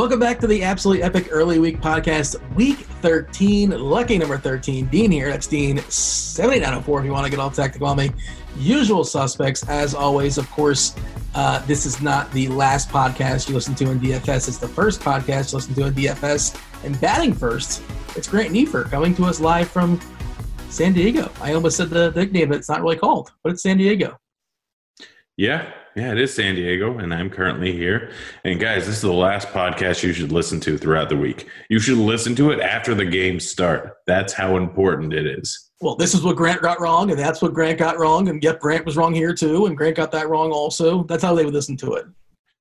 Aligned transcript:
Welcome 0.00 0.18
back 0.18 0.38
to 0.38 0.46
the 0.46 0.64
Absolutely 0.64 1.02
Epic 1.02 1.28
Early 1.30 1.58
Week 1.58 1.78
Podcast, 1.78 2.40
Week 2.54 2.78
13, 2.78 3.78
lucky 3.78 4.16
number 4.16 4.38
13. 4.38 4.86
Dean 4.86 5.10
here. 5.10 5.28
That's 5.28 5.46
Dean 5.46 5.76
7904 5.76 7.00
if 7.00 7.04
you 7.04 7.12
want 7.12 7.26
to 7.26 7.30
get 7.30 7.38
all 7.38 7.50
tactical 7.50 7.86
on 7.86 7.98
me. 7.98 8.10
Usual 8.56 9.04
suspects, 9.04 9.62
as 9.68 9.94
always, 9.94 10.38
of 10.38 10.50
course. 10.50 10.96
Uh, 11.34 11.58
this 11.66 11.84
is 11.84 12.00
not 12.00 12.32
the 12.32 12.48
last 12.48 12.88
podcast 12.88 13.50
you 13.50 13.54
listen 13.54 13.74
to 13.74 13.90
in 13.90 14.00
DFS. 14.00 14.48
It's 14.48 14.56
the 14.56 14.66
first 14.66 15.02
podcast 15.02 15.52
you 15.52 15.58
listen 15.58 15.74
to 15.74 15.84
in 15.88 15.92
DFS. 15.92 16.58
And 16.82 16.98
batting 16.98 17.34
first, 17.34 17.82
it's 18.16 18.26
Grant 18.26 18.52
Nefer 18.52 18.84
coming 18.84 19.14
to 19.16 19.26
us 19.26 19.38
live 19.38 19.68
from 19.68 20.00
San 20.70 20.94
Diego. 20.94 21.30
I 21.42 21.52
almost 21.52 21.76
said 21.76 21.90
the 21.90 22.10
nickname 22.12 22.48
that 22.48 22.56
it's 22.56 22.70
not 22.70 22.80
really 22.80 22.96
called, 22.96 23.32
but 23.42 23.52
it's 23.52 23.62
San 23.62 23.76
Diego. 23.76 24.16
Yeah, 25.36 25.70
yeah, 25.96 26.12
it 26.12 26.18
is 26.18 26.32
San 26.34 26.54
Diego, 26.54 26.98
and 26.98 27.12
I'm 27.12 27.30
currently 27.30 27.72
here. 27.72 28.12
And 28.44 28.60
guys, 28.60 28.86
this 28.86 28.96
is 28.96 29.02
the 29.02 29.12
last 29.12 29.48
podcast 29.48 30.02
you 30.02 30.12
should 30.12 30.32
listen 30.32 30.60
to 30.60 30.78
throughout 30.78 31.08
the 31.08 31.16
week. 31.16 31.48
You 31.68 31.80
should 31.80 31.98
listen 31.98 32.34
to 32.36 32.50
it 32.50 32.60
after 32.60 32.94
the 32.94 33.04
games 33.04 33.48
start. 33.48 33.98
That's 34.06 34.32
how 34.32 34.56
important 34.56 35.12
it 35.12 35.26
is. 35.26 35.70
Well, 35.80 35.96
this 35.96 36.14
is 36.14 36.22
what 36.22 36.36
Grant 36.36 36.62
got 36.62 36.80
wrong, 36.80 37.10
and 37.10 37.18
that's 37.18 37.42
what 37.42 37.54
Grant 37.54 37.78
got 37.78 37.98
wrong, 37.98 38.28
and 38.28 38.42
yep, 38.42 38.60
Grant 38.60 38.84
was 38.84 38.96
wrong 38.96 39.14
here 39.14 39.34
too, 39.34 39.66
and 39.66 39.76
Grant 39.76 39.96
got 39.96 40.12
that 40.12 40.28
wrong 40.28 40.52
also. 40.52 41.04
That's 41.04 41.22
how 41.22 41.34
they 41.34 41.44
would 41.44 41.54
listen 41.54 41.76
to 41.78 41.94
it. 41.94 42.06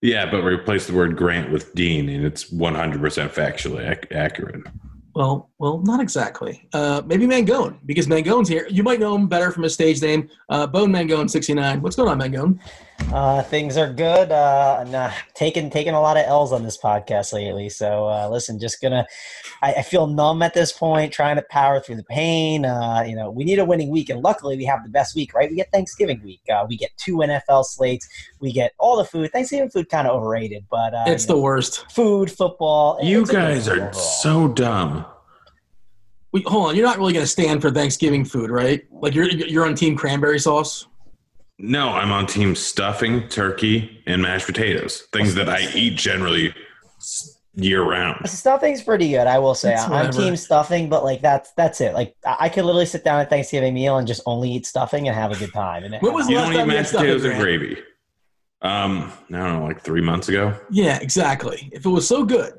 Yeah, 0.02 0.32
but 0.32 0.44
replace 0.44 0.88
the 0.88 0.94
word 0.94 1.18
Grant 1.18 1.52
with 1.52 1.76
Dean, 1.76 2.08
and 2.10 2.26
it's 2.26 2.46
100% 2.46 3.00
factually 3.30 3.90
ac- 3.90 4.12
accurate. 4.12 4.66
Well, 5.20 5.50
well, 5.58 5.80
not 5.80 6.00
exactly. 6.00 6.66
Uh, 6.72 7.02
maybe 7.06 7.28
Mangone, 7.28 7.78
because 7.86 8.08
Mangone's 8.08 8.48
here. 8.48 8.66
You 8.70 8.84
might 8.84 9.02
know 9.02 9.14
him 9.16 9.28
better 9.28 9.52
from 9.52 9.64
his 9.64 9.74
stage 9.74 10.02
name, 10.02 10.30
uh, 10.48 10.66
Bone 10.66 10.94
Mangone, 10.94 11.30
sixty 11.30 11.54
nine. 11.54 11.82
What's 11.82 11.98
going 11.98 12.08
on, 12.08 12.18
Mangone? 12.22 12.58
Uh, 13.14 13.44
things 13.44 13.76
are 13.76 13.92
good. 13.92 14.32
Uh, 14.32 14.86
uh, 14.88 15.12
taking 15.34 15.70
taking 15.70 15.94
a 15.94 16.00
lot 16.00 16.16
of 16.16 16.24
L's 16.26 16.54
on 16.54 16.64
this 16.64 16.78
podcast 16.78 17.34
lately. 17.34 17.68
So 17.68 18.06
uh, 18.08 18.30
listen, 18.32 18.60
just 18.60 18.82
gonna. 18.82 19.06
I, 19.62 19.74
I 19.74 19.82
feel 19.82 20.08
numb 20.08 20.42
at 20.42 20.54
this 20.54 20.72
point, 20.72 21.12
trying 21.14 21.36
to 21.36 21.42
power 21.50 21.80
through 21.80 21.98
the 21.98 22.04
pain. 22.04 22.66
Uh, 22.66 23.04
you 23.08 23.16
know, 23.16 23.30
we 23.30 23.44
need 23.44 23.60
a 23.60 23.66
winning 23.66 23.90
week, 23.90 24.10
and 24.10 24.22
luckily 24.24 24.56
we 24.58 24.66
have 24.66 24.84
the 24.84 24.90
best 24.90 25.16
week, 25.16 25.34
right? 25.34 25.50
We 25.50 25.56
get 25.58 25.72
Thanksgiving 25.72 26.22
week. 26.24 26.42
Uh, 26.54 26.66
we 26.68 26.78
get 26.78 26.92
two 26.98 27.18
NFL 27.18 27.66
slates. 27.66 28.08
We 28.40 28.52
get 28.52 28.74
all 28.80 28.98
the 28.98 29.06
food. 29.06 29.32
Thanksgiving 29.32 29.70
food 29.70 29.90
kind 29.90 30.08
of 30.08 30.16
overrated, 30.16 30.66
but 30.72 30.94
uh, 30.94 31.04
It's 31.08 31.24
you 31.24 31.28
the 31.28 31.34
know, 31.36 31.42
worst. 31.42 31.92
food, 31.92 32.32
football. 32.32 33.00
You 33.04 33.22
it's 33.22 33.30
a 33.30 33.34
good 33.34 33.40
guys 33.40 33.68
are 33.68 33.76
overall. 33.76 33.94
so 33.94 34.48
dumb. 34.48 35.06
Wait, 36.32 36.48
hold 36.48 36.70
on. 36.70 36.76
You're 36.76 36.86
not 36.86 36.98
really 37.00 37.14
going 37.14 37.24
to 37.24 37.28
stand 37.32 37.62
for 37.62 37.72
Thanksgiving 37.72 38.24
food, 38.24 38.52
right? 38.52 38.84
Like 38.92 39.16
you're 39.16 39.28
you're 39.30 39.66
on 39.66 39.74
Team 39.76 39.96
Cranberry 39.98 40.40
Sauce. 40.40 40.86
No, 41.58 41.90
I'm 41.90 42.12
on 42.12 42.26
team 42.28 42.56
stuffing, 42.56 43.28
turkey, 43.28 44.02
and 44.06 44.22
mashed 44.22 44.46
potatoes. 44.46 45.08
Things 45.12 45.36
that 45.36 45.50
I 45.50 45.68
eat 45.74 45.98
generally 45.98 46.54
year 47.64 47.84
round. 47.84 48.30
Stuffing's 48.30 48.82
pretty 48.82 49.10
good, 49.10 49.28
I 49.28 49.40
will 49.40 49.56
say. 49.56 49.74
It's 49.74 49.84
I'm 49.84 49.92
whatever. 49.92 50.18
team 50.18 50.36
stuffing, 50.36 50.90
but 50.90 51.04
like 51.04 51.22
that's 51.22 51.52
that's 51.54 51.82
it. 51.82 51.94
Like 51.94 52.16
I 52.26 52.38
I 52.42 52.50
could 52.50 52.66
literally 52.66 52.86
sit 52.86 53.04
down 53.04 53.20
at 53.20 53.30
Thanksgiving 53.30 53.74
meal 53.74 53.98
and 53.98 54.08
just 54.08 54.22
only 54.26 54.52
eat 54.52 54.66
stuffing 54.66 55.08
and 55.08 55.16
have 55.16 55.32
a 55.32 55.36
good 55.36 55.54
time. 55.54 55.84
And 55.84 55.96
what 56.02 56.14
was 56.14 56.26
the 56.28 56.34
You 56.34 56.38
last 56.40 56.46
don't 56.46 56.54
eat 56.54 56.58
time 56.58 56.70
you 56.70 56.76
mashed 56.76 56.92
potatoes 56.92 57.26
and 57.26 57.40
gravy. 57.40 57.78
Um, 58.62 59.12
I 59.30 59.38
don't 59.38 59.60
know, 59.60 59.66
like 59.66 59.82
three 59.82 60.02
months 60.02 60.28
ago. 60.28 60.54
Yeah, 60.70 61.00
exactly. 61.00 61.70
If 61.72 61.86
it 61.86 61.90
was 61.90 62.08
so 62.08 62.26
good, 62.26 62.54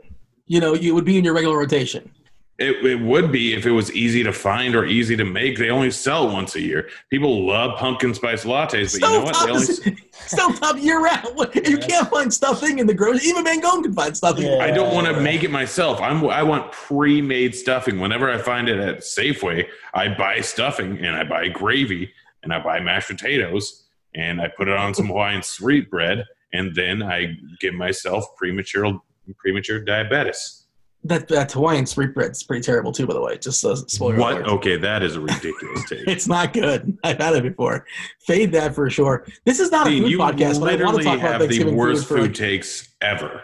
you 0.47 0.61
know, 0.61 0.75
you 0.75 0.95
would 0.95 1.05
be 1.05 1.19
in 1.19 1.25
your 1.25 1.35
regular 1.35 1.59
rotation. 1.59 2.11
It, 2.61 2.85
it 2.85 3.01
would 3.01 3.33
be 3.33 3.55
if 3.55 3.65
it 3.65 3.71
was 3.71 3.91
easy 3.93 4.23
to 4.23 4.33
find 4.35 4.77
or 4.77 4.85
easy 4.85 5.17
to 5.17 5.25
make. 5.25 5.57
They 5.59 5.71
only 5.71 5.91
sell 5.91 6.31
once 6.31 6.55
a 6.57 6.61
year. 6.61 6.91
People 7.09 7.47
love 7.47 7.79
pumpkin 7.79 8.13
spice 8.13 8.45
lattes, 8.45 9.01
but 9.01 9.09
you 9.09 9.19
know 9.19 9.25
what? 9.25 9.35
They 9.47 9.51
only 9.51 9.65
Stovetop 10.13 10.83
year 10.83 11.01
round. 11.03 11.27
What- 11.35 11.55
You 11.67 11.79
can't 11.79 12.09
find 12.11 12.33
stuffing 12.33 12.79
in 12.79 12.87
the 12.87 12.93
grocery. 12.93 13.29
Even 13.31 13.45
Mangone 13.45 13.83
can 13.83 13.95
find 13.95 14.15
stuffing. 14.15 14.45
Yeah. 14.47 14.59
I 14.59 14.71
don't 14.71 14.95
want 14.95 15.07
to 15.07 15.19
make 15.21 15.43
it 15.43 15.51
myself. 15.51 16.01
I'm 16.03 16.23
I 16.27 16.43
want 16.43 16.71
pre-made 16.71 17.55
stuffing. 17.55 17.99
Whenever 17.99 18.31
I 18.31 18.37
find 18.37 18.69
it 18.69 18.79
at 18.79 18.99
Safeway, 18.99 19.67
I 19.95 20.09
buy 20.09 20.43
stuffing 20.43 20.99
and 20.99 21.17
I 21.17 21.25
buy 21.25 21.49
gravy 21.49 22.13
and 22.43 22.53
I 22.53 22.63
buy 22.63 22.79
mashed 22.81 23.09
potatoes 23.09 23.85
and 24.15 24.39
I 24.41 24.49
put 24.49 24.69
it 24.69 24.77
on 24.77 24.93
some 24.93 25.07
Hawaiian 25.07 25.43
sweet 25.43 25.91
bread 25.91 26.27
and 26.53 26.75
then 26.75 27.03
I 27.03 27.37
give 27.59 27.73
myself 27.73 28.37
premature 28.37 29.01
premature 29.39 29.81
diabetes. 29.81 30.60
That 31.05 31.29
that 31.29 31.51
Hawaiian 31.53 31.87
sweet 31.87 32.13
bread's 32.15 32.43
pretty 32.43 32.63
terrible 32.63 32.93
too, 32.93 33.07
by 33.07 33.15
the 33.15 33.23
way. 33.23 33.39
Just 33.39 33.65
uh, 33.65 33.75
spoiler 33.75 34.17
What? 34.17 34.33
alert. 34.35 34.47
Okay, 34.49 34.77
that 34.77 35.03
is 35.03 35.17
a 35.17 35.21
ridiculous 35.21 35.85
take. 35.89 36.07
It's 36.07 36.29
not 36.29 36.53
good. 36.53 36.99
I've 37.05 37.19
had 37.19 37.35
it 37.37 37.43
before. 37.43 37.87
Fade 38.27 38.53
that 38.53 38.75
for 38.75 38.91
sure. 38.91 39.27
This 39.47 39.61
is 39.61 39.71
not 39.71 39.87
a 39.87 39.91
food 39.91 40.11
you 40.11 40.19
podcast, 40.19 40.61
but 40.61 40.69
I 40.79 40.85
want 40.85 40.99
to 40.99 41.03
talk 41.05 41.19
about 41.19 41.41
have 41.41 41.49
the 41.49 41.65
worst 41.73 42.07
food 42.07 42.19
food 42.19 42.35
takes 42.35 42.89
ever. 43.01 43.43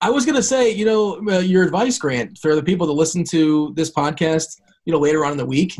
I 0.00 0.10
was 0.10 0.26
gonna 0.26 0.42
say, 0.42 0.70
you 0.70 0.84
know, 0.84 1.20
uh, 1.30 1.38
your 1.38 1.62
advice, 1.62 1.96
Grant, 1.98 2.38
for 2.38 2.54
the 2.56 2.62
people 2.62 2.86
that 2.88 2.92
listen 2.94 3.22
to 3.30 3.72
this 3.76 3.90
podcast, 3.92 4.60
you 4.84 4.92
know, 4.92 4.98
later 4.98 5.24
on 5.24 5.30
in 5.32 5.38
the 5.38 5.46
week. 5.46 5.74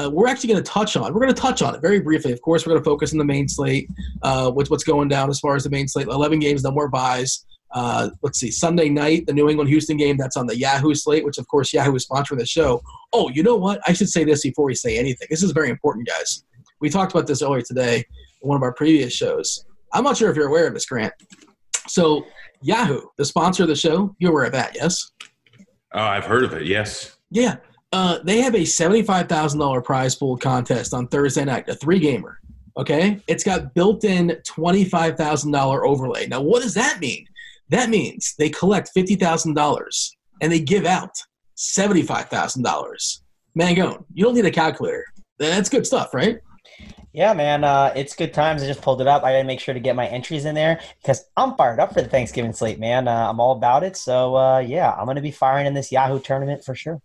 uh, 0.00 0.08
we're 0.08 0.28
actually 0.28 0.48
going 0.48 0.62
to 0.62 0.70
touch 0.70 0.96
on. 0.96 1.12
We're 1.12 1.20
going 1.20 1.34
to 1.34 1.40
touch 1.40 1.60
on 1.60 1.74
it 1.74 1.80
very 1.80 1.98
briefly. 1.98 2.30
Of 2.30 2.40
course, 2.40 2.64
we're 2.64 2.70
going 2.74 2.82
to 2.84 2.88
focus 2.88 3.10
on 3.12 3.18
the 3.18 3.24
main 3.24 3.48
slate, 3.48 3.88
uh, 4.22 4.48
what's 4.52 4.70
what's 4.70 4.84
going 4.84 5.08
down 5.08 5.28
as 5.28 5.40
far 5.40 5.56
as 5.56 5.64
the 5.64 5.70
main 5.70 5.88
slate. 5.88 6.06
Eleven 6.06 6.38
games, 6.38 6.62
no 6.62 6.70
more 6.70 6.86
byes. 6.88 7.44
Uh, 7.72 8.10
let's 8.22 8.40
see, 8.40 8.50
Sunday 8.50 8.88
night, 8.88 9.26
the 9.26 9.32
New 9.32 9.48
England 9.48 9.68
Houston 9.68 9.96
game. 9.96 10.16
That's 10.16 10.36
on 10.36 10.46
the 10.46 10.56
Yahoo 10.56 10.94
slate, 10.94 11.24
which 11.24 11.38
of 11.38 11.46
course 11.48 11.72
Yahoo 11.72 11.94
is 11.94 12.06
sponsoring 12.06 12.38
the 12.38 12.46
show. 12.46 12.80
Oh, 13.12 13.28
you 13.30 13.42
know 13.42 13.56
what? 13.56 13.80
I 13.86 13.92
should 13.92 14.08
say 14.08 14.24
this 14.24 14.42
before 14.42 14.64
we 14.64 14.74
say 14.74 14.98
anything. 14.98 15.28
This 15.30 15.42
is 15.42 15.52
very 15.52 15.68
important, 15.68 16.06
guys. 16.08 16.44
We 16.80 16.88
talked 16.88 17.12
about 17.12 17.26
this 17.26 17.42
earlier 17.42 17.62
today 17.62 17.96
in 18.42 18.48
one 18.48 18.56
of 18.56 18.62
our 18.62 18.72
previous 18.72 19.12
shows. 19.12 19.64
I'm 19.92 20.04
not 20.04 20.16
sure 20.16 20.30
if 20.30 20.36
you're 20.36 20.48
aware 20.48 20.66
of 20.66 20.74
this, 20.74 20.86
Grant. 20.86 21.12
So 21.86 22.24
Yahoo, 22.62 23.02
the 23.16 23.24
sponsor 23.24 23.64
of 23.64 23.68
the 23.68 23.76
show, 23.76 24.14
you're 24.18 24.32
aware 24.32 24.44
of 24.44 24.52
that, 24.52 24.74
yes? 24.74 25.12
Oh, 25.92 26.00
I've 26.00 26.24
heard 26.24 26.44
of 26.44 26.52
it. 26.54 26.66
Yes. 26.66 27.16
Yeah. 27.30 27.56
Uh, 27.92 28.18
they 28.24 28.40
have 28.40 28.54
a 28.54 28.64
seventy-five 28.64 29.28
thousand 29.28 29.60
dollar 29.60 29.80
prize 29.80 30.14
pool 30.14 30.36
contest 30.36 30.92
on 30.92 31.08
Thursday 31.08 31.44
night, 31.44 31.68
a 31.68 31.74
three 31.74 31.98
gamer. 31.98 32.38
Okay, 32.76 33.20
it's 33.26 33.42
got 33.42 33.74
built-in 33.74 34.36
twenty-five 34.44 35.16
thousand 35.16 35.52
dollar 35.52 35.86
overlay. 35.86 36.26
Now, 36.26 36.42
what 36.42 36.62
does 36.62 36.74
that 36.74 37.00
mean? 37.00 37.26
That 37.70 37.90
means 37.90 38.34
they 38.38 38.48
collect 38.50 38.90
fifty 38.94 39.14
thousand 39.14 39.54
dollars 39.54 40.16
and 40.40 40.50
they 40.50 40.60
give 40.60 40.84
out 40.84 41.10
seventy-five 41.54 42.28
thousand 42.28 42.62
dollars. 42.62 43.22
Mangone, 43.58 44.04
you 44.14 44.24
don't 44.24 44.34
need 44.34 44.46
a 44.46 44.50
calculator. 44.50 45.04
That's 45.38 45.68
good 45.68 45.86
stuff, 45.86 46.14
right? 46.14 46.40
Yeah, 47.12 47.32
man, 47.32 47.64
uh, 47.64 47.92
it's 47.96 48.14
good 48.14 48.32
times. 48.32 48.62
I 48.62 48.66
just 48.66 48.82
pulled 48.82 49.00
it 49.00 49.06
up. 49.06 49.24
I 49.24 49.32
gotta 49.32 49.44
make 49.44 49.60
sure 49.60 49.74
to 49.74 49.80
get 49.80 49.96
my 49.96 50.06
entries 50.06 50.44
in 50.44 50.54
there 50.54 50.80
because 51.02 51.24
I'm 51.36 51.56
fired 51.56 51.80
up 51.80 51.92
for 51.92 52.02
the 52.02 52.08
Thanksgiving 52.08 52.52
slate, 52.52 52.78
man. 52.78 53.08
Uh, 53.08 53.28
I'm 53.28 53.40
all 53.40 53.52
about 53.56 53.82
it. 53.82 53.96
So 53.96 54.36
uh, 54.36 54.58
yeah, 54.60 54.92
I'm 54.92 55.06
gonna 55.06 55.20
be 55.20 55.30
firing 55.30 55.66
in 55.66 55.74
this 55.74 55.90
Yahoo 55.90 56.20
tournament 56.20 56.64
for 56.64 56.74
sure. 56.74 57.00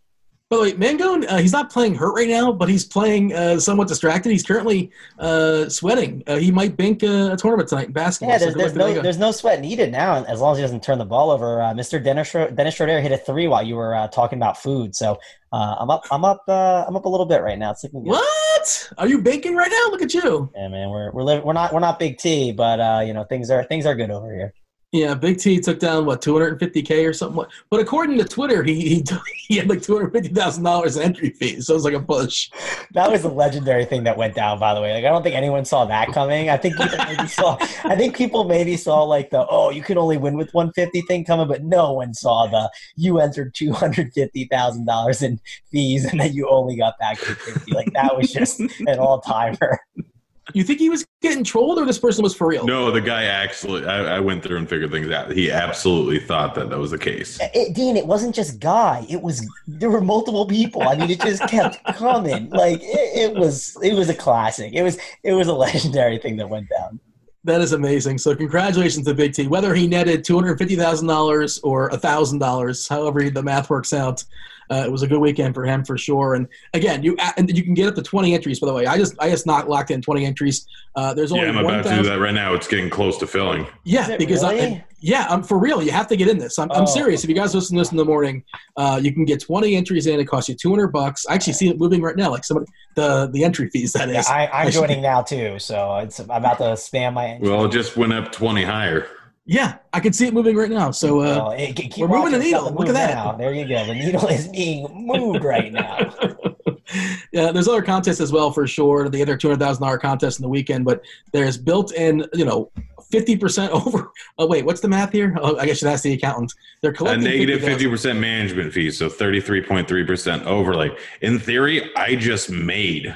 By 0.53 0.57
the 0.57 0.61
way, 0.61 0.73
Mangone, 0.73 1.25
uh, 1.27 1.37
he's 1.37 1.51
not 1.51 1.71
playing 1.71 1.95
hurt 1.95 2.13
right 2.13 2.27
now, 2.27 2.51
but 2.51 2.69
he's 2.69 2.85
playing 2.85 3.33
uh, 3.33 3.59
somewhat 3.59 3.87
distracted. 3.87 4.29
He's 4.29 4.43
currently 4.43 4.91
uh, 5.17 5.67
sweating. 5.67 6.21
Uh, 6.27 6.35
he 6.35 6.51
might 6.51 6.77
bink 6.77 7.03
uh, 7.03 7.31
a 7.33 7.37
tournament 7.37 7.69
tonight 7.69 7.87
in 7.87 7.91
basketball. 7.91 8.33
Yeah, 8.33 8.37
there's, 8.37 8.53
so 8.53 8.59
there's 8.59 8.75
no 8.75 9.01
there's 9.01 9.17
no 9.17 9.31
sweat 9.31 9.61
needed 9.61 9.91
now 9.91 10.23
as 10.25 10.41
long 10.41 10.51
as 10.51 10.59
he 10.59 10.61
doesn't 10.61 10.83
turn 10.83 10.99
the 10.99 11.05
ball 11.05 11.31
over. 11.31 11.59
Uh, 11.59 11.73
Mr. 11.73 12.03
Dennis 12.03 12.31
Dennis 12.31 12.75
Schroeder 12.75 13.01
hit 13.01 13.11
a 13.11 13.17
three 13.17 13.47
while 13.47 13.63
you 13.63 13.73
were 13.73 13.95
uh, 13.95 14.07
talking 14.09 14.37
about 14.37 14.61
food, 14.61 14.95
so 14.95 15.19
uh, 15.51 15.75
I'm 15.79 15.89
up 15.89 16.03
I'm 16.11 16.23
up 16.23 16.43
uh, 16.47 16.85
I'm 16.87 16.95
up 16.95 17.05
a 17.05 17.09
little 17.09 17.25
bit 17.25 17.41
right 17.41 17.57
now. 17.57 17.71
It's 17.71 17.83
looking 17.83 18.03
good. 18.03 18.11
What? 18.11 18.93
Are 18.99 19.07
you 19.07 19.23
baking 19.23 19.55
right 19.55 19.71
now? 19.71 19.89
Look 19.89 20.03
at 20.03 20.13
you. 20.13 20.51
Yeah, 20.55 20.67
man, 20.67 20.91
we're 20.91 21.11
we're 21.13 21.23
living, 21.23 21.45
we're 21.45 21.53
not 21.53 21.73
we're 21.73 21.79
not 21.79 21.97
big 21.97 22.19
T, 22.19 22.51
but 22.51 22.79
uh, 22.79 23.01
you 23.03 23.13
know 23.13 23.23
things 23.23 23.49
are 23.49 23.63
things 23.63 23.87
are 23.87 23.95
good 23.95 24.11
over 24.11 24.31
here. 24.31 24.53
Yeah, 24.93 25.15
Big 25.15 25.39
T 25.39 25.59
took 25.59 25.79
down 25.79 26.05
what 26.05 26.21
250k 26.21 27.09
or 27.09 27.13
something. 27.13 27.43
But 27.71 27.79
according 27.79 28.19
to 28.19 28.25
Twitter, 28.25 28.61
he 28.61 28.79
he, 28.79 29.05
he 29.47 29.57
had 29.57 29.67
like 29.67 29.81
250 29.81 30.29
thousand 30.29 30.63
dollars 30.63 30.97
entry 30.97 31.31
fee. 31.31 31.59
So 31.61 31.73
it 31.73 31.77
was 31.77 31.83
like 31.83 31.95
a 31.95 31.99
push. 31.99 32.51
That 32.93 33.09
was 33.09 33.23
a 33.23 33.29
legendary 33.29 33.85
thing 33.85 34.03
that 34.03 34.15
went 34.15 34.35
down, 34.35 34.59
by 34.59 34.75
the 34.75 34.81
way. 34.81 34.93
Like 34.93 35.03
I 35.03 35.09
don't 35.09 35.23
think 35.23 35.35
anyone 35.35 35.65
saw 35.65 35.85
that 35.85 36.09
coming. 36.13 36.51
I 36.51 36.57
think 36.57 36.77
people 36.77 36.99
maybe 37.07 37.27
saw. 37.27 37.57
I 37.85 37.95
think 37.95 38.15
people 38.15 38.43
maybe 38.43 38.77
saw 38.77 39.01
like 39.01 39.31
the 39.31 39.47
oh 39.49 39.71
you 39.71 39.81
can 39.81 39.97
only 39.97 40.17
win 40.17 40.37
with 40.37 40.53
150 40.53 41.01
thing 41.07 41.25
coming, 41.25 41.47
but 41.47 41.63
no 41.63 41.93
one 41.93 42.13
saw 42.13 42.45
the 42.45 42.69
you 42.95 43.19
entered 43.19 43.55
250 43.55 44.45
thousand 44.45 44.85
dollars 44.85 45.23
in 45.23 45.39
fees 45.71 46.05
and 46.05 46.19
then 46.19 46.33
you 46.33 46.47
only 46.47 46.75
got 46.75 46.99
back 46.99 47.17
250. 47.17 47.71
Like 47.73 47.91
that 47.93 48.15
was 48.15 48.31
just 48.31 48.59
an 48.59 48.99
all 48.99 49.21
timer. 49.21 49.79
You 50.53 50.63
think 50.63 50.79
he 50.79 50.89
was 50.89 51.05
getting 51.21 51.43
trolled, 51.43 51.79
or 51.79 51.85
this 51.85 51.97
person 51.97 52.21
was 52.21 52.35
for 52.35 52.47
real? 52.47 52.65
No, 52.65 52.91
the 52.91 52.99
guy 52.99 53.23
actually. 53.23 53.85
I, 53.85 54.17
I 54.17 54.19
went 54.19 54.43
through 54.43 54.57
and 54.57 54.67
figured 54.67 54.91
things 54.91 55.09
out. 55.09 55.31
He 55.31 55.49
absolutely 55.49 56.19
thought 56.19 56.53
that 56.55 56.69
that 56.69 56.77
was 56.77 56.91
the 56.91 56.97
case. 56.97 57.39
It, 57.53 57.73
Dean, 57.73 57.95
it 57.95 58.05
wasn't 58.05 58.35
just 58.35 58.59
Guy. 58.59 59.05
It 59.09 59.21
was 59.21 59.47
there 59.67 59.89
were 59.89 60.01
multiple 60.01 60.45
people. 60.45 60.81
I 60.83 60.95
mean, 60.95 61.09
it 61.09 61.21
just 61.21 61.47
kept 61.47 61.81
coming. 61.95 62.49
Like 62.49 62.81
it, 62.81 63.31
it 63.31 63.35
was, 63.35 63.77
it 63.81 63.93
was 63.93 64.09
a 64.09 64.15
classic. 64.15 64.73
It 64.73 64.83
was, 64.83 64.97
it 65.23 65.31
was 65.31 65.47
a 65.47 65.53
legendary 65.53 66.17
thing 66.17 66.35
that 66.37 66.49
went 66.49 66.67
down. 66.69 66.99
That 67.45 67.61
is 67.61 67.73
amazing. 67.73 68.17
So 68.17 68.35
congratulations 68.35 69.05
to 69.05 69.13
Big 69.13 69.33
T. 69.33 69.47
Whether 69.47 69.73
he 69.73 69.87
netted 69.87 70.23
two 70.23 70.35
hundred 70.35 70.57
fifty 70.57 70.75
thousand 70.75 71.07
dollars 71.07 71.59
or 71.59 71.89
thousand 71.91 72.39
dollars, 72.39 72.87
however 72.87 73.29
the 73.29 73.43
math 73.43 73.69
works 73.69 73.93
out, 73.93 74.23
uh, 74.71 74.83
it 74.85 74.91
was 74.91 75.03
a 75.03 75.07
good 75.07 75.19
weekend 75.19 75.53
for 75.55 75.65
him 75.65 75.83
for 75.83 75.97
sure. 75.97 76.35
And 76.35 76.47
again, 76.73 77.03
you 77.03 77.17
and 77.37 77.49
you 77.55 77.63
can 77.63 77.73
get 77.73 77.87
up 77.87 77.95
to 77.95 78.01
twenty 78.01 78.33
entries. 78.33 78.59
By 78.59 78.67
the 78.67 78.73
way, 78.73 78.85
I 78.85 78.97
just 78.97 79.15
I 79.19 79.29
just 79.29 79.45
not 79.45 79.69
locked 79.69 79.91
in 79.91 80.01
twenty 80.01 80.25
entries. 80.25 80.67
Uh, 80.95 81.13
there's 81.13 81.31
only 81.31 81.45
Yeah, 81.45 81.49
I'm 81.51 81.63
1, 81.63 81.65
about 81.65 81.83
to 81.89 81.95
do 81.95 82.03
that 82.09 82.19
right 82.19 82.33
now. 82.33 82.53
It's 82.53 82.67
getting 82.67 82.89
close 82.89 83.17
to 83.17 83.25
filling. 83.27 83.65
Yeah, 83.83 84.03
Is 84.03 84.09
it 84.09 84.19
because 84.19 84.43
I, 84.43 84.85
yeah, 84.99 85.25
I'm 85.27 85.41
for 85.41 85.57
real. 85.57 85.81
You 85.81 85.89
have 85.91 86.07
to 86.09 86.15
get 86.15 86.27
in 86.27 86.37
this. 86.37 86.59
I'm, 86.59 86.71
I'm 86.71 86.83
Oh. 86.83 86.85
serious. 86.85 87.23
If 87.23 87.29
you 87.31 87.35
guys 87.35 87.55
listen 87.55 87.75
to 87.77 87.81
this 87.81 87.89
in 87.91 87.97
the 87.97 88.05
morning, 88.05 88.43
uh, 88.77 88.99
you 89.01 89.11
can 89.11 89.25
get 89.25 89.41
20 89.41 89.75
entries 89.75 90.05
in. 90.05 90.19
It 90.19 90.25
costs 90.25 90.49
you 90.49 90.55
200 90.55 90.89
bucks. 90.89 91.25
I 91.27 91.33
actually 91.33 91.53
see 91.53 91.67
it 91.67 91.79
moving 91.79 92.01
right 92.03 92.15
now. 92.15 92.29
Like 92.29 92.43
somebody 92.43 92.67
the 92.95 93.27
the 93.33 93.43
entry 93.43 93.69
fees 93.71 93.91
that 93.93 94.07
is. 94.09 94.27
Yeah, 94.29 94.35
I, 94.35 94.45
I 94.45 94.61
I'm 94.65 94.71
should- 94.71 94.81
joining 94.87 95.01
now 95.01 95.23
too, 95.23 95.57
so 95.57 95.97
it's 95.97 96.19
I'm 96.19 96.29
about 96.29 96.59
to 96.59 96.65
spam 96.75 97.13
my. 97.13 97.25
Entry. 97.25 97.49
Well, 97.49 97.65
it 97.65 97.71
just 97.71 97.97
went 97.97 98.13
up 98.13 98.31
20 98.31 98.63
higher. 98.63 99.07
Yeah, 99.45 99.77
I 99.91 99.99
can 99.99 100.13
see 100.13 100.27
it 100.27 100.33
moving 100.33 100.55
right 100.55 100.69
now. 100.71 100.91
So 100.91 101.19
uh, 101.19 101.23
Well, 101.23 101.51
hey, 101.51 101.91
we're 101.97 102.07
moving 102.07 102.31
the 102.31 102.39
needle. 102.39 102.71
Look 102.73 102.87
at 102.87 102.93
that. 102.93 103.15
Now. 103.15 103.33
There 103.33 103.53
you 103.53 103.67
go. 103.67 103.85
The 103.85 103.93
needle 103.93 104.27
is 104.27 104.47
being 104.47 104.87
moved 104.93 105.43
right 105.43 105.71
now. 105.71 105.97
yeah, 107.33 107.51
there's 107.51 107.67
other 107.67 107.81
contests 107.81 108.21
as 108.21 108.31
well 108.31 108.51
for 108.51 108.65
sure. 108.67 109.09
The 109.09 109.21
other 109.21 109.35
two 109.35 109.49
hundred 109.49 109.59
thousand 109.59 109.83
dollar 109.83 109.97
contest 109.97 110.39
in 110.39 110.43
the 110.43 110.49
weekend, 110.49 110.85
but 110.85 111.01
there's 111.33 111.57
built-in, 111.57 112.25
you 112.33 112.45
know, 112.45 112.71
fifty 113.11 113.35
percent 113.35 113.71
over. 113.85 114.11
Oh 114.37 114.47
wait, 114.47 114.65
what's 114.65 114.79
the 114.79 114.87
math 114.87 115.11
here? 115.11 115.35
Oh, 115.41 115.57
I 115.57 115.65
guess 115.65 115.81
you 115.81 115.87
should 115.87 115.87
ask 115.89 116.03
the 116.03 116.13
accountant. 116.13 116.53
They're 116.81 116.91
A 116.91 116.95
collecting 116.95 117.25
negative 117.25 117.61
50,000. 117.61 118.15
50% 118.15 118.19
management 118.19 118.73
fee, 118.73 118.91
so 118.91 119.09
33.3% 119.09 120.45
overlay. 120.45 120.95
In 121.21 121.37
theory, 121.39 121.91
I 121.95 122.15
just 122.15 122.49
made 122.49 123.13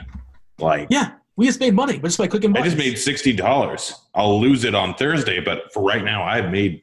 like 0.60 0.88
Yeah, 0.90 1.12
we 1.38 1.46
just 1.46 1.60
made 1.60 1.74
money, 1.76 2.00
but 2.00 2.08
just 2.08 2.18
by 2.18 2.28
clicking 2.28 2.56
I 2.58 2.64
just 2.64 2.78
made 2.78 2.98
sixty 2.98 3.32
dollars. 3.32 3.94
I'll 4.14 4.42
lose 4.42 4.64
it 4.64 4.76
on 4.76 4.96
Thursday, 4.96 5.40
but 5.40 5.72
for 5.72 5.84
right 5.84 6.04
now, 6.04 6.24
I've 6.24 6.52
made 6.52 6.82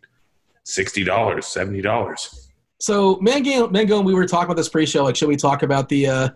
sixty 0.63 1.05
dollars, 1.05 1.47
seventy 1.47 1.83
dollars. 1.83 2.41
So 2.81 3.19
Mango, 3.21 3.69
Mango, 3.69 3.97
and 3.97 4.07
we 4.07 4.15
were 4.15 4.27
talking 4.27 4.47
about 4.47 4.57
this 4.57 4.69
pre-show. 4.69 5.05
Like, 5.05 5.17
should 5.17 5.29
we 5.29 5.37
talk 5.37 5.63
about 5.63 5.89
the, 5.89 6.07
uh, 6.07 6.29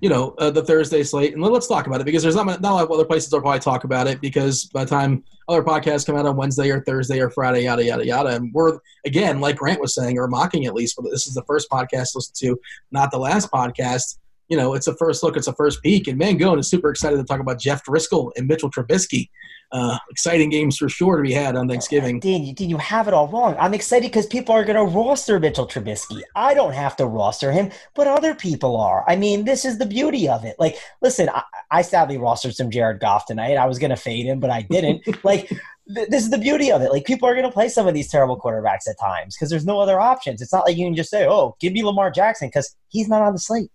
you 0.00 0.08
know, 0.08 0.34
uh, 0.38 0.50
the 0.50 0.62
Thursday 0.62 1.02
slate? 1.02 1.32
And 1.32 1.42
let's 1.42 1.66
talk 1.66 1.86
about 1.86 2.00
it 2.00 2.04
because 2.04 2.22
there's 2.22 2.36
not 2.36 2.46
not 2.46 2.62
a 2.62 2.74
lot 2.74 2.84
of 2.84 2.90
other 2.92 3.04
places 3.04 3.32
will 3.32 3.40
probably 3.40 3.60
talk 3.60 3.84
about 3.84 4.06
it 4.06 4.20
because 4.20 4.66
by 4.66 4.84
the 4.84 4.90
time 4.90 5.24
other 5.48 5.62
podcasts 5.62 6.06
come 6.06 6.16
out 6.16 6.26
on 6.26 6.36
Wednesday 6.36 6.70
or 6.70 6.80
Thursday 6.82 7.20
or 7.20 7.28
Friday, 7.30 7.64
yada 7.64 7.84
yada 7.84 8.06
yada, 8.06 8.30
and 8.30 8.52
we're 8.54 8.78
again, 9.04 9.40
like 9.40 9.56
Grant 9.56 9.80
was 9.80 9.94
saying, 9.94 10.18
or 10.18 10.28
mocking 10.28 10.66
at 10.66 10.74
least, 10.74 10.96
but 10.96 11.10
this 11.10 11.26
is 11.26 11.34
the 11.34 11.44
first 11.44 11.68
podcast 11.68 12.12
to 12.12 12.18
listen 12.18 12.34
to, 12.36 12.60
not 12.90 13.10
the 13.10 13.18
last 13.18 13.50
podcast. 13.50 14.18
You 14.48 14.56
know, 14.56 14.74
it's 14.74 14.86
a 14.86 14.94
first 14.96 15.22
look, 15.22 15.36
it's 15.36 15.48
a 15.48 15.52
first 15.52 15.82
peek, 15.82 16.06
and 16.06 16.20
Mangone 16.20 16.58
is 16.58 16.68
super 16.68 16.90
excited 16.90 17.16
to 17.16 17.24
talk 17.24 17.40
about 17.40 17.58
Jeff 17.58 17.84
Driskel 17.84 18.30
and 18.36 18.46
Mitchell 18.46 18.70
Trubisky. 18.70 19.28
Uh, 19.72 19.98
exciting 20.10 20.48
games 20.48 20.76
for 20.76 20.88
sure 20.88 21.16
to 21.16 21.22
be 21.22 21.32
had 21.32 21.56
on 21.56 21.68
Thanksgiving. 21.68 22.20
Dean, 22.20 22.44
you, 22.44 22.54
Dean, 22.54 22.70
you 22.70 22.76
have 22.76 23.08
it 23.08 23.14
all 23.14 23.26
wrong. 23.26 23.56
I'm 23.58 23.74
excited 23.74 24.12
because 24.12 24.26
people 24.26 24.54
are 24.54 24.64
going 24.64 24.76
to 24.76 24.96
roster 24.96 25.40
Mitchell 25.40 25.66
Trubisky. 25.66 26.22
I 26.36 26.54
don't 26.54 26.72
have 26.72 26.94
to 26.96 27.06
roster 27.06 27.50
him, 27.50 27.72
but 27.94 28.06
other 28.06 28.34
people 28.34 28.76
are. 28.76 29.04
I 29.08 29.16
mean, 29.16 29.44
this 29.44 29.64
is 29.64 29.78
the 29.78 29.86
beauty 29.86 30.28
of 30.28 30.44
it. 30.44 30.54
Like, 30.60 30.78
listen, 31.02 31.28
I, 31.30 31.42
I 31.72 31.82
sadly 31.82 32.16
rostered 32.16 32.54
some 32.54 32.70
Jared 32.70 33.00
Goff 33.00 33.26
tonight. 33.26 33.56
I 33.56 33.66
was 33.66 33.80
going 33.80 33.90
to 33.90 33.96
fade 33.96 34.26
him, 34.26 34.38
but 34.38 34.50
I 34.50 34.62
didn't. 34.62 35.02
like, 35.24 35.48
th- 35.48 36.08
this 36.10 36.22
is 36.22 36.30
the 36.30 36.38
beauty 36.38 36.70
of 36.70 36.82
it. 36.82 36.92
Like, 36.92 37.04
people 37.04 37.28
are 37.28 37.34
going 37.34 37.46
to 37.46 37.52
play 37.52 37.68
some 37.68 37.88
of 37.88 37.94
these 37.94 38.08
terrible 38.08 38.40
quarterbacks 38.40 38.88
at 38.88 39.00
times 39.00 39.34
because 39.36 39.50
there's 39.50 39.66
no 39.66 39.80
other 39.80 39.98
options. 39.98 40.40
It's 40.40 40.52
not 40.52 40.64
like 40.64 40.76
you 40.76 40.86
can 40.86 40.94
just 40.94 41.10
say, 41.10 41.26
oh, 41.26 41.56
give 41.58 41.72
me 41.72 41.82
Lamar 41.82 42.12
Jackson 42.12 42.48
because 42.48 42.76
he's 42.88 43.08
not 43.08 43.22
on 43.22 43.32
the 43.32 43.40
slate. 43.40 43.70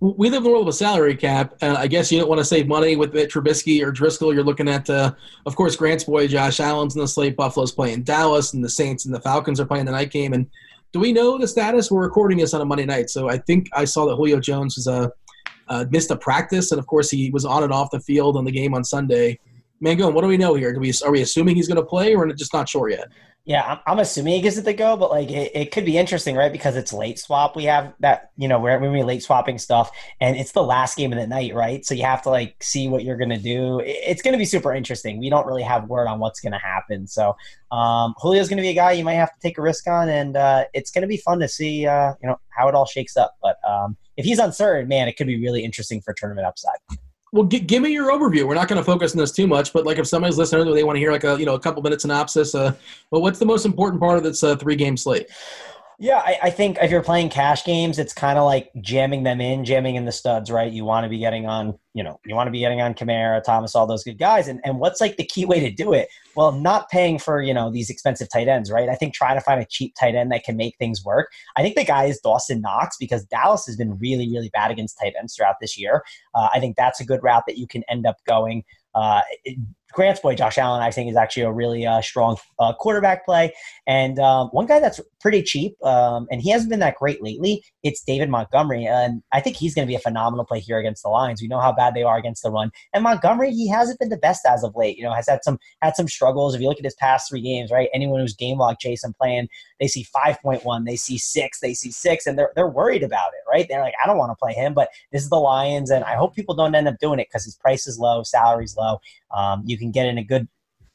We 0.00 0.30
live 0.30 0.38
in 0.38 0.44
the 0.44 0.50
world 0.50 0.62
of 0.62 0.68
a 0.68 0.72
salary 0.72 1.14
cap. 1.14 1.54
Uh, 1.60 1.74
I 1.76 1.86
guess 1.86 2.10
you 2.10 2.18
don't 2.18 2.28
want 2.28 2.38
to 2.38 2.44
save 2.44 2.66
money 2.66 2.96
with 2.96 3.12
Mitt 3.12 3.30
Trubisky 3.30 3.82
or 3.82 3.92
Driskel. 3.92 4.32
You're 4.32 4.42
looking 4.42 4.66
at, 4.66 4.88
uh, 4.88 5.12
of 5.44 5.56
course, 5.56 5.76
Grant's 5.76 6.04
boy 6.04 6.26
Josh 6.26 6.58
Allen's 6.58 6.94
in 6.94 7.02
the 7.02 7.08
slate. 7.08 7.36
Buffalo's 7.36 7.70
playing 7.70 8.04
Dallas, 8.04 8.54
and 8.54 8.64
the 8.64 8.68
Saints 8.70 9.04
and 9.04 9.14
the 9.14 9.20
Falcons 9.20 9.60
are 9.60 9.66
playing 9.66 9.84
the 9.84 9.92
night 9.92 10.10
game. 10.10 10.32
And 10.32 10.46
do 10.92 11.00
we 11.00 11.12
know 11.12 11.36
the 11.36 11.46
status? 11.46 11.90
We're 11.90 12.00
recording 12.00 12.38
this 12.38 12.54
on 12.54 12.62
a 12.62 12.64
Monday 12.64 12.86
night, 12.86 13.10
so 13.10 13.28
I 13.28 13.36
think 13.36 13.68
I 13.74 13.84
saw 13.84 14.06
that 14.06 14.16
Julio 14.16 14.40
Jones 14.40 14.76
was 14.76 14.88
uh, 14.88 15.08
uh, 15.68 15.84
missed 15.90 16.10
a 16.10 16.16
practice, 16.16 16.72
and 16.72 16.78
of 16.78 16.86
course 16.86 17.10
he 17.10 17.30
was 17.30 17.44
on 17.44 17.62
and 17.62 17.72
off 17.72 17.90
the 17.90 18.00
field 18.00 18.38
on 18.38 18.46
the 18.46 18.52
game 18.52 18.72
on 18.72 18.82
Sunday. 18.82 19.38
Mango, 19.80 20.10
what 20.10 20.22
do 20.22 20.28
we 20.28 20.36
know 20.36 20.54
here? 20.54 20.72
Do 20.72 20.80
we 20.80 20.92
are 21.04 21.10
we 21.10 21.22
assuming 21.22 21.56
he's 21.56 21.68
going 21.68 21.76
to 21.76 21.84
play, 21.84 22.14
or 22.14 22.26
just 22.32 22.52
not 22.52 22.68
sure 22.68 22.90
yet? 22.90 23.08
Yeah, 23.46 23.64
I'm, 23.64 23.78
I'm 23.86 23.98
assuming 24.00 24.34
he 24.34 24.42
gives 24.42 24.58
it 24.58 24.66
the 24.66 24.74
go, 24.74 24.98
but 24.98 25.10
like 25.10 25.30
it, 25.30 25.50
it 25.54 25.72
could 25.72 25.86
be 25.86 25.96
interesting, 25.96 26.36
right? 26.36 26.52
Because 26.52 26.76
it's 26.76 26.92
late 26.92 27.18
swap. 27.18 27.56
We 27.56 27.64
have 27.64 27.94
that, 28.00 28.30
you 28.36 28.46
know, 28.46 28.60
we're 28.60 28.78
we 28.78 29.02
late 29.02 29.22
swapping 29.22 29.56
stuff, 29.58 29.90
and 30.20 30.36
it's 30.36 30.52
the 30.52 30.62
last 30.62 30.98
game 30.98 31.10
of 31.14 31.18
the 31.18 31.26
night, 31.26 31.54
right? 31.54 31.82
So 31.84 31.94
you 31.94 32.04
have 32.04 32.20
to 32.22 32.30
like 32.30 32.62
see 32.62 32.88
what 32.88 33.02
you're 33.02 33.16
gonna 33.16 33.38
do. 33.38 33.80
It- 33.80 33.96
It's 34.06 34.22
gonna 34.22 34.36
be 34.36 34.44
super 34.44 34.74
interesting. 34.74 35.18
We 35.18 35.30
don't 35.30 35.46
really 35.46 35.62
have 35.62 35.88
word 35.88 36.06
on 36.06 36.18
what's 36.20 36.40
gonna 36.40 36.58
happen, 36.60 37.06
so 37.06 37.34
um, 37.72 38.14
Julio's 38.20 38.48
gonna 38.50 38.60
be 38.62 38.68
a 38.68 38.74
guy 38.74 38.92
you 38.92 39.04
might 39.04 39.14
have 39.14 39.32
to 39.32 39.40
take 39.40 39.56
a 39.56 39.62
risk 39.62 39.86
on, 39.88 40.10
and 40.10 40.36
uh, 40.36 40.64
it's 40.74 40.90
gonna 40.90 41.06
be 41.06 41.16
fun 41.16 41.38
to 41.40 41.48
see, 41.48 41.86
uh, 41.86 42.12
you 42.22 42.28
know, 42.28 42.36
how 42.50 42.68
it 42.68 42.74
all 42.74 42.86
shakes 42.86 43.16
up. 43.16 43.36
But 43.42 43.56
um, 43.66 43.96
if 44.18 44.26
he's 44.26 44.38
uncertain, 44.38 44.86
man, 44.86 45.08
it 45.08 45.16
could 45.16 45.26
be 45.26 45.40
really 45.40 45.64
interesting 45.64 46.02
for 46.02 46.12
tournament 46.12 46.46
upside. 46.46 46.76
Well, 47.32 47.44
g- 47.44 47.60
give 47.60 47.82
me 47.82 47.92
your 47.92 48.10
overview. 48.10 48.46
We're 48.46 48.54
not 48.54 48.66
going 48.68 48.80
to 48.80 48.84
focus 48.84 49.12
on 49.12 49.18
this 49.18 49.30
too 49.30 49.46
much, 49.46 49.72
but 49.72 49.86
like 49.86 49.98
if 49.98 50.06
somebody's 50.06 50.36
listening, 50.36 50.72
they 50.74 50.82
want 50.82 50.96
to 50.96 51.00
hear 51.00 51.12
like 51.12 51.24
a 51.24 51.38
you 51.38 51.46
know 51.46 51.54
a 51.54 51.60
couple 51.60 51.82
minute 51.82 52.00
synopsis. 52.00 52.54
Uh, 52.54 52.74
well, 53.10 53.22
what's 53.22 53.38
the 53.38 53.46
most 53.46 53.64
important 53.64 54.00
part 54.00 54.18
of 54.18 54.24
this 54.24 54.42
uh, 54.42 54.56
three 54.56 54.76
game 54.76 54.96
slate? 54.96 55.28
Yeah, 56.02 56.22
I, 56.24 56.38
I, 56.44 56.50
think 56.50 56.78
if 56.80 56.90
you're 56.90 57.02
playing 57.02 57.28
cash 57.28 57.62
games, 57.62 57.98
it's 57.98 58.14
kind 58.14 58.38
of 58.38 58.46
like 58.46 58.70
jamming 58.80 59.22
them 59.22 59.38
in, 59.38 59.66
jamming 59.66 59.96
in 59.96 60.06
the 60.06 60.12
studs, 60.12 60.50
right? 60.50 60.72
You 60.72 60.82
want 60.82 61.04
to 61.04 61.10
be 61.10 61.18
getting 61.18 61.44
on, 61.44 61.78
you 61.92 62.02
know, 62.02 62.18
you 62.24 62.34
want 62.34 62.46
to 62.46 62.50
be 62.50 62.60
getting 62.60 62.80
on 62.80 62.94
Kamara, 62.94 63.42
Thomas, 63.44 63.74
all 63.74 63.86
those 63.86 64.02
good 64.02 64.16
guys. 64.16 64.48
And 64.48 64.62
and 64.64 64.78
what's 64.78 64.98
like 64.98 65.18
the 65.18 65.26
key 65.26 65.44
way 65.44 65.60
to 65.60 65.70
do 65.70 65.92
it? 65.92 66.08
Well, 66.34 66.52
not 66.52 66.88
paying 66.88 67.18
for, 67.18 67.42
you 67.42 67.52
know, 67.52 67.70
these 67.70 67.90
expensive 67.90 68.30
tight 68.32 68.48
ends, 68.48 68.70
right? 68.70 68.88
I 68.88 68.94
think 68.94 69.12
try 69.12 69.34
to 69.34 69.42
find 69.42 69.60
a 69.60 69.66
cheap 69.66 69.94
tight 70.00 70.14
end 70.14 70.32
that 70.32 70.42
can 70.42 70.56
make 70.56 70.74
things 70.78 71.04
work. 71.04 71.30
I 71.58 71.62
think 71.62 71.76
the 71.76 71.84
guy 71.84 72.06
is 72.06 72.18
Dawson 72.20 72.62
Knox 72.62 72.96
because 72.98 73.26
Dallas 73.26 73.66
has 73.66 73.76
been 73.76 73.98
really, 73.98 74.26
really 74.30 74.48
bad 74.54 74.70
against 74.70 74.98
tight 74.98 75.12
ends 75.18 75.36
throughout 75.36 75.56
this 75.60 75.78
year. 75.78 76.02
Uh, 76.34 76.48
I 76.54 76.60
think 76.60 76.76
that's 76.76 77.00
a 77.00 77.04
good 77.04 77.22
route 77.22 77.44
that 77.46 77.58
you 77.58 77.66
can 77.66 77.82
end 77.90 78.06
up 78.06 78.16
going. 78.26 78.64
Uh, 78.94 79.20
Grant's 79.92 80.20
boy, 80.20 80.34
Josh 80.34 80.58
Allen, 80.58 80.82
I 80.82 80.90
think 80.90 81.10
is 81.10 81.16
actually 81.16 81.42
a 81.42 81.52
really 81.52 81.86
uh, 81.86 82.00
strong 82.00 82.36
uh, 82.58 82.72
quarterback 82.74 83.24
play. 83.24 83.52
And 83.86 84.18
um, 84.18 84.48
one 84.48 84.66
guy 84.66 84.80
that's 84.80 85.00
pretty 85.20 85.42
cheap, 85.42 85.74
um, 85.84 86.26
and 86.30 86.40
he 86.40 86.50
hasn't 86.50 86.70
been 86.70 86.80
that 86.80 86.96
great 86.96 87.22
lately, 87.22 87.64
it's 87.82 88.02
David 88.02 88.28
Montgomery. 88.28 88.86
And 88.86 89.22
I 89.32 89.40
think 89.40 89.56
he's 89.56 89.74
going 89.74 89.86
to 89.86 89.90
be 89.90 89.96
a 89.96 90.00
phenomenal 90.00 90.44
play 90.44 90.60
here 90.60 90.78
against 90.78 91.02
the 91.02 91.08
Lions. 91.08 91.42
We 91.42 91.48
know 91.48 91.60
how 91.60 91.72
bad 91.72 91.94
they 91.94 92.02
are 92.02 92.16
against 92.16 92.42
the 92.42 92.50
run. 92.50 92.70
And 92.92 93.02
Montgomery, 93.02 93.52
he 93.52 93.68
hasn't 93.68 93.98
been 93.98 94.10
the 94.10 94.16
best 94.16 94.46
as 94.46 94.62
of 94.62 94.74
late. 94.76 94.96
You 94.96 95.04
know, 95.04 95.12
has 95.12 95.28
had 95.28 95.40
some 95.42 95.58
had 95.82 95.96
some 95.96 96.08
struggles. 96.08 96.54
If 96.54 96.60
you 96.60 96.68
look 96.68 96.78
at 96.78 96.84
his 96.84 96.94
past 96.94 97.28
three 97.28 97.42
games, 97.42 97.70
right? 97.70 97.88
Anyone 97.92 98.20
who's 98.20 98.34
game 98.34 98.58
log 98.58 98.76
Jason 98.80 99.12
playing, 99.12 99.48
they 99.80 99.88
see 99.88 100.06
5.1, 100.14 100.84
they 100.84 100.96
see 100.96 101.18
six, 101.18 101.58
they 101.58 101.74
see 101.74 101.90
six, 101.90 102.26
and 102.26 102.38
they're, 102.38 102.52
they're 102.54 102.68
worried 102.68 103.02
about 103.02 103.30
it, 103.32 103.50
right? 103.50 103.66
They're 103.68 103.80
like, 103.80 103.94
I 104.02 104.06
don't 104.06 104.18
want 104.18 104.30
to 104.30 104.36
play 104.36 104.52
him, 104.52 104.74
but 104.74 104.90
this 105.10 105.22
is 105.22 105.30
the 105.30 105.36
Lions, 105.36 105.90
and 105.90 106.04
I 106.04 106.14
hope 106.14 106.34
people 106.34 106.54
don't 106.54 106.74
end 106.74 106.86
up 106.86 106.98
doing 107.00 107.18
it 107.18 107.28
because 107.28 107.44
his 107.44 107.56
price 107.56 107.86
is 107.86 107.98
low, 107.98 108.22
salary's 108.22 108.76
low. 108.76 108.98
Um, 109.34 109.62
you 109.64 109.78
can 109.78 109.90
get 109.90 110.06
in 110.06 110.18
a 110.18 110.24
good, 110.24 110.46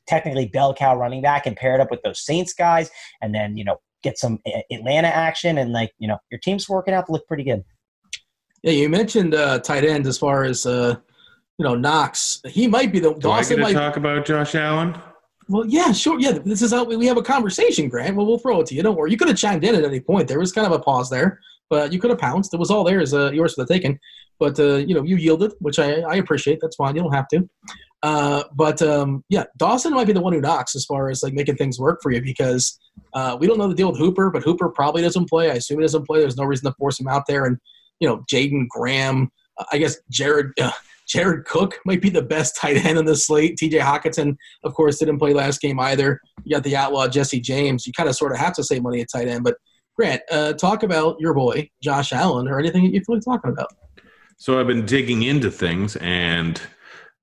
technically 0.08 0.48
bell 0.48 0.74
cow 0.74 0.96
running 0.96 1.22
back 1.22 1.48
and 1.48 1.56
pair 1.56 1.74
it 1.74 1.82
up 1.82 1.90
with 1.90 2.04
those 2.04 2.24
Saints 2.24 2.54
guys, 2.54 2.92
and 3.22 3.34
then 3.34 3.58
you 3.58 3.66
know 3.66 3.80
get 4.04 4.20
some 4.20 4.40
Atlanta 4.72 5.08
action, 5.08 5.58
and 5.58 5.74
like 5.74 5.92
you 5.98 6.08
know 6.08 6.20
your 6.30 6.40
team's 6.40 6.70
working 6.70 6.94
out 6.94 7.08
to 7.08 7.12
look 7.12 7.28
pretty 7.28 7.44
good. 7.44 7.64
Yeah, 8.62 8.74
you 8.74 8.90
mentioned 8.90 9.34
uh, 9.34 9.60
tight 9.60 9.84
end 9.84 10.06
as 10.08 10.18
far 10.18 10.44
as 10.44 10.66
uh, 10.66 10.96
you 11.58 11.64
know 11.64 11.76
Knox. 11.76 12.42
He 12.48 12.68
might 12.68 12.92
be 12.92 13.00
the. 13.00 13.14
Do 13.14 13.20
Dawson 13.22 13.36
I 13.36 13.50
get 13.50 13.56
to 13.56 13.62
might, 13.62 13.74
talk 13.74 13.98
about 13.98 14.26
Josh 14.26 14.54
Allen? 14.56 14.96
Well, 15.48 15.66
yeah, 15.68 15.92
sure. 15.92 16.20
Yeah, 16.20 16.32
this 16.44 16.62
is 16.62 16.72
how 16.72 16.84
we 16.84 17.06
have 17.06 17.18
a 17.18 17.22
conversation, 17.22 17.88
Grant. 17.88 18.16
Well, 18.16 18.26
we'll 18.26 18.40
throw 18.40 18.62
it 18.62 18.68
to 18.68 18.76
you. 18.76 18.82
Don't 18.82 18.96
worry. 18.96 19.12
You 19.12 19.18
could 19.18 19.28
have 19.28 19.38
chimed 19.38 19.64
in 19.64 19.76
at 19.76 19.84
any 19.84 20.00
point. 20.00 20.28
There 20.28 20.40
was 20.40 20.52
kind 20.52 20.66
of 20.66 20.74
a 20.74 20.80
pause 20.80 21.10
there, 21.10 21.40
but 21.70 21.94
you 21.94 22.00
could 22.00 22.10
have 22.10 22.20
pounced. 22.20 22.54
It 22.54 22.60
was 22.60 22.72
all 22.72 22.84
there 22.84 23.00
as 23.00 23.14
uh, 23.14 23.32
yours 23.32 23.54
for 23.54 23.64
the 23.64 23.72
taking. 23.72 24.00
But 24.40 24.60
uh, 24.60 24.78
you 24.78 24.96
know, 24.96 25.04
you 25.04 25.18
yielded, 25.18 25.54
which 25.60 25.80
I, 25.80 26.02
I 26.02 26.16
appreciate. 26.16 26.60
That's 26.62 26.76
fine. 26.76 26.96
You 26.96 27.04
don't 27.04 27.14
have 27.14 27.28
to. 27.30 27.48
Uh, 28.04 28.44
but 28.54 28.82
um, 28.82 29.24
yeah, 29.30 29.46
Dawson 29.58 29.94
might 29.94 30.08
be 30.08 30.14
the 30.14 30.22
one 30.22 30.34
who 30.34 30.42
knocks 30.42 30.76
as 30.76 30.86
far 30.86 31.10
as 31.10 31.24
like 31.24 31.34
making 31.34 31.56
things 31.56 31.80
work 31.80 32.02
for 32.02 32.12
you 32.12 32.22
because 32.22 32.80
uh, 33.14 33.38
we 33.40 33.48
don't 33.48 33.58
know 33.58 33.68
the 33.68 33.76
deal 33.76 33.92
with 33.92 34.00
Hooper, 34.00 34.30
but 34.30 34.44
Hooper 34.44 34.70
probably 34.70 35.02
doesn't 35.02 35.30
play. 35.30 35.50
I 35.50 35.56
assume 35.56 35.80
he 35.80 35.84
doesn't 35.84 36.06
play. 36.06 36.20
There's 36.20 36.38
no 36.38 36.44
reason 36.44 36.70
to 36.70 36.76
force 36.78 37.00
him 37.00 37.08
out 37.08 37.26
there. 37.28 37.46
And 37.46 37.58
you 38.00 38.08
know, 38.08 38.24
Jaeden 38.32 38.68
Graham, 38.68 39.32
uh, 39.58 39.66
I 39.72 39.78
guess 39.78 39.98
Jared 40.12 40.52
uh, 40.62 40.72
Jared 41.08 41.46
Cook 41.46 41.80
might 41.86 42.02
be 42.02 42.10
the 42.10 42.22
best 42.22 42.56
tight 42.56 42.84
end 42.86 42.98
on 42.98 43.06
the 43.06 43.16
slate. 43.16 43.58
T.J. 43.58 43.80
Hockenson, 43.80 44.36
of 44.64 44.74
course, 44.74 45.00
didn't 45.00 45.20
play 45.20 45.34
last 45.34 45.62
game 45.62 45.80
either. 45.80 46.20
You 46.44 46.56
got 46.56 46.64
the 46.64 46.76
outlaw 46.76 47.08
Jesse 47.08 47.40
James. 47.40 47.86
You 47.86 47.94
kind 47.94 48.10
of 48.10 48.16
sort 48.16 48.32
of 48.32 48.38
have 48.38 48.54
to 48.56 48.64
save 48.64 48.84
money 48.84 49.02
at 49.02 49.08
tight 49.12 49.28
end. 49.28 49.44
But 49.44 49.58
Grant, 49.96 50.22
uh, 50.32 50.54
talk 50.54 50.84
about 50.84 51.18
your 51.20 51.34
boy 51.34 51.70
Josh 51.82 52.12
Allen 52.12 52.48
or 52.48 52.60
anything 52.60 52.84
that 52.84 52.94
you 52.94 53.02
feel 53.02 53.16
like 53.16 53.24
talking 53.24 53.52
about. 53.52 53.70
So 54.38 54.60
I've 54.60 54.68
been 54.68 54.86
digging 54.86 55.24
into 55.24 55.50
things, 55.50 55.96
and 55.98 56.62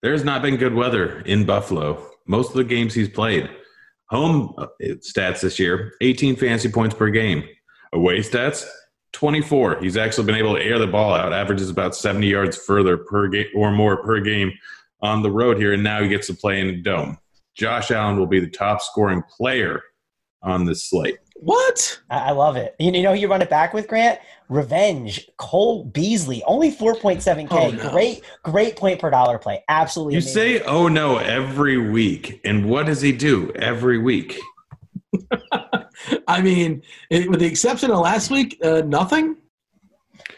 there's 0.03 0.25
not 0.25 0.41
been 0.41 0.57
good 0.57 0.75
weather 0.75 1.21
in 1.21 1.45
Buffalo. 1.45 2.11
Most 2.27 2.51
of 2.51 2.57
the 2.57 2.65
games 2.65 2.95
he's 2.95 3.09
played. 3.09 3.51
Home 4.09 4.55
uh, 4.59 4.67
stats 4.81 5.41
this 5.41 5.59
year 5.59 5.95
18 6.01 6.37
fantasy 6.37 6.71
points 6.71 6.95
per 6.95 7.09
game. 7.11 7.45
Away 7.93 8.19
stats 8.21 8.67
24. 9.13 9.81
He's 9.81 9.97
actually 9.97 10.27
been 10.27 10.37
able 10.37 10.55
to 10.55 10.63
air 10.63 10.79
the 10.79 10.87
ball 10.87 11.15
out, 11.15 11.33
averages 11.33 11.71
about 11.71 11.95
70 11.95 12.27
yards 12.27 12.57
further 12.57 12.97
per 12.97 13.29
game 13.29 13.47
or 13.55 13.71
more 13.71 14.03
per 14.03 14.21
game 14.21 14.53
on 15.03 15.23
the 15.23 15.31
road 15.31 15.59
here, 15.59 15.73
and 15.73 15.83
now 15.83 16.03
he 16.03 16.09
gets 16.09 16.27
to 16.29 16.35
play 16.35 16.61
in 16.61 16.69
a 16.69 16.77
dome. 16.77 17.19
Josh 17.55 17.91
Allen 17.91 18.19
will 18.19 18.27
be 18.27 18.41
the 18.41 18.49
top 18.49 18.81
scoring 18.81 19.23
player 19.37 19.83
on 20.43 20.65
this 20.65 20.85
slate. 20.85 21.19
What? 21.37 22.01
I 22.09 22.31
love 22.31 22.57
it. 22.57 22.77
You 22.79 23.03
know, 23.03 23.13
you 23.13 23.29
run 23.29 23.43
it 23.43 23.51
back 23.51 23.75
with 23.75 23.89
Grant. 23.89 24.21
Revenge, 24.49 25.29
Cole 25.39 25.85
Beasley, 25.87 26.43
only 26.45 26.71
4.7K. 26.71 27.49
Oh, 27.51 27.71
no. 27.71 27.91
Great, 27.91 28.23
great 28.43 28.77
point 28.77 29.01
per 29.01 29.09
dollar 29.09 29.39
play. 29.39 29.65
Absolutely. 29.69 30.15
You 30.15 30.19
amazing. 30.19 30.35
say, 30.35 30.63
oh 30.65 30.89
no, 30.89 31.17
every 31.17 31.79
week. 31.91 32.41
And 32.45 32.69
what 32.69 32.87
does 32.87 33.01
he 33.01 33.13
do 33.13 33.51
every 33.57 33.99
week? 33.99 34.39
I 36.29 36.43
mean, 36.43 36.83
it, 37.11 37.29
with 37.29 37.41
the 37.41 37.47
exception 37.47 37.91
of 37.91 37.99
last 38.01 38.31
week, 38.31 38.59
uh, 38.63 38.83
nothing. 38.85 39.37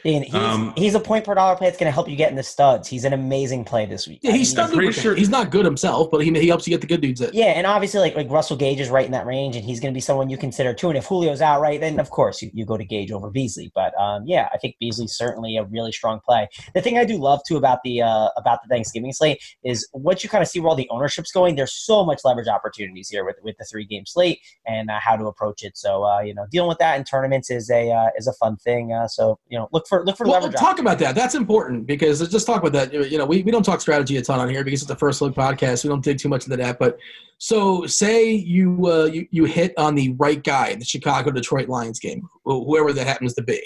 He's, 0.05 0.35
um, 0.35 0.75
he's 0.77 0.95
a 0.95 1.01
point 1.01 1.25
per 1.25 1.35
dollar 1.35 1.57
play 1.57 1.69
that's 1.69 1.79
going 1.79 1.89
to 1.89 1.93
help 1.93 2.11
you 2.11 2.17
get 2.17 2.29
in 2.29 2.37
the 2.37 2.43
studs. 2.43 2.87
He's 2.87 3.05
an 3.05 3.15
amazing 3.15 3.65
play 3.65 3.87
this 3.87 4.07
week. 4.07 4.21
Yeah, 4.23 4.33
he's 4.33 4.57
I 4.59 4.67
mean, 4.67 4.93
sure. 4.93 5.15
He's 5.15 5.31
not 5.31 5.51
good 5.51 5.65
himself, 5.65 6.11
but 6.11 6.23
he, 6.23 6.31
he 6.39 6.47
helps 6.47 6.67
you 6.67 6.73
get 6.73 6.83
the 6.83 6.87
good 6.87 7.01
dudes 7.01 7.23
in. 7.23 7.31
Yeah, 7.33 7.47
and 7.47 7.67
obviously, 7.67 8.01
like 8.01 8.15
like 8.15 8.31
Russell 8.31 8.59
Gage 8.59 8.81
is 8.81 8.91
right 8.91 9.07
in 9.07 9.13
that 9.13 9.25
range, 9.25 9.57
and 9.57 9.65
he's 9.65 9.81
going 9.81 9.93
to 9.93 9.97
be 9.97 10.03
someone 10.03 10.29
you 10.29 10.37
consider 10.37 10.75
too. 10.75 10.91
And 10.91 10.99
if 10.99 11.09
Julio's 11.09 11.41
out, 11.41 11.63
right, 11.63 11.81
then 11.81 11.99
of 11.99 12.11
course 12.11 12.43
you, 12.43 12.51
you 12.53 12.67
go 12.67 12.77
to 12.77 12.85
Gage 12.85 13.13
over 13.13 13.31
Beasley. 13.31 13.73
But 13.75 13.99
um, 13.99 14.25
yeah, 14.27 14.49
I 14.53 14.59
think 14.59 14.77
Beasley's 14.79 15.17
certainly 15.17 15.57
a 15.57 15.65
really 15.65 15.93
strong 15.93 16.21
play. 16.21 16.49
The 16.75 16.83
thing 16.83 16.99
I 16.99 17.07
do 17.07 17.17
love 17.17 17.41
too 17.49 17.57
about 17.57 17.79
the 17.83 18.03
uh, 18.03 18.29
about 18.37 18.61
the 18.63 18.69
Thanksgiving 18.69 19.13
slate 19.13 19.43
is 19.65 19.89
once 19.95 20.23
you 20.23 20.29
kind 20.29 20.43
of 20.43 20.49
see 20.49 20.61
where 20.61 20.69
all 20.69 20.77
the 20.77 20.89
ownership's 20.91 21.33
going, 21.33 21.57
there's 21.57 21.73
so 21.73 22.05
much 22.05 22.21
leverage 22.27 22.49
opportunities 22.49 23.09
here 23.09 23.25
with 23.25 23.37
with 23.43 23.57
the 23.59 23.65
three 23.65 23.87
game 23.87 24.05
slate 24.05 24.41
and 24.67 24.91
uh, 24.91 24.99
how 25.01 25.17
to 25.17 25.25
approach 25.27 25.63
it. 25.63 25.79
So 25.79 26.05
uh, 26.05 26.21
you 26.21 26.35
know, 26.35 26.47
dealing 26.51 26.69
with 26.69 26.79
that 26.79 26.99
in 26.99 27.05
tournaments 27.05 27.51
is 27.51 27.71
a 27.71 27.91
uh, 27.91 28.11
is 28.19 28.27
a 28.27 28.35
fun 28.35 28.59
thing. 28.59 28.93
Uh, 28.93 29.09
so 29.09 29.39
you 29.49 29.59
know, 29.59 29.69
look 29.73 29.87
for 29.89 29.94
look 30.03 30.17
for 30.17 30.25
well, 30.25 30.41
leverage 30.41 30.59
talk 30.59 30.79
about 30.79 30.99
that. 30.99 31.15
That's 31.15 31.35
important 31.35 31.87
because 31.87 32.21
let's 32.21 32.33
just 32.33 32.47
talk 32.47 32.63
about 32.63 32.73
that. 32.73 32.93
You 32.93 33.19
know, 33.19 33.27
we, 33.27 33.43
we 33.43 33.53
don't 33.53 33.63
talk 33.63 33.81
strategy 33.81 34.17
a 34.17 34.23
ton 34.23 34.41
on 34.41 34.49
here 34.49 34.65
because 34.65 34.83
it's 34.83 34.89
the 34.89 34.97
first 34.97 35.21
look 35.21 35.35
podcast. 35.35 35.85
We 35.85 35.91
don't 35.91 36.03
dig 36.03 36.19
too 36.19 36.29
much 36.29 36.45
into 36.45 36.57
that. 36.57 36.79
But 36.79 36.99
so 37.39 37.87
say 37.87 38.33
you 38.33 38.87
uh, 38.87 39.05
you 39.05 39.27
you 39.31 39.45
hit 39.45 39.73
on 39.77 39.95
the 39.95 40.15
right 40.19 40.43
guy 40.43 40.69
in 40.69 40.79
the 40.79 40.85
Chicago 40.85 41.31
Detroit 41.31 41.69
Lions 41.69 42.01
game, 42.01 42.27
whoever 42.45 42.93
that 42.93 43.07
happens 43.07 43.35
to 43.35 43.43
be. 43.43 43.63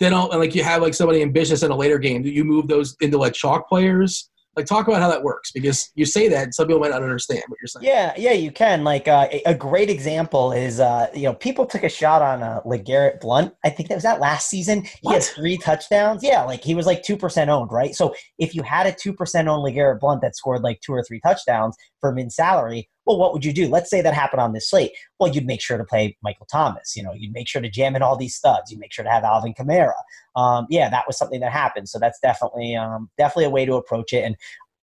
Then 0.00 0.12
like 0.12 0.54
you 0.54 0.64
have 0.64 0.82
like 0.82 0.94
somebody 0.94 1.22
ambitious 1.22 1.62
in 1.62 1.70
a 1.70 1.76
later 1.76 1.98
game. 1.98 2.22
Do 2.22 2.30
you 2.30 2.44
move 2.44 2.68
those 2.68 2.96
into 3.00 3.18
like 3.18 3.34
chalk 3.34 3.68
players? 3.68 4.30
Like, 4.56 4.66
talk 4.66 4.88
about 4.88 5.00
how 5.00 5.08
that 5.08 5.22
works 5.22 5.52
because 5.52 5.90
you 5.94 6.04
say 6.04 6.28
that 6.28 6.54
some 6.54 6.66
people 6.66 6.80
might 6.80 6.90
not 6.90 7.02
understand 7.02 7.42
what 7.46 7.58
you're 7.60 7.68
saying. 7.68 7.86
Yeah, 7.86 8.12
yeah, 8.16 8.32
you 8.32 8.50
can. 8.50 8.82
Like, 8.84 9.06
uh, 9.06 9.28
a 9.46 9.54
great 9.54 9.88
example 9.88 10.52
is, 10.52 10.80
uh, 10.80 11.06
you 11.14 11.22
know, 11.22 11.34
people 11.34 11.66
took 11.66 11.84
a 11.84 11.88
shot 11.88 12.20
on 12.20 12.42
uh, 12.42 12.60
LeGarrette 12.66 13.20
Blount. 13.20 13.54
I 13.64 13.70
think 13.70 13.88
that 13.88 13.94
was 13.94 14.04
that 14.04 14.20
last 14.20 14.48
season. 14.48 14.82
He 14.82 14.90
what? 15.02 15.14
had 15.14 15.22
three 15.22 15.56
touchdowns. 15.56 16.22
Yeah, 16.22 16.42
like 16.42 16.64
he 16.64 16.74
was 16.74 16.86
like 16.86 17.02
two 17.02 17.16
percent 17.16 17.48
owned, 17.48 17.70
right? 17.70 17.94
So 17.94 18.14
if 18.38 18.54
you 18.54 18.62
had 18.62 18.86
a 18.86 18.92
two 18.92 19.12
percent 19.12 19.48
owned 19.48 19.64
LeGarrette 19.64 20.00
Blount 20.00 20.20
that 20.22 20.36
scored 20.36 20.62
like 20.62 20.80
two 20.80 20.92
or 20.92 21.04
three 21.04 21.20
touchdowns 21.20 21.76
for 22.00 22.12
min 22.12 22.30
salary, 22.30 22.88
well, 23.10 23.18
what 23.18 23.32
would 23.32 23.44
you 23.44 23.52
do? 23.52 23.66
Let's 23.66 23.90
say 23.90 24.02
that 24.02 24.14
happened 24.14 24.40
on 24.40 24.52
this 24.52 24.70
slate. 24.70 24.92
Well, 25.18 25.32
you'd 25.32 25.44
make 25.44 25.60
sure 25.60 25.76
to 25.76 25.84
play 25.84 26.16
Michael 26.22 26.46
Thomas. 26.46 26.94
You 26.96 27.02
know, 27.02 27.12
you'd 27.12 27.32
make 27.32 27.48
sure 27.48 27.60
to 27.60 27.68
jam 27.68 27.96
in 27.96 28.02
all 28.02 28.16
these 28.16 28.36
studs. 28.36 28.70
You'd 28.70 28.78
make 28.78 28.92
sure 28.92 29.04
to 29.04 29.10
have 29.10 29.24
Alvin 29.24 29.52
Kamara. 29.52 29.94
Um, 30.36 30.68
yeah, 30.70 30.88
that 30.90 31.08
was 31.08 31.18
something 31.18 31.40
that 31.40 31.50
happened. 31.50 31.88
So 31.88 31.98
that's 31.98 32.20
definitely 32.20 32.76
um, 32.76 33.10
definitely 33.18 33.46
a 33.46 33.50
way 33.50 33.66
to 33.66 33.74
approach 33.74 34.12
it. 34.12 34.22
And 34.24 34.36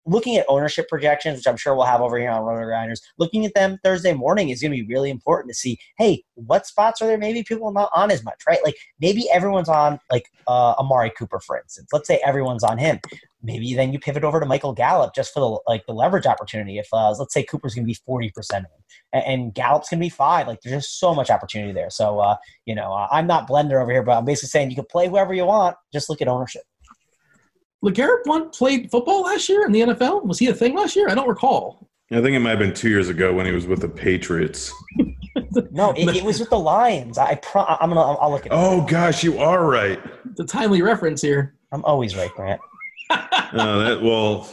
looking 0.06 0.38
at 0.38 0.46
ownership 0.50 0.88
projections, 0.90 1.38
which 1.38 1.48
I'm 1.48 1.58
sure 1.58 1.76
we'll 1.76 1.86
have 1.86 2.02
over 2.02 2.18
here 2.18 2.30
on 2.30 2.42
RotoGrinders, 2.42 3.02
looking 3.18 3.46
at 3.46 3.54
them 3.54 3.80
Thursday 3.84 4.14
morning 4.14 4.50
is 4.50 4.62
going 4.62 4.72
to 4.72 4.78
be 4.78 4.94
really 4.94 5.10
important 5.10 5.50
to 5.50 5.56
see, 5.56 5.80
hey, 5.98 6.24
what 6.36 6.66
spots 6.66 7.02
are 7.02 7.08
there 7.08 7.18
maybe 7.18 7.44
people 7.44 7.68
are 7.68 7.74
not 7.74 7.90
on 7.94 8.12
as 8.12 8.24
much, 8.24 8.42
right? 8.48 8.60
Like 8.64 8.76
maybe 9.00 9.28
everyone's 9.34 9.70
on 9.70 10.00
like 10.12 10.26
uh, 10.48 10.74
Amari 10.74 11.12
Cooper, 11.12 11.40
for 11.40 11.58
instance. 11.58 11.90
Let's 11.94 12.08
say 12.08 12.20
everyone's 12.26 12.64
on 12.64 12.78
him. 12.78 13.00
Maybe 13.46 13.74
then 13.74 13.92
you 13.92 14.00
pivot 14.00 14.24
over 14.24 14.40
to 14.40 14.46
Michael 14.46 14.74
Gallup 14.74 15.14
just 15.14 15.34
for 15.34 15.42
the 15.42 15.60
like 15.68 15.86
the 15.86 15.94
leverage 15.94 16.26
opportunity. 16.26 16.78
If 16.78 16.88
uh, 16.94 17.12
let's 17.12 17.34
say 17.34 17.44
Cooper's 17.44 17.76
going 17.76 17.84
to 17.84 17.90
be 17.90 17.94
forty 18.06 18.30
percent 18.30 18.66
and, 19.12 19.26
and 19.26 19.54
Gallup's 19.54 19.90
going 19.90 20.00
to 20.00 20.06
be 20.06 20.10
five, 20.10 20.48
like 20.48 20.62
there's 20.62 20.84
just 20.84 21.00
so 21.00 21.14
much 21.14 21.30
opportunity 21.30 21.74
there. 21.74 21.90
So 21.90 22.20
uh, 22.20 22.38
you 22.66 22.74
know, 22.74 23.06
I'm 23.12 23.28
not 23.28 23.50
blender 23.50 23.82
over 23.82 23.92
here, 23.92 24.04
but 24.04 24.18
I'm 24.18 24.26
basically 24.26 24.48
saying 24.48 24.70
you 24.70 24.78
can 24.78 24.86
play 24.86 25.10
whoever 25.10 25.34
you 25.34 25.46
want. 25.46 25.76
Just 25.92 26.10
look 26.10 26.22
at 26.22 26.30
ownership. 26.30 26.64
LeGarrette 27.84 28.24
Blount 28.24 28.54
played 28.54 28.90
football 28.90 29.24
last 29.24 29.50
year 29.50 29.66
in 29.66 29.72
the 29.72 29.82
NFL. 29.82 30.24
Was 30.26 30.40
he 30.40 30.48
a 30.48 30.54
thing 30.54 30.76
last 30.76 30.96
year? 30.96 31.10
I 31.10 31.16
don't 31.16 31.28
recall. 31.28 31.90
I 32.12 32.22
think 32.22 32.36
it 32.36 32.40
might 32.40 32.52
have 32.52 32.60
been 32.60 32.74
two 32.74 32.90
years 32.90 33.10
ago 33.10 33.34
when 33.34 33.46
he 33.46 33.52
was 33.52 33.66
with 33.66 33.82
the 33.82 33.90
Patriots. 33.90 34.72
no, 35.72 35.92
it, 35.92 36.16
it, 36.16 36.24
was 36.24 36.40
with 36.40 36.50
the 36.50 36.60
Lions. 36.60 37.18
I 37.18 37.36
pro- 37.36 37.66
I'm 37.66 37.90
gonna. 37.90 38.02
I'll 38.02 38.32
look 38.32 38.46
at. 38.46 38.52
It. 38.52 38.56
Oh 38.56 38.86
gosh, 38.86 39.24
you 39.24 39.40
are 39.40 39.66
right. 39.66 40.00
The 40.36 40.46
timely 40.46 40.82
reference 40.82 41.22
here. 41.22 41.56
I'm 41.72 41.84
always 41.86 42.16
right, 42.16 42.30
Grant. 42.36 42.62
oh, 43.10 43.20
that 43.54 44.00
well, 44.02 44.48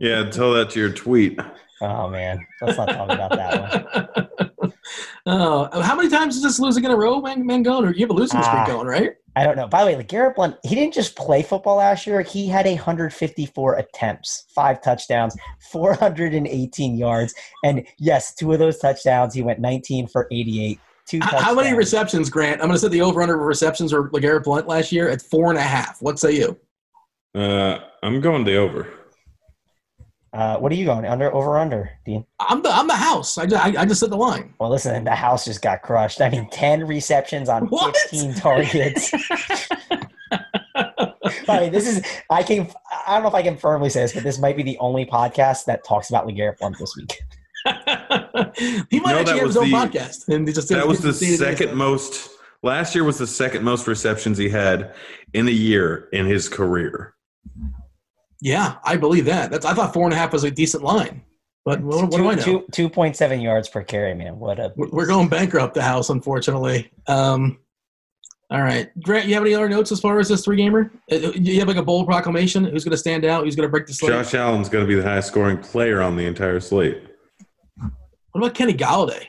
yeah. 0.00 0.28
Tell 0.28 0.52
that 0.54 0.70
to 0.70 0.80
your 0.80 0.92
tweet. 0.92 1.38
Oh 1.80 2.08
man, 2.08 2.44
let's 2.60 2.76
not 2.76 2.88
talk 2.88 3.10
about 3.10 3.30
that 3.30 4.56
one. 4.56 4.72
Oh, 5.30 5.82
how 5.82 5.94
many 5.94 6.08
times 6.08 6.36
is 6.36 6.42
this 6.42 6.58
losing 6.58 6.84
in 6.84 6.90
a 6.90 6.96
row, 6.96 7.20
man, 7.20 7.44
Mangone? 7.44 7.86
Or 7.86 7.92
you 7.92 8.00
have 8.00 8.10
a 8.10 8.14
losing 8.14 8.42
streak 8.42 8.60
ah. 8.60 8.66
going, 8.66 8.86
right? 8.86 9.10
I 9.38 9.44
don't 9.44 9.56
know. 9.56 9.68
By 9.68 9.82
the 9.82 9.86
way, 9.86 9.96
like 9.96 10.08
Garrett 10.08 10.34
Blount, 10.34 10.56
he 10.64 10.74
didn't 10.74 10.94
just 10.94 11.14
play 11.14 11.42
football 11.44 11.76
last 11.76 12.06
year. 12.06 12.22
He 12.22 12.48
had 12.48 12.66
154 12.66 13.74
attempts, 13.76 14.46
five 14.52 14.82
touchdowns, 14.82 15.36
418 15.70 16.96
yards, 16.96 17.34
and 17.62 17.86
yes, 17.98 18.34
two 18.34 18.52
of 18.52 18.58
those 18.58 18.78
touchdowns 18.78 19.34
he 19.34 19.42
went 19.42 19.60
19 19.60 20.08
for 20.08 20.26
88 20.32 20.80
two. 21.08 21.18
H- 21.18 21.22
How 21.22 21.54
many 21.54 21.72
receptions, 21.76 22.30
Grant? 22.30 22.60
I'm 22.60 22.66
going 22.66 22.72
to 22.74 22.78
set 22.80 22.90
the 22.90 23.00
over 23.00 23.22
under 23.22 23.36
receptions 23.36 23.92
or 23.92 24.10
LeGarrette 24.10 24.44
Blount 24.44 24.66
last 24.66 24.92
year 24.92 25.08
at 25.08 25.22
four 25.22 25.50
and 25.50 25.58
a 25.58 25.62
half. 25.62 26.02
What 26.02 26.18
say 26.18 26.32
you? 26.32 26.58
Uh, 27.34 27.78
I'm 28.02 28.20
going 28.20 28.44
the 28.44 28.56
over. 28.56 28.88
Uh, 30.38 30.56
what 30.58 30.70
are 30.70 30.76
you 30.76 30.84
going 30.84 31.04
under? 31.04 31.34
Over 31.34 31.58
under, 31.58 31.90
Dean? 32.06 32.24
I'm 32.38 32.62
the 32.62 32.70
I'm 32.70 32.86
the 32.86 32.94
house. 32.94 33.38
I 33.38 33.46
just, 33.46 33.64
I, 33.64 33.82
I 33.82 33.84
just 33.84 33.98
set 33.98 34.10
the 34.10 34.16
line. 34.16 34.54
Well, 34.60 34.70
listen, 34.70 35.02
the 35.02 35.10
house 35.16 35.44
just 35.44 35.62
got 35.62 35.82
crushed. 35.82 36.20
I 36.20 36.28
mean, 36.30 36.48
ten 36.50 36.86
receptions 36.86 37.48
on 37.48 37.66
What? 37.66 37.96
fifteen 37.96 38.34
targets. 38.34 39.12
I 41.48 41.60
mean, 41.60 41.72
this 41.72 41.88
is. 41.88 42.04
I 42.30 42.44
can. 42.44 42.70
I 43.06 43.14
don't 43.14 43.22
know 43.22 43.28
if 43.30 43.34
I 43.34 43.42
can 43.42 43.56
firmly 43.56 43.90
say 43.90 44.02
this, 44.02 44.12
but 44.12 44.22
this 44.22 44.38
might 44.38 44.56
be 44.56 44.62
the 44.62 44.78
only 44.78 45.04
podcast 45.06 45.64
that 45.64 45.82
talks 45.82 46.08
about 46.08 46.24
LeGarrette 46.28 46.58
Blount 46.58 46.78
this 46.78 46.94
week. 46.96 47.20
he 48.88 49.00
might 49.00 49.12
No, 49.14 49.18
actually 49.18 49.38
have 49.38 49.46
his 49.48 49.56
own 49.56 49.70
the- 49.70 49.76
podcast. 49.76 50.28
And 50.28 50.46
just 50.46 50.68
That 50.68 50.86
was 50.86 51.00
the 51.00 51.12
second 51.12 51.74
most. 51.74 52.30
Last 52.62 52.94
year 52.94 53.02
was 53.02 53.18
the 53.18 53.26
second 53.26 53.64
most 53.64 53.88
receptions 53.88 54.38
he 54.38 54.48
had 54.48 54.94
in 55.32 55.48
a 55.48 55.52
year 55.52 56.08
in 56.12 56.26
his 56.26 56.48
career. 56.48 57.14
Yeah, 58.40 58.76
I 58.84 58.96
believe 58.96 59.24
that. 59.24 59.50
That's 59.50 59.66
I 59.66 59.74
thought 59.74 59.92
four 59.92 60.04
and 60.04 60.12
a 60.12 60.16
half 60.16 60.32
was 60.32 60.44
a 60.44 60.50
decent 60.50 60.82
line, 60.82 61.22
but 61.64 61.80
what, 61.80 62.08
what 62.08 62.16
do 62.18 62.28
I 62.28 62.34
know? 62.34 62.42
Two 62.42 62.64
two 62.72 62.88
point 62.88 63.16
seven 63.16 63.40
yards 63.40 63.68
per 63.68 63.82
carry, 63.82 64.14
man. 64.14 64.38
What 64.38 64.60
a. 64.60 64.72
We're 64.76 64.88
we're 64.90 65.06
going 65.06 65.28
bankrupt 65.28 65.74
the 65.74 65.82
house, 65.82 66.08
unfortunately. 66.10 66.90
Um, 67.08 67.58
all 68.50 68.62
right, 68.62 68.88
Grant, 69.02 69.26
you 69.26 69.34
have 69.34 69.42
any 69.42 69.54
other 69.54 69.68
notes 69.68 69.92
as 69.92 70.00
far 70.00 70.18
as 70.20 70.28
this 70.28 70.44
three 70.44 70.56
gamer? 70.56 70.90
You 71.10 71.58
have 71.58 71.68
like 71.68 71.76
a 71.76 71.82
bold 71.82 72.06
proclamation? 72.06 72.64
Who's 72.64 72.82
going 72.82 72.92
to 72.92 72.96
stand 72.96 73.26
out? 73.26 73.44
Who's 73.44 73.54
going 73.54 73.66
to 73.66 73.70
break 73.70 73.86
the 73.86 73.92
slate? 73.92 74.12
Josh 74.12 74.32
Allen's 74.32 74.70
going 74.70 74.84
to 74.84 74.88
be 74.88 74.94
the 74.94 75.02
highest 75.06 75.28
scoring 75.28 75.58
player 75.58 76.00
on 76.00 76.16
the 76.16 76.24
entire 76.24 76.60
slate. 76.60 77.02
What 77.76 78.42
about 78.42 78.54
Kenny 78.54 78.72
Golladay? 78.72 79.26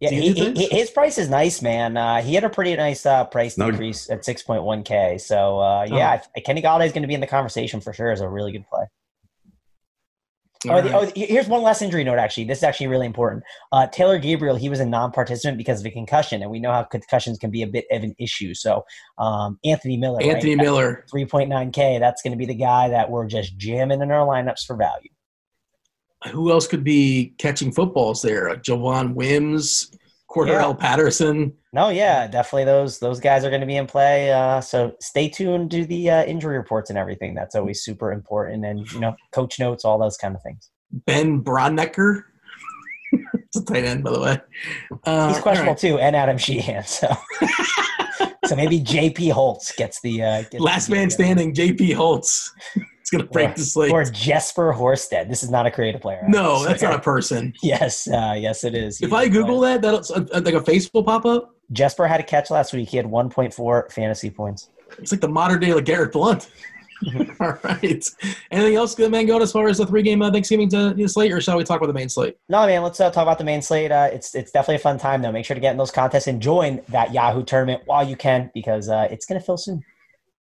Yeah, 0.00 0.10
he, 0.10 0.32
he, 0.32 0.66
his 0.66 0.90
price 0.90 1.18
is 1.18 1.28
nice, 1.28 1.60
man. 1.60 1.98
Uh, 1.98 2.22
he 2.22 2.34
had 2.34 2.42
a 2.42 2.48
pretty 2.48 2.74
nice 2.74 3.04
uh, 3.04 3.24
price 3.24 3.58
No. 3.58 3.70
decrease 3.70 4.08
at 4.08 4.24
six 4.24 4.42
point 4.42 4.62
one 4.62 4.82
k. 4.82 5.18
So 5.18 5.60
uh, 5.60 5.86
yeah, 5.88 6.22
I, 6.34 6.40
Kenny 6.40 6.62
Golladay 6.62 6.86
is 6.86 6.92
going 6.92 7.02
to 7.02 7.08
be 7.08 7.14
in 7.14 7.20
the 7.20 7.26
conversation 7.26 7.82
for 7.82 7.92
sure 7.92 8.10
as 8.10 8.22
a 8.22 8.28
really 8.28 8.50
good 8.50 8.64
play. 8.66 8.86
Oh, 10.68 10.82
the, 10.82 10.94
oh, 10.94 11.10
here's 11.16 11.48
one 11.48 11.62
last 11.62 11.80
injury 11.80 12.04
note. 12.04 12.18
Actually, 12.18 12.44
this 12.44 12.58
is 12.58 12.64
actually 12.64 12.88
really 12.88 13.06
important. 13.06 13.42
Uh, 13.72 13.86
Taylor 13.86 14.18
Gabriel, 14.18 14.56
he 14.56 14.68
was 14.68 14.78
a 14.78 14.84
non-participant 14.84 15.56
because 15.56 15.80
of 15.80 15.86
a 15.86 15.90
concussion, 15.90 16.42
and 16.42 16.50
we 16.50 16.60
know 16.60 16.70
how 16.70 16.82
concussions 16.82 17.38
can 17.38 17.50
be 17.50 17.62
a 17.62 17.66
bit 17.66 17.86
of 17.90 18.02
an 18.02 18.14
issue. 18.18 18.52
So 18.52 18.84
um, 19.16 19.58
Anthony 19.64 19.96
Miller, 19.96 20.22
Anthony 20.22 20.56
right? 20.56 20.62
Miller. 20.62 21.06
3.9K. 21.14 21.98
That's 21.98 22.20
going 22.20 22.32
to 22.32 22.36
be 22.36 22.44
the 22.44 22.54
guy 22.54 22.90
that 22.90 23.10
we're 23.10 23.26
just 23.26 23.56
jamming 23.56 24.02
in 24.02 24.10
our 24.10 24.26
lineups 24.26 24.66
for 24.66 24.76
value. 24.76 25.08
Who 26.28 26.50
else 26.50 26.66
could 26.66 26.84
be 26.84 27.34
catching 27.38 27.72
footballs 27.72 28.20
there? 28.20 28.54
Javon 28.56 29.14
Wims, 29.14 29.90
Cordell 30.30 30.78
Patterson. 30.78 31.52
No, 31.72 31.88
yeah, 31.88 32.26
definitely 32.26 32.64
those 32.64 32.98
those 32.98 33.20
guys 33.20 33.44
are 33.44 33.48
going 33.48 33.60
to 33.60 33.66
be 33.66 33.76
in 33.76 33.86
play. 33.86 34.32
Uh, 34.32 34.60
so 34.60 34.94
stay 35.00 35.28
tuned 35.28 35.70
to 35.70 35.84
the 35.86 36.10
uh, 36.10 36.24
injury 36.24 36.56
reports 36.56 36.90
and 36.90 36.98
everything. 36.98 37.34
That's 37.34 37.54
always 37.54 37.82
super 37.82 38.12
important, 38.12 38.64
and 38.64 38.90
you 38.92 39.00
know, 39.00 39.14
coach 39.32 39.58
notes, 39.58 39.84
all 39.84 39.98
those 39.98 40.16
kind 40.16 40.34
of 40.34 40.42
things. 40.42 40.70
Ben 40.92 41.42
Braunecker. 41.42 42.24
it's 43.34 43.56
a 43.56 43.64
tight 43.64 43.84
end, 43.84 44.04
by 44.04 44.10
the 44.12 44.20
way. 44.20 44.40
Uh, 45.04 45.28
He's 45.28 45.42
questionable 45.42 45.72
right. 45.72 45.80
too, 45.80 45.98
and 45.98 46.16
Adam 46.16 46.36
Shaheen. 46.36 46.86
So, 46.86 47.08
so 48.50 48.56
maybe 48.56 48.80
J.P. 48.80 49.28
Holtz 49.30 49.72
gets 49.72 50.00
the 50.00 50.22
uh, 50.22 50.42
gets 50.42 50.60
Last 50.60 50.86
the- 50.88 50.94
man 50.96 51.08
standing, 51.10 51.54
JP 51.54 51.94
Holtz. 51.94 52.52
It's 53.00 53.10
going 53.10 53.24
to 53.26 53.32
break 53.32 53.48
Or- 53.50 53.54
the 53.54 53.60
slate. 53.62 53.90
or 53.92 54.04
Jesper 54.04 54.72
Horsted. 54.72 55.28
This 55.28 55.42
is 55.42 55.50
not 55.50 55.66
a 55.66 55.70
creative 55.72 56.00
player. 56.00 56.22
No, 56.28 56.62
that's 56.64 56.80
not 56.80 56.94
a 56.94 57.00
person. 57.00 57.52
Yes, 57.62 58.06
uh, 58.06 58.36
yes, 58.38 58.62
it 58.62 58.74
is. 58.76 59.00
If 59.02 59.12
I 59.12 59.26
Google 59.26 59.58
player. 59.58 59.78
that, 59.78 60.04
that'll 60.06 60.36
uh, 60.36 60.40
like 60.42 60.54
a 60.54 60.60
face 60.62 60.88
will 60.94 61.02
pop 61.02 61.24
up. 61.26 61.56
Jesper 61.72 62.06
had 62.06 62.20
a 62.20 62.22
catch 62.22 62.50
last 62.52 62.72
week. 62.72 62.88
He 62.88 62.96
had 62.96 63.06
1.4 63.06 63.90
fantasy 63.90 64.30
points. 64.30 64.68
It's 64.98 65.10
like 65.10 65.20
the 65.20 65.28
modern 65.28 65.58
day 65.58 65.72
like 65.74 65.86
Garrett 65.86 66.12
Blount. 66.12 66.50
All 67.40 67.58
right. 67.64 68.04
Anything 68.50 68.74
else, 68.76 68.94
good 68.94 69.10
man, 69.10 69.26
going 69.26 69.42
as 69.42 69.52
far 69.52 69.68
as 69.68 69.78
the 69.78 69.86
three 69.86 70.02
game 70.02 70.22
uh, 70.22 70.30
Thanksgiving 70.30 70.68
to, 70.70 70.94
to 70.94 71.08
slate, 71.08 71.32
or 71.32 71.40
shall 71.40 71.56
we 71.56 71.64
talk 71.64 71.78
about 71.78 71.86
the 71.86 71.92
main 71.94 72.08
slate? 72.08 72.36
No, 72.48 72.66
man, 72.66 72.82
let's 72.82 73.00
uh, 73.00 73.10
talk 73.10 73.22
about 73.22 73.38
the 73.38 73.44
main 73.44 73.62
slate. 73.62 73.90
Uh, 73.90 74.08
it's 74.12 74.34
it's 74.34 74.50
definitely 74.50 74.76
a 74.76 74.80
fun 74.80 74.98
time 74.98 75.22
though. 75.22 75.32
Make 75.32 75.44
sure 75.46 75.54
to 75.54 75.60
get 75.60 75.72
in 75.72 75.78
those 75.78 75.90
contests 75.90 76.26
and 76.26 76.40
join 76.42 76.82
that 76.88 77.12
Yahoo 77.14 77.44
tournament 77.44 77.82
while 77.86 78.06
you 78.06 78.16
can 78.16 78.50
because 78.54 78.88
uh, 78.88 79.08
it's 79.10 79.26
going 79.26 79.40
to 79.40 79.44
fill 79.44 79.56
soon. 79.56 79.82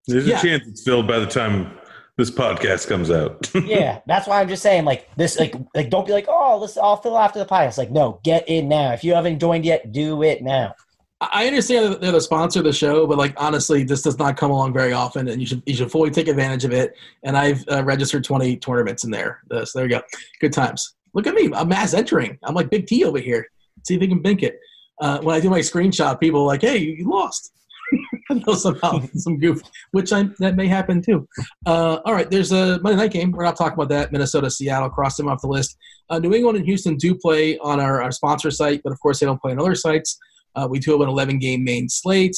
There's 0.08 0.28
Yeah. 0.28 0.40
a 0.40 0.42
chance 0.42 0.68
it's 0.68 0.84
filled 0.84 1.08
by 1.08 1.20
the 1.20 1.26
time 1.26 1.72
this 2.18 2.32
podcast 2.32 2.88
comes 2.88 3.12
out. 3.12 3.52
yeah, 3.66 4.00
that's 4.08 4.28
why 4.28 4.40
I'm 4.40 4.48
just 4.48 4.64
saying 4.64 4.86
like 4.86 5.10
this, 5.18 5.38
like 5.38 5.56
like 5.74 5.90
don't 5.90 6.06
be 6.08 6.14
like 6.14 6.28
oh, 6.30 6.60
let's 6.60 6.78
I'll 6.78 6.98
fill 6.98 7.18
after 7.18 7.40
the 7.40 7.46
podcast. 7.46 7.78
Like 7.78 7.92
no, 7.92 8.20
get 8.24 8.48
in 8.48 8.70
now. 8.70 8.94
If 8.94 9.04
you 9.04 9.14
haven't 9.14 9.40
joined 9.40 9.66
yet, 9.66 9.92
do 9.92 10.24
it 10.24 10.42
now. 10.42 10.74
I 11.22 11.48
understand 11.48 11.94
that 11.94 12.02
they're 12.02 12.12
the 12.12 12.20
sponsor 12.20 12.60
of 12.60 12.66
the 12.66 12.74
show, 12.74 13.08
but 13.08 13.18
like 13.18 13.34
honestly, 13.38 13.84
this 13.84 14.02
does 14.02 14.20
not 14.20 14.36
come 14.36 14.52
along 14.52 14.74
very 14.74 14.92
often, 14.92 15.30
and 15.30 15.40
you 15.40 15.48
should 15.48 15.64
you 15.66 15.74
should 15.74 15.92
fully 15.92 16.12
take 16.12 16.28
advantage 16.28 16.66
of 16.66 16.74
it. 16.74 16.96
And 17.24 17.38
I've 17.38 17.64
uh, 17.72 17.84
registered 17.84 18.24
twenty 18.24 18.58
tournaments 18.58 19.06
in 19.06 19.12
there, 19.12 19.42
Uh, 19.50 19.64
so 19.64 19.80
there 19.80 19.88
you 19.88 19.96
go. 19.96 20.02
Good 20.42 20.52
times. 20.52 20.96
Look 21.14 21.26
at 21.28 21.34
me, 21.34 21.50
I'm 21.56 21.70
mass 21.70 21.94
entering. 21.94 22.38
I'm 22.44 22.54
like 22.54 22.70
Big 22.70 22.88
T 22.88 23.06
over 23.06 23.20
here. 23.20 23.48
See 23.84 23.96
if 23.96 24.02
he 24.02 24.08
can 24.08 24.22
bink 24.22 24.44
it. 24.44 24.60
Uh, 25.00 25.20
when 25.22 25.36
I 25.36 25.40
do 25.40 25.50
my 25.50 25.60
screenshot, 25.60 26.20
people 26.20 26.42
are 26.42 26.48
like, 26.48 26.62
"Hey, 26.62 26.78
you 26.80 27.10
lost." 27.10 27.54
Somehow 28.56 29.00
some 29.16 29.40
goof, 29.40 29.62
which 29.92 30.12
I 30.12 30.24
that 30.40 30.58
may 30.58 30.68
happen 30.68 31.02
too. 31.02 31.28
Uh, 31.66 32.00
all 32.04 32.14
right, 32.14 32.30
there's 32.30 32.52
a 32.52 32.80
Monday 32.82 32.98
night 32.98 33.12
game. 33.12 33.32
We're 33.32 33.46
not 33.46 33.56
talking 33.56 33.76
about 33.76 33.90
that. 33.90 34.12
Minnesota, 34.12 34.50
Seattle, 34.50 34.90
cross 34.90 35.16
them 35.16 35.30
off 35.30 35.42
the 35.42 35.48
list. 35.48 35.78
Uh, 36.10 36.20
New 36.20 36.34
England 36.34 36.58
and 36.58 36.66
Houston 36.66 36.98
do 36.98 37.16
play 37.16 37.58
on 37.60 37.80
our, 37.80 38.02
our 38.02 38.12
sponsor 38.12 38.52
site, 38.52 38.82
but 38.84 38.92
of 38.92 39.00
course 39.00 39.20
they 39.20 39.26
don't 39.26 39.42
play 39.42 39.52
on 39.52 39.60
other 39.60 39.76
sites. 39.76 40.20
Uh, 40.56 40.68
we 40.70 40.80
do 40.80 40.92
have 40.92 41.02
an 41.02 41.10
11 41.10 41.40
game 41.40 41.64
main 41.64 41.90
slate. 41.90 42.36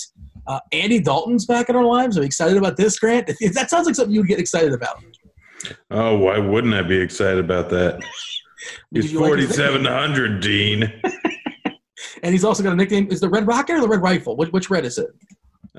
Uh, 0.48 0.60
Andy 0.72 1.00
Dalton's 1.00 1.46
back 1.46 1.70
in 1.70 1.76
our 1.76 1.84
lives. 1.84 2.18
I'm 2.18 2.24
excited 2.24 2.58
about 2.58 2.78
this, 2.78 2.98
Grant. 3.00 3.30
That 3.54 3.70
sounds 3.70 3.86
like 3.86 3.96
something 3.96 4.14
you 4.14 4.22
would 4.22 4.30
get 4.30 4.40
excited 4.40 4.74
about. 4.74 5.04
oh, 5.92 6.18
why 6.18 6.38
wouldn't 6.38 6.74
I 6.74 6.82
be 6.82 7.00
excited 7.00 7.40
about 7.40 7.70
that? 7.70 8.02
He's 8.92 9.12
Because 9.12 9.14
you 9.14 9.20
like 9.20 9.30
4,700, 9.30 10.42
Dean. 10.42 11.02
And 12.24 12.34
he's 12.34 12.44
also 12.44 12.64
got 12.64 12.74
a 12.74 12.76
nickname. 12.76 13.08
Is 13.12 13.20
the 13.20 13.30
Red 13.30 13.48
Rocket 13.48 13.74
or 13.74 13.82
the 13.82 13.88
Red 13.88 14.02
Rifle? 14.02 14.36
Which, 14.36 14.52
which 14.52 14.70
red 14.70 14.86
is 14.86 14.98
it? 14.98 15.08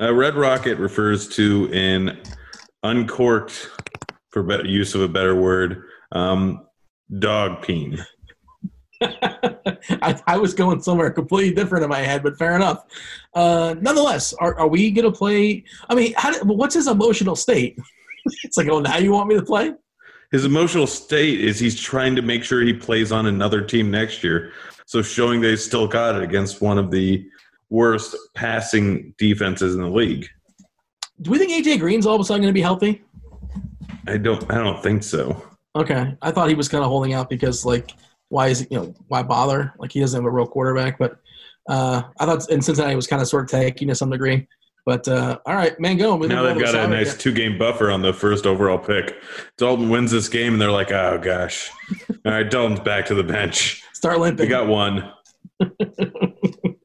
Uh, 0.00 0.14
Red 0.14 0.34
Rocket 0.36 0.78
refers 0.78 1.28
to 1.30 1.68
an 1.72 2.20
uncorked, 2.82 3.68
for 4.30 4.42
better 4.42 4.66
use 4.66 4.94
of 4.94 5.00
a 5.00 5.08
better 5.08 5.34
word, 5.34 5.82
um, 6.12 6.66
dog 7.18 7.62
peen. 7.62 7.98
I, 9.02 10.20
I 10.26 10.36
was 10.36 10.54
going 10.54 10.80
somewhere 10.80 11.10
completely 11.10 11.54
different 11.54 11.84
in 11.84 11.90
my 11.90 12.00
head, 12.00 12.22
but 12.22 12.36
fair 12.36 12.56
enough. 12.56 12.84
Uh, 13.34 13.74
nonetheless, 13.80 14.32
are, 14.34 14.58
are 14.58 14.68
we 14.68 14.90
going 14.90 15.10
to 15.10 15.16
play? 15.16 15.64
I 15.88 15.94
mean, 15.94 16.14
how 16.16 16.32
did, 16.32 16.46
what's 16.46 16.74
his 16.74 16.88
emotional 16.88 17.36
state? 17.36 17.78
it's 18.44 18.56
like, 18.56 18.68
oh, 18.68 18.80
now 18.80 18.98
you 18.98 19.12
want 19.12 19.28
me 19.28 19.36
to 19.36 19.42
play? 19.42 19.72
His 20.30 20.44
emotional 20.44 20.86
state 20.86 21.40
is 21.40 21.58
he's 21.58 21.80
trying 21.80 22.14
to 22.16 22.22
make 22.22 22.44
sure 22.44 22.60
he 22.60 22.74
plays 22.74 23.12
on 23.12 23.26
another 23.26 23.62
team 23.62 23.90
next 23.90 24.22
year. 24.22 24.52
So 24.86 25.00
showing 25.02 25.40
they 25.40 25.56
still 25.56 25.86
got 25.86 26.16
it 26.16 26.22
against 26.22 26.60
one 26.60 26.78
of 26.78 26.90
the 26.90 27.26
worst 27.70 28.16
passing 28.34 29.14
defenses 29.18 29.74
in 29.74 29.82
the 29.82 29.88
league. 29.88 30.28
Do 31.20 31.30
we 31.30 31.38
think 31.38 31.52
AJ 31.52 31.80
Green's 31.80 32.06
all 32.06 32.14
of 32.14 32.20
a 32.20 32.24
sudden 32.24 32.42
going 32.42 32.52
to 32.52 32.54
be 32.54 32.62
healthy? 32.62 33.02
I 34.06 34.16
don't 34.16 34.50
I 34.50 34.56
don't 34.56 34.82
think 34.82 35.02
so. 35.02 35.42
Okay, 35.76 36.16
I 36.22 36.30
thought 36.30 36.48
he 36.48 36.54
was 36.54 36.68
kind 36.68 36.82
of 36.82 36.88
holding 36.88 37.12
out 37.12 37.28
because 37.28 37.64
like, 37.64 37.92
why 38.28 38.48
is 38.48 38.62
it, 38.62 38.68
you 38.70 38.78
know 38.78 38.94
why 39.08 39.22
bother? 39.22 39.74
Like 39.78 39.92
he 39.92 40.00
doesn't 40.00 40.18
have 40.18 40.26
a 40.26 40.30
real 40.30 40.46
quarterback, 40.46 40.98
but 40.98 41.18
uh, 41.68 42.02
I 42.18 42.26
thought 42.26 42.48
in 42.50 42.62
Cincinnati 42.62 42.94
was 42.94 43.06
kind 43.06 43.22
of 43.22 43.28
sort 43.28 43.44
of 43.44 43.50
tacky 43.50 43.86
to 43.86 43.94
some 43.94 44.10
degree. 44.10 44.46
But 44.86 45.06
uh, 45.06 45.38
all 45.44 45.54
right, 45.54 45.78
man, 45.78 45.98
go. 45.98 46.16
Now 46.16 46.42
they've 46.42 46.58
got 46.58 46.74
a 46.74 46.88
nice 46.88 47.16
two 47.16 47.32
game 47.32 47.58
buffer 47.58 47.90
on 47.90 48.00
the 48.00 48.14
first 48.14 48.46
overall 48.46 48.78
pick. 48.78 49.16
Dalton 49.58 49.90
wins 49.90 50.10
this 50.10 50.30
game 50.30 50.54
and 50.54 50.62
they're 50.62 50.70
like, 50.70 50.90
oh 50.90 51.18
gosh. 51.22 51.70
All 52.24 52.32
right, 52.32 52.50
Dalton's 52.50 52.80
back 52.80 53.04
to 53.06 53.14
the 53.14 53.22
bench. 53.22 53.82
start 53.92 54.18
limping. 54.18 54.46
We 54.46 54.48
got 54.48 54.66
one. 54.66 55.12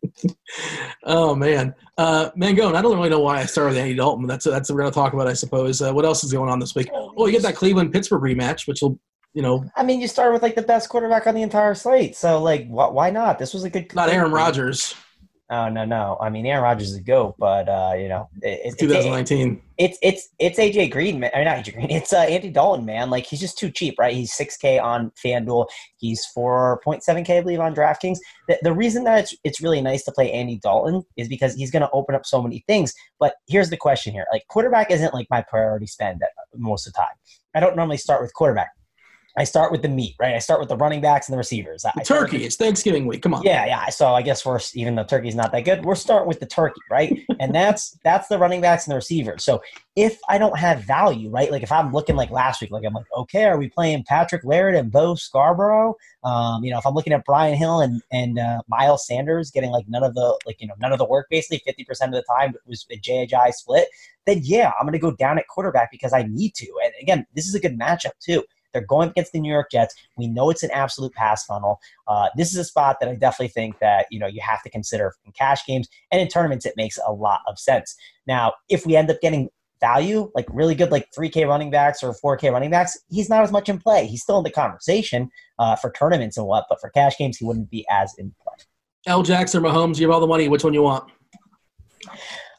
Oh 1.05 1.35
man, 1.35 1.75
uh, 1.97 2.29
Mangone. 2.31 2.75
I 2.75 2.81
don't 2.81 2.95
really 2.95 3.09
know 3.09 3.19
why 3.19 3.39
I 3.39 3.45
started 3.45 3.71
with 3.71 3.77
Andy 3.79 3.95
Dalton. 3.95 4.25
That's 4.25 4.45
that's 4.45 4.69
what 4.69 4.75
we're 4.75 4.81
going 4.83 4.93
to 4.93 4.95
talk 4.95 5.13
about, 5.13 5.27
I 5.27 5.33
suppose. 5.33 5.81
Uh, 5.81 5.91
what 5.91 6.05
else 6.05 6.23
is 6.23 6.31
going 6.31 6.49
on 6.49 6.59
this 6.59 6.75
week? 6.75 6.89
Oh, 6.93 7.25
you 7.25 7.33
get 7.33 7.41
that 7.41 7.55
Cleveland 7.55 7.91
Pittsburgh 7.91 8.21
rematch, 8.21 8.67
which 8.67 8.81
will, 8.81 8.97
you 9.33 9.41
know, 9.41 9.65
I 9.75 9.83
mean, 9.83 9.99
you 9.99 10.07
started 10.07 10.33
with 10.33 10.43
like 10.43 10.55
the 10.55 10.61
best 10.61 10.89
quarterback 10.89 11.27
on 11.27 11.35
the 11.35 11.41
entire 11.41 11.75
slate, 11.75 12.15
so 12.15 12.41
like, 12.41 12.67
wh- 12.67 12.93
why 12.93 13.09
not? 13.09 13.39
This 13.39 13.53
was 13.53 13.63
a 13.63 13.69
good. 13.69 13.93
not 13.95 14.09
Aaron 14.09 14.31
Rodgers, 14.31 14.95
Oh 15.49 15.69
no, 15.69 15.83
no. 15.85 16.17
I 16.19 16.29
mean, 16.29 16.47
Aaron 16.47 16.63
Rodgers 16.63 16.91
is 16.91 16.97
a 16.97 17.01
goat, 17.01 17.35
but 17.37 17.69
uh, 17.69 17.93
you 17.95 18.07
know, 18.07 18.29
it, 18.41 18.47
it, 18.47 18.61
it's, 18.65 18.75
2019. 18.77 19.61
it's 19.77 19.97
it's 20.01 20.29
it's 20.39 20.57
AJ 20.57 20.91
Green, 20.91 21.19
man. 21.19 21.29
Or 21.33 21.43
not 21.43 21.57
AJ 21.57 21.73
Green. 21.73 21.91
It's 21.91 22.11
uh, 22.11 22.21
Andy 22.21 22.49
Dalton, 22.49 22.85
man. 22.85 23.11
Like 23.11 23.25
he's 23.25 23.41
just 23.41 23.57
too 23.57 23.69
cheap, 23.69 23.95
right? 23.99 24.15
He's 24.15 24.33
six 24.33 24.57
K 24.57 24.79
on 24.79 25.11
FanDuel. 25.23 25.67
He's 25.97 26.25
four 26.25 26.79
point 26.83 27.03
seven 27.03 27.25
K, 27.25 27.37
I 27.37 27.41
believe, 27.41 27.59
on 27.59 27.75
DraftKings. 27.75 28.17
The, 28.47 28.57
the 28.63 28.73
reason 28.73 29.03
that 29.03 29.19
it's 29.19 29.35
it's 29.43 29.61
really 29.61 29.79
nice 29.79 30.03
to 30.05 30.11
play 30.11 30.31
Andy 30.31 30.57
Dalton 30.57 31.03
is 31.17 31.27
because 31.27 31.53
he's 31.53 31.69
going 31.69 31.83
to 31.83 31.91
open 31.91 32.15
up 32.15 32.25
so 32.25 32.41
many 32.41 32.63
things. 32.65 32.93
But 33.19 33.35
here's 33.47 33.69
the 33.69 33.77
question 33.77 34.13
here: 34.13 34.25
like 34.31 34.47
quarterback 34.47 34.91
isn't 34.91 35.13
like 35.13 35.27
my 35.29 35.41
priority 35.41 35.87
spend 35.87 36.23
at 36.23 36.29
most 36.55 36.87
of 36.87 36.93
the 36.93 36.97
time. 36.97 37.15
I 37.53 37.59
don't 37.59 37.75
normally 37.75 37.97
start 37.97 38.23
with 38.23 38.33
quarterback. 38.33 38.71
I 39.35 39.45
start 39.45 39.71
with 39.71 39.81
the 39.81 39.89
meat, 39.89 40.15
right? 40.19 40.35
I 40.35 40.39
start 40.39 40.59
with 40.59 40.69
the 40.69 40.77
running 40.77 41.01
backs 41.01 41.27
and 41.27 41.33
the 41.33 41.37
receivers. 41.37 41.83
I 41.85 42.03
Turkey. 42.03 42.37
the- 42.37 42.45
It's 42.45 42.55
Thanksgiving 42.55 43.07
week. 43.07 43.23
Come 43.23 43.33
on. 43.33 43.41
yeah, 43.43 43.65
yeah. 43.65 43.89
So 43.89 44.13
I 44.13 44.21
guess 44.21 44.45
we're 44.45 44.59
even 44.75 44.95
though 44.95 45.03
turkey's 45.03 45.33
not 45.35 45.51
that 45.53 45.61
good, 45.65 45.83
we're 45.83 45.95
starting 45.95 46.27
with 46.27 46.39
the 46.39 46.45
turkey, 46.45 46.81
right? 46.91 47.17
and 47.39 47.53
that's 47.53 47.97
that's 48.03 48.27
the 48.27 48.37
running 48.37 48.61
backs 48.61 48.85
and 48.85 48.91
the 48.91 48.95
receivers. 48.95 49.43
So 49.43 49.61
if 49.95 50.19
I 50.29 50.37
don't 50.37 50.57
have 50.57 50.83
value, 50.83 51.29
right? 51.29 51.51
Like 51.51 51.63
if 51.63 51.71
I'm 51.71 51.91
looking 51.91 52.15
like 52.15 52.29
last 52.29 52.61
week, 52.61 52.71
like 52.71 52.83
I'm 52.85 52.93
like, 52.93 53.05
okay, 53.17 53.45
are 53.45 53.57
we 53.57 53.69
playing 53.69 54.03
Patrick 54.07 54.43
Laird 54.43 54.75
and 54.75 54.91
Bo 54.91 55.15
Scarborough? 55.15 55.95
Um, 56.23 56.63
you 56.63 56.71
know, 56.71 56.77
if 56.77 56.85
I'm 56.85 56.93
looking 56.93 57.13
at 57.13 57.25
Brian 57.25 57.55
Hill 57.55 57.81
and 57.81 58.01
and 58.11 58.37
uh, 58.37 58.61
Miles 58.67 59.07
Sanders 59.07 59.49
getting 59.49 59.71
like 59.71 59.87
none 59.87 60.03
of 60.03 60.13
the 60.13 60.39
like 60.45 60.61
you 60.61 60.67
know 60.67 60.75
none 60.79 60.91
of 60.91 60.99
the 60.99 61.05
work 61.05 61.27
basically 61.31 61.61
fifty 61.65 61.83
percent 61.83 62.13
of 62.13 62.21
the 62.21 62.33
time 62.37 62.51
it 62.51 62.61
was 62.67 62.85
a 62.91 62.97
JHI 62.99 63.51
split, 63.53 63.87
then 64.27 64.41
yeah, 64.43 64.71
I'm 64.79 64.85
going 64.85 64.93
to 64.93 64.99
go 64.99 65.11
down 65.11 65.39
at 65.39 65.47
quarterback 65.47 65.89
because 65.91 66.13
I 66.13 66.23
need 66.23 66.53
to. 66.55 66.67
And 66.83 66.93
again, 67.01 67.25
this 67.33 67.47
is 67.47 67.55
a 67.55 67.59
good 67.59 67.77
matchup 67.79 68.11
too. 68.19 68.43
They're 68.73 68.85
going 68.85 69.09
against 69.09 69.31
the 69.31 69.39
New 69.39 69.51
York 69.51 69.71
Jets. 69.71 69.95
We 70.17 70.27
know 70.27 70.49
it's 70.49 70.63
an 70.63 70.71
absolute 70.71 71.13
pass 71.13 71.45
funnel. 71.45 71.79
Uh, 72.07 72.29
this 72.35 72.51
is 72.51 72.57
a 72.57 72.63
spot 72.63 72.97
that 72.99 73.09
I 73.09 73.15
definitely 73.15 73.49
think 73.49 73.79
that 73.79 74.07
you 74.11 74.19
know 74.19 74.27
you 74.27 74.41
have 74.41 74.63
to 74.63 74.69
consider 74.69 75.13
in 75.25 75.31
cash 75.31 75.65
games 75.65 75.87
and 76.11 76.21
in 76.21 76.27
tournaments. 76.27 76.65
It 76.65 76.73
makes 76.77 76.99
a 77.05 77.11
lot 77.11 77.41
of 77.47 77.59
sense. 77.59 77.95
Now, 78.27 78.53
if 78.69 78.85
we 78.85 78.95
end 78.95 79.09
up 79.09 79.21
getting 79.21 79.49
value, 79.79 80.31
like 80.33 80.45
really 80.49 80.75
good, 80.75 80.91
like 80.91 81.11
3K 81.11 81.45
running 81.45 81.69
backs 81.69 82.03
or 82.03 82.13
4K 82.13 82.51
running 82.53 82.71
backs, 82.71 82.97
he's 83.09 83.29
not 83.29 83.43
as 83.43 83.51
much 83.51 83.67
in 83.67 83.79
play. 83.79 84.07
He's 84.07 84.21
still 84.21 84.37
in 84.37 84.45
the 84.45 84.51
conversation 84.51 85.29
uh, 85.59 85.75
for 85.75 85.91
tournaments 85.91 86.37
and 86.37 86.47
what, 86.47 86.65
but 86.69 86.79
for 86.79 86.89
cash 86.89 87.17
games, 87.17 87.37
he 87.37 87.45
wouldn't 87.45 87.69
be 87.69 87.85
as 87.91 88.13
in 88.17 88.33
play. 88.41 88.55
L. 89.07 89.23
Jackson 89.23 89.63
or 89.63 89.69
Mahomes, 89.69 89.99
you 89.99 90.07
have 90.07 90.13
all 90.13 90.21
the 90.21 90.27
money. 90.27 90.47
Which 90.47 90.63
one 90.63 90.73
you 90.73 90.83
want? 90.83 91.11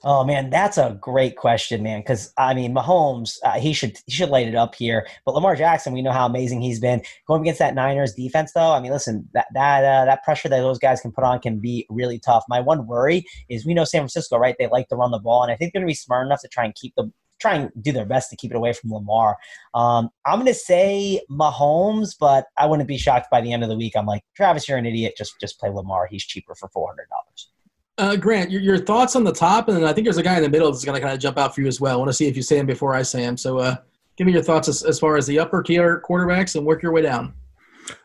Oh 0.06 0.22
man, 0.22 0.50
that's 0.50 0.76
a 0.76 0.98
great 1.00 1.36
question, 1.36 1.82
man. 1.82 2.00
Because 2.00 2.30
I 2.36 2.52
mean, 2.52 2.74
Mahomes, 2.74 3.38
uh, 3.42 3.58
he 3.58 3.72
should 3.72 3.96
he 4.04 4.12
should 4.12 4.28
light 4.28 4.46
it 4.46 4.54
up 4.54 4.74
here. 4.74 5.06
But 5.24 5.34
Lamar 5.34 5.56
Jackson, 5.56 5.94
we 5.94 6.02
know 6.02 6.12
how 6.12 6.26
amazing 6.26 6.60
he's 6.60 6.78
been 6.78 7.02
going 7.26 7.40
against 7.40 7.58
that 7.60 7.74
Niners 7.74 8.12
defense. 8.12 8.52
Though, 8.52 8.72
I 8.72 8.80
mean, 8.80 8.92
listen, 8.92 9.26
that 9.32 9.46
that 9.54 9.82
uh, 9.82 10.04
that 10.04 10.22
pressure 10.22 10.50
that 10.50 10.60
those 10.60 10.78
guys 10.78 11.00
can 11.00 11.10
put 11.10 11.24
on 11.24 11.40
can 11.40 11.58
be 11.58 11.86
really 11.88 12.18
tough. 12.18 12.44
My 12.50 12.60
one 12.60 12.86
worry 12.86 13.24
is 13.48 13.64
we 13.64 13.72
know 13.72 13.84
San 13.84 14.00
Francisco, 14.00 14.36
right? 14.36 14.54
They 14.58 14.68
like 14.68 14.88
to 14.88 14.96
run 14.96 15.10
the 15.10 15.18
ball, 15.18 15.42
and 15.42 15.50
I 15.50 15.56
think 15.56 15.72
they're 15.72 15.80
going 15.80 15.88
to 15.88 15.90
be 15.90 15.96
smart 15.96 16.26
enough 16.26 16.42
to 16.42 16.48
try 16.48 16.66
and 16.66 16.74
keep 16.74 16.92
the 16.96 17.10
try 17.40 17.54
and 17.54 17.70
do 17.80 17.92
their 17.92 18.06
best 18.06 18.30
to 18.30 18.36
keep 18.36 18.50
it 18.50 18.56
away 18.56 18.74
from 18.74 18.92
Lamar. 18.92 19.36
Um, 19.74 20.10
I'm 20.26 20.38
going 20.38 20.46
to 20.46 20.54
say 20.54 21.20
Mahomes, 21.30 22.14
but 22.18 22.46
I 22.58 22.66
wouldn't 22.66 22.88
be 22.88 22.98
shocked 22.98 23.28
by 23.30 23.40
the 23.40 23.52
end 23.52 23.62
of 23.62 23.68
the 23.70 23.76
week. 23.76 23.94
I'm 23.96 24.06
like, 24.06 24.22
Travis, 24.36 24.68
you're 24.68 24.78
an 24.78 24.86
idiot. 24.86 25.14
Just 25.16 25.40
just 25.40 25.58
play 25.58 25.70
Lamar. 25.70 26.06
He's 26.10 26.24
cheaper 26.24 26.54
for 26.54 26.68
four 26.68 26.88
hundred 26.88 27.08
dollars. 27.08 27.53
Uh, 27.96 28.16
Grant, 28.16 28.50
your, 28.50 28.60
your 28.60 28.78
thoughts 28.78 29.14
on 29.14 29.22
the 29.22 29.32
top, 29.32 29.68
and 29.68 29.86
I 29.86 29.92
think 29.92 30.04
there's 30.04 30.16
a 30.16 30.22
guy 30.22 30.36
in 30.36 30.42
the 30.42 30.48
middle 30.48 30.70
that's 30.70 30.84
going 30.84 30.96
to 30.96 31.00
kind 31.00 31.14
of 31.14 31.20
jump 31.20 31.38
out 31.38 31.54
for 31.54 31.60
you 31.60 31.68
as 31.68 31.80
well. 31.80 31.94
I 31.94 31.96
want 31.96 32.08
to 32.08 32.12
see 32.14 32.26
if 32.26 32.36
you 32.36 32.42
say 32.42 32.58
him 32.58 32.66
before 32.66 32.92
I 32.92 33.02
say 33.02 33.22
him. 33.22 33.36
So, 33.36 33.58
uh, 33.58 33.76
give 34.16 34.26
me 34.26 34.32
your 34.32 34.42
thoughts 34.42 34.68
as, 34.68 34.82
as 34.82 34.98
far 34.98 35.16
as 35.16 35.26
the 35.26 35.38
upper 35.38 35.62
tier 35.62 36.02
quarterbacks 36.08 36.56
and 36.56 36.66
work 36.66 36.82
your 36.82 36.92
way 36.92 37.02
down. 37.02 37.34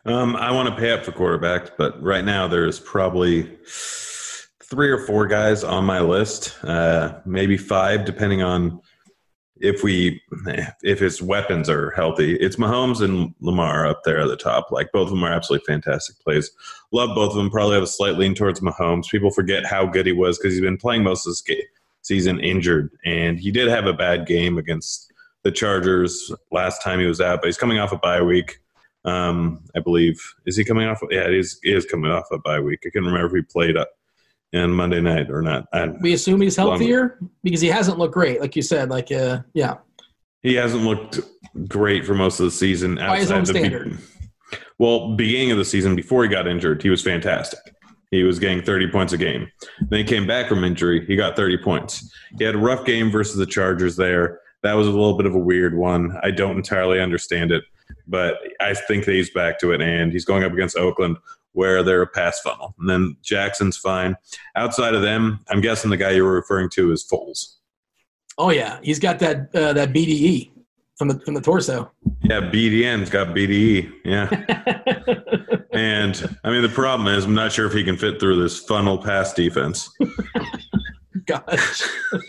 Um, 0.04 0.36
I 0.36 0.52
want 0.52 0.68
to 0.68 0.76
pay 0.76 0.92
up 0.92 1.04
for 1.04 1.12
quarterbacks, 1.12 1.70
but 1.76 2.00
right 2.02 2.24
now 2.24 2.46
there's 2.46 2.78
probably 2.78 3.58
three 3.66 4.90
or 4.90 4.98
four 5.06 5.26
guys 5.26 5.64
on 5.64 5.84
my 5.84 6.00
list, 6.00 6.56
uh, 6.64 7.20
maybe 7.24 7.56
five, 7.56 8.04
depending 8.04 8.42
on 8.42 8.80
if 9.60 9.84
we 9.84 10.20
if 10.82 10.98
his 10.98 11.22
weapons 11.22 11.68
are 11.68 11.90
healthy. 11.90 12.34
It's 12.36 12.56
Mahomes 12.56 13.02
and 13.02 13.34
Lamar 13.40 13.86
up 13.86 14.02
there 14.04 14.20
at 14.20 14.28
the 14.28 14.36
top. 14.36 14.70
Like 14.70 14.90
both 14.92 15.08
of 15.08 15.10
them 15.10 15.24
are 15.24 15.32
absolutely 15.32 15.66
fantastic 15.66 16.18
plays. 16.20 16.50
Love 16.92 17.14
both 17.14 17.30
of 17.30 17.36
them. 17.36 17.50
Probably 17.50 17.74
have 17.74 17.82
a 17.82 17.88
slight 17.88 18.16
lean 18.16 18.34
towards 18.34 18.60
Mahomes. 18.60 19.10
People 19.10 19.30
forget 19.30 19.66
how 19.66 19.86
good 19.86 20.06
he 20.06 20.12
was 20.12 20.38
because 20.38 20.54
he's 20.54 20.62
been 20.62 20.78
playing 20.78 21.02
most 21.02 21.26
of 21.26 21.32
this 21.32 21.42
ga- 21.42 21.68
season 22.02 22.40
injured, 22.40 22.90
and 23.04 23.38
he 23.38 23.50
did 23.50 23.68
have 23.68 23.86
a 23.86 23.92
bad 23.92 24.26
game 24.26 24.56
against 24.58 25.12
the 25.42 25.52
Chargers 25.52 26.32
last 26.50 26.82
time 26.82 26.98
he 26.98 27.06
was 27.06 27.20
out. 27.20 27.40
But 27.40 27.48
he's 27.48 27.58
coming 27.58 27.78
off 27.78 27.92
a 27.92 27.98
bye 27.98 28.22
week. 28.22 28.60
Um, 29.04 29.64
I 29.74 29.80
believe 29.80 30.20
is 30.46 30.56
he 30.56 30.64
coming 30.64 30.86
off? 30.86 31.00
Yeah, 31.10 31.28
he 31.28 31.38
is, 31.38 31.58
he 31.62 31.72
is 31.72 31.86
coming 31.86 32.10
off 32.10 32.26
a 32.32 32.38
bye 32.38 32.60
week. 32.60 32.80
I 32.82 32.90
can't 32.90 33.04
remember 33.04 33.26
if 33.26 33.44
he 33.44 33.50
played 33.50 33.76
uh, 33.76 33.86
on 34.54 34.70
Monday 34.72 35.00
night 35.00 35.30
or 35.30 35.42
not. 35.42 35.66
I, 35.72 35.88
We 36.00 36.12
assume 36.14 36.40
he's 36.40 36.58
Long- 36.58 36.70
healthier 36.70 37.18
because 37.42 37.60
he 37.60 37.68
hasn't 37.68 37.98
looked 37.98 38.14
great, 38.14 38.40
like 38.40 38.56
you 38.56 38.62
said. 38.62 38.90
Like, 38.90 39.12
uh, 39.12 39.40
yeah, 39.54 39.76
He 40.42 40.54
hasn't 40.54 40.82
looked 40.82 41.20
great 41.68 42.04
for 42.04 42.14
most 42.14 42.40
of 42.40 42.44
the 42.46 42.50
season. 42.50 42.96
By 42.96 43.18
his 43.18 43.30
outside 43.30 43.38
own 43.38 43.44
the 43.44 43.52
be- 43.52 43.58
standard. 43.60 43.98
well, 44.78 45.14
beginning 45.14 45.52
of 45.52 45.58
the 45.58 45.64
season, 45.64 45.94
before 45.94 46.22
he 46.24 46.28
got 46.28 46.48
injured, 46.48 46.82
he 46.82 46.90
was 46.90 47.02
fantastic. 47.02 47.60
He 48.10 48.24
was 48.24 48.40
getting 48.40 48.62
30 48.62 48.90
points 48.90 49.12
a 49.12 49.18
game. 49.18 49.48
Then 49.88 49.98
he 50.00 50.04
came 50.04 50.26
back 50.26 50.48
from 50.48 50.64
injury. 50.64 51.06
He 51.06 51.14
got 51.14 51.36
30 51.36 51.58
points. 51.58 52.12
He 52.38 52.44
had 52.44 52.56
a 52.56 52.58
rough 52.58 52.84
game 52.84 53.08
versus 53.10 53.36
the 53.36 53.46
Chargers 53.46 53.94
there. 53.94 54.40
That 54.64 54.72
was 54.74 54.88
a 54.88 54.90
little 54.90 55.16
bit 55.16 55.26
of 55.26 55.34
a 55.36 55.38
weird 55.38 55.76
one. 55.76 56.18
I 56.24 56.32
don't 56.32 56.56
entirely 56.56 57.00
understand 57.00 57.52
it, 57.52 57.62
but 58.08 58.38
I 58.60 58.74
think 58.74 59.04
that 59.04 59.12
he's 59.12 59.30
back 59.30 59.60
to 59.60 59.70
it. 59.70 59.80
And 59.80 60.10
he's 60.12 60.24
going 60.24 60.42
up 60.42 60.52
against 60.52 60.76
Oakland, 60.76 61.18
where 61.52 61.82
they're 61.82 62.02
a 62.02 62.06
pass 62.06 62.40
funnel. 62.40 62.74
And 62.78 62.88
then 62.88 63.16
Jackson's 63.22 63.76
fine. 63.76 64.16
Outside 64.56 64.94
of 64.94 65.02
them, 65.02 65.40
I'm 65.48 65.60
guessing 65.60 65.90
the 65.90 65.96
guy 65.96 66.10
you 66.10 66.24
were 66.24 66.32
referring 66.34 66.70
to 66.70 66.92
is 66.92 67.04
Foles. 67.10 67.56
oh 68.38 68.50
yeah, 68.50 68.78
he's 68.82 68.98
got 68.98 69.18
that 69.20 69.54
uh, 69.54 69.72
that 69.72 69.92
BDE 69.92 70.50
from 70.96 71.08
the 71.08 71.18
from 71.20 71.34
the 71.34 71.40
torso. 71.40 71.90
Yeah, 72.22 72.40
BDN's 72.40 73.10
got 73.10 73.28
BDE. 73.28 73.90
Yeah. 74.04 74.28
And 75.72 76.36
I 76.42 76.50
mean, 76.50 76.62
the 76.62 76.68
problem 76.68 77.06
is, 77.14 77.24
I'm 77.24 77.32
not 77.34 77.52
sure 77.52 77.64
if 77.64 77.72
he 77.72 77.84
can 77.84 77.96
fit 77.96 78.18
through 78.18 78.42
this 78.42 78.58
funnel 78.58 78.98
pass 78.98 79.32
defense. 79.32 79.88
Gosh. 81.26 81.82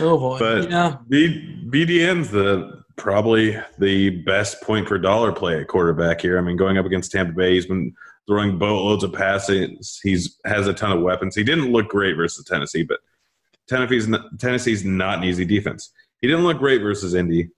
oh 0.00 0.18
boy. 0.18 0.38
But- 0.38 0.70
yeah. 0.70 0.96
B, 1.08 1.66
BDN's 1.70 2.30
the 2.30 2.81
probably 2.96 3.58
the 3.78 4.10
best 4.10 4.62
point 4.62 4.86
per 4.86 4.98
dollar 4.98 5.32
play 5.32 5.60
at 5.60 5.68
quarterback 5.68 6.20
here. 6.20 6.38
I 6.38 6.40
mean, 6.40 6.56
going 6.56 6.78
up 6.78 6.86
against 6.86 7.12
Tampa 7.12 7.32
Bay, 7.32 7.54
he's 7.54 7.66
been 7.66 7.94
throwing 8.26 8.58
boatloads 8.58 9.04
of 9.04 9.12
passes. 9.12 10.00
He's 10.02 10.38
has 10.44 10.66
a 10.66 10.74
ton 10.74 10.92
of 10.96 11.02
weapons. 11.02 11.34
He 11.34 11.44
didn't 11.44 11.72
look 11.72 11.88
great 11.88 12.16
versus 12.16 12.44
Tennessee, 12.44 12.82
but 12.82 13.00
Tennessee's 13.68 14.08
not, 14.08 14.38
Tennessee's 14.38 14.84
not 14.84 15.18
an 15.18 15.24
easy 15.24 15.44
defense. 15.44 15.92
He 16.20 16.28
didn't 16.28 16.44
look 16.44 16.58
great 16.58 16.82
versus 16.82 17.14
Indy, 17.14 17.50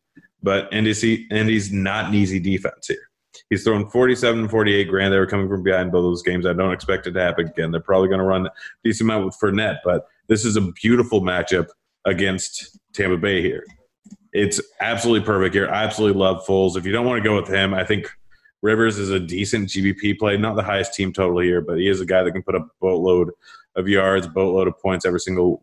but 0.42 0.72
Indy, 0.72 1.26
Indy's 1.30 1.72
not 1.72 2.06
an 2.06 2.14
easy 2.14 2.40
defense 2.40 2.88
here. 2.88 3.10
He's 3.50 3.64
thrown 3.64 3.88
47 3.90 4.48
48 4.48 4.84
grand. 4.84 5.12
They 5.12 5.18
were 5.18 5.26
coming 5.26 5.48
from 5.48 5.62
behind 5.62 5.92
both 5.92 6.04
those 6.04 6.22
games. 6.22 6.46
I 6.46 6.52
don't 6.52 6.72
expect 6.72 7.06
it 7.06 7.12
to 7.12 7.20
happen 7.20 7.48
again. 7.48 7.70
They're 7.70 7.80
probably 7.80 8.08
going 8.08 8.20
to 8.20 8.24
run 8.24 8.46
a 8.46 8.52
decent 8.84 9.10
amount 9.10 9.26
with 9.26 9.38
Fournette, 9.38 9.78
but 9.84 10.06
this 10.28 10.44
is 10.44 10.56
a 10.56 10.72
beautiful 10.72 11.20
matchup 11.20 11.68
against 12.04 12.78
Tampa 12.92 13.16
Bay 13.16 13.42
here. 13.42 13.64
It's 14.34 14.60
absolutely 14.80 15.24
perfect 15.24 15.54
here. 15.54 15.68
I 15.68 15.84
absolutely 15.84 16.20
love 16.20 16.44
Foles. 16.44 16.76
If 16.76 16.84
you 16.84 16.92
don't 16.92 17.06
want 17.06 17.22
to 17.22 17.28
go 17.28 17.36
with 17.36 17.48
him, 17.48 17.72
I 17.72 17.84
think 17.84 18.10
Rivers 18.62 18.98
is 18.98 19.10
a 19.10 19.20
decent 19.20 19.68
GPP 19.68 20.18
play. 20.18 20.36
Not 20.36 20.56
the 20.56 20.62
highest 20.62 20.92
team 20.92 21.12
total 21.12 21.38
here, 21.38 21.60
but 21.60 21.78
he 21.78 21.88
is 21.88 22.00
a 22.00 22.06
guy 22.06 22.24
that 22.24 22.32
can 22.32 22.42
put 22.42 22.56
a 22.56 22.64
boatload 22.80 23.30
of 23.76 23.88
yards, 23.88 24.26
boatload 24.26 24.66
of 24.66 24.78
points 24.80 25.06
every 25.06 25.20
single 25.20 25.62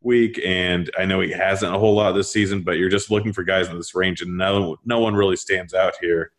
week. 0.00 0.40
And 0.44 0.90
I 0.96 1.06
know 1.06 1.20
he 1.20 1.32
hasn't 1.32 1.74
a 1.74 1.78
whole 1.78 1.96
lot 1.96 2.12
this 2.12 2.32
season, 2.32 2.62
but 2.62 2.78
you're 2.78 2.88
just 2.88 3.10
looking 3.10 3.32
for 3.32 3.42
guys 3.42 3.68
in 3.68 3.76
this 3.76 3.94
range, 3.94 4.22
and 4.22 4.38
no, 4.38 4.76
no 4.84 5.00
one 5.00 5.14
really 5.14 5.36
stands 5.36 5.74
out 5.74 5.94
here. 6.00 6.30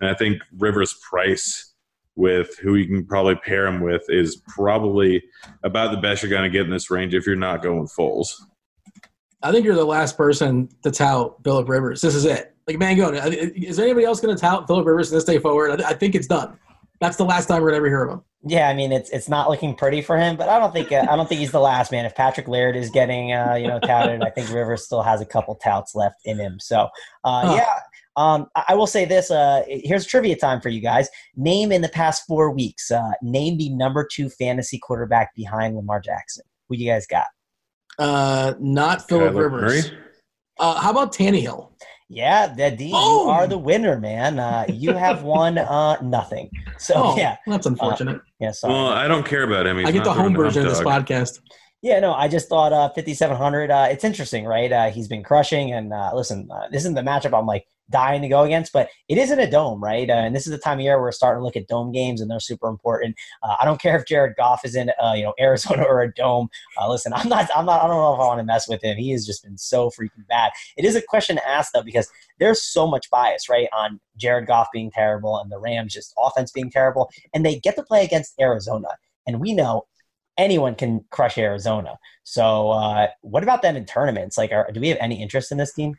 And 0.00 0.10
I 0.10 0.14
think 0.14 0.42
Rivers' 0.58 0.98
price 1.08 1.72
with 2.16 2.58
who 2.58 2.74
you 2.74 2.86
can 2.86 3.04
probably 3.04 3.36
pair 3.36 3.66
him 3.66 3.80
with 3.80 4.02
is 4.08 4.42
probably 4.48 5.22
about 5.62 5.92
the 5.92 5.98
best 5.98 6.22
you're 6.22 6.30
going 6.30 6.42
to 6.42 6.50
get 6.50 6.64
in 6.64 6.70
this 6.70 6.90
range 6.90 7.14
if 7.14 7.26
you're 7.26 7.36
not 7.36 7.62
going 7.62 7.86
Foles. 7.86 8.28
I 9.46 9.52
think 9.52 9.64
you're 9.64 9.74
the 9.74 9.84
last 9.84 10.16
person 10.16 10.68
to 10.82 10.90
tout 10.90 11.36
Philip 11.44 11.68
Rivers. 11.68 12.00
This 12.00 12.14
is 12.14 12.24
it. 12.24 12.54
Like 12.66 12.78
man, 12.78 12.98
Mango, 12.98 13.12
is 13.30 13.78
anybody 13.78 14.04
else 14.04 14.20
going 14.20 14.34
to 14.34 14.40
tout 14.40 14.66
Philip 14.66 14.84
Rivers 14.84 15.08
from 15.08 15.18
this 15.18 15.24
day 15.24 15.38
forward? 15.38 15.80
I, 15.80 15.90
I 15.90 15.94
think 15.94 16.14
it's 16.16 16.26
done. 16.26 16.58
That's 17.00 17.16
the 17.16 17.24
last 17.24 17.46
time 17.46 17.62
we're 17.62 17.72
ever 17.72 17.86
hear 17.86 18.04
of 18.04 18.14
him. 18.14 18.22
Yeah, 18.48 18.68
I 18.68 18.74
mean 18.74 18.90
it's 18.90 19.10
it's 19.10 19.28
not 19.28 19.50
looking 19.50 19.74
pretty 19.74 20.02
for 20.02 20.16
him, 20.16 20.36
but 20.36 20.48
I 20.48 20.58
don't 20.58 20.72
think 20.72 20.90
uh, 20.90 21.06
I 21.08 21.16
don't 21.16 21.28
think 21.28 21.40
he's 21.40 21.52
the 21.52 21.60
last 21.60 21.92
man. 21.92 22.04
If 22.04 22.14
Patrick 22.14 22.48
Laird 22.48 22.76
is 22.76 22.90
getting 22.90 23.32
uh, 23.32 23.54
you 23.54 23.66
know 23.66 23.78
touted, 23.80 24.22
I 24.22 24.30
think 24.30 24.50
Rivers 24.50 24.84
still 24.84 25.02
has 25.02 25.20
a 25.20 25.26
couple 25.26 25.54
touts 25.56 25.94
left 25.94 26.16
in 26.24 26.38
him. 26.38 26.58
So 26.58 26.88
uh, 27.24 27.46
Huh. 27.46 27.54
yeah, 27.56 27.80
um, 28.16 28.46
I, 28.54 28.64
I 28.70 28.74
will 28.74 28.86
say 28.86 29.04
this. 29.04 29.30
Uh, 29.30 29.62
here's 29.66 30.06
trivia 30.06 30.36
time 30.36 30.60
for 30.60 30.68
you 30.68 30.80
guys. 30.80 31.08
Name 31.36 31.70
in 31.70 31.82
the 31.82 31.88
past 31.88 32.24
four 32.26 32.50
weeks. 32.50 32.90
Uh, 32.90 33.12
name 33.22 33.58
the 33.58 33.68
number 33.70 34.06
two 34.10 34.28
fantasy 34.30 34.78
quarterback 34.78 35.34
behind 35.34 35.76
Lamar 35.76 36.00
Jackson. 36.00 36.44
Who 36.68 36.76
you 36.76 36.90
guys 36.90 37.06
got? 37.06 37.26
Uh, 37.98 38.54
not 38.60 39.08
Philip 39.08 39.34
Rivers. 39.34 39.90
Murray? 39.90 39.98
Uh, 40.58 40.80
how 40.80 40.90
about 40.90 41.12
Tannehill? 41.12 41.72
Yeah, 42.08 42.54
that 42.54 42.78
D, 42.78 42.88
you 42.90 42.94
are 42.96 43.46
the 43.48 43.58
winner, 43.58 43.98
man. 43.98 44.38
Uh, 44.38 44.64
you 44.68 44.92
have 44.92 45.22
won 45.24 45.58
uh, 45.58 46.00
nothing. 46.02 46.50
So 46.78 46.94
Oh, 46.96 47.16
yeah, 47.16 47.36
that's 47.46 47.66
unfortunate. 47.66 48.20
yeah. 48.38 48.52
Sorry. 48.52 48.72
Well, 48.72 48.86
I 48.88 49.08
don't 49.08 49.26
care 49.26 49.42
about 49.42 49.66
him. 49.66 49.78
He's 49.78 49.88
I 49.88 49.90
get 49.90 50.04
the 50.04 50.12
home 50.12 50.32
throwing 50.34 50.36
version 50.36 50.62
of 50.64 50.68
this 50.70 50.80
podcast. 50.80 51.40
Yeah, 51.82 52.00
no, 52.00 52.14
I 52.14 52.28
just 52.28 52.48
thought 52.48 52.72
uh, 52.72 52.88
5,700. 52.90 53.70
Uh, 53.70 53.88
it's 53.90 54.04
interesting, 54.04 54.44
right? 54.44 54.70
Uh, 54.72 54.90
he's 54.90 55.08
been 55.08 55.22
crushing, 55.22 55.72
and 55.72 55.92
uh, 55.92 56.12
listen, 56.14 56.48
uh, 56.50 56.68
this 56.70 56.82
isn't 56.82 56.94
the 56.94 57.02
matchup 57.02 57.36
I'm 57.38 57.46
like 57.46 57.66
dying 57.90 58.22
to 58.22 58.28
go 58.28 58.42
against, 58.42 58.72
but 58.72 58.88
it 59.08 59.18
is 59.18 59.30
in 59.30 59.38
a 59.38 59.50
dome, 59.50 59.82
right? 59.82 60.08
Uh, 60.08 60.14
and 60.14 60.34
this 60.34 60.46
is 60.46 60.52
the 60.52 60.58
time 60.58 60.78
of 60.78 60.82
year 60.82 61.00
we're 61.00 61.12
starting 61.12 61.40
to 61.40 61.44
look 61.44 61.56
at 61.56 61.68
dome 61.68 61.92
games, 61.92 62.20
and 62.20 62.30
they're 62.30 62.40
super 62.40 62.68
important. 62.68 63.16
Uh, 63.42 63.56
I 63.60 63.64
don't 63.64 63.80
care 63.80 63.96
if 63.96 64.06
Jared 64.06 64.36
Goff 64.36 64.64
is 64.64 64.74
in, 64.74 64.90
uh, 65.02 65.12
you 65.16 65.22
know, 65.22 65.34
Arizona 65.40 65.82
or 65.82 66.02
a 66.02 66.12
dome. 66.12 66.48
Uh, 66.80 66.88
listen, 66.90 67.12
I'm 67.12 67.28
not, 67.28 67.48
I'm 67.54 67.66
not, 67.66 67.82
I 67.82 67.86
don't 67.86 67.96
know 67.96 68.14
if 68.14 68.20
I 68.20 68.26
want 68.26 68.40
to 68.40 68.44
mess 68.44 68.68
with 68.68 68.82
him. 68.82 68.96
He 68.96 69.10
has 69.12 69.26
just 69.26 69.44
been 69.44 69.58
so 69.58 69.90
freaking 69.90 70.26
bad. 70.28 70.52
It 70.76 70.84
is 70.84 70.96
a 70.96 71.02
question 71.02 71.36
to 71.36 71.48
ask 71.48 71.72
though, 71.72 71.82
because 71.82 72.08
there's 72.38 72.62
so 72.62 72.86
much 72.86 73.10
bias, 73.10 73.48
right, 73.48 73.68
on 73.72 74.00
Jared 74.16 74.46
Goff 74.46 74.68
being 74.72 74.90
terrible 74.90 75.38
and 75.38 75.50
the 75.50 75.58
Rams 75.58 75.94
just 75.94 76.14
offense 76.18 76.52
being 76.52 76.70
terrible, 76.70 77.10
and 77.34 77.44
they 77.44 77.58
get 77.58 77.76
to 77.76 77.82
play 77.82 78.04
against 78.04 78.34
Arizona, 78.40 78.88
and 79.26 79.40
we 79.40 79.54
know 79.54 79.86
anyone 80.38 80.74
can 80.74 81.04
crush 81.10 81.38
Arizona. 81.38 81.98
So, 82.24 82.70
uh, 82.70 83.08
what 83.22 83.42
about 83.42 83.62
them 83.62 83.76
in 83.76 83.84
tournaments? 83.86 84.36
Like, 84.36 84.52
are, 84.52 84.70
do 84.72 84.80
we 84.80 84.88
have 84.88 84.98
any 85.00 85.22
interest 85.22 85.52
in 85.52 85.58
this 85.58 85.72
team? 85.72 85.94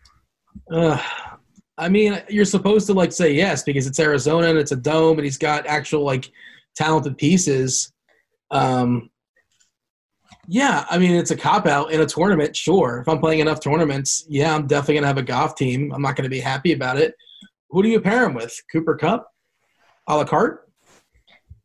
I 1.78 1.90
mean, 1.90 2.22
you're 2.30 2.46
supposed 2.46 2.88
to 2.88 2.94
like 2.94 3.12
say 3.12 3.34
yes 3.34 3.64
because 3.64 3.86
it's 3.88 4.00
Arizona 4.00 4.48
and 4.48 4.58
it's 4.58 4.72
a 4.72 4.76
dome 4.76 5.18
and 5.20 5.26
he's 5.26 5.38
got 5.38 5.68
actual 5.68 6.04
like 6.04 6.32
talented 6.76 7.18
pieces. 7.18 7.92
Um, 8.52 9.10
yeah, 10.48 10.86
I 10.90 10.98
mean, 10.98 11.12
it's 11.16 11.32
a 11.32 11.36
cop 11.36 11.68
out 11.68 11.92
in 11.92 12.02
a 12.02 12.06
tournament. 12.06 12.56
Sure, 12.56 13.00
if 13.00 13.08
I'm 13.10 13.20
playing 13.20 13.40
enough 13.40 13.60
tournaments, 13.60 14.26
yeah, 14.30 14.56
I'm 14.56 14.66
definitely 14.66 14.96
gonna 14.96 15.08
have 15.08 15.18
a 15.18 15.24
Goff 15.24 15.56
team. 15.56 15.92
I'm 15.94 16.02
not 16.02 16.16
gonna 16.16 16.30
be 16.30 16.40
happy 16.40 16.72
about 16.74 16.98
it. 16.98 17.16
Who 17.70 17.84
do 17.84 17.90
you 17.90 18.00
pair 18.00 18.24
him 18.26 18.34
with? 18.34 18.58
Cooper 18.72 18.96
Kupp? 18.96 19.28
a 20.10 20.16
la 20.16 20.24
carte. 20.24 20.70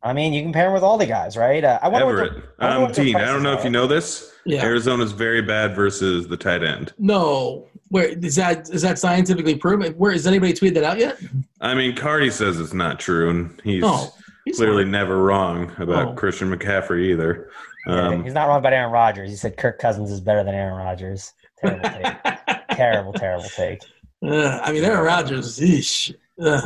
I 0.01 0.11
mean, 0.11 0.33
you 0.33 0.41
can 0.41 0.51
pair 0.51 0.67
him 0.67 0.73
with 0.73 0.83
all 0.83 0.97
the 0.97 1.05
guys, 1.05 1.37
right? 1.37 1.63
Uh, 1.63 1.79
I 1.81 1.87
wonder 1.87 2.05
what 2.07 2.15
Everett. 2.15 2.33
the- 2.59 2.63
I 2.65 2.65
wonder 2.71 2.75
Um, 2.75 2.81
what 2.83 2.93
Dean, 2.95 3.15
I 3.15 3.25
don't 3.25 3.41
know 3.41 3.53
are. 3.53 3.57
if 3.57 3.63
you 3.63 3.69
know 3.69 3.87
this. 3.87 4.32
Yeah. 4.45 4.63
Arizona's 4.63 5.11
very 5.13 5.41
bad 5.41 5.75
versus 5.75 6.27
the 6.27 6.35
tight 6.37 6.63
end. 6.63 6.93
No, 6.97 7.67
where 7.89 8.07
is 8.09 8.35
that? 8.35 8.69
Is 8.69 8.81
that 8.81 8.99
scientifically 8.99 9.55
proven? 9.55 9.93
Where 9.93 10.11
has 10.11 10.27
anybody 10.27 10.53
tweeted 10.53 10.73
that 10.75 10.83
out 10.83 10.99
yet? 10.99 11.17
I 11.61 11.73
mean, 11.75 11.95
Carty 11.95 12.29
says 12.29 12.59
it's 12.59 12.73
not 12.73 12.99
true, 12.99 13.29
and 13.29 13.61
he's 13.63 13.83
Oh, 13.85 14.13
he's 14.45 14.57
clearly 14.57 14.83
fine. 14.83 14.91
never 14.91 15.23
wrong 15.23 15.71
about 15.77 16.07
Oh. 16.09 16.13
Christian 16.13 16.53
McCaffrey 16.53 17.05
either. 17.11 17.49
Yeah, 17.87 18.07
Um, 18.07 18.23
he's 18.23 18.33
not 18.33 18.47
wrong 18.47 18.59
about 18.59 18.73
Aaron 18.73 18.91
Rodgers. 18.91 19.29
He 19.29 19.35
said 19.35 19.55
Kirk 19.57 19.79
Cousins 19.79 20.11
is 20.11 20.19
better 20.21 20.43
than 20.43 20.55
Aaron 20.55 20.75
Rodgers. 20.75 21.31
Terrible 21.63 21.89
take. 21.89 22.57
terrible, 22.71 23.13
terrible 23.13 23.49
take. 23.49 23.79
Uh, 24.25 24.59
I 24.63 24.71
mean, 24.73 24.83
Aaron 24.83 25.05
Rodgers. 25.05 25.59
Eesh. 25.59 26.13
Uh, 26.41 26.61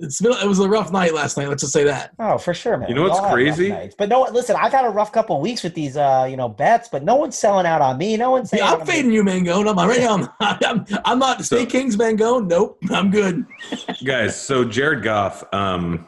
it's 0.00 0.20
been, 0.20 0.32
it 0.32 0.46
was 0.46 0.58
a 0.60 0.68
rough 0.68 0.92
night 0.92 1.14
last 1.14 1.36
night. 1.36 1.48
Let's 1.48 1.62
just 1.62 1.72
say 1.72 1.84
that. 1.84 2.12
Oh, 2.18 2.38
for 2.38 2.54
sure, 2.54 2.76
man. 2.76 2.88
You 2.88 2.94
know 2.94 3.02
We 3.02 3.08
what's 3.08 3.20
all 3.20 3.26
have 3.28 3.36
rough 3.36 3.56
crazy? 3.56 3.90
But 3.98 4.08
no, 4.08 4.22
listen, 4.32 4.56
I've 4.60 4.72
had 4.72 4.84
a 4.84 4.90
rough 4.90 5.12
couple 5.12 5.36
of 5.36 5.42
weeks 5.42 5.62
with 5.62 5.74
these, 5.74 5.96
uh, 5.96 6.26
you 6.30 6.36
know, 6.36 6.48
bets. 6.48 6.88
But 6.88 7.02
no 7.04 7.16
one's 7.16 7.36
selling 7.36 7.66
out 7.66 7.80
on 7.80 7.98
me. 7.98 8.16
No 8.16 8.30
one's 8.30 8.50
saying 8.50 8.62
Yeah, 8.62 8.72
I'm 8.72 8.86
fading 8.86 9.12
you, 9.12 9.22
Mangone. 9.24 9.68
I'm 9.68 9.88
right 9.88 10.00
now. 10.00 10.34
I'm, 10.40 10.58
I'm, 10.64 10.86
I'm 11.04 11.18
not 11.18 11.44
State 11.44 11.70
So- 11.70 11.78
Kings, 11.78 11.96
Mangone. 11.96 12.46
Nope, 12.48 12.78
I'm 12.90 13.10
good. 13.10 13.44
guys, 14.04 14.40
so 14.40 14.64
Jared 14.64 15.02
Goff, 15.02 15.42
um, 15.52 16.06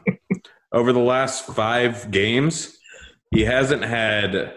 over 0.72 0.92
the 0.92 0.98
last 1.00 1.46
five 1.46 2.10
games, 2.10 2.78
he 3.32 3.42
hasn't 3.44 3.84
had 3.84 4.54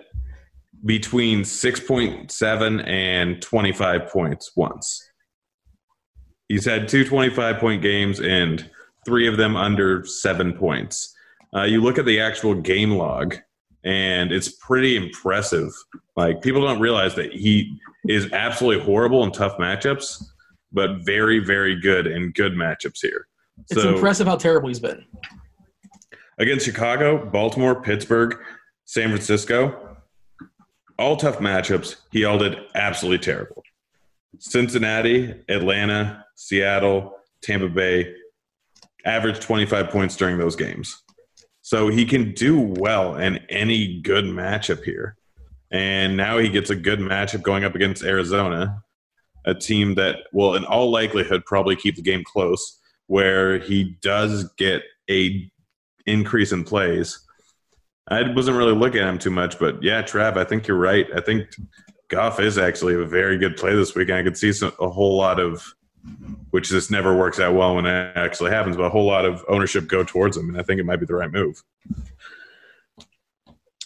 between 0.86 1.42
6.7 1.42 2.88
and 2.88 3.42
25 3.42 4.08
points 4.10 4.52
once. 4.56 5.10
He's 6.50 6.66
had 6.66 6.88
two 6.88 7.06
25 7.06 7.58
point 7.58 7.82
games 7.82 8.20
and 8.20 8.70
three 9.06 9.28
of 9.28 9.38
them 9.38 9.56
under 9.56 10.06
seven 10.06 10.54
points. 10.54 11.16
Uh, 11.56 11.64
you 11.64 11.82
look 11.82 11.98
at 11.98 12.06
the 12.06 12.20
actual 12.20 12.56
game 12.56 12.92
log, 12.92 13.36
and 13.84 14.32
it's 14.32 14.50
pretty 14.50 14.96
impressive. 14.96 15.70
Like, 16.16 16.42
people 16.42 16.62
don't 16.62 16.80
realize 16.80 17.16
that 17.16 17.34
he 17.34 17.78
is 18.08 18.32
absolutely 18.32 18.84
horrible 18.84 19.24
in 19.24 19.32
tough 19.32 19.58
matchups, 19.58 20.24
but 20.72 21.06
very, 21.06 21.40
very 21.40 21.80
good 21.80 22.08
in 22.08 22.32
good 22.32 22.54
matchups 22.54 23.00
here. 23.02 23.28
It's 23.70 23.82
So- 23.82 23.94
impressive 23.96 24.26
how 24.28 24.36
terrible 24.38 24.68
he's 24.70 24.80
been. 24.80 25.06
against 26.40 26.66
Chicago, 26.66 27.24
Baltimore, 27.30 27.80
Pittsburgh, 27.80 28.36
San 28.86 29.10
Francisco, 29.10 29.98
all 30.98 31.16
tough 31.16 31.38
matchups. 31.38 31.98
He 32.12 32.26
all 32.26 32.40
did 32.40 32.58
absolutely 32.74 33.20
terrible. 33.20 33.64
Cincinnati, 34.40 35.34
Atlanta, 35.48 36.26
Seattle, 36.36 37.16
Tampa 37.44 37.70
Bay 37.70 38.16
averaged 39.06 39.42
25 39.42 39.90
points 39.90 40.16
during 40.16 40.38
those 40.38 40.56
games. 40.56 41.02
So 41.62 41.88
he 41.88 42.06
can 42.06 42.34
do 42.34 42.60
well 42.60 43.16
in 43.16 43.38
any 43.50 44.02
good 44.02 44.26
matchup 44.26 44.84
here. 44.84 45.16
And 45.72 46.16
now 46.16 46.38
he 46.38 46.50
gets 46.50 46.70
a 46.70 46.76
good 46.76 47.00
matchup 47.00 47.42
going 47.42 47.64
up 47.64 47.74
against 47.74 48.04
Arizona, 48.04 48.84
a 49.46 49.56
team 49.56 49.96
that 49.96 50.18
will, 50.32 50.56
in 50.56 50.66
all 50.66 50.92
likelihood, 50.92 51.46
probably 51.46 51.76
keep 51.76 51.96
the 51.96 52.02
game 52.02 52.24
close, 52.24 52.80
where 53.08 53.60
he 53.60 53.98
does 54.02 54.50
get 54.58 54.84
a 55.10 55.50
increase 56.06 56.52
in 56.52 56.64
plays. 56.64 57.20
I 58.08 58.30
wasn't 58.34 58.58
really 58.58 58.76
looking 58.76 59.02
at 59.02 59.08
him 59.08 59.18
too 59.18 59.32
much, 59.32 59.58
but 59.58 59.82
yeah, 59.82 60.02
Trav, 60.04 60.38
I 60.38 60.44
think 60.44 60.68
you're 60.68 60.78
right. 60.78 61.08
I 61.16 61.22
think 61.22 61.48
Goff 62.10 62.40
is 62.40 62.58
actually 62.58 62.96
a 62.96 63.06
very 63.06 63.38
good 63.38 63.58
play 63.58 63.74
this 63.74 63.96
week, 63.96 64.10
and 64.10 64.18
I 64.18 64.24
could 64.24 64.38
see 64.38 64.52
some, 64.52 64.74
a 64.80 64.90
whole 64.90 65.18
lot 65.18 65.40
of, 65.40 65.74
which 66.52 66.70
this 66.70 66.90
never 66.92 67.16
works 67.16 67.40
out 67.40 67.56
well 67.56 67.76
when 67.76 67.86
it 67.86 68.14
actually 68.16 68.52
happens, 68.52 68.76
but 68.78 68.84
a 68.84 68.90
whole 68.90 69.06
lot 69.06 69.26
of 69.26 69.44
ownership 69.48 69.88
go 69.88 70.04
towards 70.04 70.38
him, 70.38 70.50
and 70.50 70.60
I 70.60 70.64
think 70.64 70.80
it 70.80 70.86
might 70.86 71.00
be 71.00 71.06
the 71.06 71.16
right 71.16 71.32
move. 71.32 71.62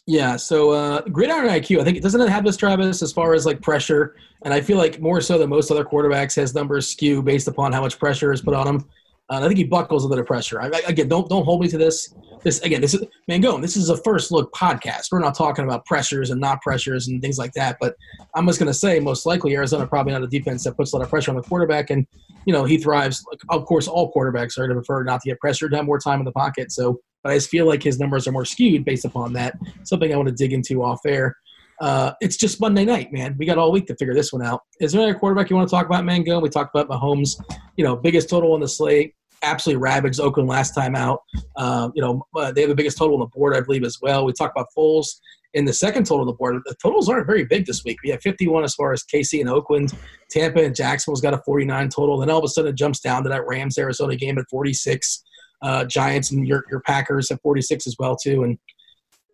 Yeah, 0.10 0.38
so 0.38 0.72
uh, 0.72 1.02
gridiron 1.02 1.50
IQ, 1.50 1.82
I 1.82 1.84
think 1.84 1.98
it 1.98 2.04
doesn't 2.04 2.22
it 2.22 2.30
have 2.30 2.46
this 2.46 2.56
Travis 2.56 3.02
as 3.02 3.12
far 3.12 3.34
as 3.34 3.46
like 3.46 3.62
pressure, 3.62 4.16
and 4.44 4.54
I 4.54 4.62
feel 4.62 4.78
like 4.78 5.02
more 5.02 5.20
so 5.20 5.38
than 5.38 5.50
most 5.50 5.70
other 5.70 5.84
quarterbacks, 5.84 6.36
his 6.36 6.56
numbers 6.56 6.88
skew 6.88 7.22
based 7.22 7.48
upon 7.50 7.74
how 7.74 7.82
much 7.82 8.00
pressure 8.00 8.32
is 8.32 8.42
put 8.42 8.54
on 8.54 8.68
him. 8.68 8.86
Uh, 9.30 9.42
I 9.44 9.48
think 9.48 9.58
he 9.58 9.66
buckles 9.66 10.06
under 10.06 10.16
the 10.16 10.24
pressure. 10.24 10.62
I, 10.62 10.68
I- 10.68 10.82
again, 10.88 11.10
don't 11.10 11.28
don't 11.28 11.44
hold 11.44 11.60
me 11.62 11.68
to 11.68 11.78
this. 11.78 12.14
This 12.48 12.62
again, 12.62 12.80
this 12.80 12.94
is 12.94 13.04
Mangone. 13.30 13.62
This 13.62 13.76
is 13.76 13.90
a 13.90 13.98
first 13.98 14.32
look 14.32 14.54
podcast. 14.54 15.12
We're 15.12 15.20
not 15.20 15.36
talking 15.36 15.66
about 15.66 15.86
pressures 15.86 16.30
and 16.30 16.40
not 16.40 16.62
pressures 16.62 17.10
and 17.10 17.22
things 17.22 17.38
like 17.38 17.52
that. 17.56 17.76
But 17.82 17.96
I'm 18.36 18.48
just 18.48 18.58
going 18.58 18.68
to 18.68 18.74
say, 18.74 19.02
most 19.02 19.26
likely 19.26 19.54
Arizona 19.54 19.86
probably 19.86 20.14
not 20.14 20.24
a 20.24 20.28
defense 20.28 20.64
that 20.64 20.78
puts 20.78 20.94
a 20.94 20.96
lot 20.96 21.04
of 21.04 21.10
pressure 21.10 21.30
on 21.30 21.36
the 21.36 21.44
quarterback, 21.44 21.90
and 21.90 22.08
you 22.46 22.54
know 22.54 22.64
he 22.64 22.78
thrives. 22.78 23.22
Of 23.50 23.66
course, 23.66 23.90
all 23.90 24.14
quarterbacks 24.14 24.58
are 24.58 24.66
going 24.66 24.78
to 24.78 24.82
prefer 24.82 25.04
not 25.04 25.20
to 25.24 25.30
get 25.30 25.42
pressured, 25.42 25.74
have 25.74 25.84
more 25.84 26.00
time 26.00 26.20
in 26.20 26.26
the 26.26 26.32
pocket. 26.32 26.72
So, 26.72 27.02
but 27.22 27.34
I 27.34 27.36
just 27.36 27.50
feel 27.50 27.68
like 27.68 27.84
his 27.84 28.00
numbers 28.00 28.30
are 28.30 28.32
more 28.32 28.46
skewed 28.46 28.86
based 28.86 29.04
upon 29.04 29.34
that. 29.34 29.56
Something 29.84 30.14
I 30.14 30.16
want 30.16 30.30
to 30.30 30.34
dig 30.34 30.54
into 30.54 30.82
off 30.82 31.02
air. 31.06 31.36
Uh, 31.82 32.14
it's 32.22 32.38
just 32.38 32.62
Monday 32.62 32.86
night, 32.86 33.12
man. 33.12 33.36
We 33.38 33.46
got 33.46 33.58
all 33.58 33.74
week 33.74 33.88
to 33.88 33.96
figure 33.98 34.14
this 34.14 34.32
one 34.32 34.42
out. 34.42 34.62
Is 34.80 34.94
there 34.94 35.02
any 35.02 35.20
quarterback 35.20 35.50
you 35.50 35.58
want 35.58 35.68
to 35.68 35.76
talk 35.76 35.86
about, 35.86 36.06
Mango? 36.06 36.40
We 36.40 36.48
talked 36.48 36.74
about 36.74 36.88
Mahomes, 36.88 37.44
you 37.76 37.84
know, 37.84 37.98
biggest 37.98 38.30
total 38.30 38.54
on 38.54 38.62
the 38.62 38.70
slate. 38.70 39.16
Absolutely 39.44 39.82
ravaged 39.82 40.20
Oakland 40.20 40.50
last 40.50 40.74
time 40.74 40.96
out. 40.96 41.22
Um, 41.56 41.92
you 41.96 42.02
know, 42.02 42.26
uh, 42.36 42.52
they 42.52 42.62
have 42.62 42.70
the 42.70 42.76
biggest 42.76 42.98
total 42.98 43.16
on 43.16 43.20
the 43.20 43.28
board, 43.28 43.56
I 43.56 43.62
believe, 43.62 43.84
as 43.84 44.00
well. 44.02 44.26
We 44.26 44.34
talked 44.34 44.58
about 44.58 44.68
Foles 44.78 45.08
in 45.54 45.66
the 45.66 45.74
second 45.74 46.06
total 46.06 46.22
on 46.22 46.28
the 46.28 46.34
board. 46.34 46.56
The 46.66 46.76
totals 46.82 47.10
aren't 47.10 47.28
very 47.28 47.46
big 47.46 47.66
this 47.66 47.84
week. 47.84 47.98
We 48.04 48.10
have 48.12 48.22
51 48.22 48.64
as 48.64 48.76
far 48.76 48.94
as 48.94 49.04
KC 49.04 49.40
and 49.40 49.50
Oakland. 49.50 49.94
Tampa 50.30 50.64
and 50.64 50.76
Jacksonville's 50.76 51.22
got 51.22 51.34
a 51.34 51.42
49 51.46 51.90
total. 51.90 52.20
Then 52.20 52.30
all 52.30 52.40
of 52.40 52.44
a 52.44 52.48
sudden 52.48 52.72
it 52.72 52.76
jumps 52.76 53.00
down 53.00 53.24
to 53.24 53.30
that 53.30 53.48
Rams 53.48 53.78
Arizona 53.78 54.16
game 54.16 54.38
at 54.38 54.46
46. 54.50 55.24
Uh, 55.62 55.86
Giants 55.86 56.32
and 56.32 56.48
your, 56.48 56.64
your 56.70 56.82
Packers 56.82 57.32
at 57.32 57.42
46 57.42 57.88
as 57.88 57.96
well 57.98 58.16
too. 58.16 58.44
And 58.44 58.58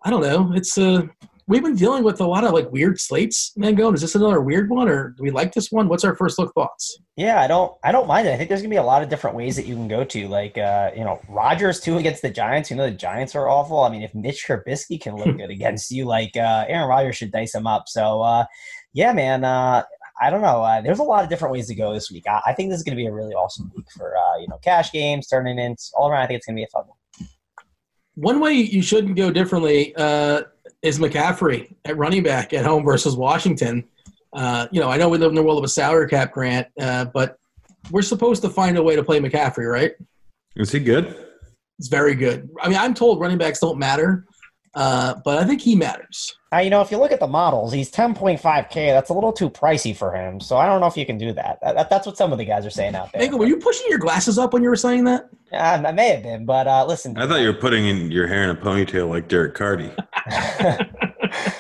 I 0.06 0.10
don't 0.10 0.22
know. 0.22 0.54
It's 0.54 0.78
uh 0.78 1.04
we've 1.48 1.64
been 1.64 1.76
dealing 1.76 2.04
with 2.04 2.22
a 2.22 2.26
lot 2.26 2.44
of 2.44 2.54
like 2.54 2.72
weird 2.72 3.00
slates, 3.00 3.52
Mangone. 3.58 3.94
Is 3.94 4.02
this 4.02 4.16
another 4.16 4.42
weird 4.42 4.70
one, 4.70 4.90
or 4.90 5.10
do 5.10 5.24
we 5.24 5.32
like 5.32 5.54
this 5.54 5.72
one? 5.72 5.88
What's 5.88 6.04
our 6.04 6.16
first 6.16 6.40
look 6.40 6.54
thoughts? 6.54 7.00
Yeah, 7.16 7.42
I 7.42 7.48
don't 7.48 7.74
I 7.84 7.92
don't 7.92 8.08
mind 8.08 8.28
it. 8.28 8.34
I 8.34 8.38
think 8.38 8.50
there's 8.50 8.62
gonna 8.62 8.70
be 8.70 8.78
a 8.78 8.84
lot 8.84 9.04
of 9.04 9.10
different 9.10 9.36
ways 9.36 9.56
that 9.56 9.66
you 9.66 9.76
can 9.76 9.88
go 9.88 10.04
to. 10.04 10.28
Like 10.28 10.58
uh, 10.58 10.92
you 10.96 11.04
know, 11.04 11.20
Rodgers 11.28 11.80
too 11.80 11.98
against 11.98 12.22
the 12.22 12.30
Giants. 12.30 12.70
You 12.70 12.78
know 12.78 12.90
the 12.90 12.96
Giants 12.96 13.36
are 13.36 13.50
awful. 13.50 13.82
I 13.82 13.90
mean, 13.90 14.04
if 14.04 14.14
Mitch 14.16 14.46
Trubisky 14.48 15.00
can 15.00 15.16
look 15.16 15.38
good 15.38 15.50
against 15.50 15.92
you, 15.92 16.06
like 16.06 16.36
uh 16.36 16.66
Aaron 16.68 16.88
Rodgers 16.88 17.18
should 17.18 17.32
dice 17.32 17.56
him 17.56 17.68
up. 17.68 17.88
So 17.88 18.22
uh 18.22 18.46
yeah, 18.94 19.14
man, 19.14 19.44
uh 19.44 19.84
I 20.22 20.30
don't 20.30 20.42
know. 20.42 20.62
Uh, 20.62 20.80
there's 20.80 21.00
a 21.00 21.04
lot 21.04 21.24
of 21.24 21.30
different 21.30 21.54
ways 21.54 21.68
to 21.68 21.76
go 21.76 21.94
this 21.94 22.12
week. 22.12 22.26
I, 22.28 22.40
I 22.46 22.54
think 22.54 22.70
this 22.70 22.78
is 22.78 22.84
going 22.84 22.96
to 22.96 23.02
be 23.02 23.08
a 23.08 23.12
really 23.12 23.34
awesome 23.34 23.72
week 23.76 23.88
for 23.98 24.16
uh, 24.16 24.38
you 24.38 24.48
know 24.48 24.58
cash 24.58 24.92
games, 24.92 25.28
tournaments, 25.28 25.92
all 25.96 26.10
around. 26.10 26.22
I 26.22 26.28
think 26.28 26.38
it's 26.38 26.46
going 26.46 26.56
to 26.56 26.60
be 26.60 26.66
a 26.66 26.68
fun 26.68 26.86
one. 26.88 27.28
One 28.16 28.40
way 28.40 28.54
you 28.54 28.84
shouldn't 28.84 29.16
go 29.16 29.32
differently 29.32 29.94
uh, 29.96 30.44
is 30.84 31.00
McCaffrey 31.00 31.74
at 31.86 31.98
running 31.98 32.24
back 32.24 32.54
at 32.54 32.66
home 32.66 32.84
versus 32.84 33.16
Washington. 33.16 33.84
Uh, 34.34 34.68
you 34.72 34.80
know, 34.82 34.90
I 34.90 34.98
know 34.98 35.10
we 35.10 35.18
live 35.18 35.30
in 35.30 35.36
the 35.36 35.44
world 35.44 35.58
of 35.58 35.64
a 35.64 35.68
salary 35.70 36.08
cap 36.10 36.32
grant, 36.32 36.68
uh, 36.80 37.06
but 37.06 37.38
we're 37.92 38.02
supposed 38.02 38.42
to 38.44 38.50
find 38.50 38.78
a 38.78 38.84
way 38.84 38.96
to 38.96 39.04
play 39.04 39.20
McCaffrey, 39.20 39.70
right? 39.72 39.92
Is 40.56 40.72
he 40.72 40.80
good? 40.80 41.16
It's 41.80 41.88
very 41.88 42.16
good. 42.16 42.50
I 42.62 42.70
mean, 42.70 42.78
I'm 42.78 42.94
told 42.94 43.20
running 43.20 43.38
backs 43.38 43.60
don't 43.60 43.78
matter, 43.80 44.26
uh, 44.76 45.16
but 45.26 45.38
I 45.40 45.46
think 45.46 45.62
he 45.62 45.76
matters. 45.76 46.36
Uh, 46.54 46.58
you 46.60 46.70
know, 46.70 46.82
if 46.82 46.92
you 46.92 46.98
look 46.98 47.12
at 47.12 47.20
the 47.20 47.28
models, 47.28 47.74
he's 47.74 47.90
10.5k. 47.92 48.74
That's 48.92 49.10
a 49.10 49.14
little 49.14 49.34
too 49.34 49.50
pricey 49.50 49.96
for 49.96 50.14
him. 50.16 50.40
So 50.40 50.56
I 50.58 50.68
don't 50.68 50.82
know 50.82 50.88
if 50.88 50.96
you 50.98 51.06
can 51.06 51.18
do 51.18 51.34
that. 51.34 51.60
that, 51.64 51.76
that- 51.76 51.90
that's 51.90 52.06
what 52.06 52.16
some 52.18 52.32
of 52.32 52.38
the 52.38 52.46
guys 52.46 52.66
are 52.66 52.70
saying 52.70 52.94
out 52.96 53.12
there. 53.12 53.22
Michael, 53.24 53.40
were 53.40 53.48
you 53.48 53.58
pushing 53.58 53.88
your 53.90 53.98
glasses 54.00 54.38
up 54.38 54.54
when 54.54 54.62
you 54.64 54.70
were 54.70 54.76
saying 54.76 55.04
that? 55.06 55.30
Uh, 55.52 55.84
I 55.88 55.92
may 55.92 56.10
have 56.10 56.24
been, 56.24 56.46
but 56.46 56.68
uh, 56.68 56.86
listen. 56.88 57.18
I 57.18 57.28
thought 57.28 57.42
you 57.42 57.48
were 57.48 57.54
putting 57.54 57.86
in 57.86 58.12
your 58.12 58.28
hair 58.28 58.44
in 58.44 58.50
a 58.52 58.56
ponytail 58.56 59.10
like 59.10 59.28
Derek 59.28 59.56
Carty. 59.56 59.92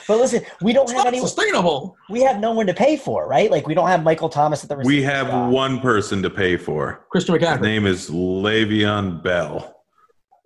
but 0.08 0.17
listen, 0.17 0.43
we 0.62 0.73
don't 0.73 0.84
It's 0.84 0.91
have 0.91 0.99
not 0.99 1.08
anyone. 1.08 1.28
sustainable. 1.28 1.97
We 2.10 2.21
have 2.21 2.39
no 2.39 2.52
one 2.52 2.67
to 2.67 2.73
pay 2.73 2.97
for, 2.97 3.28
right? 3.28 3.49
Like 3.52 3.67
we 3.67 3.73
don't 3.73 3.88
have 3.88 4.04
Michael 4.04 4.30
Thomas 4.30 4.63
at 4.63 4.69
the. 4.69 4.78
We 4.78 5.02
have 5.04 5.28
spot. 5.28 5.52
one 5.52 5.80
person 5.80 6.21
to 6.23 6.30
pay 6.30 6.58
for. 6.58 7.06
Christian 7.12 7.39
His 7.39 7.60
name 7.60 7.86
is 7.86 8.10
Le'Veon 8.10 9.23
Bell. 9.23 9.82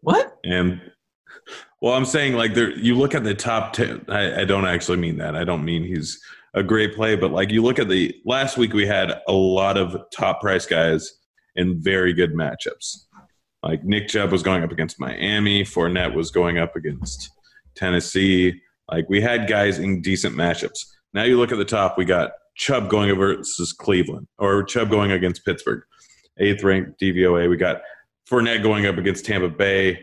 What? 0.01 0.37
And 0.43 0.81
well, 1.81 1.93
I'm 1.93 2.05
saying 2.05 2.33
like 2.33 2.53
there, 2.53 2.71
you 2.71 2.95
look 2.95 3.13
at 3.13 3.23
the 3.23 3.35
top 3.35 3.73
ten. 3.73 4.03
I, 4.07 4.41
I 4.41 4.45
don't 4.45 4.65
actually 4.65 4.97
mean 4.97 5.17
that. 5.17 5.35
I 5.35 5.43
don't 5.43 5.63
mean 5.63 5.83
he's 5.83 6.19
a 6.53 6.63
great 6.63 6.95
play, 6.95 7.15
but 7.15 7.31
like 7.31 7.51
you 7.51 7.61
look 7.61 7.77
at 7.77 7.87
the 7.89 8.15
last 8.25 8.57
week, 8.57 8.73
we 8.73 8.87
had 8.87 9.13
a 9.27 9.33
lot 9.33 9.77
of 9.77 9.95
top 10.15 10.41
price 10.41 10.65
guys 10.65 11.19
in 11.55 11.81
very 11.81 12.13
good 12.13 12.33
matchups. 12.33 13.05
Like 13.63 13.83
Nick 13.83 14.07
Chubb 14.07 14.31
was 14.31 14.43
going 14.43 14.63
up 14.63 14.71
against 14.71 14.99
Miami. 14.99 15.63
Fournette 15.63 16.13
was 16.13 16.31
going 16.31 16.57
up 16.57 16.75
against 16.75 17.31
Tennessee. 17.77 18.61
Like 18.91 19.09
we 19.09 19.21
had 19.21 19.47
guys 19.47 19.79
in 19.79 20.01
decent 20.01 20.35
matchups. 20.35 20.85
Now 21.13 21.23
you 21.23 21.37
look 21.37 21.51
at 21.51 21.57
the 21.57 21.65
top, 21.65 21.97
we 21.97 22.05
got 22.05 22.31
Chubb 22.55 22.89
going 22.89 23.13
versus 23.15 23.71
Cleveland, 23.71 24.27
or 24.37 24.63
Chubb 24.63 24.89
going 24.89 25.11
against 25.11 25.45
Pittsburgh, 25.45 25.83
eighth 26.39 26.63
ranked 26.63 26.99
DVOA. 26.99 27.49
We 27.49 27.57
got 27.57 27.81
Fournette 28.29 28.63
going 28.63 28.85
up 28.85 28.97
against 28.97 29.25
Tampa 29.25 29.49
Bay. 29.49 29.99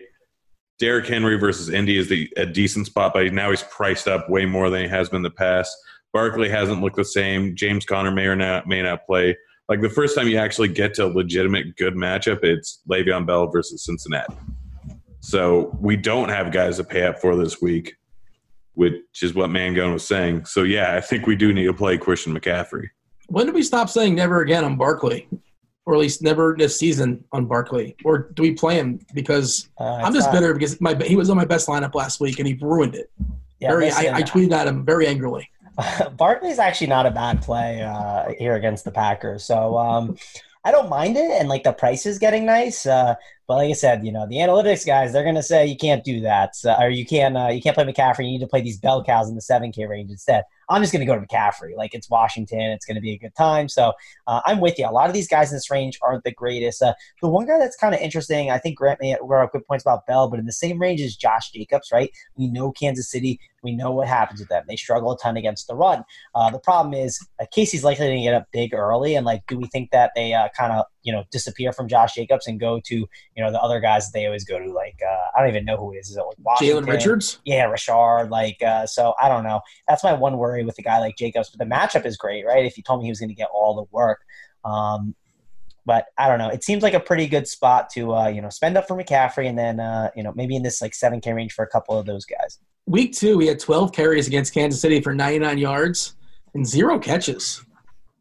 Derrick 0.79 1.07
Henry 1.07 1.39
versus 1.39 1.69
Indy 1.69 1.99
is 1.99 2.09
the, 2.09 2.29
a 2.37 2.47
decent 2.47 2.87
spot, 2.87 3.13
but 3.15 3.33
now 3.33 3.51
he's 3.51 3.63
priced 3.63 4.09
up 4.09 4.29
way 4.29 4.45
more 4.45 4.71
than 4.71 4.83
he 4.83 4.89
has 4.89 5.09
been 5.09 5.19
in 5.19 5.23
the 5.23 5.31
past. 5.31 5.77
Barkley 6.13 6.49
hasn't 6.49 6.81
looked 6.81 6.97
the 6.97 7.05
same. 7.05 7.55
James 7.57 7.85
Conner 7.85 8.11
may 8.11 8.27
or 8.27 8.37
not 8.37 8.67
may 8.67 8.83
not 8.83 9.05
play. 9.07 9.37
Like 9.69 9.81
the 9.81 9.89
first 9.89 10.15
time 10.15 10.29
you 10.29 10.37
actually 10.37 10.69
get 10.69 10.95
to 10.95 11.07
a 11.07 11.09
legitimate 11.09 11.77
good 11.77 11.95
matchup, 11.95 12.45
it's 12.45 12.83
Le'Veon 12.89 13.27
Bell 13.27 13.49
versus 13.49 13.85
Cincinnati. 13.85 14.35
So 15.25 15.75
we 15.81 15.97
don't 15.97 16.29
have 16.29 16.53
guys 16.53 16.77
to 16.77 16.85
pay 16.85 17.05
up 17.07 17.19
for 17.19 17.35
this 17.35 17.63
week, 17.63 17.95
which 18.75 19.23
is 19.23 19.33
what 19.35 19.49
Mangone 19.49 19.95
was 19.95 20.07
saying. 20.07 20.45
So 20.45 20.65
yeah, 20.65 20.95
I 20.95 21.01
think 21.01 21.27
we 21.27 21.35
do 21.35 21.55
need 21.55 21.65
to 21.65 21.73
play 21.73 21.97
Christian 21.97 22.39
McCaffrey. 22.39 22.89
When 23.29 23.47
do 23.47 23.53
we 23.53 23.63
stop 23.63 23.89
saying 23.89 24.15
never 24.15 24.43
again 24.43 24.65
on 24.65 24.77
Barkley? 24.77 25.27
Or 25.87 25.95
at 25.95 26.01
least 26.01 26.21
never 26.23 26.55
this 26.59 26.79
season 26.79 27.25
on 27.33 27.47
Barkley? 27.47 27.97
Or 28.05 28.31
do 28.35 28.43
we 28.43 28.53
play 28.53 28.75
him 28.77 29.01
because 29.15 29.71
Uh, 29.81 29.95
I'm 30.05 30.13
just 30.13 30.27
not- 30.27 30.35
bitter 30.35 30.53
because 30.53 30.79
my 30.79 30.95
he 31.03 31.17
was 31.17 31.31
on 31.31 31.39
my 31.39 31.47
best 31.47 31.69
lineup 31.69 31.95
last 31.95 32.21
week 32.21 32.39
and 32.39 32.47
he 32.47 32.59
ruined 32.61 32.95
it. 32.95 33.11
Yeah, 33.61 33.71
very, 33.71 33.87
listen, 33.87 34.15
I, 34.15 34.19
I 34.19 34.23
tweeted 34.25 34.53
at 34.53 34.67
him 34.67 34.85
very 34.85 35.07
angrily. 35.07 35.49
Barkley's 36.19 36.59
actually 36.59 36.89
not 36.89 37.07
a 37.07 37.11
bad 37.11 37.41
play 37.41 37.81
uh, 37.83 38.31
here 38.39 38.57
against 38.57 38.85
the 38.85 38.91
Packers. 38.91 39.45
So 39.45 39.79
um, 39.79 40.17
I 40.65 40.71
don't 40.71 40.89
mind 40.89 41.17
it, 41.19 41.31
and 41.31 41.49
like 41.49 41.63
the 41.63 41.73
price 41.73 42.07
is 42.07 42.19
getting 42.19 42.47
nice. 42.47 42.87
Uh, 42.87 43.15
but 43.47 43.57
like 43.57 43.69
I 43.69 43.75
said, 43.75 44.07
you 44.07 44.11
know 44.11 44.27
the 44.27 44.37
analytics 44.37 44.87
guys, 44.87 45.13
they're 45.13 45.25
gonna 45.25 45.43
say 45.43 45.67
you 45.67 45.77
can't 45.77 46.03
do 46.03 46.21
that, 46.21 46.57
so, 46.57 46.75
or 46.81 46.89
you 46.89 47.05
can't 47.05 47.37
uh, 47.37 47.49
you 47.49 47.61
can't 47.61 47.77
play 47.77 47.85
McCaffrey. 47.85 48.25
You 48.25 48.33
need 48.33 48.41
to 48.41 48.47
play 48.47 48.63
these 48.63 48.79
bell 48.79 49.05
cows 49.05 49.29
in 49.29 49.35
the 49.35 49.43
seven 49.43 49.73
K 49.73 49.85
range 49.85 50.11
instead. 50.11 50.45
I'm 50.71 50.81
just 50.81 50.95
gonna 50.95 51.05
go 51.05 51.15
to 51.15 51.21
McCaffrey. 51.21 51.77
Like 51.77 51.95
it's 51.95 52.09
Washington, 52.09 52.61
it's 52.61 52.87
gonna 52.87 53.03
be 53.03 53.13
a 53.13 53.19
good 53.19 53.35
time. 53.37 53.69
So 53.69 53.93
uh, 54.27 54.41
I'm 54.47 54.61
with 54.61 54.79
you. 54.79 54.89
A 54.89 54.91
lot 54.91 55.09
of 55.09 55.15
these 55.15 55.29
guys 55.29 55.51
in 55.51 55.57
this 55.57 55.71
range 55.71 55.99
aren't 56.01 56.25
the 56.25 56.33
greatest. 56.33 56.83
Uh, 56.83 56.95
the 57.21 57.29
one 57.29 57.45
guy 57.45 57.59
that's 57.59 57.77
kind 57.77 57.95
of 57.95 58.01
interesting, 58.01 58.51
I 58.51 58.57
think 58.57 58.79
Grant 58.79 59.01
may 59.03 59.15
brought 59.23 59.45
up 59.45 59.53
good 59.53 59.67
points 59.67 59.85
about 59.85 60.07
Bell, 60.07 60.31
but 60.31 60.39
in 60.39 60.47
the 60.47 60.53
same 60.53 60.81
range 60.81 61.03
as 61.03 61.15
Josh 61.15 61.51
Jacobs, 61.51 61.91
right? 61.93 62.11
We 62.37 62.49
know 62.49 62.73
Kansas 62.73 63.11
City. 63.11 63.39
We 63.65 63.75
know 63.75 63.91
what 63.91 64.07
happens 64.07 64.41
with 64.41 64.49
them. 64.49 64.65
They 64.69 64.77
struggle 64.77 65.13
a 65.13 65.19
ton 65.19 65.37
against 65.37 65.67
the 65.67 65.75
run. 65.75 66.05
Uh, 66.35 66.51
the 66.51 66.59
problem 66.59 66.95
is 66.95 67.19
uh, 67.41 67.47
KC's 67.55 67.83
likely 67.83 68.09
to 68.09 68.23
get 68.23 68.35
up 68.35 68.47
big 68.53 68.75
early, 68.75 69.17
and 69.17 69.27
like, 69.27 69.43
do 69.49 69.59
we 69.59 69.67
think 69.67 69.91
that 69.91 70.13
they 70.15 70.35
uh, 70.35 70.49
kind 70.57 70.73
of 70.73 70.85
you 71.03 71.13
know 71.13 71.25
disappear 71.33 71.73
from 71.73 71.89
Josh 71.89 72.15
Jacobs 72.15 72.47
and 72.47 72.61
go 72.61 72.81
to 72.85 72.95
you 72.95 73.09
know 73.37 73.51
the 73.51 73.61
other 73.61 73.81
guys 73.81 74.07
that 74.07 74.19
they 74.19 74.27
always 74.27 74.45
go 74.45 74.59
to? 74.59 74.73
Like, 74.73 74.99
uh, 75.05 75.27
I 75.37 75.41
don't 75.41 75.49
even 75.49 75.65
know 75.65 75.77
who 75.77 75.93
it 75.93 75.97
is. 75.97 76.11
Is 76.11 76.17
it 76.17 76.21
like 76.21 76.37
Washington? 76.39 76.85
Jalen 76.85 76.89
Richards? 76.89 77.39
Yeah, 77.45 77.67
Rashard. 77.67 78.31
Like, 78.31 78.63
uh, 78.63 78.87
so 78.87 79.15
I 79.21 79.29
don't 79.29 79.45
know. 79.45 79.61
That's 79.89 80.05
my 80.05 80.13
one 80.13 80.37
worry 80.37 80.65
with 80.65 80.79
a 80.79 80.83
guy 80.83 80.99
like 80.99 81.17
Jacobs. 81.17 81.51
But 81.51 81.59
the 81.59 81.73
matchup 81.75 82.05
is 82.07 82.17
great, 82.17 82.45
right? 82.47 82.65
If 82.65 82.77
you 82.77 82.83
told 82.83 83.01
me 83.01 83.07
he 83.07 83.11
was 83.11 83.21
going 83.21 83.31
to 83.31 83.35
get 83.35 83.49
all 83.53 83.75
the 83.75 83.85
work, 83.91 84.21
um, 84.65 85.15
but 85.87 86.07
I 86.17 86.29
don't 86.29 86.39
know. 86.39 86.49
It 86.49 86.65
seems 86.65 86.83
like 86.83 86.95
a 86.95 87.01
pretty 87.01 87.27
good 87.27 87.47
spot 87.47 87.91
to 87.91 88.15
uh, 88.15 88.29
you 88.29 88.41
know 88.41 88.49
spend 88.49 88.77
up 88.77 88.89
for 88.89 88.97
McCaffrey, 88.97 89.49
and 89.49 89.59
then 89.59 89.81
uh, 89.81 90.11
you 90.17 90.23
know 90.23 90.33
maybe 90.35 90.57
in 90.57 90.63
this 90.63 90.81
like 90.81 90.95
seven 90.95 91.21
K 91.21 91.33
range 91.33 91.53
for 91.53 91.65
a 91.65 91.69
couple 91.69 91.99
of 91.99 92.07
those 92.07 92.25
guys. 92.25 92.59
Week 92.87 93.13
two, 93.13 93.39
we 93.39 93.47
had 93.47 93.59
12 93.59 93.93
carries 93.93 94.27
against 94.27 94.53
Kansas 94.53 94.81
City 94.81 95.01
for 95.01 95.15
99 95.15 95.59
yards 95.59 96.17
and 96.55 96.67
zero 96.67 96.99
catches. 96.99 97.65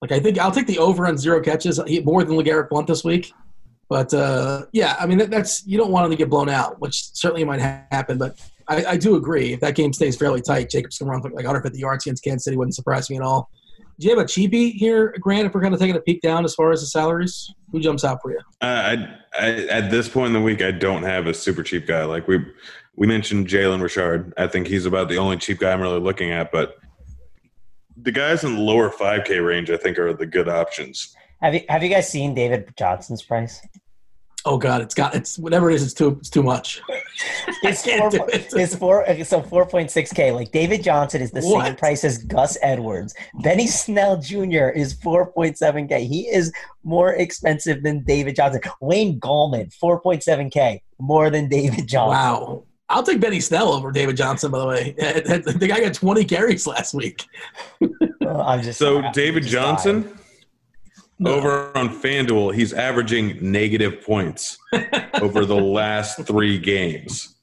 Like 0.01 0.11
I 0.11 0.19
think 0.19 0.37
I'll 0.37 0.51
take 0.51 0.67
the 0.67 0.79
over 0.79 1.07
on 1.07 1.17
zero 1.17 1.41
catches 1.41 1.79
he 1.87 2.01
more 2.01 2.23
than 2.23 2.35
LeGarrette 2.35 2.69
Blount 2.69 2.87
this 2.87 3.03
week. 3.03 3.33
But 3.89 4.13
uh, 4.13 4.65
yeah, 4.71 4.95
I 4.99 5.05
mean 5.05 5.17
that, 5.19 5.29
that's 5.29 5.65
you 5.65 5.77
don't 5.77 5.91
want 5.91 6.05
him 6.05 6.11
to 6.11 6.17
get 6.17 6.29
blown 6.29 6.49
out, 6.49 6.79
which 6.81 7.13
certainly 7.13 7.43
might 7.43 7.61
ha- 7.61 7.83
happen. 7.91 8.17
But 8.17 8.39
I, 8.67 8.85
I 8.85 8.97
do 8.97 9.15
agree 9.15 9.53
if 9.53 9.59
that 9.61 9.75
game 9.75 9.93
stays 9.93 10.17
fairly 10.17 10.41
tight, 10.41 10.69
Jacobs 10.69 10.97
can 10.97 11.07
run 11.07 11.21
like 11.21 11.33
150 11.33 11.77
yards 11.77 12.05
against 12.05 12.23
Kansas 12.23 12.45
City. 12.45 12.57
Wouldn't 12.57 12.75
surprise 12.75 13.09
me 13.09 13.17
at 13.17 13.21
all. 13.21 13.49
Do 13.99 14.07
you 14.07 14.15
have 14.15 14.23
a 14.23 14.27
cheapie 14.27 14.73
here, 14.73 15.13
Grant? 15.19 15.45
If 15.45 15.53
we're 15.53 15.61
kind 15.61 15.73
of 15.73 15.79
taking 15.79 15.95
a 15.95 16.01
peek 16.01 16.21
down 16.21 16.43
as 16.45 16.55
far 16.55 16.71
as 16.71 16.81
the 16.81 16.87
salaries, 16.87 17.53
who 17.71 17.79
jumps 17.79 18.03
out 18.03 18.19
for 18.21 18.31
you? 18.31 18.39
Uh, 18.61 18.65
I, 18.65 19.17
I, 19.39 19.49
at 19.67 19.91
this 19.91 20.09
point 20.09 20.27
in 20.27 20.33
the 20.33 20.41
week, 20.41 20.61
I 20.61 20.71
don't 20.71 21.03
have 21.03 21.27
a 21.27 21.33
super 21.33 21.61
cheap 21.63 21.85
guy. 21.85 22.03
Like 22.03 22.27
we 22.27 22.43
we 22.95 23.07
mentioned 23.07 23.47
Jalen 23.47 23.81
Richard. 23.81 24.33
I 24.37 24.47
think 24.47 24.67
he's 24.67 24.85
about 24.85 25.09
the 25.09 25.17
only 25.17 25.37
cheap 25.37 25.59
guy 25.59 25.71
I'm 25.71 25.81
really 25.81 25.99
looking 25.99 26.31
at. 26.31 26.51
But 26.51 26.77
the 27.97 28.11
guys 28.11 28.43
in 28.43 28.55
the 28.55 28.61
lower 28.61 28.89
5K 28.89 29.45
range, 29.45 29.69
I 29.69 29.77
think, 29.77 29.97
are 29.97 30.13
the 30.13 30.25
good 30.25 30.49
options. 30.49 31.15
Have 31.41 31.53
you 31.53 31.61
have 31.67 31.83
you 31.83 31.89
guys 31.89 32.09
seen 32.09 32.33
David 32.33 32.73
Johnson's 32.77 33.21
price? 33.21 33.61
Oh 34.45 34.57
God, 34.57 34.81
it's 34.81 34.93
got 34.93 35.15
it's 35.15 35.37
whatever 35.37 35.69
it 35.69 35.75
is, 35.75 35.83
it's 35.83 35.93
too 35.93 36.17
it's 36.19 36.29
too 36.29 36.43
much. 36.43 36.81
It's 37.61 37.83
can't 37.83 38.01
four. 38.01 38.09
do 38.09 38.33
it. 38.33 38.47
It's 38.53 38.75
four. 38.75 39.05
So 39.23 39.41
four 39.41 39.65
point 39.65 39.89
six 39.89 40.11
k. 40.11 40.31
Like 40.31 40.51
David 40.51 40.83
Johnson 40.83 41.21
is 41.21 41.31
the 41.31 41.41
same 41.41 41.75
price 41.75 42.03
as 42.03 42.17
Gus 42.17 42.57
Edwards. 42.61 43.13
Benny 43.41 43.67
Snell 43.67 44.17
Jr. 44.19 44.69
is 44.69 44.93
four 44.93 45.31
point 45.31 45.57
seven 45.57 45.87
k. 45.87 46.05
He 46.05 46.27
is 46.27 46.51
more 46.83 47.13
expensive 47.13 47.83
than 47.83 48.03
David 48.03 48.35
Johnson. 48.35 48.61
Wayne 48.81 49.19
Gallman 49.19 49.73
four 49.73 50.01
point 50.01 50.23
seven 50.23 50.49
k. 50.49 50.81
More 50.99 51.29
than 51.29 51.47
David 51.47 51.87
Johnson. 51.87 52.09
Wow. 52.09 52.63
I'll 52.93 53.03
take 53.03 53.19
Benny 53.19 53.39
Snell 53.39 53.69
over 53.73 53.91
David 53.91 54.15
Johnson, 54.17 54.51
by 54.51 54.59
the 54.59 54.67
way. 54.67 54.95
The 54.97 55.67
guy 55.67 55.81
got 55.81 55.93
20 55.93 56.23
carries 56.25 56.65
last 56.67 56.93
week. 56.93 57.25
Uh, 57.81 58.41
I'm 58.43 58.61
just 58.61 58.79
So 58.79 59.01
I'm 59.01 59.11
David 59.11 59.43
just 59.43 59.53
Johnson 59.53 60.01
dying. 60.03 61.35
over 61.35 61.75
on 61.77 61.89
FanDuel, 61.89 62.53
he's 62.53 62.73
averaging 62.73 63.39
negative 63.51 64.01
points 64.03 64.57
over 65.21 65.45
the 65.45 65.55
last 65.59 66.25
three 66.25 66.57
games. 66.59 67.35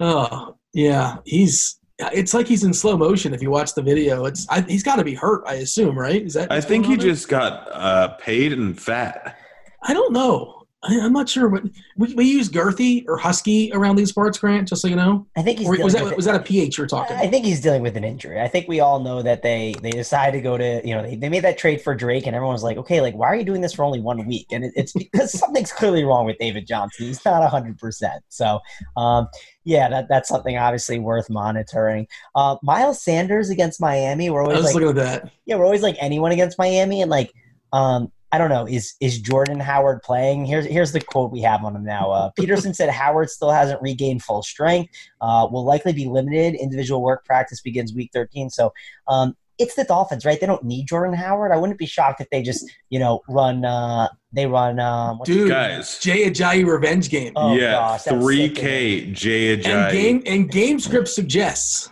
Oh, 0.00 0.56
yeah. 0.72 1.18
He's, 1.24 1.78
it's 1.98 2.34
like 2.34 2.46
he's 2.46 2.64
in 2.64 2.74
slow 2.74 2.96
motion 2.96 3.32
if 3.34 3.40
you 3.42 3.50
watch 3.50 3.74
the 3.74 3.82
video. 3.82 4.24
It's 4.26 4.46
I, 4.50 4.60
He's 4.62 4.82
got 4.82 4.96
to 4.96 5.04
be 5.04 5.14
hurt, 5.14 5.44
I 5.46 5.54
assume, 5.54 5.98
right? 5.98 6.22
Is 6.22 6.34
that 6.34 6.52
I 6.52 6.60
think 6.60 6.86
he 6.86 6.96
there? 6.96 7.08
just 7.08 7.28
got 7.28 7.68
uh, 7.72 8.08
paid 8.18 8.52
and 8.52 8.78
fat. 8.78 9.38
I 9.82 9.94
don't 9.94 10.12
know. 10.12 10.55
I, 10.88 11.00
I'm 11.00 11.12
not 11.12 11.28
sure. 11.28 11.48
What, 11.48 11.64
we, 11.96 12.14
we 12.14 12.24
use 12.24 12.48
girthy 12.48 13.04
or 13.08 13.16
husky 13.16 13.70
around 13.72 13.96
these 13.96 14.12
parts, 14.12 14.38
Grant, 14.38 14.68
just 14.68 14.82
so 14.82 14.88
you 14.88 14.96
know. 14.96 15.26
I 15.36 15.42
think 15.42 15.58
he's 15.58 15.68
Or 15.68 15.82
was 15.82 15.94
that, 15.94 16.16
was 16.16 16.24
that 16.24 16.34
a 16.34 16.40
PH 16.40 16.78
you're 16.78 16.86
talking 16.86 17.16
I 17.16 17.28
think 17.28 17.44
he's 17.44 17.60
dealing 17.60 17.82
with 17.82 17.96
an 17.96 18.04
injury. 18.04 18.40
I 18.40 18.48
think 18.48 18.68
we 18.68 18.80
all 18.80 19.00
know 19.00 19.22
that 19.22 19.42
they 19.42 19.74
they 19.82 19.90
decided 19.90 20.36
to 20.38 20.42
go 20.42 20.56
to 20.56 20.80
you 20.86 20.94
know 20.94 21.02
they, 21.02 21.16
they 21.16 21.28
made 21.28 21.44
that 21.44 21.58
trade 21.58 21.80
for 21.80 21.94
Drake 21.94 22.26
and 22.26 22.34
everyone's 22.34 22.62
like 22.62 22.76
okay 22.76 23.00
like 23.00 23.14
why 23.14 23.26
are 23.26 23.36
you 23.36 23.44
doing 23.44 23.60
this 23.60 23.72
for 23.72 23.84
only 23.84 24.00
one 24.00 24.24
week 24.26 24.46
and 24.50 24.64
it, 24.64 24.72
it's 24.76 24.92
because 24.96 25.32
something's 25.32 25.72
clearly 25.72 26.04
wrong 26.04 26.26
with 26.26 26.38
David 26.38 26.66
Johnson. 26.66 27.06
He's 27.06 27.24
not 27.24 27.48
hundred 27.50 27.78
percent. 27.78 28.22
So 28.28 28.60
um, 28.96 29.28
yeah, 29.64 29.88
that, 29.88 30.06
that's 30.08 30.28
something 30.28 30.56
obviously 30.56 30.98
worth 30.98 31.28
monitoring. 31.28 32.06
Uh, 32.34 32.56
Miles 32.62 33.02
Sanders 33.02 33.50
against 33.50 33.80
Miami. 33.80 34.30
We're 34.30 34.42
always 34.42 34.58
was 34.58 34.66
like 34.66 34.74
looking 34.74 34.88
at 34.90 34.94
that. 34.96 35.32
yeah 35.44 35.56
we're 35.56 35.64
always 35.64 35.82
like 35.82 35.96
anyone 36.00 36.32
against 36.32 36.58
Miami 36.58 37.02
and 37.02 37.10
like 37.10 37.32
um, 37.72 38.10
I 38.32 38.38
don't 38.38 38.50
know 38.50 38.66
is 38.66 38.94
is 39.00 39.20
Jordan 39.20 39.60
Howard 39.60 40.02
playing? 40.02 40.46
Here's 40.46 40.66
here's 40.66 40.92
the 40.92 41.00
quote 41.00 41.30
we 41.30 41.40
have 41.42 41.64
on 41.64 41.76
him 41.76 41.84
now. 41.84 42.10
Uh, 42.10 42.30
Peterson 42.30 42.74
said 42.74 42.90
Howard 42.90 43.30
still 43.30 43.50
hasn't 43.50 43.80
regained 43.80 44.22
full 44.22 44.42
strength 44.42 44.92
uh, 45.20 45.46
will 45.50 45.64
likely 45.64 45.92
be 45.92 46.06
limited. 46.06 46.54
Individual 46.56 47.02
work 47.02 47.24
practice 47.24 47.60
begins 47.60 47.94
week 47.94 48.10
13. 48.12 48.50
So 48.50 48.72
um, 49.06 49.36
it's 49.58 49.74
the 49.74 49.84
Dolphins, 49.84 50.24
right? 50.26 50.38
They 50.40 50.46
don't 50.46 50.64
need 50.64 50.86
Jordan 50.86 51.14
Howard. 51.14 51.52
I 51.52 51.56
wouldn't 51.56 51.78
be 51.78 51.86
shocked 51.86 52.20
if 52.20 52.28
they 52.30 52.42
just, 52.42 52.68
you 52.90 52.98
know, 52.98 53.22
run. 53.28 53.64
Uh, 53.64 54.08
they 54.32 54.44
run. 54.46 54.78
Um, 54.80 55.18
what's- 55.18 55.30
Dude, 55.30 55.48
Guys. 55.48 55.98
Jay 55.98 56.28
Ajayi 56.28 56.66
revenge 56.66 57.08
game. 57.08 57.32
Oh, 57.36 57.54
yeah, 57.54 57.72
gosh, 57.72 58.02
that's 58.02 58.22
three 58.22 58.48
sick, 58.48 58.56
K 58.56 59.06
Jay 59.12 59.54
and 59.54 59.62
Ajayi. 59.62 59.92
game 59.92 60.22
and 60.26 60.50
game 60.50 60.78
script 60.78 61.08
suggests. 61.08 61.88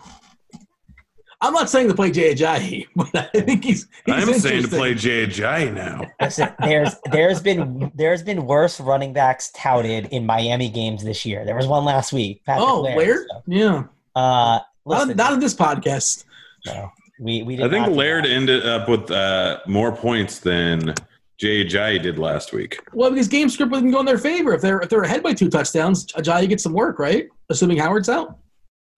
I'm 1.46 1.52
not 1.52 1.68
saying 1.70 1.88
to 1.88 1.94
play 1.94 2.10
Jay 2.10 2.34
Ajayi, 2.34 2.86
but 2.96 3.14
I 3.34 3.40
think 3.40 3.64
he's. 3.64 3.86
he's 4.06 4.14
I'm 4.14 4.32
saying 4.34 4.62
to 4.62 4.68
play 4.68 4.94
Jay 4.94 5.26
Ajayi 5.26 5.72
now. 5.74 6.06
Listen, 6.20 6.48
there's 6.60 6.94
there's 7.12 7.40
been 7.42 7.92
there's 7.94 8.22
been 8.22 8.46
worse 8.46 8.80
running 8.80 9.12
backs 9.12 9.50
touted 9.54 10.06
in 10.06 10.24
Miami 10.26 10.68
games 10.68 11.04
this 11.04 11.24
year. 11.26 11.44
There 11.44 11.56
was 11.56 11.66
one 11.66 11.84
last 11.84 12.12
week. 12.12 12.42
Patrick 12.46 12.68
Oh, 12.68 12.80
Laird, 12.82 12.96
Laird? 12.98 13.26
so, 13.30 13.42
Yeah. 13.46 13.84
uh, 14.16 14.60
listen, 14.84 15.08
Not, 15.08 15.16
not 15.16 15.32
in 15.34 15.40
this 15.40 15.54
podcast. 15.54 16.24
no, 16.66 16.90
we 17.20 17.42
we 17.42 17.62
I 17.62 17.68
think 17.68 17.88
Laird 17.88 18.26
ended 18.26 18.64
up 18.66 18.88
with 18.88 19.10
uh, 19.10 19.58
more 19.66 19.92
points 19.94 20.38
than 20.38 20.94
Jay 21.36 21.64
Ajayi 21.64 22.00
did 22.02 22.18
last 22.18 22.52
week. 22.52 22.78
Well, 22.92 23.10
because 23.10 23.28
game 23.28 23.48
script 23.50 23.70
wouldn't 23.72 23.92
go 23.92 24.00
in 24.00 24.06
their 24.06 24.18
favor 24.18 24.54
if 24.54 24.62
they're 24.62 24.80
if 24.80 24.88
they're 24.88 25.02
ahead 25.02 25.22
by 25.22 25.34
two 25.34 25.50
touchdowns. 25.50 26.06
Ajayi 26.12 26.48
gets 26.48 26.62
some 26.62 26.72
work, 26.72 26.98
right? 26.98 27.28
Assuming 27.50 27.76
Howard's 27.78 28.08
out. 28.08 28.38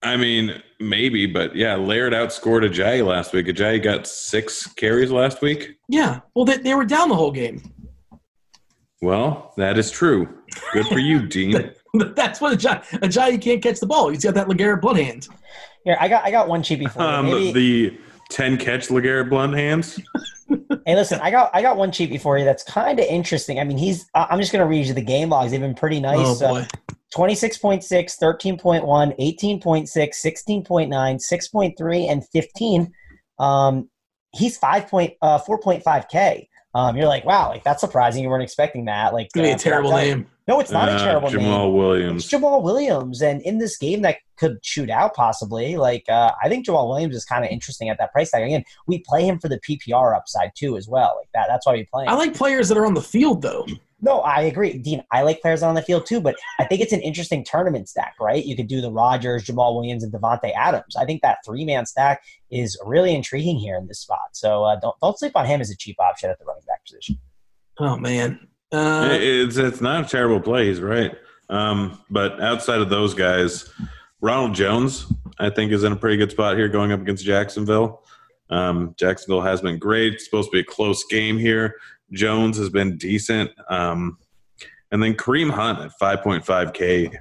I 0.03 0.17
mean, 0.17 0.63
maybe, 0.79 1.27
but 1.27 1.57
yeah, 1.57 1.75
Laird 1.75 2.13
outscored 2.13 2.69
Ajayi 2.69 3.05
last 3.05 3.33
week. 3.33 3.47
Ajayi 3.47 3.83
got 3.83 4.07
six 4.07 4.67
carries 4.75 5.11
last 5.11 5.43
week. 5.43 5.77
Yeah. 5.89 6.21
Well, 6.35 6.45
they, 6.45 6.59
they 6.59 6.75
were 6.75 6.85
down 6.85 7.09
the 7.09 7.15
whole 7.15 7.33
game. 7.33 7.63
Well, 9.03 9.53
that 9.57 9.79
is 9.79 9.91
true. 9.91 10.29
Good 10.73 10.87
for 10.87 10.99
you, 10.99 11.27
Dean. 11.29 11.73
That's 11.95 12.41
what 12.41 12.59
Ajayi, 12.59 12.83
Ajayi 13.01 13.41
can't 13.41 13.63
catch 13.63 13.81
the 13.81 13.87
ball. 13.87 14.09
He's 14.11 14.25
got 14.25 14.35
that 14.35 14.49
LeGarrette 14.49 14.81
Blount 14.81 14.99
hand. 14.99 15.29
Here, 15.85 15.97
I 16.01 16.09
got 16.09 16.25
I 16.25 16.31
got 16.31 16.49
one 16.49 16.63
cheapie 16.63 16.91
for 16.91 17.01
you. 17.01 17.05
Um, 17.07 17.27
Maybe, 17.27 17.53
the 17.91 17.99
ten 18.31 18.57
catch 18.57 18.89
LeGarrette 18.89 19.31
Blount 19.31 19.55
hands. 19.55 20.01
Hey, 20.85 20.95
listen, 20.95 21.21
I 21.21 21.31
got 21.31 21.51
I 21.55 21.63
got 21.63 21.77
one 21.77 21.91
cheapie 21.91 22.21
for 22.21 22.39
you. 22.39 22.45
That's 22.45 22.63
kind 22.65 22.99
of 22.99 23.07
interesting. 23.07 23.61
I 23.61 23.65
mean, 23.65 23.79
he's. 23.79 24.09
I- 24.15 24.27
I'm 24.31 24.39
just 24.41 24.53
going 24.53 24.61
to 24.65 24.67
read 24.69 24.87
you 24.87 24.95
the 24.95 25.01
game 25.03 25.29
logs. 25.31 25.53
They've 25.53 25.61
been 25.61 25.75
pretty 25.75 26.01
nice. 26.01 26.19
Oh, 26.43 26.45
Uh, 26.45 26.49
boy. 26.63 26.67
26.6, 27.17 27.83
13.1, 28.19 28.85
18.6, 29.19 29.89
16.9, 29.89 30.89
6.3, 30.91 32.11
and 32.11 32.29
15. 32.29 32.93
Um, 33.39 33.89
he's 34.35 34.59
5 34.59 34.87
point, 34.89 35.15
uh, 35.23 35.39
4.5K. 35.39 36.49
Um, 36.75 36.95
you're 36.95 37.07
like, 37.09 37.25
wow, 37.25 37.49
like 37.49 37.65
that's 37.65 37.81
surprising. 37.81 38.23
You 38.23 38.29
weren't 38.29 38.43
expecting 38.43 38.85
that. 38.85 39.15
Like, 39.15 39.27
It's 39.27 39.35
going 39.35 39.45
to 39.45 39.49
be 39.49 39.53
uh, 39.53 39.57
a 39.57 39.59
terrible 39.59 39.91
that- 39.91 40.05
name. 40.05 40.27
No, 40.49 40.61
it's 40.61 40.71
not 40.71 40.89
a 40.89 40.93
Uh, 40.93 41.05
terrible 41.05 41.29
Jamal 41.29 41.67
name. 41.67 41.67
It's 41.67 41.75
Williams. 41.77 42.31
Jamaal 42.31 42.63
Williams, 42.63 43.21
and 43.21 43.43
in 43.43 43.59
this 43.59 43.77
game 43.77 44.03
that 44.03 44.19
could 44.39 44.59
shoot 44.63 44.91
out 44.91 45.13
possibly, 45.15 45.77
like 45.77 46.05
uh, 46.09 46.31
I 46.41 46.49
think 46.49 46.65
Jamaal 46.65 46.87
Williams 46.89 47.17
is 47.17 47.25
kind 47.25 47.45
of 47.45 47.51
interesting 47.51 47.89
at 47.89 47.99
that 47.99 48.13
price 48.13 48.31
tag. 48.31 48.45
Again, 48.45 48.63
we 48.87 49.01
play 49.01 49.27
him 49.27 49.41
for 49.41 49.49
the 49.49 49.59
PPR 49.59 50.15
upside 50.15 50.53
too, 50.57 50.77
as 50.77 50.87
well. 50.87 51.17
Like 51.19 51.29
that, 51.35 51.47
that's 51.49 51.67
why 51.67 51.73
we 51.73 51.85
play 51.93 52.05
him. 52.05 52.11
I 52.11 52.15
like 52.15 52.33
players 52.33 52.69
that 52.69 52.79
are 52.79 52.87
on 52.87 52.95
the 52.95 53.03
field, 53.03 53.43
though. 53.43 53.67
No, 54.01 54.21
I 54.21 54.43
agree, 54.43 54.77
Dean. 54.77 55.03
I 55.11 55.23
like 55.23 55.41
players 55.41 55.63
on 55.63 55.75
the 55.75 55.81
field 55.81 56.05
too, 56.05 56.21
but 56.21 56.37
I 56.59 56.65
think 56.65 56.83
it's 56.83 56.93
an 56.93 57.01
interesting 57.01 57.43
tournament 57.45 57.89
stack, 57.89 58.15
right? 58.21 58.45
You 58.45 58.55
could 58.55 58.67
do 58.67 58.83
the 58.83 58.91
Rodgers, 58.91 59.45
Jamaal 59.45 59.75
Williams, 59.75 60.05
and 60.05 60.13
Davante 60.13 60.53
Adams. 60.55 60.97
I 60.97 61.07
think 61.07 61.23
that 61.23 61.39
three 61.47 61.65
man 61.65 61.87
stack 61.87 62.23
is 62.51 62.79
really 62.85 63.15
intriguing 63.15 63.57
here 63.57 63.77
in 63.77 63.87
this 63.87 64.01
spot. 64.01 64.29
So 64.33 64.65
uh, 64.65 64.77
don't 64.81 64.95
don't 65.01 65.19
sleep 65.19 65.33
on 65.35 65.47
him 65.47 65.63
as 65.63 65.71
a 65.71 65.77
cheap 65.77 65.97
option 65.99 66.29
at 66.29 66.39
the 66.39 66.45
running 66.45 66.65
back 66.67 66.85
position. 66.85 67.19
Oh, 67.79 67.97
man. 67.97 68.47
Uh, 68.71 69.09
it's 69.13 69.57
it's 69.57 69.81
not 69.81 70.05
a 70.05 70.09
terrible 70.09 70.41
play. 70.41 70.67
He's 70.67 70.81
right. 70.81 71.15
Um, 71.49 72.03
but 72.11 72.41
outside 72.41 72.81
of 72.81 72.91
those 72.91 73.15
guys, 73.15 73.73
Ronald 74.21 74.55
Jones, 74.55 75.11
I 75.39 75.51
think, 75.51 75.73
is 75.73 75.85
in 75.85 75.93
a 75.93 75.97
pretty 75.97 76.17
good 76.17 76.31
spot 76.31 76.57
here 76.57 76.69
going 76.69 76.93
up 76.93 77.01
against 77.01 77.25
Jacksonville. 77.25 78.03
Um, 78.51 78.95
Jacksonville 78.99 79.43
has 79.43 79.61
been 79.61 79.79
great. 79.79 80.15
It's 80.15 80.25
supposed 80.25 80.51
to 80.51 80.53
be 80.53 80.61
a 80.61 80.65
close 80.65 81.05
game 81.05 81.39
here. 81.39 81.77
Jones 82.13 82.57
has 82.59 82.69
been 82.69 82.97
decent. 82.97 83.51
Um, 83.69 84.19
and 84.91 85.03
then 85.03 85.15
Kareem 85.15 85.51
Hunt 85.51 85.81
at 85.81 85.93
5.5K. 86.01 87.15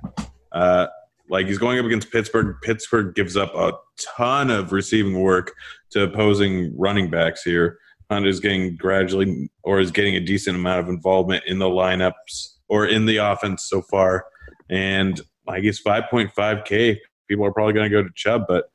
Uh, 0.52 0.88
like 1.30 1.48
he's 1.48 1.58
going 1.58 1.80
up 1.80 1.86
against 1.86 2.12
Pittsburgh. 2.12 2.56
Pittsburgh 2.62 3.16
gives 3.16 3.36
up 3.36 3.54
a 3.56 3.74
ton 4.18 4.52
of 4.52 4.72
receiving 4.72 5.20
work 5.20 5.54
to 5.92 6.04
opposing 6.04 6.78
running 6.78 7.10
backs 7.10 7.42
here. 7.44 7.80
Hunt 8.12 8.28
is 8.28 8.40
getting 8.40 8.76
gradually 8.76 9.50
or 9.64 9.80
is 9.80 9.90
getting 9.90 10.16
a 10.16 10.20
decent 10.20 10.56
amount 10.56 10.82
of 10.82 10.90
involvement 10.90 11.44
in 11.48 11.58
the 11.58 11.66
lineups 11.66 12.58
or 12.68 12.86
in 12.86 13.06
the 13.06 13.18
offense 13.18 13.66
so 13.68 13.82
far. 13.82 14.26
And 14.70 15.20
I 15.48 15.60
guess 15.60 15.82
5.5K, 15.82 16.98
people 17.28 17.46
are 17.46 17.52
probably 17.52 17.74
going 17.74 17.90
to 17.90 17.96
go 17.96 18.04
to 18.04 18.10
Chubb, 18.16 18.44
but 18.48 18.66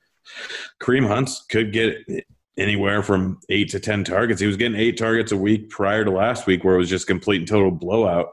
Kareem 0.81 1.07
Hunts 1.07 1.45
could 1.49 1.73
get 1.73 1.99
anywhere 2.61 3.03
from 3.03 3.41
eight 3.49 3.71
to 3.71 3.81
10 3.81 4.05
targets. 4.05 4.41
He 4.41 4.47
was 4.47 4.57
getting 4.57 4.79
eight 4.79 4.99
targets 4.99 5.33
a 5.33 5.37
week 5.37 5.71
prior 5.71 6.05
to 6.05 6.11
last 6.11 6.47
week, 6.47 6.63
where 6.63 6.75
it 6.75 6.79
was 6.79 6.89
just 6.89 7.07
complete 7.07 7.39
and 7.39 7.49
total 7.49 7.71
blowout. 7.71 8.29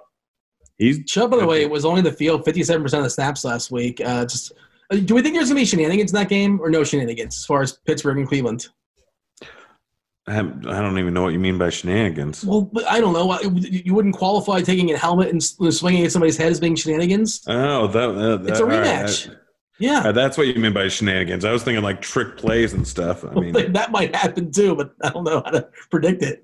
He's 0.78 1.04
Chubb, 1.06 1.32
by 1.32 1.38
the 1.38 1.48
way, 1.48 1.66
was 1.66 1.86
only 1.86 2.02
the 2.02 2.12
field 2.12 2.46
57% 2.46 2.84
of 2.84 3.04
the 3.04 3.10
snaps 3.10 3.44
last 3.44 3.72
week. 3.72 4.00
Uh, 4.00 4.26
just 4.26 4.52
uh, 4.92 4.98
Do 4.98 5.16
we 5.16 5.22
think 5.22 5.36
there's 5.36 5.50
going 5.50 5.58
to 5.58 5.62
be 5.62 5.66
shenanigans 5.66 6.12
in 6.12 6.16
that 6.16 6.30
game 6.30 6.60
or 6.62 6.70
no 6.70 6.84
shenanigans 6.84 7.36
as 7.36 7.46
far 7.46 7.62
as 7.62 7.74
Pittsburgh 7.86 8.20
and 8.20 8.28
Cleveland? 8.28 8.68
I 10.28 10.40
I 10.40 10.42
don't 10.42 11.00
even 11.00 11.14
know 11.14 11.24
what 11.24 11.34
you 11.34 11.40
mean 11.40 11.58
by 11.58 11.70
shenanigans. 11.70 12.44
Well, 12.44 12.70
I 12.88 13.00
don't 13.00 13.14
know. 13.14 13.40
You 13.42 13.96
wouldn't 13.96 14.14
qualify 14.14 14.62
taking 14.62 14.92
a 14.92 14.98
helmet 14.98 15.30
and 15.30 15.42
swinging 15.42 16.04
at 16.04 16.12
somebody's 16.12 16.38
head 16.38 16.52
as 16.52 16.60
being 16.60 16.76
shenanigans? 16.76 17.44
Oh, 17.48 17.88
that, 17.88 18.08
that, 18.08 18.44
that 18.44 18.50
It's 18.50 18.60
a 18.60 18.64
all 18.64 18.70
right. 18.70 19.30
Rematch. 19.82 19.90
Uh, 20.00 20.04
Yeah. 20.06 20.12
that's 20.12 20.38
what 20.38 20.48
you 20.48 20.56
mean 20.56 20.74
by 20.74 20.88
shenanigans. 20.88 21.46
I 21.46 21.52
was 21.52 21.64
thinking 21.64 21.84
like 21.84 22.02
trick 22.02 22.38
plays 22.38 22.74
and 22.74 22.88
stuff. 22.88 23.24
I 23.26 23.34
mean, 23.34 23.54
Like, 23.54 23.74
that 23.74 23.92
might 23.92 24.16
happen 24.16 24.52
too, 24.52 24.76
but 24.76 24.92
I 25.04 25.10
don't 25.10 25.24
know 25.24 25.42
how 25.46 25.52
to 25.52 25.68
predict 25.92 26.24
it. 26.24 26.44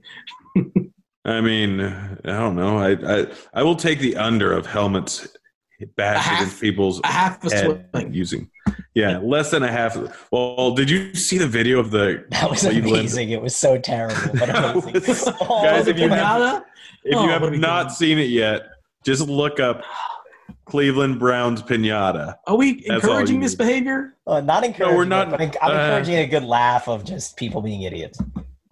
I 1.25 1.39
mean, 1.41 1.79
I 1.81 2.15
don't 2.25 2.55
know. 2.55 2.77
I 2.77 2.91
I, 3.21 3.27
I 3.53 3.63
will 3.63 3.75
take 3.77 3.99
the 3.99 4.17
under 4.17 4.51
of 4.51 4.65
helmets 4.65 5.25
A 5.81 5.85
bash 5.85 6.23
half- 6.23 6.41
against 6.41 6.61
people's 6.61 6.99
A 7.03 7.07
half 7.07 7.43
a 7.45 7.55
head 7.55 7.85
swing. 7.95 8.13
using. 8.13 8.49
Yeah, 8.93 9.17
less 9.19 9.49
than 9.49 9.63
a 9.63 9.71
half. 9.71 9.97
Well, 10.31 10.71
did 10.75 10.87
you 10.89 11.15
see 11.15 11.37
the 11.39 11.47
video 11.47 11.79
of 11.79 11.89
the 11.91 12.25
That 12.29 12.49
was 12.49 12.59
Cleveland- 12.61 12.87
amazing. 12.97 13.29
It 13.31 13.41
was 13.41 13.55
so 13.55 13.79
terrible, 13.79 14.15
but 14.37 14.49
amazing. 14.49 14.93
was- 14.93 15.27
Oh, 15.41 15.63
Guys, 15.63 15.87
if 15.87 15.97
you 15.97 16.09
have- 16.09 16.19
pinata? 16.41 16.63
If 17.05 17.15
Oh, 17.17 17.23
you 17.23 17.29
have 17.29 17.51
not 17.53 17.91
seen 17.91 18.17
it 18.19 18.29
yet, 18.29 18.67
just 19.05 19.27
look 19.27 19.59
up 19.59 19.83
Cleveland 20.65 21.19
Browns 21.19 21.61
pinata. 21.61 22.35
Are 22.47 22.55
we 22.55 22.83
That's 22.87 23.03
encouraging 23.03 23.35
you 23.37 23.41
this 23.41 23.51
need. 23.51 23.57
behavior? 23.65 24.17
Uh, 24.25 24.41
not 24.41 24.63
encouraging. 24.63 24.93
No, 24.93 24.97
we're 24.97 25.03
it, 25.03 25.07
not- 25.07 25.29
but 25.29 25.41
I'm 25.41 25.49
uh, 25.49 25.73
encouraging 25.83 26.15
a 26.15 26.27
good 26.27 26.43
laugh 26.43 26.87
of 26.87 27.03
just 27.03 27.37
people 27.37 27.61
being 27.61 27.81
idiots. 27.83 28.19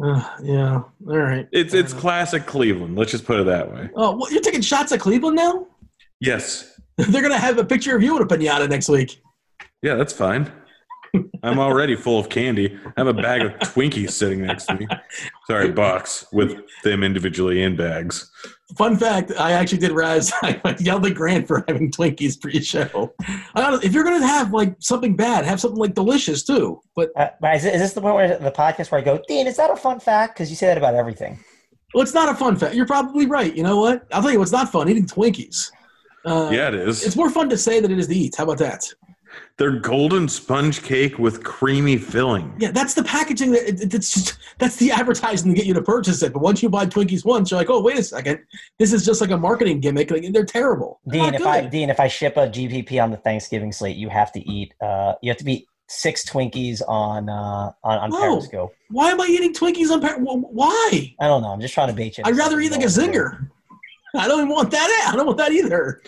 Uh, 0.03 0.27
yeah. 0.41 0.81
All 1.07 1.17
right. 1.17 1.47
It's 1.51 1.73
it's 1.73 1.93
classic 1.93 2.45
Cleveland. 2.47 2.97
Let's 2.97 3.11
just 3.11 3.25
put 3.25 3.39
it 3.39 3.45
that 3.45 3.71
way. 3.71 3.89
Oh, 3.95 4.15
what, 4.15 4.31
you're 4.31 4.41
taking 4.41 4.61
shots 4.61 4.91
at 4.91 4.99
Cleveland 4.99 5.35
now? 5.35 5.67
Yes. 6.19 6.79
They're 6.97 7.21
going 7.21 7.33
to 7.33 7.37
have 7.37 7.57
a 7.57 7.65
picture 7.65 7.95
of 7.95 8.01
you 8.01 8.17
with 8.17 8.31
a 8.31 8.35
pinata 8.37 8.67
next 8.69 8.89
week. 8.89 9.21
Yeah, 9.83 9.95
that's 9.95 10.13
fine. 10.13 10.51
I'm 11.43 11.59
already 11.59 11.95
full 11.95 12.19
of 12.19 12.29
candy. 12.29 12.77
I 12.85 12.91
have 12.95 13.07
a 13.07 13.13
bag 13.13 13.41
of 13.41 13.51
Twinkies 13.59 14.11
sitting 14.11 14.41
next 14.41 14.65
to 14.67 14.75
me. 14.75 14.87
Sorry, 15.47 15.69
box 15.71 16.25
with 16.31 16.55
them 16.83 17.03
individually 17.03 17.63
in 17.63 17.75
bags. 17.75 18.31
Fun 18.77 18.97
fact: 18.97 19.31
I 19.37 19.51
actually 19.51 19.79
did 19.79 19.91
Raz. 19.91 20.31
I 20.41 20.59
yelled 20.79 21.05
at 21.05 21.13
Grant 21.15 21.47
for 21.47 21.63
having 21.67 21.91
Twinkies 21.91 22.39
pre-show. 22.39 23.13
I 23.55 23.61
don't, 23.61 23.83
if 23.83 23.93
you're 23.93 24.03
going 24.03 24.19
to 24.19 24.27
have 24.27 24.53
like 24.53 24.75
something 24.79 25.15
bad, 25.15 25.45
have 25.45 25.59
something 25.59 25.79
like 25.79 25.93
delicious 25.93 26.43
too. 26.43 26.81
But 26.95 27.09
Uh, 27.15 27.29
but 27.39 27.55
is, 27.55 27.63
this 27.63 27.93
the 27.93 28.01
point 28.01 28.15
where 28.15 28.37
the 28.37 28.51
podcast 28.51 28.91
where 28.91 29.01
I 29.01 29.03
go, 29.03 29.21
Dean? 29.27 29.47
Is 29.47 29.57
that 29.57 29.69
a 29.71 29.75
fun 29.75 29.99
fact? 29.99 30.35
Because 30.35 30.49
you 30.49 30.55
say 30.55 30.67
that 30.67 30.77
about 30.77 30.95
everything. 30.95 31.39
well, 31.93 32.01
it's 32.03 32.13
not 32.13 32.29
a 32.29 32.35
fun 32.35 32.55
fact. 32.55 32.75
You're 32.75 32.85
probably 32.85 33.25
right. 33.25 33.55
You 33.55 33.63
know 33.63 33.77
what? 33.77 34.07
I'll 34.13 34.21
tell 34.21 34.31
you 34.31 34.39
what's 34.39 34.51
not 34.51 34.71
fun: 34.71 34.87
eating 34.89 35.05
Twinkies. 35.05 35.71
Uh, 36.23 36.49
Yeah, 36.51 36.67
it 36.69 36.75
is. 36.75 37.03
It's 37.03 37.15
more 37.15 37.29
fun 37.29 37.49
to 37.49 37.57
say 37.57 37.79
than 37.79 37.91
it 37.91 37.99
is 37.99 38.07
to 38.07 38.15
eat. 38.15 38.35
How 38.37 38.43
about 38.43 38.59
that? 38.59 38.85
They're 39.57 39.79
golden 39.79 40.27
sponge 40.27 40.81
cake 40.81 41.19
with 41.19 41.43
creamy 41.43 41.97
filling. 41.97 42.51
Yeah, 42.57 42.71
that's 42.71 42.93
the 42.95 43.03
packaging. 43.03 43.51
That 43.51 43.67
it, 43.67 43.93
it's 43.93 44.11
just 44.11 44.37
that's 44.57 44.77
the 44.77 44.91
advertising 44.91 45.53
to 45.53 45.57
get 45.57 45.65
you 45.67 45.73
to 45.75 45.81
purchase 45.81 46.23
it. 46.23 46.33
But 46.33 46.41
once 46.41 46.63
you 46.63 46.69
buy 46.69 46.85
Twinkies 46.87 47.23
once, 47.25 47.51
you're 47.51 47.59
like, 47.59 47.69
oh 47.69 47.81
wait 47.81 47.99
a 47.99 48.03
second, 48.03 48.39
this 48.79 48.91
is 48.93 49.05
just 49.05 49.21
like 49.21 49.29
a 49.31 49.37
marketing 49.37 49.79
gimmick. 49.79 50.09
Like, 50.09 50.25
they're 50.31 50.45
terrible. 50.45 50.99
They're 51.05 51.21
Dean, 51.31 51.33
if 51.35 51.45
I. 51.45 51.61
Dean, 51.65 51.89
if 51.89 51.99
I 51.99 52.07
ship 52.07 52.37
a 52.37 52.47
GPP 52.47 53.01
on 53.03 53.11
the 53.11 53.17
Thanksgiving 53.17 53.71
slate, 53.71 53.97
you 53.97 54.09
have 54.09 54.31
to 54.31 54.39
eat. 54.49 54.73
Uh, 54.81 55.13
you 55.21 55.29
have 55.29 55.37
to 55.37 55.51
eat 55.51 55.67
six 55.89 56.27
Twinkies 56.27 56.81
on 56.87 57.29
uh, 57.29 57.71
on, 57.83 57.97
on 57.99 58.09
No. 58.09 58.19
Periscope. 58.19 58.73
why 58.89 59.11
am 59.11 59.21
I 59.21 59.27
eating 59.27 59.53
Twinkies 59.53 59.91
on? 59.91 60.01
Par- 60.01 60.19
wh- 60.19 60.51
Why? 60.53 61.13
I 61.19 61.27
don't 61.27 61.41
know. 61.43 61.49
I'm 61.49 61.61
just 61.61 61.73
trying 61.73 61.89
to 61.89 61.93
bait 61.93 62.17
you. 62.17 62.23
I'd 62.25 62.35
rather 62.37 62.59
eat 62.61 62.71
like 62.71 62.81
a 62.83 62.85
zinger. 62.87 63.47
I 64.15 64.27
don't 64.27 64.39
even 64.39 64.49
want 64.49 64.71
that. 64.71 65.09
I 65.11 65.15
don't 65.15 65.25
want 65.25 65.37
that 65.37 65.51
either. 65.51 66.01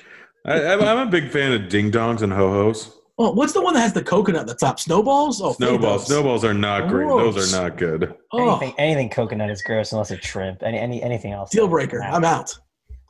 I, 0.46 0.66
I'm 0.74 0.82
I'm 0.82 1.08
a 1.08 1.12
big 1.12 1.30
fan 1.30 1.54
of 1.54 1.70
ding 1.70 1.92
dongs 1.92 2.22
and 2.22 2.34
ho 2.34 2.52
hos. 2.52 2.98
Oh, 3.20 3.32
what's 3.32 3.54
the 3.54 3.62
one 3.62 3.76
that 3.76 3.82
has 3.82 3.94
the 3.94 4.04
coconut 4.04 4.42
at 4.42 4.48
the 4.48 4.56
top? 4.56 4.80
Snowballs? 4.80 5.40
Oh, 5.42 5.54
Snowballs. 5.54 6.04
Fabos. 6.04 6.08
Snowballs 6.08 6.44
are 6.44 6.54
not 6.54 6.90
great. 6.90 7.06
Gross. 7.06 7.36
Those 7.36 7.54
are 7.56 7.62
not 7.62 7.78
good. 7.78 8.16
Oh, 8.32 8.50
Anything, 8.58 8.74
anything 8.80 9.10
coconut 9.10 9.52
is 9.52 9.62
gross 9.62 9.92
unless 9.92 10.10
it's 10.10 10.26
shrimp. 10.26 10.64
Any, 10.64 10.80
any 10.80 11.02
anything 11.04 11.32
else? 11.32 11.52
deal 11.52 11.68
breaker. 11.68 12.02
I'm 12.02 12.24
out. 12.26 12.58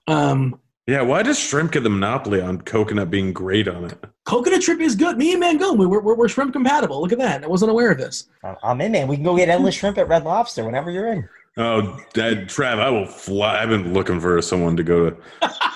Um, 0.08 0.60
Yeah, 0.88 1.02
why 1.04 1.24
does 1.24 1.40
shrimp 1.40 1.72
get 1.72 1.84
the 1.84 1.90
monopoly 1.90 2.42
on 2.42 2.60
coconut 2.62 3.10
being 3.10 3.32
great 3.32 3.70
on 3.70 3.86
it? 3.86 3.98
coconut 4.26 4.62
trip 4.62 4.82
is 4.82 4.96
good. 4.96 5.18
Me 5.18 5.34
and 5.34 5.42
Mangone, 5.42 5.78
we, 5.78 5.86
we're, 5.86 6.02
we're, 6.02 6.16
we're 6.16 6.28
shrimp 6.28 6.52
compatible. 6.52 7.02
Look 7.02 7.14
at 7.14 7.20
that. 7.20 7.44
I 7.44 7.48
wasn't 7.48 7.72
aware 7.72 7.92
of 7.92 7.98
this. 7.98 8.28
I'm- 8.44 8.58
I'm 8.62 8.82
in, 8.82 8.92
man. 8.92 9.08
We 9.08 9.16
can 9.16 9.24
go 9.24 9.38
get 9.38 9.48
endless 9.48 9.76
shrimp 9.76 9.98
at 9.98 10.10
Red 10.10 10.26
Lobster 10.26 10.66
whenever 10.66 10.92
you're 10.92 11.14
in. 11.14 11.30
Oh, 11.56 12.00
Dad, 12.14 12.48
Trav, 12.48 12.80
I 12.80 12.90
will 12.90 13.06
fly. 13.06 13.62
I've 13.62 13.70
been 13.70 13.94
looking 13.94 14.20
for 14.20 14.42
someone 14.42 14.76
to 14.76 14.82
go 14.82 15.12
to 15.12 15.18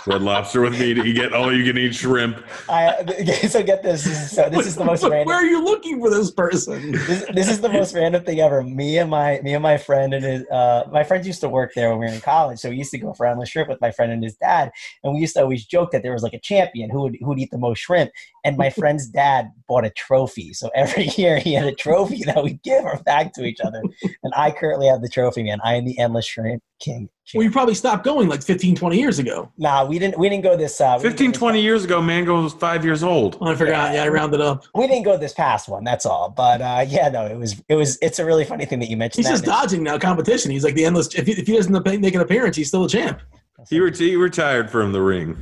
Red 0.07 0.23
Lobster 0.23 0.61
with 0.61 0.80
me 0.80 0.95
to 0.95 1.13
get 1.13 1.34
all 1.34 1.55
you 1.55 1.63
can 1.63 1.78
eat 1.78 1.93
shrimp. 1.93 2.43
I, 2.67 3.05
so 3.47 3.61
get 3.61 3.84
this. 3.84 4.03
This 4.03 4.32
so 4.32 4.49
this 4.49 4.65
is 4.65 4.75
the 4.75 4.84
most 4.84 5.03
Where 5.03 5.11
random. 5.11 5.36
are 5.36 5.43
you 5.43 5.63
looking 5.63 5.99
for 5.99 6.09
this 6.09 6.32
person? 6.32 6.93
This, 6.93 7.25
this 7.32 7.47
is 7.47 7.61
the 7.61 7.69
most 7.69 7.93
random 7.93 8.23
thing 8.23 8.39
ever. 8.39 8.63
Me 8.63 8.97
and 8.97 9.11
my 9.11 9.39
me 9.43 9.53
and 9.53 9.61
my 9.61 9.78
friend 9.78 10.15
and 10.15 10.25
his 10.25 10.47
uh, 10.49 10.86
my 10.91 11.03
friends 11.03 11.28
used 11.28 11.41
to 11.41 11.49
work 11.49 11.73
there 11.75 11.91
when 11.91 11.99
we 11.99 12.05
were 12.07 12.11
in 12.11 12.21
college, 12.21 12.57
so 12.57 12.71
we 12.71 12.78
used 12.78 12.91
to 12.91 12.97
go 12.97 13.13
for 13.13 13.28
endless 13.28 13.49
shrimp 13.49 13.69
with 13.69 13.80
my 13.80 13.91
friend 13.91 14.11
and 14.11 14.23
his 14.23 14.36
dad, 14.36 14.71
and 15.03 15.13
we 15.13 15.19
used 15.19 15.36
to 15.36 15.43
always 15.43 15.63
joke 15.63 15.91
that 15.91 16.01
there 16.01 16.13
was 16.13 16.23
like 16.23 16.34
a 16.34 16.39
champion 16.39 16.89
who 16.89 17.01
would 17.03 17.17
who 17.19 17.28
would 17.28 17.39
eat 17.39 17.51
the 17.51 17.57
most 17.59 17.78
shrimp. 17.80 18.09
And 18.47 18.57
my 18.57 18.69
friend's 18.79 19.07
dad 19.07 19.51
bought 19.67 19.85
a 19.85 19.89
trophy, 19.89 20.53
so 20.53 20.69
every 20.73 21.05
year 21.17 21.37
he 21.39 21.53
had 21.53 21.67
a 21.67 21.75
trophy 21.75 22.23
that 22.23 22.43
we 22.43 22.53
give 22.63 22.85
or 22.85 22.97
back 23.03 23.33
to 23.33 23.43
each 23.43 23.59
other. 23.59 23.81
And 24.23 24.33
I 24.35 24.51
currently 24.51 24.87
have 24.87 25.01
the 25.01 25.09
trophy, 25.09 25.43
man. 25.43 25.59
I 25.63 25.75
am 25.75 25.85
the 25.85 25.99
endless 25.99 26.25
shrimp 26.25 26.63
King. 26.79 27.09
Well, 27.33 27.43
you 27.43 27.51
probably 27.51 27.73
stopped 27.73 28.05
going 28.05 28.29
like 28.29 28.41
15, 28.41 28.75
20 28.75 28.97
years 28.97 29.19
ago. 29.19 29.51
Nah, 29.57 29.83
we 29.83 29.99
didn't. 29.99 30.17
We 30.17 30.29
didn't 30.29 30.43
go 30.43 30.55
this. 30.55 30.79
Uh, 30.79 30.97
15, 30.97 31.31
this 31.31 31.39
20 31.39 31.61
years 31.61 31.83
ago, 31.83 32.01
Mango 32.01 32.41
was 32.41 32.53
five 32.53 32.85
years 32.85 33.03
old. 33.03 33.37
Oh, 33.41 33.47
I 33.47 33.55
forgot. 33.55 33.93
Yeah, 33.93 34.03
I 34.03 34.07
rounded 34.07 34.39
up. 34.39 34.63
We 34.75 34.87
didn't 34.87 35.03
go 35.03 35.17
this 35.17 35.33
past 35.33 35.67
one. 35.67 35.83
That's 35.83 36.05
all. 36.05 36.29
But 36.29 36.61
uh, 36.61 36.85
yeah, 36.87 37.09
no, 37.09 37.25
it 37.25 37.37
was. 37.37 37.61
It 37.67 37.75
was. 37.75 37.97
It's 38.01 38.19
a 38.19 38.25
really 38.25 38.45
funny 38.45 38.65
thing 38.65 38.79
that 38.79 38.89
you 38.89 38.95
mentioned. 38.95 39.25
He's 39.25 39.41
that. 39.41 39.45
just 39.45 39.45
dodging 39.45 39.83
now 39.83 39.97
competition. 39.97 40.51
He's 40.51 40.63
like 40.63 40.75
the 40.75 40.85
endless. 40.85 41.13
If 41.15 41.25
he, 41.25 41.33
if 41.33 41.47
he 41.47 41.55
doesn't 41.55 41.85
make 41.99 42.15
an 42.15 42.21
appearance, 42.21 42.55
he's 42.55 42.69
still 42.69 42.85
a 42.85 42.89
champ. 42.89 43.21
He, 43.69 43.79
ret- 43.79 43.97
he 43.97 44.15
retired 44.15 44.69
from 44.69 44.91
the 44.91 45.01
ring. 45.01 45.41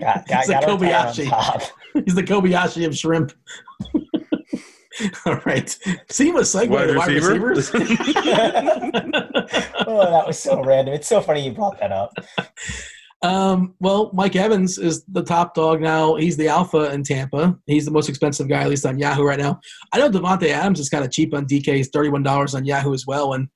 Got, 0.00 0.26
got, 0.28 0.40
It's 0.40 0.48
a 0.48 0.52
got 0.52 0.64
our 0.64 0.76
Kobayashi. 0.78 1.70
He's 2.04 2.14
the 2.14 2.22
Kobayashi 2.22 2.86
of 2.86 2.96
shrimp. 2.96 3.32
All 5.26 5.36
right. 5.46 5.76
Seamless 6.10 6.54
segue 6.54 6.70
Wide 6.70 6.86
to 6.88 6.96
wide 6.98 7.08
receiver? 7.08 7.46
receivers. 7.46 7.70
oh, 9.86 10.10
that 10.10 10.24
was 10.26 10.38
so 10.38 10.62
random. 10.62 10.94
It's 10.94 11.06
so 11.08 11.20
funny 11.20 11.44
you 11.44 11.52
brought 11.52 11.78
that 11.78 11.92
up. 11.92 12.12
um, 13.22 13.74
well, 13.80 14.10
Mike 14.12 14.34
Evans 14.34 14.76
is 14.78 15.04
the 15.04 15.22
top 15.22 15.54
dog 15.54 15.80
now. 15.80 16.16
He's 16.16 16.36
the 16.36 16.48
alpha 16.48 16.92
in 16.92 17.04
Tampa. 17.04 17.56
He's 17.66 17.84
the 17.84 17.90
most 17.92 18.08
expensive 18.08 18.48
guy, 18.48 18.62
at 18.62 18.68
least 18.70 18.86
on 18.86 18.98
Yahoo 18.98 19.22
right 19.22 19.38
now. 19.38 19.60
I 19.92 19.98
know 19.98 20.10
Davante 20.10 20.48
Adams 20.48 20.80
is 20.80 20.88
kind 20.88 21.04
of 21.04 21.12
cheap 21.12 21.32
on 21.32 21.46
DK. 21.46 21.76
He's 21.76 21.90
$31 21.90 22.54
on 22.54 22.64
Yahoo 22.64 22.92
as 22.92 23.06
well. 23.06 23.34
And 23.34 23.48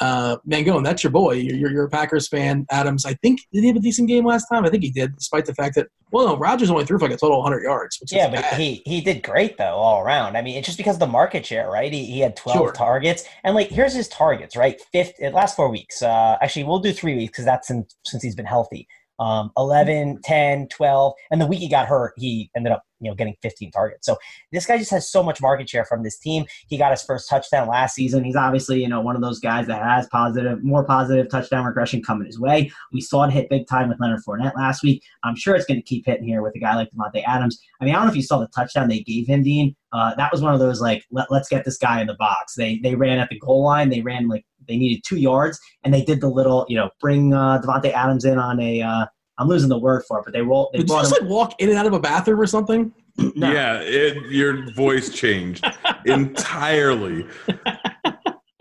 uh, 0.00 0.36
Mangone, 0.48 0.82
that's 0.84 1.04
your 1.04 1.10
boy. 1.10 1.32
You're, 1.32 1.56
you're, 1.56 1.70
you're 1.70 1.84
a 1.84 1.90
Packers 1.90 2.26
fan. 2.28 2.66
Adams, 2.70 3.04
I 3.04 3.14
think, 3.14 3.40
did 3.52 3.60
he 3.60 3.66
have 3.68 3.76
a 3.76 3.80
decent 3.80 4.08
game 4.08 4.24
last 4.24 4.46
time? 4.46 4.64
I 4.64 4.70
think 4.70 4.82
he 4.82 4.90
did, 4.90 5.14
despite 5.14 5.44
the 5.46 5.54
fact 5.54 5.74
that, 5.74 5.88
well, 6.10 6.26
no, 6.28 6.36
Rodgers 6.36 6.70
only 6.70 6.84
threw 6.84 6.98
for 6.98 7.04
like 7.06 7.14
a 7.14 7.18
total 7.18 7.38
100 7.38 7.62
yards. 7.62 7.98
Which 8.00 8.12
Yeah, 8.12 8.26
is 8.28 8.34
but 8.34 8.42
bad. 8.42 8.58
he 8.60 8.82
he 8.86 9.00
did 9.00 9.22
great 9.22 9.58
though 9.58 9.76
all 9.76 10.02
around. 10.02 10.36
I 10.36 10.42
mean, 10.42 10.56
it's 10.56 10.66
just 10.66 10.78
because 10.78 10.96
of 10.96 11.00
the 11.00 11.06
market 11.06 11.44
share, 11.46 11.70
right? 11.70 11.92
He, 11.92 12.04
he 12.06 12.20
had 12.20 12.34
twelve 12.34 12.56
Sure. 12.58 12.72
targets, 12.72 13.24
and 13.44 13.54
like 13.54 13.68
here's 13.68 13.94
his 13.94 14.08
targets, 14.08 14.56
right? 14.56 14.80
Fifth, 14.92 15.12
last 15.32 15.54
four 15.54 15.68
weeks. 15.70 16.02
Uh, 16.02 16.36
actually, 16.42 16.64
we'll 16.64 16.80
do 16.80 16.92
three 16.92 17.14
weeks 17.16 17.30
because 17.32 17.44
that's 17.44 17.70
in, 17.70 17.84
since 18.04 18.22
he's 18.22 18.34
been 18.34 18.46
healthy. 18.46 18.88
Um, 19.20 19.52
11, 19.58 20.20
10, 20.24 20.68
12, 20.68 21.12
and 21.30 21.40
the 21.42 21.46
week 21.46 21.58
he 21.60 21.68
got 21.68 21.86
hurt, 21.86 22.14
he 22.16 22.50
ended 22.56 22.72
up 22.72 22.82
you 23.00 23.10
know 23.10 23.14
getting 23.14 23.36
15 23.42 23.70
targets. 23.70 24.06
So 24.06 24.16
this 24.52 24.66
guy 24.66 24.78
just 24.78 24.90
has 24.90 25.10
so 25.10 25.22
much 25.22 25.40
market 25.40 25.68
share 25.68 25.84
from 25.84 26.02
this 26.02 26.18
team. 26.18 26.44
He 26.68 26.76
got 26.78 26.90
his 26.90 27.02
first 27.02 27.28
touchdown 27.28 27.68
last 27.68 27.94
season. 27.94 28.24
He's 28.24 28.36
obviously 28.36 28.80
you 28.80 28.88
know 28.88 29.00
one 29.00 29.16
of 29.16 29.22
those 29.22 29.40
guys 29.40 29.66
that 29.66 29.82
has 29.82 30.06
positive, 30.08 30.62
more 30.62 30.84
positive 30.84 31.28
touchdown 31.28 31.64
regression 31.64 32.02
coming 32.02 32.26
his 32.26 32.38
way. 32.38 32.70
We 32.92 33.00
saw 33.00 33.24
it 33.24 33.32
hit 33.32 33.48
big 33.48 33.66
time 33.66 33.88
with 33.88 34.00
Leonard 34.00 34.20
Fournette 34.26 34.56
last 34.56 34.82
week. 34.82 35.02
I'm 35.24 35.36
sure 35.36 35.54
it's 35.54 35.66
going 35.66 35.80
to 35.80 35.86
keep 35.86 36.06
hitting 36.06 36.26
here 36.26 36.42
with 36.42 36.54
a 36.54 36.58
guy 36.58 36.76
like 36.76 36.90
Davante 36.90 37.22
Adams. 37.26 37.60
I 37.80 37.84
mean, 37.84 37.94
I 37.94 37.98
don't 37.98 38.06
know 38.06 38.12
if 38.12 38.16
you 38.16 38.22
saw 38.22 38.38
the 38.38 38.48
touchdown 38.48 38.88
they 38.88 39.00
gave 39.00 39.26
him, 39.26 39.42
Dean. 39.42 39.74
Uh, 39.92 40.14
that 40.14 40.30
was 40.30 40.40
one 40.40 40.54
of 40.54 40.60
those 40.60 40.80
like, 40.80 41.04
Let, 41.10 41.30
let's 41.30 41.48
get 41.48 41.64
this 41.64 41.76
guy 41.76 42.00
in 42.00 42.06
the 42.06 42.14
box. 42.14 42.54
They 42.54 42.78
they 42.78 42.94
ran 42.94 43.18
at 43.18 43.28
the 43.28 43.38
goal 43.38 43.64
line. 43.64 43.88
They 43.88 44.02
ran 44.02 44.28
like 44.28 44.44
they 44.68 44.76
needed 44.76 45.02
two 45.04 45.16
yards, 45.16 45.58
and 45.84 45.92
they 45.92 46.02
did 46.02 46.20
the 46.20 46.28
little, 46.28 46.66
you 46.68 46.76
know, 46.76 46.90
bring 47.00 47.34
uh, 47.34 47.60
Davante 47.60 47.92
Adams 47.92 48.24
in 48.24 48.38
on 48.38 48.60
a. 48.60 48.82
Uh, 48.82 49.06
I'm 49.40 49.48
losing 49.48 49.68
the 49.70 49.78
word 49.78 50.04
for 50.06 50.18
it, 50.18 50.24
but 50.24 50.32
they 50.34 50.42
roll. 50.42 50.68
They 50.72 50.80
Did 50.80 50.90
you 50.90 50.96
just 50.96 51.16
him. 51.18 51.22
like 51.24 51.30
walk 51.30 51.54
in 51.60 51.70
and 51.70 51.78
out 51.78 51.86
of 51.86 51.94
a 51.94 51.98
bathroom 51.98 52.38
or 52.40 52.46
something? 52.46 52.92
No. 53.16 53.50
Yeah, 53.52 53.80
it, 53.80 54.30
your 54.30 54.70
voice 54.72 55.08
changed 55.10 55.64
entirely. 56.04 57.26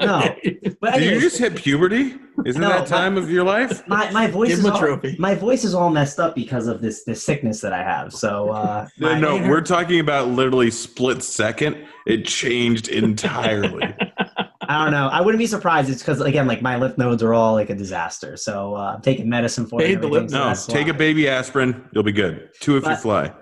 No, 0.02 0.34
but 0.80 0.94
Did 0.96 1.14
you 1.14 1.20
just 1.20 1.38
hit 1.38 1.56
puberty? 1.58 2.16
Isn't 2.46 2.62
No, 2.62 2.70
that 2.70 2.88
time 2.88 3.18
of 3.18 3.30
your 3.30 3.44
life? 3.44 3.86
my, 3.86 4.10
my 4.12 4.28
voice 4.28 4.48
Give 4.48 4.60
is 4.60 4.66
him 4.66 4.72
a 4.72 4.76
all, 4.76 5.00
my 5.20 5.36
voice 5.36 5.66
is 5.66 5.74
all 5.76 5.90
messed 5.90 6.20
up 6.20 6.36
because 6.36 6.68
of 6.68 6.80
this 6.82 7.04
this 7.04 7.22
sickness 7.26 7.60
that 7.60 7.74
I 7.74 7.84
have. 7.84 8.14
So 8.14 8.50
uh, 8.50 8.88
No, 8.98 9.10
my- 9.14 9.20
no, 9.20 9.36
we're 9.50 9.60
talking 9.62 10.00
about 10.00 10.30
literally 10.30 10.72
split 10.72 11.22
second. 11.22 11.86
It 12.08 12.24
changed 12.26 12.88
entirely. 12.88 13.94
I 14.70 14.84
don't 14.84 14.92
know. 14.92 15.08
I 15.08 15.20
wouldn't 15.20 15.40
be 15.40 15.48
surprised. 15.48 15.90
It's 15.90 16.04
because 16.04 16.22
again, 16.22 16.46
like 16.46 16.62
my 16.62 16.78
lymph 16.78 16.96
nodes 16.96 17.24
are 17.24 17.34
all 17.34 17.56
like 17.56 17.72
a 17.72 17.76
disaster. 17.76 18.38
So 18.38 18.76
uh, 18.76 18.94
I'm 18.94 19.02
taking 19.02 19.28
medicine 19.28 19.66
for 19.66 19.82
it. 19.82 19.86
The 19.86 19.94
everything, 19.94 20.12
lymph 20.12 20.30
so 20.30 20.72
No, 20.72 20.78
take 20.80 20.86
why. 20.86 20.92
a 20.92 20.94
baby 20.94 21.28
aspirin. 21.28 21.90
You'll 21.92 22.04
be 22.04 22.12
good. 22.12 22.52
Two 22.60 22.78
if 22.78 22.86
you 22.86 22.96
fly. 22.96 23.34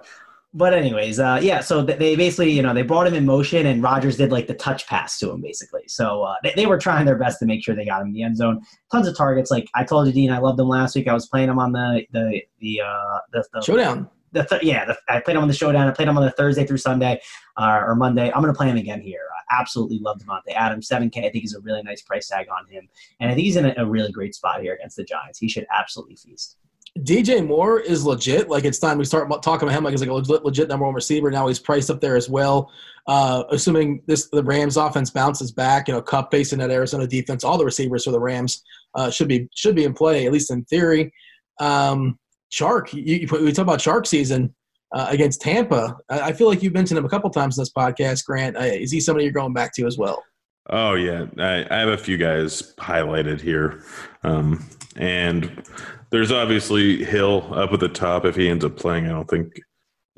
But 0.53 0.73
anyways, 0.73 1.19
uh, 1.19 1.39
yeah. 1.43 1.59
So 1.59 1.81
they 1.83 2.15
basically, 2.15 2.51
you 2.51 2.61
know, 2.61 2.73
they 2.73 2.81
brought 2.81 3.05
him 3.05 3.13
in 3.13 3.25
motion, 3.25 3.65
and 3.65 3.83
Rodgers 3.83 4.15
did 4.15 4.31
like 4.31 4.47
the 4.47 4.53
touch 4.53 4.87
pass 4.87 5.19
to 5.19 5.29
him, 5.29 5.41
basically. 5.41 5.83
So 5.87 6.23
uh, 6.23 6.35
they, 6.43 6.53
they 6.55 6.65
were 6.65 6.77
trying 6.77 7.05
their 7.05 7.17
best 7.17 7.39
to 7.39 7.45
make 7.45 7.61
sure 7.61 7.75
they 7.75 7.85
got 7.85 8.01
him 8.01 8.07
in 8.07 8.13
the 8.13 8.23
end 8.23 8.37
zone. 8.37 8.61
Tons 8.89 9.05
of 9.05 9.17
targets. 9.17 9.51
Like 9.51 9.67
I 9.75 9.83
told 9.83 10.07
you, 10.07 10.13
Dean, 10.13 10.31
I 10.31 10.39
loved 10.39 10.57
him 10.57 10.69
last 10.69 10.95
week. 10.95 11.09
I 11.09 11.13
was 11.13 11.27
playing 11.27 11.49
him 11.49 11.59
on 11.59 11.73
the 11.73 12.05
the 12.13 12.41
the 12.61 12.81
uh, 12.81 13.19
the, 13.33 13.43
the 13.53 13.61
Showdown. 13.61 14.09
the 14.31 14.45
th- 14.45 14.63
yeah, 14.63 14.85
the, 14.85 14.97
I 15.09 15.19
played 15.19 15.35
him 15.35 15.41
on 15.43 15.49
the 15.49 15.53
showdown. 15.53 15.89
I 15.89 15.91
played 15.91 16.07
him 16.07 16.17
on 16.17 16.23
the 16.23 16.31
Thursday 16.31 16.65
through 16.65 16.77
Sunday 16.77 17.19
uh, 17.57 17.81
or 17.85 17.95
Monday. 17.95 18.31
I'm 18.31 18.41
going 18.41 18.53
to 18.53 18.57
play 18.57 18.69
him 18.69 18.77
again 18.77 19.01
here. 19.01 19.27
Absolutely 19.51 19.99
love 19.99 20.19
Davante 20.19 20.53
Adams. 20.53 20.87
7K, 20.87 21.17
I 21.19 21.21
think 21.29 21.35
he's 21.35 21.55
a 21.55 21.59
really 21.61 21.83
nice 21.83 22.01
price 22.01 22.27
tag 22.27 22.47
on 22.49 22.67
him. 22.69 22.87
And 23.19 23.31
I 23.31 23.33
think 23.33 23.45
he's 23.45 23.55
in 23.55 23.65
a, 23.65 23.73
a 23.77 23.85
really 23.85 24.11
great 24.11 24.35
spot 24.35 24.61
here 24.61 24.75
against 24.75 24.97
the 24.97 25.03
Giants. 25.03 25.39
He 25.39 25.47
should 25.47 25.65
absolutely 25.71 26.15
feast. 26.15 26.57
DJ 26.99 27.45
Moore 27.45 27.79
is 27.79 28.05
legit. 28.05 28.49
Like 28.49 28.65
it's 28.65 28.79
time 28.79 28.97
we 28.97 29.05
start 29.05 29.29
talking 29.41 29.67
about 29.67 29.77
him 29.77 29.83
like 29.83 29.91
he's 29.91 30.01
like 30.01 30.09
a 30.09 30.13
legit, 30.13 30.43
legit 30.43 30.67
number 30.67 30.85
one 30.85 30.95
receiver. 30.95 31.29
Now 31.29 31.47
he's 31.47 31.59
priced 31.59 31.89
up 31.89 32.01
there 32.01 32.15
as 32.15 32.29
well. 32.29 32.71
Uh, 33.07 33.43
assuming 33.51 34.01
this 34.07 34.29
the 34.29 34.43
Rams 34.43 34.77
offense 34.77 35.09
bounces 35.09 35.51
back, 35.51 35.87
you 35.87 35.93
know, 35.93 36.01
Kupp 36.01 36.31
facing 36.31 36.59
that 36.59 36.71
Arizona 36.71 37.07
defense, 37.07 37.43
all 37.43 37.57
the 37.57 37.65
receivers 37.65 38.05
for 38.05 38.11
the 38.11 38.19
Rams 38.19 38.63
uh, 38.95 39.11
should 39.11 39.27
be 39.27 39.47
should 39.55 39.75
be 39.75 39.83
in 39.83 39.93
play 39.93 40.25
at 40.25 40.33
least 40.33 40.51
in 40.51 40.63
theory. 40.65 41.13
Um, 41.59 42.17
Chark, 42.51 42.93
you, 42.93 43.01
you, 43.03 43.27
we 43.31 43.51
talk 43.51 43.63
about 43.63 43.79
Chark 43.79 44.07
season 44.07 44.53
uh, 44.91 45.07
against 45.09 45.41
Tampa. 45.41 45.97
I, 46.09 46.31
feel 46.33 46.47
like 46.47 46.63
you've 46.63 46.73
mentioned 46.73 46.97
him 46.97 47.05
a 47.05 47.09
couple 47.09 47.29
times 47.29 47.57
in 47.57 47.61
this 47.61 47.71
podcast. 47.71 48.25
Grant, 48.25 48.57
uh, 48.57 48.61
is 48.61 48.91
he 48.91 48.99
somebody 48.99 49.25
you're 49.25 49.33
going 49.33 49.53
back 49.53 49.73
to 49.75 49.85
as 49.85 49.97
well? 49.97 50.23
Oh 50.69 50.95
yeah, 50.95 51.25
I, 51.37 51.65
I 51.69 51.79
have 51.79 51.89
a 51.89 51.97
few 51.97 52.17
guys 52.17 52.73
highlighted 52.75 53.39
here, 53.39 53.83
um, 54.23 54.65
and 54.97 55.63
there's 56.09 56.31
obviously 56.31 57.03
Hill 57.05 57.47
up 57.53 57.71
at 57.71 57.79
the 57.79 57.87
top 57.87 58.25
if 58.25 58.35
he 58.35 58.49
ends 58.49 58.65
up 58.65 58.75
playing. 58.75 59.05
I 59.05 59.09
don't 59.09 59.29
think 59.29 59.61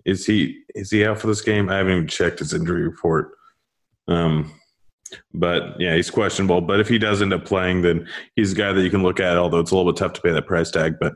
is 0.05 0.25
he 0.25 0.61
is 0.73 0.89
he 0.89 1.05
out 1.05 1.19
for 1.19 1.27
this 1.27 1.41
game. 1.41 1.69
I 1.69 1.77
haven't 1.77 1.93
even 1.93 2.07
checked 2.07 2.39
his 2.39 2.53
injury 2.53 2.83
report. 2.83 3.31
Um, 4.07 4.58
but 5.33 5.79
yeah, 5.79 5.95
he's 5.95 6.09
questionable. 6.09 6.61
But 6.61 6.79
if 6.79 6.87
he 6.87 6.97
does 6.97 7.21
end 7.21 7.33
up 7.33 7.45
playing, 7.45 7.81
then 7.81 8.07
he's 8.35 8.51
a 8.51 8.55
guy 8.55 8.73
that 8.73 8.81
you 8.81 8.89
can 8.89 9.03
look 9.03 9.19
at. 9.19 9.37
Although 9.37 9.59
it's 9.59 9.71
a 9.71 9.75
little 9.75 9.91
bit 9.91 9.97
tough 9.97 10.13
to 10.13 10.21
pay 10.21 10.31
that 10.31 10.47
price 10.47 10.71
tag. 10.71 10.95
But 10.99 11.13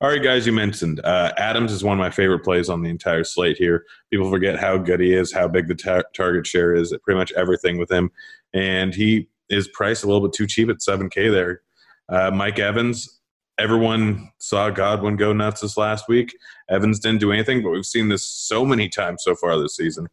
all 0.00 0.10
right, 0.10 0.22
guys, 0.22 0.46
you 0.46 0.52
mentioned 0.52 1.00
uh, 1.04 1.32
Adams 1.36 1.72
is 1.72 1.84
one 1.84 1.98
of 1.98 2.02
my 2.02 2.10
favorite 2.10 2.44
plays 2.44 2.68
on 2.68 2.82
the 2.82 2.90
entire 2.90 3.24
slate 3.24 3.56
here. 3.56 3.84
People 4.10 4.30
forget 4.30 4.58
how 4.58 4.78
good 4.78 5.00
he 5.00 5.12
is, 5.12 5.32
how 5.32 5.48
big 5.48 5.68
the 5.68 5.74
tar- 5.74 6.04
target 6.14 6.46
share 6.46 6.74
is, 6.74 6.92
at 6.92 7.02
pretty 7.02 7.18
much 7.18 7.32
everything 7.32 7.78
with 7.78 7.90
him 7.90 8.10
and 8.54 8.94
he 8.94 9.28
is 9.50 9.68
priced 9.68 10.04
a 10.04 10.06
little 10.06 10.26
bit 10.26 10.32
too 10.32 10.46
cheap 10.46 10.70
at 10.70 10.78
7K 10.78 11.30
there. 11.30 11.60
Uh, 12.08 12.30
Mike 12.30 12.58
Evans, 12.58 13.20
everyone 13.58 14.30
saw 14.38 14.70
Godwin 14.70 15.16
go 15.16 15.32
nuts 15.32 15.60
this 15.60 15.76
last 15.76 16.08
week. 16.08 16.34
Evans 16.70 17.00
didn't 17.00 17.20
do 17.20 17.32
anything, 17.32 17.62
but 17.62 17.70
we've 17.70 17.84
seen 17.84 18.08
this 18.08 18.26
so 18.26 18.64
many 18.64 18.88
times 18.88 19.22
so 19.24 19.34
far 19.34 19.58
this 19.58 19.76
season. 19.76 20.06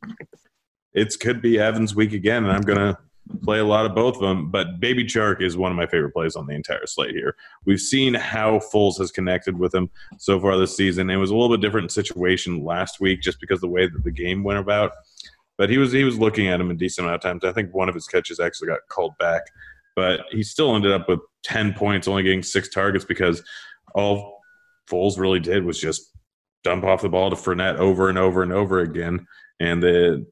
It 0.93 1.15
could 1.21 1.41
be 1.41 1.57
Evans' 1.57 1.95
week 1.95 2.11
again, 2.11 2.43
and 2.43 2.51
I'm 2.51 2.63
going 2.63 2.79
to 2.79 2.97
play 3.43 3.59
a 3.59 3.65
lot 3.65 3.85
of 3.85 3.95
both 3.95 4.15
of 4.15 4.21
them. 4.21 4.51
But 4.51 4.79
Baby 4.79 5.07
Shark 5.07 5.41
is 5.41 5.57
one 5.57 5.71
of 5.71 5.77
my 5.77 5.85
favorite 5.85 6.11
plays 6.11 6.35
on 6.35 6.45
the 6.45 6.53
entire 6.53 6.85
slate 6.85 7.15
here. 7.15 7.35
We've 7.65 7.79
seen 7.79 8.13
how 8.13 8.59
Foles 8.73 8.97
has 8.99 9.11
connected 9.11 9.57
with 9.57 9.73
him 9.73 9.89
so 10.17 10.39
far 10.39 10.57
this 10.57 10.75
season. 10.75 11.09
It 11.09 11.17
was 11.17 11.31
a 11.31 11.35
little 11.35 11.55
bit 11.55 11.61
different 11.61 11.91
situation 11.91 12.63
last 12.63 12.99
week 12.99 13.21
just 13.21 13.39
because 13.39 13.61
the 13.61 13.67
way 13.67 13.87
that 13.87 14.03
the 14.03 14.11
game 14.11 14.43
went 14.43 14.59
about 14.59 14.91
but 15.61 15.69
he 15.69 15.77
was 15.77 15.91
he 15.91 16.03
was 16.03 16.17
looking 16.17 16.47
at 16.47 16.59
him 16.59 16.71
a 16.71 16.73
decent 16.73 17.05
amount 17.05 17.23
of 17.23 17.29
times. 17.29 17.43
I 17.43 17.53
think 17.53 17.71
one 17.71 17.87
of 17.87 17.93
his 17.93 18.07
catches 18.07 18.39
actually 18.39 18.69
got 18.69 18.79
called 18.89 19.15
back, 19.19 19.43
but 19.95 20.21
he 20.31 20.41
still 20.41 20.75
ended 20.75 20.91
up 20.91 21.07
with 21.07 21.19
ten 21.43 21.71
points, 21.71 22.07
only 22.07 22.23
getting 22.23 22.41
six 22.41 22.69
targets 22.69 23.05
because 23.05 23.43
all 23.93 24.39
Foles 24.89 25.19
really 25.19 25.39
did 25.39 25.63
was 25.63 25.79
just 25.79 26.13
dump 26.63 26.83
off 26.83 27.03
the 27.03 27.09
ball 27.09 27.29
to 27.29 27.35
Fournette 27.35 27.77
over 27.77 28.09
and 28.09 28.17
over 28.17 28.41
and 28.41 28.51
over 28.51 28.79
again. 28.79 29.27
And 29.61 29.81
the 29.83 30.25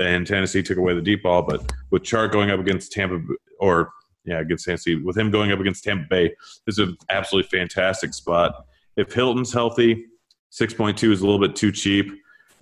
and 0.00 0.24
Tennessee 0.24 0.62
took 0.62 0.78
away 0.78 0.94
the 0.94 1.02
deep 1.02 1.24
ball, 1.24 1.42
but 1.42 1.72
with 1.90 2.04
Chark 2.04 2.30
going 2.30 2.52
up 2.52 2.60
against 2.60 2.92
Tampa 2.92 3.18
or 3.58 3.90
yeah 4.24 4.38
against 4.38 4.64
Tennessee, 4.64 4.94
with 4.94 5.18
him 5.18 5.32
going 5.32 5.50
up 5.50 5.58
against 5.58 5.82
Tampa 5.82 6.06
Bay, 6.08 6.32
this 6.66 6.78
is 6.78 6.90
an 6.90 6.96
absolutely 7.10 7.48
fantastic 7.58 8.14
spot. 8.14 8.64
If 8.96 9.12
Hilton's 9.12 9.52
healthy, 9.52 10.04
six 10.50 10.72
point 10.72 10.96
two 10.96 11.10
is 11.10 11.20
a 11.20 11.26
little 11.26 11.40
bit 11.40 11.56
too 11.56 11.72
cheap. 11.72 12.12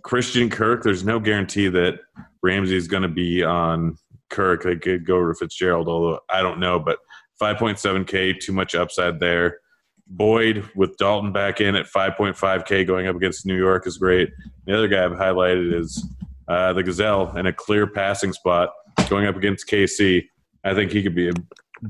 Christian 0.02 0.48
Kirk, 0.48 0.82
there's 0.82 1.04
no 1.04 1.20
guarantee 1.20 1.68
that 1.68 2.00
Ramsey 2.42 2.76
is 2.76 2.88
going 2.88 3.02
to 3.02 3.08
be 3.08 3.42
on 3.42 3.98
Kirk. 4.30 4.62
They 4.62 4.76
could 4.76 5.04
go 5.04 5.28
to 5.28 5.34
Fitzgerald, 5.34 5.88
although 5.88 6.20
I 6.30 6.40
don't 6.40 6.58
know. 6.58 6.80
But 6.80 7.00
5.7K, 7.38 8.40
too 8.40 8.52
much 8.54 8.74
upside 8.74 9.20
there. 9.20 9.58
Boyd 10.06 10.68
with 10.74 10.96
Dalton 10.96 11.32
back 11.32 11.60
in 11.60 11.74
at 11.74 11.86
5.5K 11.86 12.86
going 12.86 13.06
up 13.06 13.16
against 13.16 13.46
New 13.46 13.56
York 13.56 13.86
is 13.86 13.96
great. 13.96 14.30
The 14.66 14.76
other 14.76 14.88
guy 14.88 15.04
I've 15.04 15.12
highlighted 15.12 15.74
is 15.78 16.06
uh, 16.48 16.72
the 16.72 16.82
Gazelle 16.82 17.36
in 17.36 17.46
a 17.46 17.52
clear 17.52 17.86
passing 17.86 18.32
spot 18.32 18.70
going 19.08 19.26
up 19.26 19.36
against 19.36 19.68
KC. 19.68 20.24
I 20.64 20.74
think 20.74 20.92
he 20.92 21.02
could 21.02 21.14
be 21.14 21.28
a 21.28 21.32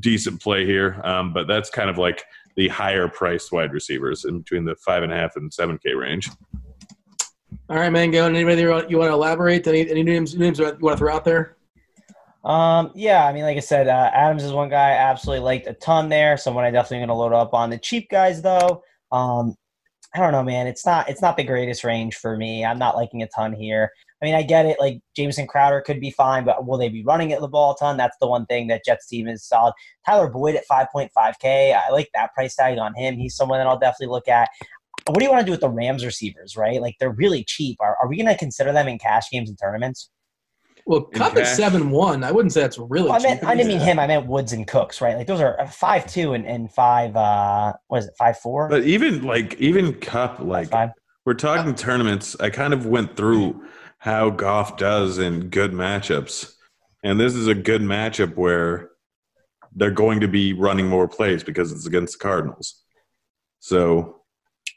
decent 0.01 0.41
play 0.41 0.65
here, 0.65 1.01
um, 1.05 1.33
but 1.33 1.47
that's 1.47 1.71
kind 1.71 1.91
of 1.91 1.99
like 1.99 2.25
the 2.57 2.69
higher 2.69 3.09
priced 3.09 3.53
wide 3.53 3.73
receivers 3.73 4.25
in 4.25 4.39
between 4.39 4.65
the 4.65 4.77
five 4.77 5.03
and 5.03 5.13
a 5.13 5.17
half 5.17 5.37
and 5.37 5.53
seven 5.53 5.79
K 5.79 5.95
range. 5.95 6.31
All 7.69 7.79
right, 7.79 7.91
man. 7.91 8.11
Go. 8.11 8.27
Anybody 8.27 8.63
you 8.63 8.71
want 8.71 8.91
you 8.91 8.99
want 8.99 9.11
to 9.11 9.15
elaborate? 9.15 9.67
Any 9.67 9.89
any 9.91 10.03
names 10.03 10.37
names 10.37 10.59
you 10.59 10.65
want 10.65 10.81
to 10.81 10.97
throw 10.97 11.15
out 11.15 11.25
there? 11.25 11.57
Um, 12.45 12.93
yeah, 12.95 13.27
I 13.27 13.33
mean, 13.33 13.45
like 13.45 13.57
I 13.57 13.61
said, 13.61 13.89
uh, 13.89 14.11
Adams 14.13 14.45
is 14.45 14.53
one 14.53 14.69
guy 14.69 14.91
I 14.91 15.11
absolutely 15.11 15.45
liked 15.45 15.67
a 15.67 15.73
ton 15.75 16.09
there. 16.09 16.37
Someone 16.37 16.65
I 16.65 16.71
definitely 16.71 16.99
going 16.99 17.09
to 17.09 17.15
load 17.15 17.33
up 17.33 17.55
on. 17.55 17.71
The 17.71 17.79
cheap 17.79 18.11
guys, 18.11 18.43
though, 18.43 18.83
um, 19.13 19.57
I 20.15 20.21
don't 20.21 20.33
know, 20.33 20.45
man. 20.45 20.69
It's 20.69 20.87
not 20.87 21.09
it's 21.09 21.21
not 21.21 21.37
the 21.37 21.43
greatest 21.43 21.83
range 21.83 22.15
for 22.15 22.37
me. 22.37 22.65
I'm 22.65 22.79
not 22.79 22.95
liking 22.97 23.23
a 23.23 23.29
ton 23.29 23.53
here. 23.53 23.91
I 24.23 24.27
mean, 24.27 24.35
I 24.35 24.43
get 24.43 24.65
it. 24.65 24.79
Like 24.79 25.01
Jamison 25.17 25.47
Crowder 25.47 25.81
could 25.81 26.01
be 26.01 26.11
fine, 26.11 26.45
but 26.45 26.67
will 26.67 26.79
they 26.79 26.89
be 26.89 27.03
running 27.03 27.31
it 27.31 27.41
the 27.41 27.49
ball 27.49 27.73
a 27.73 27.77
ton? 27.79 27.97
That's 27.97 28.17
the 28.21 28.29
one 28.29 28.47
thing 28.47 28.69
that 28.69 28.85
Jets 28.85 29.09
team 29.09 29.27
is 29.27 29.45
solid. 29.45 29.75
Tyler 30.07 30.29
Boyd 30.29 30.55
at 30.55 30.69
5.5K. 30.71 31.77
I 31.77 31.91
like 31.91 32.11
that 32.15 32.33
price 32.33 32.55
tag 32.55 32.79
on 32.79 32.95
him. 32.95 33.17
He's 33.17 33.35
someone 33.35 33.59
that 33.59 33.67
I'll 33.67 33.79
definitely 33.79 34.13
look 34.13 34.29
at. 34.29 34.49
What 35.07 35.19
do 35.19 35.25
you 35.25 35.31
want 35.31 35.41
to 35.41 35.47
do 35.47 35.51
with 35.51 35.61
the 35.61 35.69
Rams 35.69 36.05
receivers, 36.05 36.57
right? 36.57 36.81
Like 36.81 36.95
they're 37.01 37.11
really 37.11 37.43
cheap. 37.45 37.79
Are, 37.81 37.97
are 38.01 38.09
we 38.09 38.17
going 38.17 38.29
to 38.29 38.39
consider 38.39 38.73
them 38.73 38.87
in 38.87 38.99
cash 38.99 39.29
games 39.31 39.49
and 39.51 39.59
tournaments? 39.59 40.11
Well, 40.87 41.03
Kupp 41.03 41.37
is 41.37 41.49
seven 41.49 41.91
one. 41.91 42.23
I 42.25 42.31
wouldn't 42.31 42.53
say 42.53 42.61
that's 42.61 42.79
really. 42.79 43.09
Well, 43.09 43.19
I 43.19 43.23
meant 43.23 43.41
cheap. 43.41 43.49
I 43.49 43.55
didn't 43.55 43.69
mean 43.69 43.81
him. 43.81 43.99
I 43.99 44.07
meant 44.07 44.27
Woods 44.27 44.53
and 44.53 44.67
Cooks, 44.67 45.01
right? 45.01 45.17
Like 45.17 45.27
those 45.27 45.41
are 45.41 45.67
five 45.69 46.07
two 46.07 46.35
and, 46.35 46.47
and 46.47 46.71
five. 46.71 47.17
Uh, 47.17 47.73
what 47.89 47.99
is 47.99 48.07
it? 48.07 48.15
Five 48.19 48.39
four. 48.39 48.69
But 48.69 48.85
even 48.85 49.23
like 49.23 49.55
even 49.55 49.95
Kupp, 49.95 50.41
like 50.41 50.69
five. 50.69 50.91
we're 51.25 51.35
talking 51.35 51.75
tournaments. 51.75 52.37
I 52.39 52.51
kind 52.51 52.75
of 52.75 52.87
went 52.87 53.17
through 53.17 53.65
how 53.99 54.29
Goff 54.29 54.77
does 54.77 55.19
in 55.19 55.49
good 55.49 55.73
matchups, 55.73 56.55
and 57.03 57.19
this 57.19 57.35
is 57.35 57.47
a 57.47 57.55
good 57.55 57.81
matchup 57.81 58.37
where 58.37 58.91
they're 59.75 59.91
going 59.91 60.21
to 60.21 60.29
be 60.29 60.53
running 60.53 60.87
more 60.87 61.09
plays 61.09 61.43
because 61.43 61.73
it's 61.73 61.87
against 61.87 62.19
the 62.19 62.23
Cardinals. 62.23 62.83
So 63.61 64.21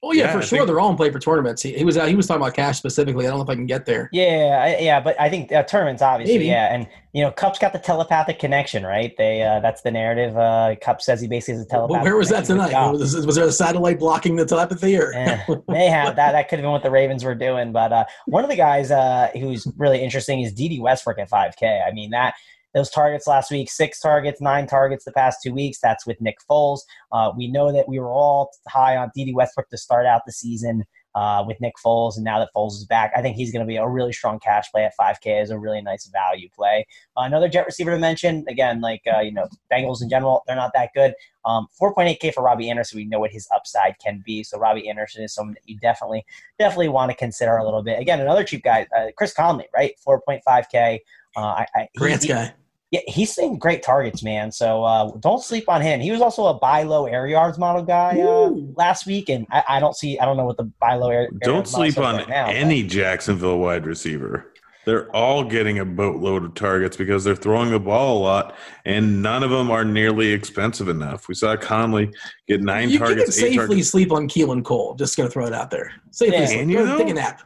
Oh 0.03 0.11
yeah, 0.11 0.25
Yeah, 0.25 0.31
for 0.33 0.37
I 0.37 0.41
sure. 0.41 0.57
think- 0.59 0.67
They're 0.67 0.79
all 0.79 0.91
in 0.91 0.95
play 0.95 1.09
for 1.11 1.19
tournaments. 1.19 1.61
He, 1.63 1.73
he 1.73 1.83
was 1.83 1.97
out. 1.97 2.07
He 2.07 2.15
was 2.15 2.27
talking 2.27 2.41
about 2.41 2.53
cash 2.53 2.77
specifically. 2.77 3.25
I 3.25 3.29
don't 3.29 3.39
know 3.39 3.43
if 3.43 3.49
I 3.49 3.55
can 3.55 3.65
get 3.65 3.85
there. 3.85 4.09
Yeah, 4.13 4.61
I- 4.63 4.81
yeah, 4.81 4.99
but 4.99 5.19
I 5.19 5.29
think 5.29 5.51
uh, 5.51 5.63
tournaments, 5.63 6.01
obviously, 6.01 6.35
Maybe. 6.37 6.45
yeah, 6.49 6.73
and 6.73 6.87
you 7.13 7.23
know, 7.23 7.31
Kupp's 7.31 7.57
got 7.57 7.73
the 7.73 7.79
telepathic 7.79 8.37
connection, 8.37 8.83
right? 8.83 9.13
They 9.17 9.41
uh, 9.41 9.59
that's 9.59 9.81
the 9.81 9.89
narrative. 9.91 10.37
Uh, 10.37 10.75
Kupp 10.81 11.01
says 11.01 11.19
he 11.19 11.27
basically 11.27 11.55
has 11.59 11.65
a 11.71 11.87
Well, 11.87 12.03
where 12.03 12.15
was 12.15 12.29
that 12.29 12.45
tonight? 12.45 12.73
Was, 12.91 13.15
was 13.25 13.35
there 13.35 13.45
a 13.45 13.51
satellite 13.51 13.97
blocking 13.99 14.35
the 14.35 14.45
telepathy? 14.45 14.97
Or 14.97 15.13
Eh, 15.15 15.39
may 15.67 15.87
have 15.87 16.15
that. 16.15 16.33
That 16.33 16.47
could 16.47 16.59
have 16.59 16.63
been 16.63 16.71
what 16.71 16.83
the 16.83 16.91
Ravens 16.91 17.23
were 17.23 17.33
doing. 17.35 17.71
But 17.71 17.91
uh, 17.91 18.05
one 18.27 18.43
of 18.43 18.49
the 18.51 18.55
guys 18.55 18.91
uh, 18.91 19.29
who's 19.33 19.67
really 19.77 20.01
interesting 20.03 20.41
is 20.41 20.53
Dede 20.53 20.79
Westbrook 20.79 21.17
at 21.17 21.29
5K. 21.29 21.81
I 21.87 21.91
mean 21.91 22.11
that 22.11 22.35
those 22.74 22.89
targets 22.89 23.28
last 23.28 23.51
week, 23.51 23.70
six 23.70 23.99
targets, 23.99 24.41
nine 24.41 24.68
targets 24.68 25.05
the 25.05 25.11
past 25.11 25.39
two 25.43 25.53
weeks. 25.53 25.80
That's 25.82 26.05
with 26.05 26.20
Nick 26.22 26.38
Foles. 26.49 26.82
Uh, 27.11 27.32
we 27.36 27.47
know 27.47 27.72
that 27.72 27.88
we 27.88 27.99
were 27.99 28.11
all 28.11 28.51
high 28.68 28.97
on 28.97 29.11
Dede 29.15 29.36
Westbrook 29.36 29.70
to 29.70 29.78
start 29.78 30.05
out 30.05 30.22
the 30.26 30.32
season. 30.32 30.84
Uh, 31.15 31.43
with 31.47 31.59
Nick 31.59 31.74
Foles, 31.84 32.15
and 32.15 32.24
now 32.24 32.38
that 32.38 32.49
Foles 32.55 32.74
is 32.74 32.86
back, 32.86 33.11
I 33.18 33.24
think 33.24 33.36
he's 33.36 33.51
going 33.51 33.65
to 33.65 33.68
be 33.68 33.78
a 33.78 33.88
really 33.88 34.13
strong 34.13 34.39
cash 34.39 34.70
play 34.72 34.84
at 34.84 34.93
5K 35.01 35.41
is 35.41 35.49
a 35.49 35.57
really 35.57 35.82
nice 35.82 36.05
value 36.05 36.47
play. 36.55 36.86
Uh, 37.18 37.22
another 37.22 37.49
jet 37.49 37.65
receiver 37.65 37.89
to 37.89 37.97
mention, 37.97 38.45
again, 38.47 38.82
like 38.82 39.01
uh, 39.11 39.22
you 39.22 39.32
know, 39.32 39.47
Bengals 39.74 40.03
in 40.03 40.09
general, 40.09 40.43
they're 40.45 40.55
not 40.55 40.74
that 40.76 40.91
good. 40.93 41.15
Um, 41.43 41.65
4.8K 41.82 42.36
for 42.36 42.43
Robbie 42.43 42.70
Anderson. 42.70 42.97
We 42.97 43.05
know 43.05 43.20
what 43.20 43.32
his 43.32 43.47
upside 43.55 43.95
can 43.97 44.22
be. 44.24 44.43
So 44.43 44.59
Robbie 44.59 44.88
Anderson 44.88 45.24
is 45.24 45.34
someone 45.34 45.55
that 45.55 45.63
you 45.65 45.80
definitely, 45.80 46.24
definitely 46.59 46.89
want 46.89 47.09
to 47.09 47.18
consider 47.18 47.57
a 47.57 47.65
little 47.65 47.82
bit. 47.82 47.99
Again, 47.99 48.20
another 48.20 48.43
cheap 48.43 48.63
guy, 48.63 48.86
uh, 48.95 49.07
Chris 49.18 49.34
Conley, 49.34 49.65
right? 49.74 49.93
4.5K. 50.07 50.99
Uh, 51.38 51.41
I, 51.41 51.65
I, 51.75 51.88
Grant's 51.95 52.23
he- 52.25 52.29
guy. 52.29 52.53
yeah, 52.91 53.01
he's 53.07 53.33
seeing 53.33 53.57
great 53.59 53.83
targets, 53.83 54.23
man. 54.23 54.51
So 54.51 54.83
uh, 54.83 55.11
don't 55.19 55.41
sleep 55.43 55.69
on 55.69 55.81
him. 55.81 55.99
He 55.99 56.09
was 56.11 56.19
also 56.21 56.47
a 56.47 56.53
buy 56.55 56.83
low 56.83 57.05
air 57.05 57.27
yards 57.27 57.57
model 57.59 57.83
guy 57.83 58.19
uh, 58.19 58.49
last 58.75 59.05
week, 59.05 59.29
and 59.29 59.45
I, 59.51 59.63
I 59.69 59.79
don't 59.79 59.95
see, 59.95 60.17
I 60.19 60.25
don't 60.25 60.35
know 60.38 60.45
what 60.45 60.57
the 60.57 60.63
buy 60.79 60.95
low 60.95 61.09
air. 61.09 61.21
air 61.21 61.29
don't 61.41 61.55
yards 61.55 61.71
sleep 61.71 61.97
on 61.99 62.15
right 62.17 62.27
now, 62.29 62.47
but- 62.47 62.55
any 62.55 62.83
Jacksonville 62.83 63.59
wide 63.59 63.85
receiver. 63.85 64.51
They're 64.88 65.13
all 65.13 65.43
getting 65.43 65.79
a 65.79 65.85
boatload 65.85 66.45
of 66.45 66.53
targets 66.53 66.95
because 66.95 67.25
they're 67.25 67.35
throwing 67.35 67.71
the 67.71 67.79
ball 67.79 68.19
a 68.19 68.21
lot, 68.23 68.55
and 68.85 69.21
none 69.21 69.43
of 69.43 69.49
them 69.49 69.69
are 69.69 69.83
nearly 69.83 70.31
expensive 70.31 70.88
enough. 70.88 71.27
We 71.27 71.33
saw 71.35 71.57
Conley 71.57 72.09
get 72.47 72.61
nine 72.61 72.89
You 72.89 72.99
can 72.99 73.07
targets, 73.07 73.38
eight 73.38 73.41
safely 73.41 73.57
targets. 73.67 73.89
sleep 73.89 74.13
on 74.13 74.29
Keelan 74.29 74.63
Cole. 74.63 74.95
Just 74.95 75.17
gonna 75.17 75.29
throw 75.29 75.45
it 75.45 75.51
out 75.53 75.69
there. 75.71 75.91
Safely 76.11 76.38
Yeah. 76.38 76.45
sleep. 76.45 76.69
You, 76.69 76.77
Go 76.77 76.85
though? 76.85 76.97
Take 76.99 77.09
a 77.09 77.13
nap. 77.15 77.41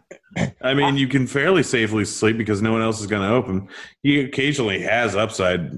I 0.61 0.75
mean, 0.75 0.97
you 0.97 1.07
can 1.07 1.25
fairly 1.25 1.63
safely 1.63 2.05
sleep 2.05 2.37
because 2.37 2.61
no 2.61 2.71
one 2.73 2.83
else 2.83 3.01
is 3.01 3.07
going 3.07 3.27
to 3.27 3.33
open. 3.35 3.67
He 4.03 4.19
occasionally 4.21 4.79
has 4.83 5.15
upside 5.15 5.71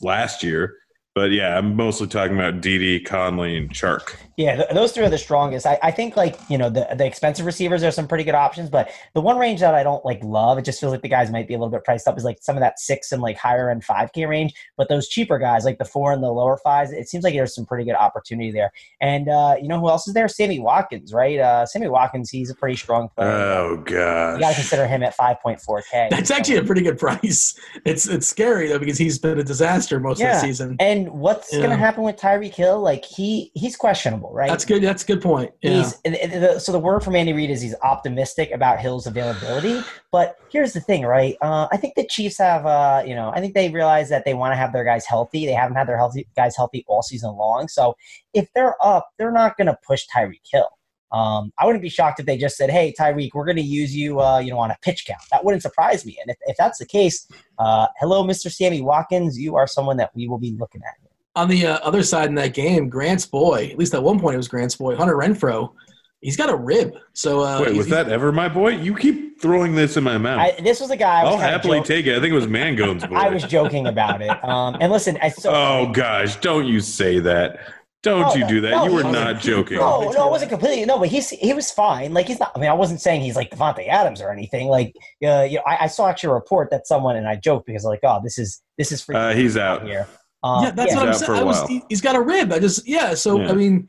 last 0.00 0.42
year, 0.42 0.78
but 1.14 1.32
yeah, 1.32 1.58
I'm 1.58 1.76
mostly 1.76 2.06
talking 2.06 2.34
about 2.36 2.60
Dede, 2.62 3.04
Conley, 3.04 3.56
and 3.58 3.68
Chark. 3.70 4.16
Yeah, 4.36 4.64
those 4.72 4.92
three 4.92 5.04
are 5.04 5.10
the 5.10 5.18
strongest. 5.18 5.66
I, 5.66 5.78
I 5.82 5.90
think 5.90 6.16
like 6.16 6.38
you 6.48 6.58
know 6.58 6.68
the 6.70 6.86
the 6.96 7.06
expensive 7.06 7.46
receivers 7.46 7.82
are 7.84 7.90
some 7.90 8.08
pretty 8.08 8.24
good 8.24 8.34
options, 8.34 8.68
but 8.68 8.90
the 9.14 9.20
one 9.20 9.38
range 9.38 9.60
that 9.60 9.74
I 9.74 9.82
don't 9.82 10.04
like 10.04 10.22
love, 10.24 10.58
it 10.58 10.64
just 10.64 10.80
feels 10.80 10.92
like 10.92 11.02
the 11.02 11.08
guys 11.08 11.30
might 11.30 11.46
be 11.46 11.54
a 11.54 11.58
little 11.58 11.70
bit 11.70 11.84
priced 11.84 12.08
up 12.08 12.18
is 12.18 12.24
like 12.24 12.38
some 12.40 12.56
of 12.56 12.60
that 12.60 12.78
six 12.78 13.12
and 13.12 13.22
like 13.22 13.36
higher 13.36 13.70
end 13.70 13.84
five 13.84 14.12
K 14.12 14.26
range. 14.26 14.52
But 14.76 14.88
those 14.88 15.08
cheaper 15.08 15.38
guys 15.38 15.64
like 15.64 15.78
the 15.78 15.84
four 15.84 16.12
and 16.12 16.22
the 16.22 16.30
lower 16.30 16.56
fives, 16.64 16.90
it 16.92 17.08
seems 17.08 17.22
like 17.24 17.34
there's 17.34 17.54
some 17.54 17.64
pretty 17.66 17.84
good 17.84 17.94
opportunity 17.94 18.50
there. 18.50 18.72
And 19.00 19.28
uh, 19.28 19.56
you 19.60 19.68
know 19.68 19.78
who 19.80 19.88
else 19.88 20.08
is 20.08 20.14
there? 20.14 20.26
Sammy 20.28 20.58
Watkins, 20.58 21.12
right? 21.12 21.38
Uh, 21.38 21.66
Sammy 21.66 21.88
Watkins, 21.88 22.30
he's 22.30 22.50
a 22.50 22.54
pretty 22.54 22.76
strong 22.76 23.08
player. 23.16 23.30
Oh 23.30 23.76
god, 23.84 24.34
you 24.34 24.40
got 24.40 24.50
to 24.50 24.54
consider 24.56 24.86
him 24.86 25.02
at 25.02 25.14
five 25.14 25.40
point 25.40 25.60
four 25.60 25.82
K. 25.90 26.08
That's 26.10 26.30
actually 26.30 26.56
a 26.56 26.64
pretty 26.64 26.82
good 26.82 26.98
price. 26.98 27.58
It's 27.84 28.08
it's 28.08 28.26
scary 28.28 28.68
though 28.68 28.78
because 28.78 28.96
he's 28.98 29.18
been 29.18 29.38
a 29.38 29.44
disaster 29.44 30.00
most 30.00 30.20
of 30.22 30.28
the 30.28 30.38
season. 30.40 30.76
And 30.80 31.08
what's 31.10 31.52
Yeah. 31.52 31.58
going 31.58 31.70
to 31.70 31.76
happen 31.76 32.02
with 32.02 32.16
Tyreek 32.16 32.54
Hill? 32.54 32.80
Like 32.80 33.04
he 33.04 33.50
he's 33.54 33.76
questionable, 33.76 34.23
right? 34.32 34.48
That's 34.48 34.64
good. 34.64 34.82
That's 34.82 35.02
a 35.02 35.06
good 35.06 35.20
point. 35.20 35.50
Yeah. 35.62 35.72
He's, 35.78 35.98
and- 36.04 36.14
and 36.16 36.42
the- 36.42 36.58
so 36.60 36.72
the 36.72 36.78
word 36.78 37.00
from 37.02 37.16
Andy 37.16 37.32
Reid 37.32 37.50
is 37.50 37.60
he's 37.60 37.74
optimistic 37.82 38.50
about 38.52 38.78
Hill's 38.80 39.06
availability. 39.06 39.80
But 40.12 40.36
here's 40.50 40.72
the 40.72 40.80
thing, 40.80 41.02
right? 41.04 41.36
Uh, 41.42 41.66
I 41.72 41.76
think 41.76 41.94
the 41.96 42.06
Chiefs 42.06 42.38
have, 42.38 42.64
uh, 42.66 43.02
you 43.06 43.14
know, 43.14 43.30
I 43.34 43.40
think 43.40 43.54
they 43.54 43.68
realize 43.70 44.08
that 44.10 44.24
they 44.24 44.34
want 44.34 44.52
to 44.52 44.56
have 44.56 44.72
their 44.72 44.84
guys 44.84 45.04
healthy. 45.06 45.44
They 45.46 45.52
haven't 45.52 45.76
had 45.76 45.88
their 45.88 45.96
healthy 45.98 46.26
guys 46.36 46.56
healthy 46.56 46.84
all 46.86 47.02
season 47.02 47.34
long. 47.36 47.68
So 47.68 47.96
if 48.32 48.48
they're 48.54 48.76
up, 48.80 49.08
they're 49.18 49.32
not 49.32 49.56
going 49.56 49.66
to 49.66 49.78
push 49.86 50.04
Tyreek 50.14 50.40
Hill. 50.50 50.68
Um, 51.12 51.52
I 51.58 51.64
wouldn't 51.66 51.82
be 51.82 51.88
shocked 51.88 52.18
if 52.18 52.26
they 52.26 52.36
just 52.36 52.56
said, 52.56 52.70
"Hey, 52.70 52.92
Tyreek, 52.98 53.30
we're 53.34 53.44
going 53.44 53.56
to 53.58 53.62
use 53.62 53.94
you, 53.94 54.20
uh, 54.20 54.38
you 54.40 54.50
know, 54.50 54.58
on 54.58 54.72
a 54.72 54.76
pitch 54.82 55.04
count." 55.06 55.20
That 55.30 55.44
wouldn't 55.44 55.62
surprise 55.62 56.04
me. 56.04 56.18
And 56.20 56.28
if, 56.28 56.36
if 56.46 56.56
that's 56.56 56.78
the 56.78 56.86
case, 56.86 57.28
uh, 57.60 57.86
hello, 58.00 58.24
Mr. 58.24 58.50
Sammy 58.52 58.80
Watkins, 58.80 59.38
you 59.38 59.54
are 59.54 59.68
someone 59.68 59.96
that 59.98 60.10
we 60.16 60.26
will 60.26 60.38
be 60.40 60.56
looking 60.58 60.80
at. 60.82 60.94
On 61.36 61.48
the 61.48 61.66
uh, 61.66 61.78
other 61.82 62.02
side 62.02 62.28
in 62.28 62.34
that 62.36 62.54
game, 62.54 62.88
Grant's 62.88 63.26
boy, 63.26 63.68
at 63.72 63.78
least 63.78 63.92
at 63.94 64.02
one 64.02 64.20
point 64.20 64.34
it 64.34 64.36
was 64.36 64.48
Grant's 64.48 64.76
boy, 64.76 64.94
Hunter 64.94 65.16
Renfrow. 65.16 65.72
He's 66.20 66.36
got 66.36 66.48
a 66.48 66.56
rib. 66.56 66.94
So 67.12 67.40
uh, 67.40 67.60
wait, 67.66 67.76
was 67.76 67.88
that 67.88 68.08
ever 68.08 68.30
my 68.32 68.48
boy? 68.48 68.70
You 68.76 68.94
keep 68.96 69.40
throwing 69.42 69.74
this 69.74 69.96
in 69.96 70.04
my 70.04 70.16
mouth. 70.16 70.38
I, 70.38 70.60
this 70.62 70.80
was 70.80 70.90
a 70.90 70.96
guy. 70.96 71.20
I 71.20 71.24
was 71.24 71.34
I'll 71.34 71.40
happily 71.40 71.78
joke- 71.80 71.86
take 71.86 72.06
it. 72.06 72.16
I 72.16 72.20
think 72.20 72.30
it 72.32 72.36
was 72.36 72.46
Mangone's 72.46 73.04
boy. 73.08 73.16
I 73.16 73.28
was 73.30 73.42
joking 73.42 73.88
about 73.88 74.22
it. 74.22 74.30
Um, 74.44 74.76
and 74.80 74.90
listen, 74.92 75.18
I 75.20 75.28
so 75.28 75.50
oh 75.52 75.90
gosh, 75.92 76.36
don't 76.36 76.66
you 76.66 76.80
say 76.80 77.18
that. 77.18 77.58
Don't 78.04 78.20
No, 78.20 78.34
you 78.34 78.40
no, 78.42 78.48
do 78.48 78.60
that. 78.60 78.70
no, 78.70 78.84
you 78.86 78.92
were 78.94 79.02
not 79.02 79.40
joking. 79.40 79.78
no, 79.78 80.10
no, 80.10 80.28
it 80.28 80.30
wasn't 80.30 80.50
completely. 80.50 80.84
No, 80.84 80.98
but 80.98 81.08
he's 81.08 81.30
he 81.30 81.52
was 81.54 81.70
fine. 81.70 82.12
Like 82.14 82.26
he's 82.28 82.38
not. 82.38 82.52
I 82.54 82.60
mean, 82.60 82.70
I 82.70 82.74
wasn't 82.74 83.00
saying 83.00 83.22
he's 83.22 83.34
like 83.34 83.50
Davante 83.50 83.88
Adams 83.88 84.20
or 84.22 84.30
anything. 84.30 84.68
Like, 84.68 84.94
uh, 85.26 85.42
you 85.42 85.56
know, 85.56 85.62
I, 85.66 85.78
I 85.82 85.86
saw 85.88 86.08
actually 86.08 86.30
a 86.30 86.34
report 86.34 86.70
that 86.70 86.86
someone 86.86 87.16
and 87.16 87.26
I 87.26 87.36
joked 87.36 87.66
because 87.66 87.84
like, 87.84 88.00
oh, 88.02 88.20
this 88.22 88.38
is 88.38 88.62
this 88.78 88.92
is 88.92 89.02
free 89.02 89.16
Uh, 89.16 89.32
he's 89.34 89.56
out. 89.56 89.84
here. 89.86 90.06
Um, 90.44 90.62
yeah, 90.64 90.70
that's 90.72 90.92
yeah. 90.92 90.96
what 90.98 91.06
I'm 91.08 91.12
He's 91.12 91.22
out 91.22 91.26
for 91.26 91.32
saying. 91.34 91.38
a 91.38 91.42
I 91.42 91.44
was, 91.62 91.68
he, 91.68 91.82
he's 91.88 92.00
got 92.02 92.14
a 92.16 92.20
rib. 92.20 92.52
I 92.52 92.58
just 92.58 92.86
yeah. 92.86 93.14
So 93.14 93.40
Yeah. 93.40 93.50
I 93.50 93.52
mean, 93.54 93.88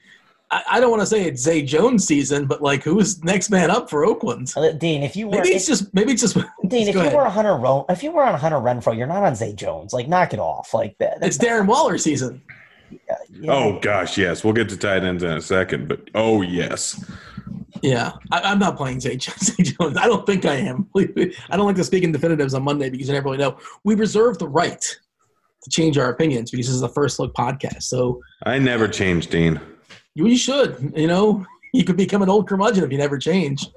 I, 0.52 0.64
I 0.72 0.80
don't 0.80 0.90
want 0.90 1.02
to 1.02 1.06
say 1.06 1.26
it's 1.26 1.42
Zay 1.42 1.62
Jones 1.64 2.06
season, 2.08 2.46
but 2.46 2.62
like 2.62 2.82
who's 2.84 3.22
next 3.24 3.50
man 3.50 3.70
up 3.70 3.90
for 3.90 4.06
Oakland? 4.06 4.54
Uh, 4.56 4.72
Dean, 4.72 5.04
if 5.04 5.16
you 5.16 5.28
were 5.28 5.34
Maybe 5.38 5.50
it's 5.50 5.68
if, 5.70 5.80
just 5.80 5.94
maybe 5.94 6.14
it's 6.14 6.22
just 6.22 6.36
Dean, 6.68 6.88
if 6.88 6.96
you 6.96 7.02
ahead. 7.02 7.14
were 7.14 7.24
a 7.24 7.30
Hunter 7.30 7.56
Ro- 7.58 7.86
if 7.90 8.02
you 8.04 8.12
were 8.12 8.24
on 8.24 8.40
Hunter 8.40 8.58
Renfrow, 8.58 8.98
you're 8.98 9.06
not 9.08 9.24
on 9.24 9.36
Zay 9.36 9.54
Jones. 9.54 9.92
Like, 9.92 10.08
knock 10.08 10.34
it 10.34 10.40
off. 10.40 10.74
Like 10.74 10.98
that. 11.00 11.18
it's 11.22 11.38
Darren 11.38 11.68
Waller 11.68 11.98
season. 11.98 12.42
yeah. 13.30 13.52
Oh 13.52 13.80
gosh, 13.80 14.18
yes. 14.18 14.44
We'll 14.44 14.54
get 14.54 14.70
to 14.70 14.78
tight 14.78 15.04
ends 15.04 15.24
in 15.24 15.32
a 15.32 15.42
second, 15.42 15.88
but 15.90 16.10
oh 16.16 16.42
yes. 16.42 17.04
Yeah, 17.82 18.14
I, 18.32 18.40
I'm 18.42 18.60
not 18.60 18.78
playing 18.78 19.02
Zay, 19.02 19.18
Zay 19.20 19.64
Jones. 19.64 19.98
I 19.98 20.06
don't 20.08 20.26
think 20.26 20.46
I 20.46 20.56
am. 20.56 20.88
I 20.98 21.58
don't 21.58 21.66
like 21.66 21.76
to 21.76 21.84
speak 21.84 22.04
in 22.04 22.12
definitives 22.14 22.54
on 22.54 22.64
Monday 22.64 22.90
because 22.90 23.08
you 23.08 23.14
never 23.14 23.26
really 23.26 23.38
know. 23.40 23.58
We 23.84 23.96
reserve 23.96 24.38
the 24.38 24.48
right 24.48 24.98
to 25.66 25.70
change 25.72 25.98
our 25.98 26.10
opinions 26.10 26.52
because 26.52 26.68
this 26.68 26.76
is 26.76 26.82
the 26.82 26.90
first 26.90 27.20
look 27.20 27.34
podcast. 27.34 27.84
So 27.84 28.22
I 28.44 28.60
never 28.60 28.88
changed, 28.88 29.32
Dean. 29.32 29.60
you, 30.14 30.28
you 30.28 30.38
should. 30.38 30.94
You 30.96 31.08
know, 31.08 31.46
you 31.74 31.84
could 31.84 31.98
become 31.98 32.22
an 32.22 32.30
old 32.30 32.48
curmudgeon 32.48 32.84
if 32.84 32.92
you 32.92 32.98
never 32.98 33.18
change. 33.18 33.68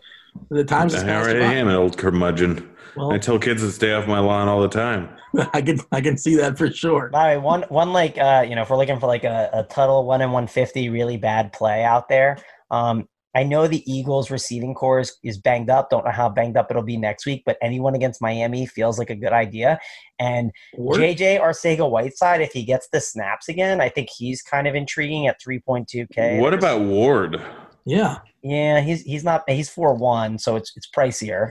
The 0.50 0.62
times 0.62 0.94
I 0.94 1.02
passed 1.02 1.24
already 1.26 1.40
by. 1.40 1.54
am 1.54 1.68
an 1.68 1.74
old 1.74 1.96
curmudgeon. 1.96 2.68
Well, 2.94 3.12
I 3.12 3.18
tell 3.18 3.38
kids 3.38 3.62
to 3.62 3.72
stay 3.72 3.92
off 3.92 4.06
my 4.06 4.18
lawn 4.18 4.46
all 4.46 4.60
the 4.60 4.68
time. 4.68 5.08
I 5.52 5.62
can 5.62 5.80
I 5.90 6.00
can 6.00 6.16
see 6.16 6.36
that 6.36 6.58
for 6.58 6.70
sure. 6.70 7.08
By 7.08 7.34
the 7.34 7.40
way, 7.40 7.44
one 7.44 7.62
one 7.68 7.92
like 7.92 8.18
uh, 8.18 8.44
you 8.48 8.54
know, 8.54 8.62
if 8.62 8.70
we're 8.70 8.76
looking 8.76 9.00
for 9.00 9.06
like 9.06 9.24
a, 9.24 9.50
a 9.52 9.62
Tuttle 9.64 10.04
one 10.04 10.20
and 10.20 10.32
one 10.32 10.46
fifty 10.46 10.90
really 10.90 11.16
bad 11.16 11.52
play 11.52 11.82
out 11.84 12.08
there, 12.08 12.38
um, 12.70 13.08
I 13.38 13.44
know 13.44 13.68
the 13.68 13.84
Eagles 13.90 14.32
receiving 14.32 14.74
corps 14.74 14.98
is, 14.98 15.16
is 15.22 15.38
banged 15.38 15.70
up. 15.70 15.90
Don't 15.90 16.04
know 16.04 16.10
how 16.10 16.28
banged 16.28 16.56
up 16.56 16.72
it'll 16.72 16.82
be 16.82 16.96
next 16.96 17.24
week, 17.24 17.44
but 17.46 17.56
anyone 17.62 17.94
against 17.94 18.20
Miami 18.20 18.66
feels 18.66 18.98
like 18.98 19.10
a 19.10 19.14
good 19.14 19.32
idea. 19.32 19.78
And 20.18 20.50
Or- 20.76 20.94
JJ 20.94 21.40
Arcega 21.40 21.88
Whiteside, 21.88 22.40
if 22.40 22.50
he 22.52 22.64
gets 22.64 22.88
the 22.88 23.00
snaps 23.00 23.48
again, 23.48 23.80
I 23.80 23.90
think 23.90 24.08
he's 24.10 24.42
kind 24.42 24.66
of 24.66 24.74
intriguing 24.74 25.28
at 25.28 25.40
three 25.40 25.60
point 25.60 25.86
two 25.86 26.08
K. 26.08 26.40
What 26.40 26.52
about 26.52 26.80
Ward? 26.80 27.40
yeah, 27.84 28.16
Yeah, 28.42 28.80
he's 28.80 29.02
he's 29.02 29.22
not 29.22 29.48
he's 29.48 29.70
four 29.70 29.94
one, 29.94 30.38
so 30.38 30.56
it's 30.56 30.72
it's 30.76 30.88
pricier. 30.90 31.50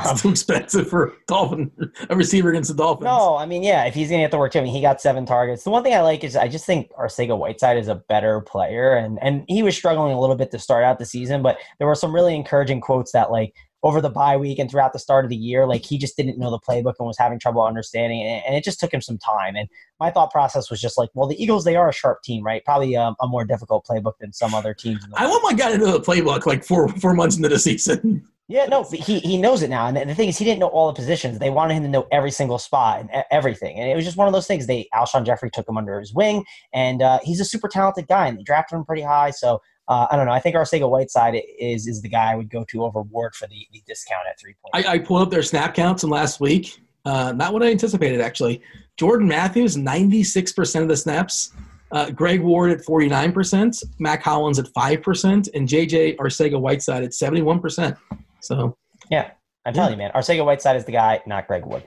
It's 0.10 0.22
too 0.22 0.30
expensive 0.30 0.88
for 0.88 1.06
a 1.06 1.12
Dolphin 1.26 1.70
a 2.08 2.16
receiver 2.16 2.50
against 2.50 2.70
the 2.70 2.76
Dolphins. 2.76 3.04
No, 3.04 3.36
I 3.36 3.46
mean, 3.46 3.62
yeah, 3.62 3.84
if 3.84 3.94
he's 3.94 4.08
to 4.08 4.16
get 4.16 4.30
to 4.30 4.38
work 4.38 4.52
too, 4.52 4.60
I 4.60 4.62
mean, 4.62 4.72
he 4.72 4.80
got 4.80 5.00
seven 5.00 5.26
targets. 5.26 5.64
The 5.64 5.70
one 5.70 5.82
thing 5.82 5.94
I 5.94 6.00
like 6.00 6.24
is 6.24 6.36
I 6.36 6.48
just 6.48 6.66
think 6.66 6.90
Arcega 6.92 7.36
Whiteside 7.36 7.78
is 7.78 7.88
a 7.88 7.96
better 7.96 8.40
player, 8.40 8.94
and 8.94 9.18
and 9.22 9.44
he 9.48 9.62
was 9.62 9.76
struggling 9.76 10.12
a 10.12 10.20
little 10.20 10.36
bit 10.36 10.50
to 10.52 10.58
start 10.58 10.84
out 10.84 10.98
the 10.98 11.06
season, 11.06 11.42
but 11.42 11.58
there 11.78 11.86
were 11.86 11.94
some 11.94 12.14
really 12.14 12.34
encouraging 12.34 12.80
quotes 12.80 13.12
that 13.12 13.30
like 13.30 13.54
over 13.84 14.00
the 14.00 14.10
bye 14.10 14.36
week 14.36 14.58
and 14.58 14.70
throughout 14.70 14.94
the 14.94 14.98
start 14.98 15.24
of 15.24 15.28
the 15.28 15.36
year, 15.36 15.66
like 15.66 15.84
he 15.84 15.98
just 15.98 16.16
didn't 16.16 16.38
know 16.38 16.50
the 16.50 16.58
playbook 16.58 16.94
and 16.98 17.06
was 17.06 17.18
having 17.18 17.38
trouble 17.38 17.62
understanding 17.62 18.20
it, 18.20 18.42
and 18.46 18.56
it 18.56 18.64
just 18.64 18.80
took 18.80 18.92
him 18.92 19.02
some 19.02 19.18
time. 19.18 19.54
And 19.54 19.68
my 20.00 20.10
thought 20.10 20.32
process 20.32 20.70
was 20.70 20.80
just 20.80 20.98
like, 20.98 21.10
well, 21.14 21.28
the 21.28 21.40
Eagles 21.40 21.64
they 21.64 21.76
are 21.76 21.88
a 21.88 21.92
sharp 21.92 22.22
team, 22.22 22.42
right? 22.42 22.64
Probably 22.64 22.96
um, 22.96 23.14
a 23.20 23.28
more 23.28 23.44
difficult 23.44 23.86
playbook 23.88 24.14
than 24.18 24.32
some 24.32 24.54
other 24.54 24.74
teams. 24.74 25.04
In 25.04 25.10
the 25.10 25.20
I 25.20 25.26
want 25.26 25.44
my 25.44 25.52
guy 25.52 25.70
to 25.70 25.78
know 25.78 25.92
the 25.92 26.00
playbook 26.00 26.46
like 26.46 26.64
four 26.64 26.88
four 26.88 27.14
months 27.14 27.36
into 27.36 27.50
the 27.50 27.58
season. 27.58 28.26
Yeah, 28.46 28.66
no, 28.66 28.84
he 28.84 29.20
he 29.20 29.38
knows 29.38 29.62
it 29.62 29.70
now, 29.70 29.86
and 29.86 29.96
the 29.96 30.14
thing 30.14 30.28
is, 30.28 30.36
he 30.36 30.44
didn't 30.44 30.60
know 30.60 30.68
all 30.68 30.88
the 30.88 30.94
positions. 30.94 31.38
They 31.38 31.48
wanted 31.48 31.74
him 31.74 31.82
to 31.84 31.88
know 31.88 32.06
every 32.12 32.30
single 32.30 32.58
spot 32.58 33.00
and 33.00 33.24
everything, 33.30 33.78
and 33.78 33.90
it 33.90 33.96
was 33.96 34.04
just 34.04 34.18
one 34.18 34.26
of 34.26 34.34
those 34.34 34.46
things. 34.46 34.66
They 34.66 34.86
Alshon 34.94 35.24
Jeffery 35.24 35.50
took 35.50 35.66
him 35.66 35.78
under 35.78 35.98
his 35.98 36.12
wing, 36.12 36.44
and 36.72 37.00
uh, 37.00 37.20
he's 37.22 37.40
a 37.40 37.44
super 37.46 37.68
talented 37.68 38.06
guy, 38.06 38.26
and 38.28 38.38
they 38.38 38.42
drafted 38.42 38.76
him 38.76 38.84
pretty 38.84 39.00
high. 39.00 39.30
So 39.30 39.60
uh, 39.88 40.06
I 40.10 40.16
don't 40.16 40.26
know. 40.26 40.32
I 40.32 40.40
think 40.40 40.56
Arcega 40.56 40.88
Whiteside 40.88 41.40
is 41.58 41.86
is 41.86 42.00
the 42.00 42.08
guy 42.08 42.32
I 42.32 42.34
would 42.34 42.48
go 42.48 42.64
to 42.70 42.84
over 42.84 43.02
Ward 43.02 43.34
for 43.34 43.46
the, 43.46 43.66
the 43.72 43.82
discount 43.86 44.22
at 44.28 44.38
three 44.38 44.54
point. 44.62 44.86
I, 44.86 44.92
I 44.94 44.98
pulled 44.98 45.22
up 45.22 45.30
their 45.30 45.42
snap 45.42 45.74
counts 45.74 46.04
in 46.04 46.10
last 46.10 46.40
week. 46.40 46.80
Uh, 47.04 47.32
not 47.32 47.52
what 47.52 47.62
I 47.62 47.70
anticipated 47.70 48.20
actually. 48.20 48.62
Jordan 48.96 49.28
Matthews, 49.28 49.76
ninety 49.76 50.24
six 50.24 50.52
percent 50.52 50.84
of 50.84 50.88
the 50.88 50.96
snaps. 50.96 51.52
Uh, 51.92 52.10
Greg 52.10 52.40
Ward 52.40 52.70
at 52.70 52.82
forty 52.82 53.08
nine 53.08 53.30
percent. 53.30 53.82
Mack 53.98 54.22
Hollins 54.22 54.58
at 54.58 54.68
five 54.68 55.02
percent, 55.02 55.48
and 55.54 55.68
JJ 55.68 56.16
Arcega 56.16 56.58
Whiteside 56.58 57.04
at 57.04 57.12
seventy 57.12 57.42
one 57.42 57.60
percent. 57.60 57.96
So 58.40 58.76
yeah, 59.10 59.32
I'm 59.66 59.74
telling 59.74 59.92
you, 59.92 59.98
man, 59.98 60.12
Arcega 60.14 60.44
Whiteside 60.44 60.76
is 60.76 60.86
the 60.86 60.92
guy, 60.92 61.20
not 61.26 61.46
Greg 61.46 61.66
Wood. 61.66 61.86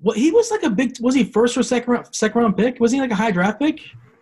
Well, 0.00 0.16
he 0.16 0.32
was 0.32 0.50
like 0.50 0.64
a 0.64 0.70
big. 0.70 0.96
Was 1.00 1.14
he 1.14 1.22
first 1.22 1.56
or 1.56 1.62
second 1.62 1.92
round, 1.92 2.08
second 2.12 2.40
round 2.40 2.56
pick? 2.56 2.80
Was 2.80 2.90
he 2.90 3.00
like 3.00 3.12
a 3.12 3.16
high 3.16 3.30
draft 3.30 3.60
pick? 3.60 3.80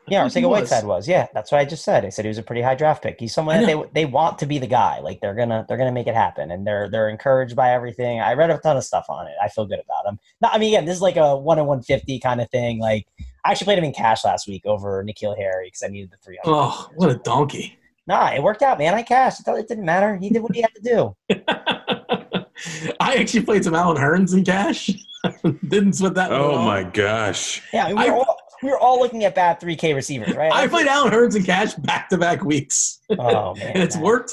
Yeah, 0.09 0.25
I 0.25 0.29
think 0.29 0.45
he 0.45 0.49
Arcega 0.49 0.51
was. 0.51 0.61
Whiteside 0.61 0.85
was. 0.85 1.09
Yeah, 1.09 1.27
that's 1.35 1.51
what 1.51 1.61
I 1.61 1.65
just 1.65 1.85
said. 1.85 2.05
I 2.05 2.11
said 2.11 2.25
he 2.25 2.29
was 2.29 2.39
a 2.39 2.43
pretty 2.43 2.63
high 2.63 2.75
draft 2.77 3.03
pick. 3.03 3.17
He's 3.19 3.35
someone 3.35 3.61
that 3.61 3.67
they 3.67 3.83
they 3.93 4.05
want 4.07 4.39
to 4.39 4.47
be 4.47 4.59
the 4.59 4.67
guy. 4.67 5.01
Like 5.01 5.21
they're 5.21 5.35
gonna 5.35 5.65
they're 5.69 5.77
gonna 5.77 5.93
make 5.93 6.07
it 6.07 6.15
happen, 6.15 6.51
and 6.51 6.67
they're 6.67 6.89
they're 6.89 7.09
encouraged 7.09 7.57
by 7.57 7.71
everything. 7.73 8.21
I 8.21 8.35
read 8.35 8.51
a 8.51 8.59
ton 8.59 8.77
of 8.77 8.85
stuff 8.85 9.07
on 9.09 9.27
it. 9.27 9.35
I 9.43 9.49
feel 9.49 9.67
good 9.67 9.81
about 9.81 10.07
him. 10.13 10.19
No, 10.41 10.49
I 10.53 10.59
mean, 10.59 10.75
again, 10.75 10.85
this 10.85 10.97
is 10.97 11.03
like 11.03 11.17
a 11.17 11.37
one 11.37 11.59
in 11.59 11.67
one 11.67 11.83
fifty 11.83 12.19
kind 12.21 12.41
of 12.41 12.49
thing. 12.51 12.79
Like 12.79 13.07
I 13.45 13.51
actually 13.51 13.65
played 13.67 13.79
him 13.79 13.85
in 13.85 13.93
cash 13.93 14.25
last 14.25 14.47
week 14.49 14.65
over 14.65 15.03
N'Keal 15.05 15.37
Harry 15.37 15.67
because 15.67 15.83
I 15.83 15.89
needed 15.89 16.11
the 16.13 16.17
three 16.19 16.39
hundred. 16.43 16.57
Oh, 16.57 16.91
what 16.95 17.11
a 17.11 17.17
donkey! 17.17 17.79
Nah, 18.07 18.31
it 18.33 18.43
worked 18.43 18.63
out, 18.63 18.79
man. 18.79 18.95
I 18.95 19.03
cashed. 19.03 19.41
It 19.47 19.51
it 19.51 19.67
didn't 19.69 19.85
matter. 19.85 20.17
He 20.17 20.31
did 20.31 20.41
what 20.43 20.55
he 20.55 20.61
had 20.63 20.75
to 20.77 20.83
do. 20.83 21.17
I 23.01 23.17
actually 23.17 23.45
played 23.45 23.65
some 23.65 23.75
Allen 23.75 23.97
Hurns 23.97 24.35
in 24.35 24.45
cash. 24.45 24.91
Didn't 25.69 25.95
sweat 25.95 26.15
that. 26.15 26.31
one 26.31 26.41
at 26.41 26.45
Oh 26.47 26.51
all. 26.53 26.65
my 26.65 26.85
gosh. 26.85 27.61
Yeah, 27.73 27.85
I 27.87 27.89
mean, 27.89 27.97
we 27.99 28.05
I- 28.05 28.11
all 28.11 28.39
we 28.63 28.71
were 28.71 28.79
all 28.79 28.99
looking 29.01 29.25
at 29.25 29.35
bad 29.35 29.61
three 29.61 29.77
K 29.77 29.95
receivers, 29.95 30.35
right? 30.35 30.53
I 30.53 30.67
played 30.69 30.87
Allen 30.87 31.13
Hurns 31.13 31.37
in 31.37 31.43
cash 31.45 31.75
back 31.75 32.09
to 32.11 32.19
back 32.19 32.45
weeks. 32.45 33.01
Oh 33.11 33.55
man, 33.59 33.73
and 33.75 33.83
it's 33.83 33.97
man. 33.97 34.05
worked 34.05 34.33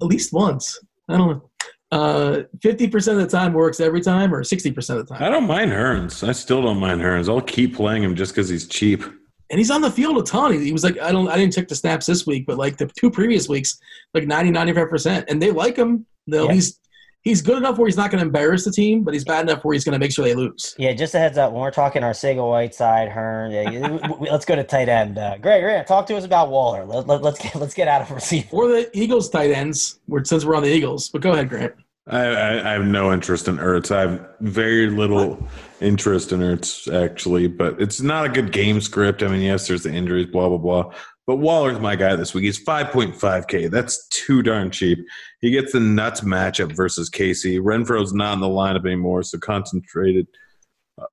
at 0.00 0.06
least 0.06 0.32
once. 0.32 0.78
I 1.08 1.16
don't 1.16 1.28
know. 1.28 1.50
Uh, 1.90 2.42
Fifty 2.62 2.86
percent 2.88 3.18
of 3.18 3.30
the 3.30 3.36
time 3.36 3.52
works 3.54 3.80
every 3.80 4.00
time, 4.00 4.34
or 4.34 4.44
sixty 4.44 4.70
percent 4.70 4.98
of 5.00 5.08
the 5.08 5.14
time? 5.14 5.22
I 5.24 5.30
don't 5.30 5.46
mind 5.46 5.70
Hurns. 5.70 6.26
I 6.26 6.32
still 6.32 6.62
don't 6.62 6.78
mind 6.78 7.00
Hurns. 7.00 7.28
I'll 7.28 7.40
keep 7.40 7.74
playing 7.74 8.02
him 8.02 8.14
just 8.14 8.32
because 8.34 8.48
he's 8.48 8.66
cheap. 8.68 9.02
And 9.50 9.58
he's 9.58 9.70
on 9.70 9.80
the 9.80 9.90
field 9.90 10.18
a 10.18 10.22
ton. 10.22 10.52
He, 10.52 10.64
he 10.66 10.72
was 10.72 10.84
like, 10.84 10.98
I 11.00 11.10
don't, 11.10 11.26
I 11.28 11.36
didn't 11.38 11.54
check 11.54 11.68
the 11.68 11.74
snaps 11.74 12.04
this 12.04 12.26
week, 12.26 12.44
but 12.46 12.58
like 12.58 12.76
the 12.76 12.84
two 12.98 13.10
previous 13.10 13.48
weeks, 13.48 13.78
like 14.12 14.26
90, 14.26 14.50
95 14.50 14.90
percent, 14.90 15.24
and 15.30 15.40
they 15.40 15.50
like 15.50 15.74
him. 15.74 16.04
Though 16.26 16.48
Yeah. 16.48 16.52
he's 16.52 16.78
he's 17.22 17.42
good 17.42 17.56
enough 17.58 17.78
where 17.78 17.86
he's 17.86 17.96
not 17.96 18.10
going 18.10 18.20
to 18.20 18.26
embarrass 18.26 18.64
the 18.64 18.70
team, 18.70 19.02
but 19.04 19.14
he's 19.14 19.24
bad 19.24 19.48
enough 19.48 19.64
where 19.64 19.72
he's 19.74 19.84
going 19.84 19.92
to 19.92 19.98
make 19.98 20.12
sure 20.12 20.24
they 20.24 20.34
lose. 20.34 20.74
Yeah, 20.78 20.92
just 20.92 21.14
a 21.14 21.18
heads 21.18 21.36
up. 21.38 21.52
When 21.52 21.60
we're 21.60 21.70
talking 21.70 22.02
Arcega 22.02 22.48
Whiteside, 22.48 23.08
Hearn, 23.08 23.50
yeah, 23.50 23.88
we- 23.88 24.14
we- 24.20 24.30
let's 24.30 24.44
go 24.44 24.56
to 24.56 24.64
tight 24.64 24.88
end. 24.88 25.18
Uh, 25.18 25.36
Greg, 25.38 25.62
Greg, 25.62 25.86
talk 25.86 26.06
to 26.06 26.16
us 26.16 26.24
about 26.24 26.50
Waller. 26.50 26.84
Let, 26.84 27.06
let, 27.06 27.22
let's 27.22 27.38
get 27.38 27.54
let's 27.56 27.74
get 27.74 27.88
out 27.88 28.02
of 28.02 28.10
receiver. 28.10 28.48
Or 28.52 28.68
the 28.68 28.90
Eagles 28.96 29.28
tight 29.30 29.50
ends, 29.50 29.98
where 30.06 30.24
since 30.24 30.44
we're 30.44 30.54
on 30.56 30.62
the 30.62 30.72
Eagles. 30.72 31.08
But 31.08 31.22
go 31.22 31.32
ahead, 31.32 31.48
Grant. 31.48 31.74
I, 32.10 32.20
I, 32.24 32.70
I 32.70 32.72
have 32.72 32.86
no 32.86 33.12
interest 33.12 33.48
in 33.48 33.58
Ertz. 33.58 33.94
I 33.94 34.00
have 34.00 34.26
very 34.40 34.88
little 34.88 35.46
interest 35.82 36.32
in 36.32 36.40
Ertz, 36.40 36.90
actually, 36.90 37.48
but 37.48 37.78
it's 37.82 38.00
not 38.00 38.24
a 38.24 38.30
good 38.30 38.50
game 38.50 38.80
script. 38.80 39.22
I 39.22 39.28
mean, 39.28 39.42
yes, 39.42 39.68
there's 39.68 39.82
the 39.82 39.92
injuries, 39.92 40.24
blah, 40.26 40.48
blah, 40.48 40.56
blah. 40.56 40.94
But 41.28 41.36
Waller's 41.36 41.78
my 41.78 41.94
guy 41.94 42.16
this 42.16 42.32
week. 42.32 42.44
He's 42.44 42.64
5.5K. 42.64 43.70
That's 43.70 44.08
too 44.08 44.42
darn 44.42 44.70
cheap. 44.70 44.98
He 45.42 45.50
gets 45.50 45.72
the 45.72 45.80
nuts 45.80 46.22
matchup 46.22 46.72
versus 46.72 47.10
KC. 47.10 47.60
Renfrow's 47.60 48.14
not 48.14 48.32
in 48.32 48.40
the 48.40 48.46
lineup 48.46 48.86
anymore, 48.86 49.22
so 49.22 49.36
concentrated 49.36 50.26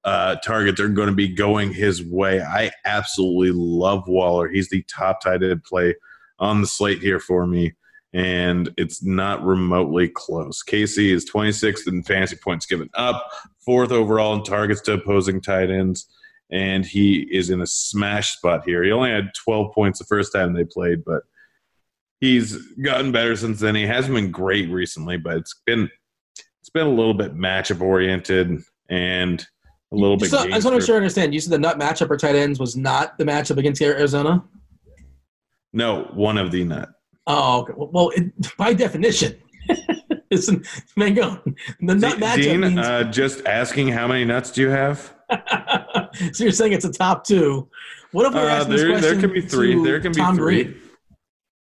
uh, 0.06 0.38
targets 0.38 0.80
are 0.80 0.88
going 0.88 1.10
to 1.10 1.14
be 1.14 1.28
going 1.28 1.74
his 1.74 2.02
way. 2.02 2.42
I 2.42 2.72
absolutely 2.86 3.52
love 3.52 4.08
Waller. 4.08 4.48
He's 4.48 4.70
the 4.70 4.84
top 4.84 5.20
tight 5.20 5.44
end 5.44 5.66
play 5.66 5.96
on 6.40 6.62
the 6.62 6.68
slate 6.68 7.02
here 7.02 7.20
for 7.20 7.46
me 7.46 7.74
and 8.14 8.74
it's 8.78 9.04
not 9.04 9.44
remotely 9.44 10.08
close. 10.08 10.64
KC 10.64 11.14
is 11.14 11.30
26th 11.30 11.90
in 11.90 12.02
fantasy 12.04 12.38
points 12.38 12.66
given 12.66 12.90
up, 12.94 13.30
fourth 13.60 13.92
overall 13.92 14.34
in 14.34 14.44
targets 14.44 14.80
to 14.84 14.94
opposing 14.94 15.42
tight 15.42 15.70
ends, 15.70 16.08
and 16.52 16.86
he 16.86 17.28
is 17.32 17.50
in 17.50 17.62
a 17.62 17.68
smash 17.68 18.38
spot 18.38 18.64
here. 18.66 18.84
He 18.84 18.92
only 18.92 19.10
had 19.10 19.34
12 19.44 19.74
points 19.74 20.00
the 20.00 20.06
first 20.06 20.32
time 20.34 20.54
they 20.54 20.64
played, 20.64 21.04
but 21.04 21.24
he's 22.20 22.58
gotten 22.78 23.12
better 23.12 23.36
since 23.36 23.60
then. 23.60 23.76
He 23.76 23.86
hasn't 23.86 24.14
been 24.14 24.32
great 24.32 24.70
recently, 24.70 25.18
but 25.18 25.38
it's 25.38 25.62
been 25.66 25.90
it's 26.62 26.70
been 26.70 26.88
a 26.88 26.92
little 26.92 27.14
bit 27.14 27.36
matchup 27.36 27.82
oriented 27.82 28.64
and 28.90 29.46
a 29.92 29.96
little 29.96 30.18
bit. 30.18 30.30
So, 30.30 30.40
I 30.40 30.50
just 30.50 30.66
want 30.66 30.74
to 30.74 30.80
make 30.80 30.86
sure 30.86 30.96
I 30.96 30.98
understand. 30.98 31.34
You 31.34 31.40
said 31.40 31.54
the 31.54 31.60
nut 31.60 31.80
matchup 31.80 32.08
for 32.08 32.18
tight 32.18 32.36
ends 32.36 32.60
was 32.60 32.76
not 32.76 33.18
the 33.18 33.24
matchup 33.24 33.58
against 33.58 33.82
Arizona. 33.82 34.44
No, 35.74 36.10
one 36.14 36.38
of 36.38 36.52
the 36.52 36.64
nut. 36.64 36.90
Oh, 37.28 37.62
okay. 37.62 37.74
Well, 37.76 38.10
it, 38.16 38.32
by 38.58 38.74
definition, 38.74 39.36
isn't 40.30 40.66
Mango 40.96 41.42
the 41.82 41.96
nut 41.96 42.18
matchup 42.18 42.36
Dean, 42.36 42.62
means? 42.62 42.80
uh, 42.80 43.04
just 43.06 43.46
asking 43.46 43.90
how 43.90 44.08
many 44.08 44.26
nuts 44.26 44.52
do 44.52 44.62
you 44.62 44.70
have? 44.70 45.15
so 46.34 46.44
you're 46.44 46.52
saying 46.52 46.74
it's 46.74 46.86
a 46.86 46.92
top 46.92 47.26
two? 47.26 47.70
What 48.12 48.28
if 48.28 48.34
we're 48.34 48.50
Uh, 48.50 48.64
there, 48.64 49.02
there 49.02 49.20
can 49.20 49.34
be 49.34 49.42
three. 49.42 49.82
There 49.84 50.00
can 50.00 50.12
be 50.12 50.22
Tom 50.22 50.36
three. 50.36 50.64
Green? 50.64 50.82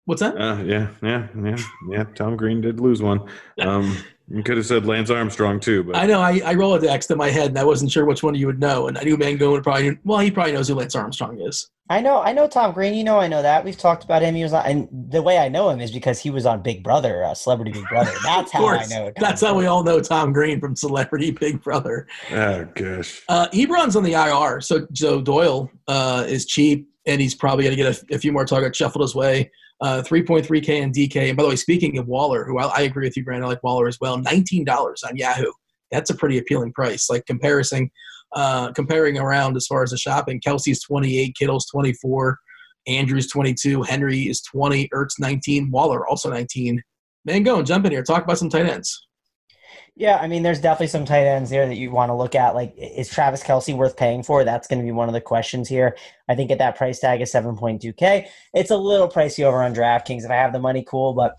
What's 0.06 0.22
that? 0.22 0.40
Uh, 0.40 0.62
yeah, 0.62 0.88
yeah, 1.02 1.28
yeah, 1.44 1.59
yeah. 1.90 2.04
Tom 2.14 2.36
Green 2.36 2.62
did 2.62 2.80
lose 2.80 3.02
one. 3.02 3.20
Um, 3.61 3.96
you 4.31 4.43
could 4.43 4.57
have 4.59 4.66
said 4.66 4.87
Lance 4.87 5.11
Armstrong 5.11 5.59
too, 5.59 5.83
but 5.85 5.97
I 5.97 6.07
know 6.07 6.20
I, 6.20 6.41
I 6.45 6.55
Rolodex 6.55 7.11
in 7.11 7.16
my 7.16 7.31
head, 7.31 7.49
and 7.49 7.59
I 7.59 7.64
wasn't 7.64 7.91
sure 7.91 8.05
which 8.05 8.22
one 8.22 8.35
you 8.35 8.47
would 8.47 8.61
know. 8.61 8.89
And 8.89 8.99
I 8.99 9.03
knew 9.03 9.16
Mango 9.16 9.51
would 9.53 9.62
probably. 9.62 9.99
Well, 10.05 10.18
he 10.18 10.31
probably 10.31 10.53
knows 10.53 10.68
who 10.68 10.74
Lance 10.74 10.95
Armstrong 10.95 11.41
is. 11.41 11.70
I 11.91 12.03
know, 12.03 12.20
I 12.20 12.35
know 12.35 12.47
Tom 12.47 12.72
Green. 12.74 12.93
You 12.93 13.05
know, 13.05 13.18
I 13.18 13.29
know 13.29 13.41
that 13.41 13.64
we've 13.64 13.79
talked 13.79 14.05
about 14.05 14.20
him. 14.20 14.35
He 14.35 14.43
was 14.43 14.53
on, 14.53 14.66
and 14.66 14.89
the 15.11 15.22
way 15.22 15.39
I 15.39 15.49
know 15.49 15.70
him 15.70 15.81
is 15.81 15.91
because 15.91 16.20
he 16.20 16.29
was 16.29 16.45
on 16.45 16.62
Big 16.62 16.85
Brother, 16.85 17.24
uh, 17.24 17.33
Celebrity 17.33 17.72
Big 17.72 17.87
Brother. 17.89 18.12
That's 18.22 18.53
Of 18.55 18.61
how 18.61 18.66
I 18.68 18.85
know. 18.87 19.05
Tom 19.07 19.12
That's 19.18 19.41
how 19.41 19.55
we 19.55 19.64
all 19.64 19.83
know 19.83 19.99
Tom 20.01 20.35
Green 20.35 20.61
from 20.61 20.76
Celebrity 20.76 21.31
Big 21.31 21.62
Brother. 21.62 22.07
oh 22.31 22.66
gosh, 22.74 23.22
Uh, 23.31 23.49
Ebron's 23.55 23.97
on 23.97 24.03
the 24.03 24.12
IR, 24.12 24.61
so 24.61 24.87
Joe 24.93 25.22
Doyle 25.22 25.70
uh, 25.87 26.26
is 26.29 26.45
cheap, 26.45 26.87
and 27.07 27.22
he's 27.22 27.35
probably 27.35 27.64
going 27.64 27.74
to 27.76 27.83
get 27.83 28.03
a, 28.11 28.16
a 28.16 28.18
few 28.18 28.33
more 28.33 28.45
targets 28.45 28.76
shuffled 28.76 29.01
his 29.01 29.14
way. 29.14 29.51
Uh, 29.81 30.03
3.3K 30.03 30.83
and 30.83 30.93
DK. 30.95 31.29
And 31.29 31.37
by 31.37 31.45
the 31.45 31.51
way, 31.51 31.57
speaking 31.57 31.99
of 31.99 32.09
Waller, 32.09 32.45
who 32.45 32.59
I, 32.59 32.66
I 32.66 32.81
agree 32.83 33.07
with 33.07 33.16
you, 33.16 33.22
Grant, 33.22 33.45
I 33.45 33.47
like 33.47 33.62
Waller 33.62 33.87
as 33.87 33.99
well. 34.01 34.18
$19 34.18 34.66
on 34.68 35.16
Yahoo. 35.16 35.53
That's 35.93 36.11
a 36.11 36.14
pretty 36.14 36.39
appealing 36.39 36.72
price. 36.72 37.09
Like 37.09 37.24
comparison, 37.26 37.91
uh, 38.35 38.72
comparing 38.72 39.18
around 39.18 39.57
as 39.57 39.66
far 39.66 39.83
as 39.83 39.91
the 39.91 39.97
shopping. 39.97 40.41
Kelce's 40.41 40.83
28, 40.83 41.35
Kittle's 41.39 41.66
24, 41.66 42.39
Andrews 42.87 43.29
22, 43.29 43.83
Henry 43.83 44.29
is 44.29 44.43
20, 44.43 44.89
Ertz 44.89 45.14
19, 45.18 45.70
Waller 45.70 46.07
also 46.07 46.31
19. 46.31 46.83
Man, 47.24 47.43
go 47.43 47.59
and 47.59 47.66
jump 47.66 47.85
in 47.87 47.93
here. 47.93 48.03
Talk 48.03 48.24
about 48.24 48.39
some 48.39 48.49
tight 48.49 48.66
ends. 48.66 49.07
Yeah, 49.99 50.18
I 50.18 50.28
mean, 50.28 50.44
there's 50.44 50.61
definitely 50.61 50.86
some 50.86 51.05
tight 51.05 51.26
ends 51.26 51.51
there 51.51 51.66
that 51.66 51.74
you 51.74 51.90
want 51.90 52.11
to 52.11 52.14
look 52.14 52.36
at. 52.36 52.55
Like, 52.55 52.72
is 52.76 53.09
Travis 53.09 53.42
Kelce 53.42 53.76
worth 53.76 53.96
paying 53.96 54.22
for? 54.22 54.44
That's 54.44 54.68
going 54.68 54.78
to 54.78 54.84
be 54.84 54.92
one 54.92 55.09
of 55.09 55.12
the 55.12 55.20
questions 55.20 55.68
here. 55.68 55.96
I 56.28 56.36
think 56.36 56.53
at 56.53 56.59
that 56.59 56.76
price 56.76 57.01
tag 57.01 57.20
is 57.20 57.32
7.2K. 57.32 58.28
It's 58.55 58.70
a 58.70 58.76
little 58.76 59.09
pricey 59.09 59.42
over 59.42 59.61
on 59.61 59.74
DraftKings. 59.74 60.24
If 60.24 60.30
I 60.30 60.36
have 60.36 60.53
the 60.53 60.61
money, 60.61 60.84
cool, 60.88 61.14
but 61.14 61.34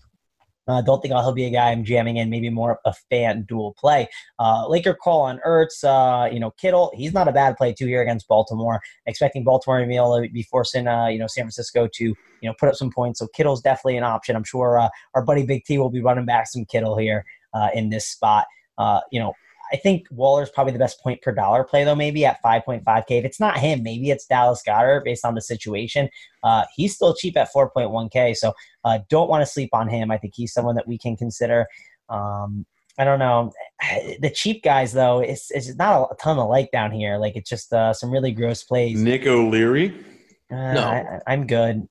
I 0.68 0.80
uh, 0.80 0.82
don't 0.82 1.00
think 1.00 1.14
he'll 1.14 1.32
be 1.32 1.46
a 1.46 1.50
guy 1.50 1.70
I'm 1.70 1.84
jamming 1.84 2.18
in. 2.18 2.28
Maybe 2.28 2.50
more 2.50 2.78
of 2.84 2.94
a 2.94 3.14
FanDuel 3.14 3.76
play. 3.76 4.10
Uh, 4.38 4.68
Laker 4.68 4.92
call 4.92 5.22
on 5.22 5.40
Ertz. 5.46 5.82
Uh, 5.82 6.30
you 6.30 6.38
know, 6.38 6.50
Kittle. 6.50 6.92
He's 6.94 7.14
not 7.14 7.28
a 7.28 7.32
bad 7.32 7.56
play 7.56 7.72
too 7.72 7.86
here 7.86 8.02
against 8.02 8.28
Baltimore. 8.28 8.82
Expecting 9.06 9.42
Baltimore 9.42 9.80
to 9.80 9.86
be 9.86 9.96
able 9.96 10.20
to 10.22 10.28
be 10.28 10.42
forcing 10.42 10.86
uh, 10.86 11.06
you 11.06 11.18
know 11.18 11.26
San 11.26 11.44
Francisco 11.44 11.88
to 11.94 12.04
you 12.04 12.16
know 12.42 12.54
put 12.60 12.68
up 12.68 12.74
some 12.76 12.90
points. 12.90 13.20
So 13.20 13.26
Kittle's 13.34 13.62
definitely 13.62 13.96
an 13.96 14.04
option. 14.04 14.36
I'm 14.36 14.44
sure 14.44 14.78
uh, 14.78 14.90
our 15.14 15.24
buddy 15.24 15.46
Big 15.46 15.64
T 15.64 15.78
will 15.78 15.90
be 15.90 16.02
running 16.02 16.26
back 16.26 16.46
some 16.46 16.66
Kittle 16.66 16.98
here 16.98 17.24
uh, 17.54 17.68
in 17.74 17.90
this 17.90 18.06
spot. 18.06 18.46
Uh, 18.78 19.00
you 19.10 19.20
know, 19.20 19.34
I 19.72 19.76
think 19.76 20.06
Waller's 20.10 20.50
probably 20.50 20.72
the 20.72 20.78
best 20.78 21.00
point 21.00 21.22
per 21.22 21.32
dollar 21.32 21.64
play 21.64 21.84
though. 21.84 21.94
Maybe 21.94 22.24
at 22.26 22.42
5.5k. 22.44 23.04
If 23.10 23.24
it's 23.24 23.40
not 23.40 23.58
him, 23.58 23.82
maybe 23.82 24.10
it's 24.10 24.26
Dallas 24.26 24.62
Goedert 24.66 25.04
based 25.04 25.24
on 25.24 25.34
the 25.34 25.40
situation. 25.40 26.08
Uh, 26.42 26.64
he's 26.74 26.94
still 26.94 27.14
cheap 27.14 27.36
at 27.36 27.52
4.1k. 27.54 28.36
So 28.36 28.52
uh, 28.84 28.98
don't 29.08 29.28
want 29.28 29.42
to 29.42 29.46
sleep 29.46 29.70
on 29.72 29.88
him. 29.88 30.10
I 30.10 30.18
think 30.18 30.34
he's 30.36 30.52
someone 30.52 30.74
that 30.74 30.88
we 30.88 30.98
can 30.98 31.16
consider. 31.16 31.66
Um, 32.08 32.66
I 32.98 33.04
don't 33.04 33.18
know. 33.18 33.52
The 34.20 34.30
cheap 34.30 34.62
guys 34.62 34.92
though, 34.92 35.20
it's 35.20 35.50
it's 35.50 35.74
not 35.76 36.10
a 36.12 36.14
ton 36.16 36.38
of 36.38 36.48
like 36.48 36.70
down 36.70 36.90
here. 36.90 37.16
Like 37.16 37.36
it's 37.36 37.48
just 37.48 37.72
uh, 37.72 37.92
some 37.94 38.10
really 38.10 38.32
gross 38.32 38.62
plays. 38.62 39.00
Nick 39.00 39.26
O'Leary? 39.26 39.94
Uh, 40.50 40.72
No. 40.74 40.84
I, 40.84 41.20
I'm 41.26 41.46
good. 41.46 41.88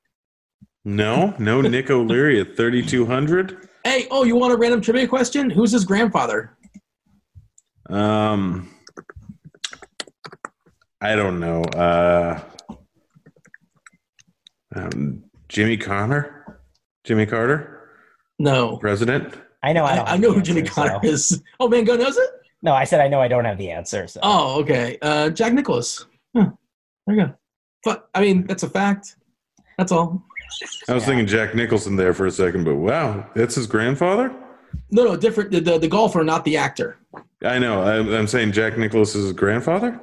No, 0.85 1.33
no 1.39 1.61
Nick 1.61 1.89
O'Leary 1.89 2.39
at 2.39 2.55
3,200. 2.55 3.68
Hey, 3.83 4.07
oh, 4.11 4.23
you 4.23 4.35
want 4.35 4.53
a 4.53 4.57
random 4.57 4.81
trivia 4.81 5.07
question? 5.07 5.49
Who's 5.49 5.71
his 5.71 5.85
grandfather? 5.85 6.57
Um, 7.89 8.69
I 11.01 11.15
don't 11.15 11.39
know. 11.39 11.61
Uh, 11.63 12.39
um, 14.75 15.23
Jimmy 15.47 15.77
Connor, 15.77 16.59
Jimmy 17.03 17.25
Carter, 17.25 17.89
No. 18.37 18.77
president. 18.77 19.33
I 19.63 19.73
know. 19.73 19.83
I, 19.85 19.91
I, 19.91 19.95
don't 19.95 20.07
I 20.07 20.11
have 20.11 20.19
know 20.21 20.29
the 20.29 20.35
who 20.35 20.41
Jimmy 20.41 20.63
Connor 20.63 20.99
so- 21.01 21.09
is. 21.09 21.43
Oh, 21.59 21.67
Mango 21.67 21.95
knows 21.97 22.17
it? 22.17 22.29
No, 22.61 22.73
I 22.73 22.83
said 22.83 22.99
I 22.99 23.07
know. 23.07 23.21
I 23.21 23.27
don't 23.29 23.45
have 23.45 23.57
the 23.57 23.71
answer. 23.71 24.05
So. 24.07 24.19
Oh, 24.21 24.59
okay. 24.61 24.97
Uh, 25.01 25.29
Jack 25.29 25.53
Nicklaus. 25.53 26.05
Huh. 26.35 26.49
There 27.07 27.15
you 27.15 27.25
go. 27.25 27.33
But, 27.85 28.09
I 28.13 28.19
mean, 28.21 28.45
that's 28.45 28.63
a 28.63 28.69
fact. 28.69 29.15
That's 29.77 29.93
all. 29.93 30.21
I 30.87 30.93
was 30.93 31.03
Yeah. 31.03 31.07
thinking 31.07 31.27
Jack 31.27 31.55
Nicholson 31.55 31.95
there 31.95 32.13
for 32.13 32.25
a 32.25 32.31
second, 32.31 32.63
but 32.65 32.75
wow, 32.75 33.29
that's 33.35 33.55
his 33.55 33.67
grandfather. 33.67 34.33
No, 34.91 35.03
no, 35.03 35.15
different. 35.17 35.51
The, 35.51 35.59
the, 35.61 35.77
the 35.79 35.87
golfer, 35.87 36.23
not 36.23 36.43
the 36.45 36.57
actor. 36.57 36.97
I 37.43 37.57
know. 37.59 37.81
I'm, 37.81 38.11
I'm 38.13 38.27
saying 38.27 38.51
Jack 38.51 38.77
Nicklaus 38.77 39.15
is 39.15 39.23
his 39.23 39.33
grandfather. 39.33 39.99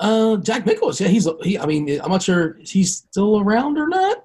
Uh, 0.00 0.36
Jack 0.38 0.66
Nicklaus. 0.66 1.00
Yeah, 1.00 1.08
he's. 1.08 1.28
He. 1.42 1.58
I 1.58 1.66
mean, 1.66 2.00
I'm 2.00 2.10
not 2.10 2.22
sure 2.22 2.58
is 2.60 2.70
he 2.70 2.84
still 2.84 3.40
around 3.40 3.78
or 3.78 3.88
not. 3.88 4.24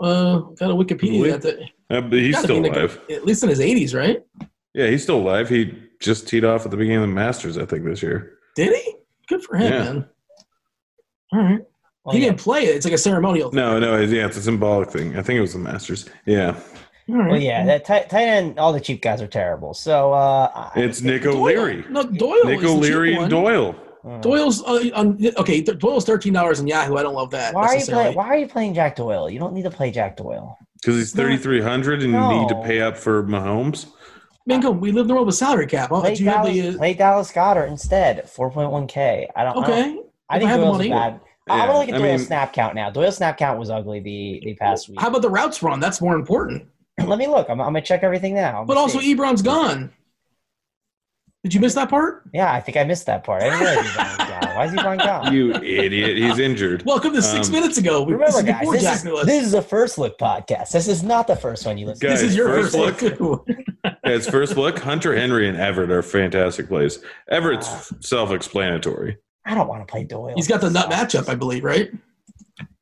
Uh, 0.00 0.38
got 0.58 0.70
a 0.70 0.74
Wikipedia. 0.74 1.40
That 1.40 1.58
Uh, 1.90 2.00
but 2.00 2.18
he's 2.18 2.38
still 2.38 2.64
alive. 2.64 2.98
at 3.10 3.24
least 3.26 3.42
in 3.42 3.50
his 3.50 3.60
80s, 3.60 3.94
right? 3.94 4.22
Yeah, 4.72 4.86
he's 4.86 5.02
still 5.02 5.18
alive. 5.18 5.48
He 5.48 5.74
just 6.00 6.26
teed 6.26 6.44
off 6.44 6.64
at 6.64 6.70
the 6.70 6.76
beginning 6.78 7.02
of 7.02 7.08
the 7.08 7.14
Masters, 7.14 7.58
I 7.58 7.66
think, 7.66 7.84
this 7.84 8.02
year. 8.02 8.38
Did 8.56 8.74
he? 8.74 8.94
Good 9.28 9.42
for 9.42 9.56
him, 9.56 9.72
Yeah. 9.72 9.82
man. 9.84 10.08
All 11.32 11.38
right. 11.42 11.60
Well, 12.04 12.14
he 12.14 12.22
yeah. 12.22 12.28
didn't 12.28 12.40
play 12.40 12.64
it. 12.64 12.76
It's 12.76 12.84
like 12.86 12.94
a 12.94 12.98
ceremonial. 12.98 13.52
No, 13.52 13.78
no, 13.78 13.98
yeah, 14.00 14.26
it's 14.26 14.36
a 14.36 14.42
symbolic 14.42 14.90
thing. 14.90 15.16
I 15.16 15.22
think 15.22 15.36
it 15.36 15.40
was 15.42 15.52
the 15.52 15.58
Masters. 15.58 16.08
Yeah, 16.24 16.58
All 17.08 17.16
right. 17.16 17.30
Well, 17.30 17.40
yeah, 17.40 17.64
that 17.66 17.84
tight, 17.84 18.08
tight 18.08 18.26
end. 18.26 18.58
All 18.58 18.72
the 18.72 18.80
cheap 18.80 19.02
guys 19.02 19.20
are 19.20 19.26
terrible. 19.26 19.74
So 19.74 20.12
uh, 20.12 20.70
it's 20.76 21.02
Nick 21.02 21.22
Doyle. 21.24 21.36
O'Leary. 21.36 21.84
No, 21.90 22.02
Doyle. 22.04 22.44
Nick 22.44 22.56
is 22.56 22.62
the 22.62 22.68
cheap 22.68 22.76
O'Leary 22.76 23.14
and 23.14 23.30
Doyle. 23.30 23.74
Mm. 24.04 24.22
Doyle's 24.22 24.62
uh, 24.62 24.90
on, 24.94 25.18
okay. 25.36 25.60
Doyle's 25.60 26.06
thirteen 26.06 26.32
dollars 26.32 26.58
on 26.58 26.66
Yahoo. 26.66 26.96
I 26.96 27.02
don't 27.02 27.14
love 27.14 27.30
that. 27.32 27.54
Why 27.54 27.62
are 27.62 27.72
you 27.72 27.74
necessarily. 27.74 28.04
playing? 28.04 28.16
Why 28.16 28.26
are 28.28 28.38
you 28.38 28.48
playing 28.48 28.74
Jack 28.74 28.96
Doyle? 28.96 29.28
You 29.28 29.38
don't 29.38 29.52
need 29.52 29.64
to 29.64 29.70
play 29.70 29.90
Jack 29.90 30.16
Doyle. 30.16 30.56
Because 30.80 30.96
he's 30.96 31.12
3,300 31.12 32.02
and 32.02 32.12
you 32.12 32.28
need 32.40 32.48
to 32.48 32.62
pay 32.64 32.80
up 32.80 32.96
for 32.96 33.22
Mahomes. 33.24 33.86
Mango, 34.46 34.70
we 34.70 34.92
live 34.92 35.02
in 35.02 35.08
the 35.08 35.14
world 35.14 35.26
with 35.26 35.36
salary 35.36 35.66
cap. 35.66 35.90
Huh? 35.90 36.00
Play 36.00 36.14
Do 36.14 36.24
you 36.24 36.30
have 36.30 36.46
Dallas, 36.46 36.58
the, 36.58 36.68
uh, 36.68 36.76
play 36.78 36.94
Dallas 36.94 37.30
Goedert 37.30 37.68
instead. 37.68 38.28
Four 38.30 38.50
point 38.50 38.70
one 38.70 38.86
k. 38.86 39.28
I 39.36 39.44
don't. 39.44 39.52
I, 39.52 39.54
don't, 39.54 39.64
okay. 39.64 39.82
I 39.82 39.86
If 39.86 40.02
I 40.28 40.38
think 40.38 40.50
have 40.50 40.60
the 40.60 40.66
Doyle's 40.66 40.78
money. 40.78 40.88
bad. 40.90 41.20
I 41.50 41.56
Yeah, 41.56 41.60
want 41.68 41.70
to 41.72 41.78
look 41.78 41.88
at 41.88 41.94
I 41.94 41.98
Doyle's 41.98 42.20
mean- 42.20 42.26
snap 42.26 42.52
count 42.52 42.74
now. 42.74 42.90
Doyle's 42.90 43.16
snap 43.16 43.36
count 43.38 43.58
was 43.58 43.70
ugly 43.70 44.00
the 44.00 44.40
the 44.44 44.54
past 44.54 44.88
week. 44.88 45.00
How 45.00 45.08
about 45.08 45.22
the 45.22 45.30
routes 45.30 45.62
run? 45.62 45.80
That's 45.80 46.00
more 46.00 46.14
important. 46.14 46.66
Let 47.04 47.18
me 47.18 47.26
look. 47.26 47.48
I'm, 47.50 47.60
I'm 47.60 47.68
gonna 47.68 47.82
check 47.82 48.02
everything 48.02 48.34
now. 48.34 48.64
But 48.64 48.76
Let's 48.76 48.94
also, 48.94 49.00
see. 49.00 49.14
Ebron's 49.16 49.42
gone. 49.42 49.92
Did 51.42 51.54
you 51.54 51.60
miss 51.60 51.72
that 51.74 51.88
part? 51.88 52.24
yeah, 52.34 52.52
I 52.52 52.60
think 52.60 52.76
I 52.76 52.84
missed 52.84 53.06
that 53.06 53.24
part. 53.24 53.42
I 53.42 53.46
didn't 53.48 53.60
realize 53.60 53.86
Ebron 53.86 54.18
was 54.18 54.28
gone. 54.28 54.56
Why 54.56 54.64
is 54.66 54.72
Ebron 54.72 54.98
gone? 54.98 55.32
You 55.32 55.54
idiot. 55.54 56.18
He's 56.18 56.38
injured. 56.38 56.82
Welcome 56.84 57.14
to 57.14 57.22
six 57.22 57.46
Um, 57.48 57.54
minutes 57.54 57.78
ago. 57.78 58.02
We- 58.02 58.12
Remember, 58.12 58.26
this 58.32 58.36
is 58.42 58.44
guys, 58.44 58.70
this 58.70 59.04
is, 59.06 59.24
this 59.26 59.46
is 59.46 59.54
a 59.54 59.62
first 59.62 59.96
look 59.96 60.18
podcast. 60.18 60.70
This 60.72 60.86
is 60.86 61.02
not 61.02 61.26
the 61.26 61.36
first 61.36 61.64
one 61.64 61.78
you 61.78 61.86
listen 61.86 62.06
This 62.10 62.20
Guys, 62.20 62.30
is 62.30 62.36
your 62.36 62.48
first 62.48 62.76
first, 62.76 63.00
look. 63.00 63.20
look. 63.20 63.46
too. 64.04 64.20
First 64.30 64.58
look, 64.58 64.78
Hunter 64.80 65.16
Henry 65.16 65.48
and 65.48 65.56
Everett 65.56 65.90
are 65.90 66.02
fantastic 66.02 66.68
plays. 66.68 66.98
Everett's 67.30 67.90
self 68.06 68.32
explanatory. 68.32 69.16
To. 69.44 69.50
I 69.50 69.54
don't 69.54 69.68
want 69.68 69.86
to 69.86 69.90
play 69.90 70.04
Doyle. 70.04 70.34
He's 70.36 70.48
got 70.48 70.60
the 70.60 70.70
nut 70.70 70.90
matchup, 70.90 71.28
I 71.28 71.34
believe, 71.34 71.64
right? 71.64 71.90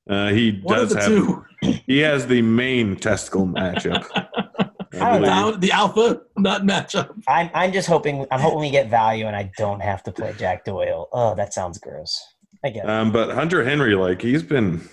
Uh, 0.09 0.28
he 0.30 0.59
One 0.62 0.78
of 0.78 0.88
does 0.88 0.94
the 0.94 1.00
have, 1.02 1.09
two. 1.09 1.80
he 1.86 1.98
has 1.98 2.26
the 2.26 2.40
main 2.42 2.96
testicle 2.96 3.46
matchup. 3.46 4.06
I 4.14 4.70
I 4.94 5.11
don't 5.11 5.20
believe. 5.20 5.24
Down, 5.24 5.61
the 5.61 5.72
alpha 5.72 6.20
nut 6.38 6.62
matchup. 6.62 7.11
I'm, 7.28 7.50
I'm 7.54 7.72
just 7.72 7.88
hoping 7.88 8.26
I'm 8.30 8.40
hoping 8.40 8.61
we 8.61 8.70
get 8.70 8.88
value 8.88 9.26
and 9.26 9.36
I 9.36 9.50
don't 9.59 9.80
have 9.80 10.02
to 10.04 10.12
play 10.12 10.34
Jack 10.38 10.64
Doyle. 10.64 11.09
Oh, 11.12 11.34
that 11.34 11.52
sounds 11.52 11.78
gross. 11.78 12.20
I 12.64 12.70
get 12.70 12.84
it. 12.84 12.90
Um, 12.90 13.12
but 13.12 13.34
Hunter 13.34 13.62
Henry, 13.64 13.94
like 13.94 14.22
he's 14.22 14.42
been 14.42 14.88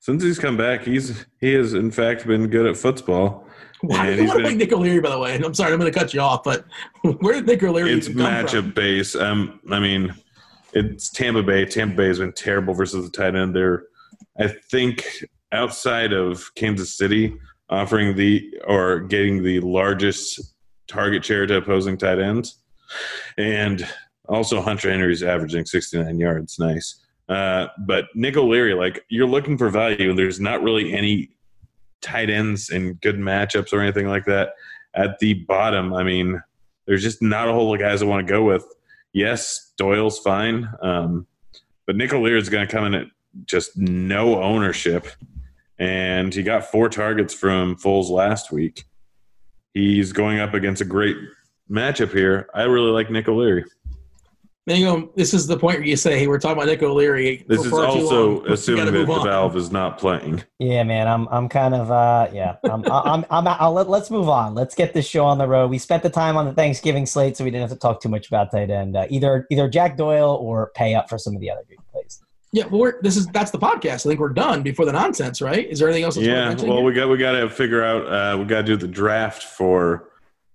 since 0.00 0.22
he's 0.22 0.38
come 0.38 0.56
back, 0.56 0.82
he's 0.84 1.26
he 1.40 1.52
has 1.52 1.74
in 1.74 1.90
fact 1.90 2.26
been 2.26 2.48
good 2.48 2.66
at 2.66 2.76
football. 2.76 3.46
Why 3.82 4.06
do 4.06 4.22
you 4.22 4.28
want 4.28 4.38
to 4.38 4.44
play 4.44 4.54
Nick 4.54 4.72
O'Leary, 4.72 5.00
by 5.00 5.10
the 5.10 5.18
way? 5.18 5.34
I'm 5.34 5.52
sorry, 5.52 5.72
I'm 5.74 5.78
going 5.78 5.92
to 5.92 5.98
cut 5.98 6.14
you 6.14 6.20
off, 6.20 6.42
but 6.42 6.64
where 7.20 7.34
did 7.34 7.46
Nick 7.46 7.62
O'Leary 7.62 7.92
It's 7.92 8.08
even 8.08 8.22
matchup 8.24 8.74
base. 8.74 9.14
Um, 9.14 9.60
I 9.70 9.78
mean, 9.78 10.14
it's 10.74 11.10
Tampa 11.10 11.42
Bay. 11.42 11.64
Tampa 11.64 11.96
Bay 11.96 12.08
has 12.08 12.18
been 12.18 12.32
terrible 12.32 12.74
versus 12.74 13.04
the 13.04 13.10
tight 13.10 13.34
end. 13.34 13.54
They're, 13.54 13.84
I 14.38 14.48
think, 14.48 15.24
outside 15.52 16.12
of 16.12 16.52
Kansas 16.56 16.96
City, 16.96 17.34
offering 17.70 18.16
the 18.16 18.52
or 18.66 19.00
getting 19.00 19.42
the 19.42 19.60
largest 19.60 20.54
target 20.88 21.24
share 21.24 21.46
to 21.46 21.56
opposing 21.56 21.96
tight 21.96 22.18
ends, 22.18 22.58
and 23.38 23.86
also 24.28 24.60
Hunter 24.60 24.90
Henry's 24.90 25.22
averaging 25.22 25.64
69 25.64 26.18
yards. 26.18 26.58
Nice. 26.58 27.00
Uh, 27.28 27.68
but 27.86 28.06
Nick 28.14 28.36
O'Leary, 28.36 28.74
like 28.74 29.02
you're 29.08 29.26
looking 29.26 29.56
for 29.56 29.70
value, 29.70 30.10
and 30.10 30.18
there's 30.18 30.40
not 30.40 30.62
really 30.62 30.92
any 30.92 31.30
tight 32.02 32.28
ends 32.28 32.70
in 32.70 32.94
good 32.94 33.16
matchups 33.16 33.72
or 33.72 33.80
anything 33.80 34.08
like 34.08 34.24
that. 34.26 34.50
At 34.94 35.18
the 35.20 35.34
bottom, 35.34 35.94
I 35.94 36.02
mean, 36.02 36.42
there's 36.86 37.02
just 37.02 37.22
not 37.22 37.48
a 37.48 37.52
whole 37.52 37.68
lot 37.68 37.74
of 37.74 37.80
guys 37.80 38.02
I 38.02 38.06
want 38.06 38.26
to 38.26 38.30
go 38.30 38.44
with. 38.44 38.64
Yes, 39.14 39.72
Doyle's 39.78 40.18
fine, 40.18 40.68
um, 40.82 41.28
but 41.86 41.94
Nick 41.94 42.12
O'Leary 42.12 42.40
is 42.40 42.48
going 42.48 42.66
to 42.66 42.70
come 42.72 42.84
in 42.84 42.94
at 42.94 43.06
just 43.46 43.78
no 43.78 44.42
ownership, 44.42 45.06
and 45.78 46.34
he 46.34 46.42
got 46.42 46.64
four 46.64 46.88
targets 46.88 47.32
from 47.32 47.76
Foles 47.76 48.10
last 48.10 48.50
week. 48.50 48.84
He's 49.72 50.12
going 50.12 50.40
up 50.40 50.52
against 50.52 50.82
a 50.82 50.84
great 50.84 51.16
matchup 51.70 52.12
here. 52.12 52.48
I 52.54 52.62
really 52.64 52.90
like 52.90 53.08
Nick 53.08 53.28
O'Leary. 54.66 54.80
There 54.82 54.96
you 54.96 55.02
go. 55.06 55.12
This 55.14 55.34
is 55.34 55.46
the 55.46 55.58
point 55.58 55.78
where 55.78 55.86
you 55.86 55.96
say, 55.96 56.18
"Hey, 56.18 56.26
we're 56.26 56.38
talking 56.38 56.56
about 56.56 56.66
Nick 56.66 56.82
O'Leary." 56.82 57.44
This 57.48 57.64
is 57.64 57.72
also 57.72 58.40
long. 58.40 58.46
Assuming 58.50 58.86
that 58.86 58.92
the 58.92 59.04
valve 59.04 59.56
is 59.56 59.70
not 59.70 59.98
playing. 59.98 60.42
Yeah, 60.58 60.82
man, 60.84 61.06
I'm 61.06 61.28
I'm 61.28 61.48
kind 61.48 61.74
of 61.74 61.90
uh 61.90 62.28
yeah. 62.32 62.56
I'm 62.64 62.84
I'm 62.90 63.24
I'm, 63.30 63.48
I'll 63.48 63.72
let, 63.72 63.88
let's 63.88 64.10
move 64.10 64.28
on. 64.28 64.54
Let's 64.54 64.74
get 64.74 64.94
this 64.94 65.06
show 65.06 65.24
on 65.24 65.38
the 65.38 65.46
road. 65.46 65.70
We 65.70 65.78
spent 65.78 66.02
the 66.02 66.10
time 66.10 66.36
on 66.36 66.46
the 66.46 66.52
Thanksgiving 66.54 67.06
slate, 67.06 67.36
so 67.36 67.44
we 67.44 67.50
didn't 67.50 67.68
have 67.68 67.76
to 67.76 67.80
talk 67.80 68.00
too 68.00 68.08
much 68.08 68.28
about 68.28 68.50
tight 68.50 68.70
end. 68.70 68.96
Uh, 68.96 69.06
either 69.10 69.46
either 69.50 69.68
Jack 69.68 69.96
Doyle 69.96 70.38
or 70.40 70.72
pay 70.74 70.94
up 70.94 71.08
for 71.08 71.18
some 71.18 71.34
of 71.34 71.40
the 71.40 71.50
other 71.50 71.62
big 71.68 71.78
plays. 71.92 72.22
Yeah, 72.52 72.66
well, 72.66 72.80
we're, 72.80 73.02
this 73.02 73.16
is 73.16 73.26
that's 73.26 73.50
the 73.50 73.58
podcast. 73.58 74.06
I 74.06 74.10
think 74.10 74.20
we're 74.20 74.28
done 74.28 74.62
before 74.62 74.86
the 74.86 74.92
nonsense, 74.92 75.42
right? 75.42 75.68
Is 75.68 75.80
there 75.80 75.88
anything 75.88 76.04
else? 76.04 76.14
That's 76.14 76.26
Yeah, 76.26 76.54
well, 76.68 76.76
here? 76.76 76.84
we 76.84 76.92
got 76.94 77.08
we 77.08 77.18
got 77.18 77.32
to 77.32 77.50
figure 77.50 77.82
out. 77.82 78.06
Uh, 78.06 78.38
we 78.38 78.44
got 78.44 78.58
to 78.58 78.62
do 78.62 78.76
the 78.76 78.86
draft 78.86 79.42
for 79.42 80.10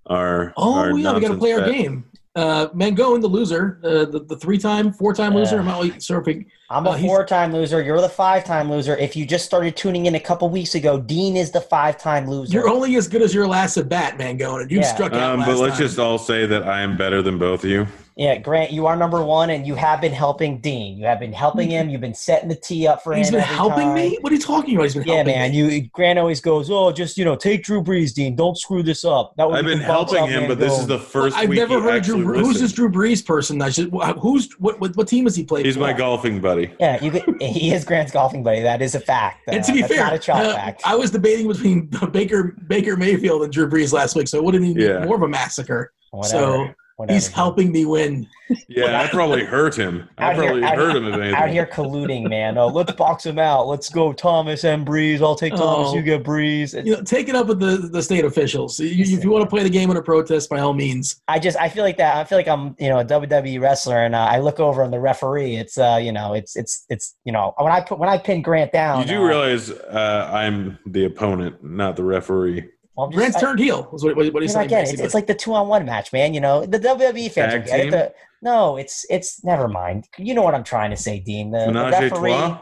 our. 0.06 0.54
oh 0.56 0.76
our 0.80 0.98
yeah, 0.98 1.14
we 1.14 1.20
got 1.20 1.28
to 1.32 1.38
play 1.38 1.52
our 1.52 1.60
bet. 1.60 1.74
game. 1.74 2.09
Uh, 2.40 2.70
Mango, 2.74 3.18
the 3.18 3.28
loser, 3.28 3.80
uh, 3.84 4.06
the, 4.06 4.24
the 4.26 4.38
three-time, 4.38 4.94
four-time 4.94 5.34
loser. 5.36 5.56
Yeah. 5.56 5.60
I'm 5.62 5.66
not 5.68 5.82
really 5.84 6.00
sure 6.00 6.20
if 6.22 6.26
we, 6.26 6.46
I'm 6.70 6.86
a 6.88 6.92
Uh, 6.92 6.98
four-time 7.00 7.52
loser. 7.52 7.82
You're 7.82 8.00
the 8.00 8.08
five-time 8.08 8.72
loser. 8.72 8.96
If 8.96 9.14
you 9.18 9.26
just 9.26 9.44
started 9.46 9.76
tuning 9.76 10.06
in 10.06 10.16
a 10.16 10.20
couple 10.22 10.50
weeks 10.50 10.74
ago, 10.74 10.98
Dean 11.02 11.36
is 11.36 11.52
the 11.52 11.60
five-time 11.60 12.30
loser. 12.30 12.54
you're 12.54 12.70
only 12.70 12.96
as 12.96 13.10
good 13.10 13.22
as 13.22 13.34
your 13.34 13.46
last 13.46 13.76
at 13.76 13.90
bat, 13.90 14.18
Mango, 14.18 14.58
and 14.60 14.72
you 14.72 14.78
Yeah. 14.80 14.94
struck 14.94 15.12
out 15.14 15.34
Um, 15.34 15.40
last 15.42 15.48
but 15.50 15.58
let's 15.58 15.78
time. 15.78 15.88
just 15.88 16.00
all 16.00 16.18
say 16.18 16.46
that 16.46 16.64
I 16.64 16.80
am 16.82 16.96
better 16.96 17.22
than 17.22 17.38
both 17.38 17.66
of 17.66 17.70
you. 17.70 17.88
Yeah, 18.20 18.38
Grant, 18.38 18.72
you 18.74 18.86
are 18.86 18.98
number 18.98 19.24
one, 19.24 19.50
and 19.50 19.66
you 19.66 19.76
have 19.76 20.02
been 20.02 20.12
helping 20.12 20.60
Dean. 20.60 20.98
You 20.98 21.06
have 21.06 21.22
been 21.22 21.32
helping 21.32 21.70
him. 21.70 21.90
You've 21.90 22.02
been 22.02 22.14
setting 22.14 22.50
the 22.50 22.56
tee 22.56 22.86
up 22.86 23.02
for 23.02 23.16
He's 23.16 23.30
him. 23.30 23.36
He's 23.36 23.44
been 23.44 23.44
every 23.46 23.56
helping 23.56 23.88
time. 23.88 23.96
me. 23.96 24.18
What 24.20 24.34
are 24.34 24.36
you 24.36 24.42
talking 24.42 24.76
about? 24.76 24.84
He's 24.84 24.96
been 24.96 25.04
Yeah, 25.08 25.16
helping 25.16 25.34
man. 25.36 25.52
me. 25.52 25.58
You 25.80 25.90
Grant 25.94 26.20
always 26.20 26.42
goes, 26.42 26.70
"Oh, 26.70 26.92
just 26.92 27.18
you 27.18 27.24
know, 27.24 27.38
take 27.38 27.64
Drew 27.64 27.82
Brees, 27.82 28.14
Dean. 28.14 28.36
Don't 28.36 28.58
screw 28.58 28.84
this 28.84 29.06
up." 29.06 29.34
That 29.38 29.50
way 29.50 29.60
I've 29.60 29.66
we 29.66 29.72
been 29.76 29.80
helping 29.80 30.28
him, 30.28 30.50
but 30.50 30.60
this 30.60 30.78
is 30.78 30.86
the 30.86 31.00
first 31.00 31.38
I've 31.38 31.48
week 31.48 31.60
never 31.60 31.76
he 31.76 31.82
heard 31.82 32.04
Drew. 32.04 32.16
actually 32.18 32.24
Bre- 32.26 32.40
Who's 32.40 32.60
this 32.60 32.74
Drew 32.74 32.90
Brees 32.92 33.26
person? 33.26 33.62
I 33.62 33.70
should. 33.70 33.90
Who's 34.20 34.52
what? 34.60 34.82
What, 34.82 34.98
what 34.98 35.08
team 35.08 35.24
has 35.24 35.36
he 35.38 35.46
played? 35.46 35.66
He's 35.66 35.76
for? 35.76 35.80
my 35.82 35.94
golfing 35.94 36.42
buddy. 36.42 36.74
Yeah, 36.78 37.02
you 37.02 37.12
could, 37.12 37.42
he 37.42 37.74
is 37.74 37.86
Grant's 37.86 38.12
golfing 38.12 38.44
buddy. 38.44 38.60
That 38.62 38.82
is 38.82 38.96
a 38.96 39.00
fact. 39.00 39.48
And 39.48 39.60
Uh, 39.62 39.64
to 39.64 39.72
be 39.72 39.80
that's 39.80 39.94
fair, 39.94 40.04
not 40.04 40.14
a 40.14 40.20
chalk 40.20 40.40
uh, 40.44 40.54
fact. 40.56 40.82
I 40.86 40.94
was 40.96 41.10
debating 41.10 41.48
between 41.48 41.86
Baker 42.12 42.54
Baker 42.68 42.98
Mayfield 42.98 43.44
and 43.44 43.54
Drew 43.54 43.70
Brees 43.70 43.94
last 43.94 44.18
week, 44.18 44.28
so 44.28 44.38
it 44.40 44.44
wouldn't 44.44 44.66
even 44.66 44.82
Yeah. 44.82 45.00
be 45.00 45.06
more 45.06 45.16
of 45.16 45.22
a 45.22 45.28
massacre. 45.30 45.94
Whatever, 46.12 46.44
so 46.68 46.68
whatever, 47.00 47.14
he's 47.16 47.28
helping 47.28 47.72
me 47.72 47.86
win. 47.86 48.28
Yeah, 48.68 49.02
I 49.02 49.08
probably 49.08 49.44
hurt 49.44 49.76
him. 49.76 50.10
I 50.18 50.26
Out 50.32 50.36
here- 50.36 50.44
probably 50.46 50.64
out 50.64 50.76
hurt 50.76 50.88
here- 50.92 50.98
him 50.98 51.08
if 51.08 51.14
anything. 51.14 51.36
out 51.36 51.50
here 51.50 51.66
colluding, 51.68 52.30
man. 52.30 52.58
Oh, 52.58 52.68
let's 52.68 52.92
box 52.94 53.26
him 53.26 53.38
out. 53.40 53.68
Let's 53.68 53.90
go, 53.90 54.12
Thomas 54.12 54.64
and 54.64 54.86
Brees. 54.88 55.22
I'll 55.22 55.36
take 55.36 55.54
Thomas. 55.56 55.90
Oh. 55.92 55.96
You 55.96 56.02
get 56.02 56.24
Brees. 56.24 56.74
It's- 56.74 56.86
You 56.86 56.96
know, 56.96 57.04
take 57.04 57.30
it 57.30 57.36
up 57.36 57.48
with 57.48 57.60
the, 57.60 57.78
the 57.92 58.02
state 58.02 58.26
officials. 58.26 58.80
You, 58.80 58.90
if 59.18 59.24
you 59.24 59.30
want 59.30 59.44
to 59.44 59.50
play 59.50 59.62
the 59.64 59.70
game 59.70 59.92
in 59.92 59.98
a 59.98 60.02
protest, 60.02 60.50
by 60.50 60.60
all 60.60 60.74
means. 60.74 61.22
I 61.28 61.38
just 61.40 61.58
I 61.58 61.70
feel 61.70 61.84
like 61.84 61.98
that. 61.98 62.18
I 62.18 62.24
feel 62.24 62.38
like 62.40 62.48
I'm 62.48 62.76
you 62.80 62.90
know 62.90 63.00
a 63.00 63.06
WWE 63.06 63.62
wrestler, 63.62 64.04
and 64.04 64.16
uh, 64.16 64.28
I 64.30 64.40
look 64.40 64.60
over 64.60 64.82
on 64.84 64.90
the 64.92 65.00
referee. 65.00 65.56
It's 65.58 65.78
uh 65.78 66.00
you 66.02 66.12
know 66.12 66.34
it's 66.34 66.56
it's 66.56 66.86
it's 66.90 67.16
you 67.26 67.32
know 67.32 67.54
when 67.58 67.72
I 67.72 67.82
put 67.82 68.00
when 68.00 68.10
I 68.10 68.18
pin 68.18 68.42
Grant 68.42 68.72
down. 68.72 69.02
you 69.02 69.08
do 69.08 69.22
uh, 69.22 69.28
realize 69.28 69.70
uh, 69.70 70.30
I'm 70.34 70.80
the 70.88 71.06
opponent, 71.06 71.64
not 71.64 71.96
the 71.96 72.04
referee. 72.04 72.68
Well, 73.00 73.06
I'm 73.06 73.12
just- 73.12 73.18
Grant's 73.18 73.38
I- 73.38 73.40
turned 73.40 73.60
heel. 73.60 73.90
Is 73.94 74.04
what, 74.04 74.16
what, 74.18 74.34
what 74.34 74.44
he's 74.44 74.52
saying. 74.52 74.70
not 74.70 74.82
it. 74.82 74.90
It's, 74.94 75.00
it's 75.02 75.14
like 75.14 75.28
the 75.28 75.34
two 75.34 75.54
on 75.54 75.70
one 75.70 75.86
match, 75.86 76.12
man. 76.12 76.34
You 76.34 76.42
know, 76.42 76.66
the 76.66 76.80
WWE 76.80 77.32
fans 77.32 77.54
Tag 77.54 77.62
will 77.62 77.68
get 77.68 77.80
it. 77.88 77.92
The- 77.92 78.14
no, 78.42 78.78
it's 78.78 79.06
it's 79.10 79.44
never 79.44 79.68
mind. 79.68 80.08
You 80.18 80.34
know 80.34 80.42
what 80.44 80.56
I'm 80.56 80.64
trying 80.64 80.92
to 80.92 80.96
say, 80.98 81.20
Dean. 81.20 81.52
The, 81.52 81.66
the 81.66 81.90
referee. 81.92 82.32
trois? 82.32 82.60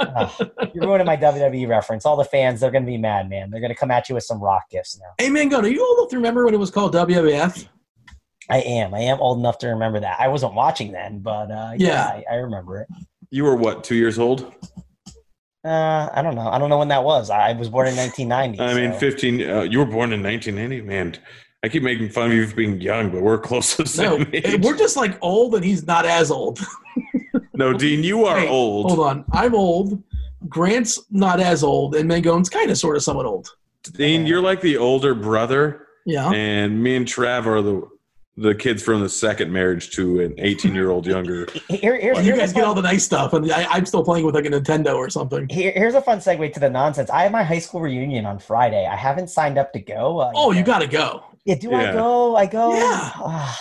Ugh, 0.00 0.50
you're 0.74 0.84
ruining 0.86 1.06
my 1.06 1.16
WWE 1.16 1.68
reference. 1.68 2.04
All 2.04 2.16
the 2.16 2.24
fans, 2.24 2.58
they're 2.60 2.72
going 2.72 2.84
to 2.84 2.90
be 2.90 2.98
mad, 2.98 3.28
man. 3.30 3.48
They're 3.50 3.60
going 3.60 3.72
to 3.72 3.78
come 3.78 3.90
at 3.92 4.08
you 4.08 4.16
with 4.16 4.24
some 4.24 4.40
rock 4.40 4.62
gifts 4.70 4.98
now. 4.98 5.06
hey, 5.18 5.30
man, 5.30 5.48
go. 5.48 5.60
Do 5.60 5.70
you 5.70 5.84
old 5.86 5.98
enough 5.98 6.10
to 6.10 6.16
remember 6.16 6.44
when 6.44 6.54
it 6.54 6.58
was 6.58 6.70
called 6.72 6.94
WWF? 6.94 7.68
I 8.48 8.58
am. 8.58 8.92
I 8.92 9.00
am 9.02 9.20
old 9.20 9.38
enough 9.38 9.58
to 9.58 9.68
remember 9.68 10.00
that. 10.00 10.18
I 10.18 10.26
wasn't 10.26 10.54
watching 10.54 10.90
then, 10.90 11.20
but 11.20 11.50
uh, 11.52 11.72
yeah, 11.76 11.88
Yeah. 12.18 12.22
I, 12.28 12.32
I 12.32 12.34
remember 12.38 12.80
it. 12.80 12.88
You 13.30 13.44
were 13.44 13.54
what, 13.54 13.84
two 13.84 13.94
years 13.94 14.18
old? 14.18 14.52
Uh, 15.64 16.08
I 16.12 16.22
don't 16.22 16.34
know. 16.34 16.48
I 16.48 16.58
don't 16.58 16.70
know 16.70 16.78
when 16.78 16.88
that 16.88 17.04
was. 17.04 17.28
I 17.30 17.52
was 17.52 17.68
born 17.68 17.86
in 17.88 17.96
1990. 17.96 18.60
I 18.60 18.74
mean, 18.74 18.92
so- 18.94 18.98
15. 19.00 19.50
Uh, 19.50 19.62
you 19.62 19.78
were 19.78 19.84
born 19.84 20.12
in 20.12 20.22
1990, 20.22 20.80
man. 20.86 21.16
I 21.62 21.68
keep 21.68 21.82
making 21.82 22.08
fun 22.08 22.30
of 22.30 22.32
you 22.36 22.46
for 22.46 22.56
being 22.56 22.80
young, 22.80 23.10
but 23.10 23.20
we're 23.20 23.36
close 23.38 23.76
to 23.76 23.82
the 23.82 24.02
No, 24.02 24.16
same 24.18 24.30
eh, 24.32 24.40
age. 24.44 24.64
we're 24.64 24.76
just 24.78 24.96
like 24.96 25.18
old, 25.20 25.54
and 25.54 25.62
he's 25.64 25.86
not 25.86 26.06
as 26.06 26.30
old. 26.30 26.58
No, 27.52 27.74
Dean, 27.74 28.02
you 28.02 28.24
are 28.24 28.38
Hey, 28.40 28.48
old. 28.48 28.86
Hold 28.90 29.06
on, 29.06 29.24
I'm 29.32 29.54
old. 29.54 30.02
Grant's 30.48 30.98
not 31.10 31.40
as 31.40 31.62
old, 31.62 31.94
and 31.94 32.08
Mangone's 32.08 32.48
kind 32.48 32.70
of, 32.70 32.78
sort 32.78 32.96
of, 32.96 33.02
somewhat 33.02 33.26
old. 33.26 33.54
Dean, 33.92 34.24
you're 34.24 34.40
like 34.40 34.62
the 34.62 34.78
older 34.78 35.14
brother, 35.14 35.86
Yeah. 36.06 36.30
and 36.30 36.82
me 36.82 36.96
and 36.96 37.04
Trav 37.04 37.44
are 37.44 37.60
the 37.60 37.86
the 38.40 38.54
kids 38.54 38.82
from 38.82 39.02
the 39.02 39.08
second 39.08 39.52
marriage 39.52 39.90
to 39.90 40.20
an 40.20 40.34
18 40.38 40.74
year 40.74 40.90
old 40.90 41.06
younger. 41.06 41.46
Here, 41.68 42.00
here's, 42.00 42.16
Well, 42.16 42.24
you 42.24 42.34
guys 42.34 42.52
a 42.52 42.54
get 42.54 42.64
all 42.64 42.74
the 42.74 42.80
nice 42.82 43.04
stuff, 43.04 43.34
and 43.34 43.50
I, 43.52 43.66
I'm 43.66 43.84
still 43.84 44.02
playing 44.02 44.24
with 44.24 44.34
like 44.34 44.46
a 44.46 44.48
Nintendo 44.48 44.94
or 44.96 45.10
something. 45.10 45.46
Here, 45.50 45.72
here's 45.74 45.94
a 45.94 46.00
fun 46.00 46.18
segue 46.18 46.52
to 46.54 46.60
the 46.60 46.70
nonsense. 46.70 47.10
I 47.10 47.24
have 47.24 47.32
my 47.32 47.42
high 47.42 47.58
school 47.58 47.82
reunion 47.82 48.24
on 48.24 48.38
Friday. 48.38 48.86
I 48.86 48.96
haven't 48.96 49.28
signed 49.28 49.58
up 49.58 49.72
to 49.74 49.80
go. 49.80 50.20
Uh, 50.20 50.32
Oh, 50.34 50.52
you 50.52 50.60
know. 50.60 50.66
got 50.66 50.78
to 50.78 50.86
go. 50.86 51.22
Yeah, 51.44 51.56
do 51.56 51.72
I 51.74 51.92
go? 51.92 52.36
I 52.36 52.46
go. 52.46 52.74
Yeah. 52.74 53.10
Ah. 53.16 53.60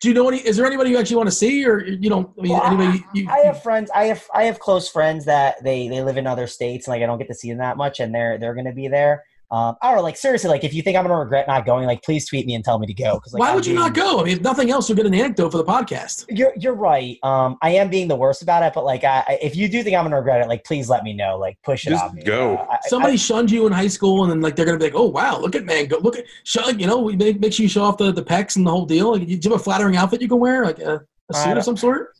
Do 0.00 0.08
you 0.08 0.14
know 0.14 0.28
any? 0.28 0.38
Is 0.38 0.56
there 0.56 0.66
anybody 0.66 0.90
you 0.90 0.98
actually 0.98 1.16
want 1.16 1.28
to 1.28 1.34
see, 1.34 1.66
or 1.66 1.82
you 1.82 2.08
don't? 2.10 2.30
I 2.38 2.42
mean, 2.42 2.52
Well, 2.52 2.62
anybody? 2.64 3.04
You, 3.14 3.28
I 3.30 3.38
have 3.40 3.62
friends. 3.62 3.90
I 3.94 4.04
have 4.04 4.22
I 4.34 4.44
have 4.44 4.58
close 4.60 4.88
friends 4.90 5.24
that 5.24 5.62
they 5.64 5.88
they 5.88 6.02
live 6.02 6.18
in 6.18 6.26
other 6.26 6.46
states, 6.46 6.86
and 6.86 6.92
like 6.92 7.02
I 7.02 7.06
don't 7.06 7.18
get 7.18 7.28
to 7.28 7.34
see 7.34 7.48
them 7.48 7.58
that 7.58 7.76
much, 7.78 8.00
and 8.00 8.14
they're 8.14 8.36
they're 8.38 8.54
going 8.54 8.66
to 8.66 8.72
be 8.72 8.88
there. 8.88 9.24
Um, 9.50 9.76
I 9.80 9.88
don't 9.88 9.96
know, 9.98 10.02
like 10.02 10.16
seriously, 10.16 10.50
like 10.50 10.64
if 10.64 10.74
you 10.74 10.82
think 10.82 10.96
I'm 10.96 11.04
going 11.04 11.14
to 11.14 11.20
regret 11.20 11.46
not 11.46 11.64
going, 11.64 11.86
like 11.86 12.02
please 12.02 12.28
tweet 12.28 12.46
me 12.46 12.54
and 12.54 12.64
tell 12.64 12.78
me 12.80 12.86
to 12.88 12.94
go. 12.94 13.14
Because 13.14 13.32
like, 13.32 13.40
why 13.40 13.50
I'm 13.50 13.54
would 13.54 13.64
you 13.64 13.74
not 13.74 13.94
go? 13.94 14.20
I 14.20 14.24
mean, 14.24 14.36
if 14.36 14.42
nothing 14.42 14.70
else, 14.70 14.88
you'll 14.88 14.96
get 14.96 15.06
an 15.06 15.14
anecdote 15.14 15.50
for 15.50 15.58
the 15.58 15.64
podcast. 15.64 16.24
You're 16.28 16.52
you're 16.56 16.74
right. 16.74 17.16
Um, 17.22 17.56
I 17.62 17.70
am 17.70 17.88
being 17.88 18.08
the 18.08 18.16
worst 18.16 18.42
about 18.42 18.62
it, 18.64 18.72
but 18.74 18.84
like 18.84 19.04
I, 19.04 19.24
I- 19.28 19.38
if 19.40 19.54
you 19.54 19.68
do 19.68 19.82
think 19.84 19.94
I'm 19.96 20.02
going 20.02 20.10
to 20.10 20.16
regret 20.16 20.40
it, 20.40 20.48
like 20.48 20.64
please 20.64 20.88
let 20.88 21.04
me 21.04 21.12
know. 21.12 21.38
Like 21.38 21.58
push 21.62 21.86
it 21.86 21.90
Just 21.90 22.04
on 22.04 22.14
me. 22.16 22.22
go. 22.22 22.56
Uh, 22.56 22.66
I- 22.72 22.78
Somebody 22.88 23.16
shunned 23.16 23.50
you 23.50 23.66
in 23.66 23.72
high 23.72 23.86
school, 23.88 24.24
and 24.24 24.32
then 24.32 24.40
like 24.40 24.56
they're 24.56 24.66
gonna 24.66 24.78
be 24.78 24.84
like, 24.86 24.94
"Oh 24.96 25.06
wow, 25.08 25.38
look 25.38 25.54
at 25.54 25.64
man, 25.64 25.86
go 25.86 25.98
look 25.98 26.16
at 26.16 26.24
show, 26.44 26.68
you 26.70 26.86
know, 26.86 26.98
we 26.98 27.14
make, 27.16 27.38
make 27.40 27.52
sure 27.52 27.62
you 27.62 27.68
show 27.68 27.82
off 27.82 27.98
the, 27.98 28.10
the 28.12 28.24
pecs 28.24 28.56
and 28.56 28.66
the 28.66 28.70
whole 28.70 28.86
deal. 28.86 29.12
Like, 29.12 29.26
do 29.26 29.32
you 29.32 29.40
have 29.44 29.52
a 29.52 29.58
flattering 29.58 29.96
outfit 29.96 30.20
you 30.22 30.28
can 30.28 30.38
wear, 30.40 30.64
like 30.64 30.78
a 30.80 31.00
suit 31.32 31.56
of 31.56 31.64
some 31.64 31.76
sort? 31.76 32.16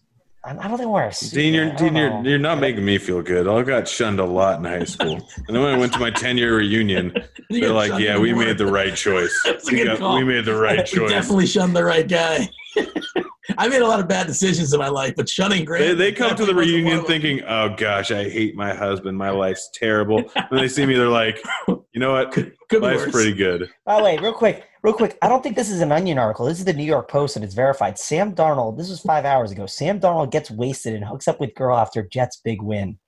I, 0.47 0.51
I 0.51 0.69
don't 0.69 0.79
think 0.79 0.91
we're 0.91 1.05
a 1.05 1.13
suit, 1.13 1.33
Dean, 1.37 1.55
you're, 1.55 1.65
man. 1.67 1.75
I 1.75 1.79
don't 1.79 1.95
Dean 1.95 1.97
you're, 1.97 2.25
you're 2.31 2.39
not 2.39 2.59
making 2.61 2.85
me 2.85 2.99
feel 2.99 3.21
good. 3.21 3.49
I 3.49 3.63
got 3.63 3.89
shunned 3.89 4.21
a 4.21 4.25
lot 4.25 4.59
in 4.59 4.65
high 4.65 4.85
school. 4.85 5.15
And 5.17 5.55
then 5.57 5.61
when 5.63 5.75
I 5.75 5.79
went 5.79 5.93
to 5.95 5.99
my 5.99 6.11
10 6.11 6.39
year 6.39 6.57
reunion, 6.57 7.13
they're 7.51 7.73
like, 7.73 8.01
yeah, 8.01 8.17
we 8.19 8.33
made 8.33 8.57
the 8.59 8.67
right 8.67 8.95
choice. 8.95 9.37
That's 9.45 9.69
a 9.69 9.73
We, 9.73 9.79
good 9.79 9.87
got, 9.89 9.99
call. 9.99 10.17
we 10.17 10.25
made 10.25 10.45
the 10.45 10.55
right 10.55 10.79
We 10.93 10.99
choice. 11.01 11.11
definitely 11.11 11.47
shunned 11.47 11.75
the 11.75 11.85
right 11.85 12.07
guy. 12.07 12.49
I 13.59 13.69
made 13.69 13.81
a 13.81 13.87
lot 13.87 14.01
of 14.01 14.09
bad 14.09 14.27
decisions 14.27 14.73
in 14.73 14.79
my 14.81 14.89
life, 14.89 15.15
but 15.17 15.29
shunning 15.29 15.65
Grant. 15.65 15.85
They, 15.85 15.95
they 15.95 16.13
come 16.13 16.31
to 16.37 16.45
the 16.45 16.53
definitely 16.53 16.55
wasn't 16.57 16.75
one 16.75 16.83
reunion 16.85 16.99
of 16.99 17.07
thinking, 17.07 17.43
oh 17.47 17.75
gosh, 17.77 18.11
I 18.11 18.29
hate 18.29 18.55
my 18.57 18.75
husband. 18.75 19.17
My 19.17 19.31
life's 19.31 19.71
terrible. 19.73 20.23
When 20.49 20.61
they 20.61 20.69
see 20.69 20.85
me, 20.85 20.95
they're 20.95 21.09
like, 21.09 21.41
you 21.69 21.85
know 22.01 22.13
what? 22.13 22.33
could, 22.33 22.55
could 22.69 22.83
Life's 22.83 23.05
worse. 23.05 23.13
pretty 23.13 23.33
good. 23.35 23.71
Oh 23.87 24.03
wait, 24.05 24.21
real 24.21 24.33
quick, 24.33 24.65
real 24.87 24.95
quick. 24.95 25.19
I 25.21 25.29
don't 25.29 25.43
think 25.43 25.57
this 25.57 25.69
is 25.69 25.81
an 25.81 25.91
Onion 25.93 26.17
article. 26.17 26.47
This 26.47 26.61
is 26.61 26.65
the 26.65 26.73
New 26.73 26.85
York 26.85 27.11
Post, 27.11 27.35
and 27.37 27.45
it's 27.45 27.55
verified. 27.55 27.99
Sam 27.99 28.35
Darnold. 28.35 28.79
This 28.79 28.89
was 28.89 29.01
five 29.01 29.25
hours 29.25 29.51
ago. 29.51 29.67
Sam 29.67 29.99
Darnold 30.01 30.31
gets 30.31 30.51
wasted 30.51 30.95
and 30.95 31.05
hooks 31.05 31.27
up 31.29 31.41
with 31.41 31.55
girl 31.55 31.77
after 31.77 32.03
Jets' 32.05 32.41
big 32.43 32.63
win. 32.63 32.99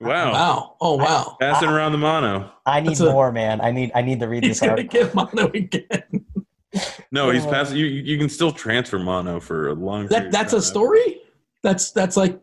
Wow. 0.00 0.32
Wow! 0.32 0.76
Oh 0.80 0.96
wow! 0.96 1.36
Passing 1.40 1.68
around 1.68 1.92
the 1.92 1.98
mono. 1.98 2.50
I 2.64 2.80
need 2.80 2.90
That's 2.90 3.00
a- 3.00 3.10
more, 3.12 3.32
man. 3.32 3.60
I 3.60 3.70
need 3.72 3.90
I 3.94 4.02
need 4.02 4.20
to 4.20 4.28
read 4.28 4.44
He's 4.44 4.60
this 4.60 4.60
gonna 4.60 4.72
article. 4.82 5.00
get 5.04 5.14
mono 5.14 5.50
again. 5.52 6.24
No, 7.10 7.30
he's 7.30 7.44
Oh. 7.44 7.50
passing. 7.50 7.78
You, 7.78 7.86
you 7.86 8.16
can 8.18 8.28
still 8.28 8.52
transfer 8.52 8.98
mono 8.98 9.40
for 9.40 9.68
a 9.68 9.74
long 9.74 10.06
That 10.06 10.30
that's 10.30 10.52
a 10.52 10.62
story. 10.62 11.20
That's 11.64 11.90
that's 11.90 12.16
like 12.16 12.40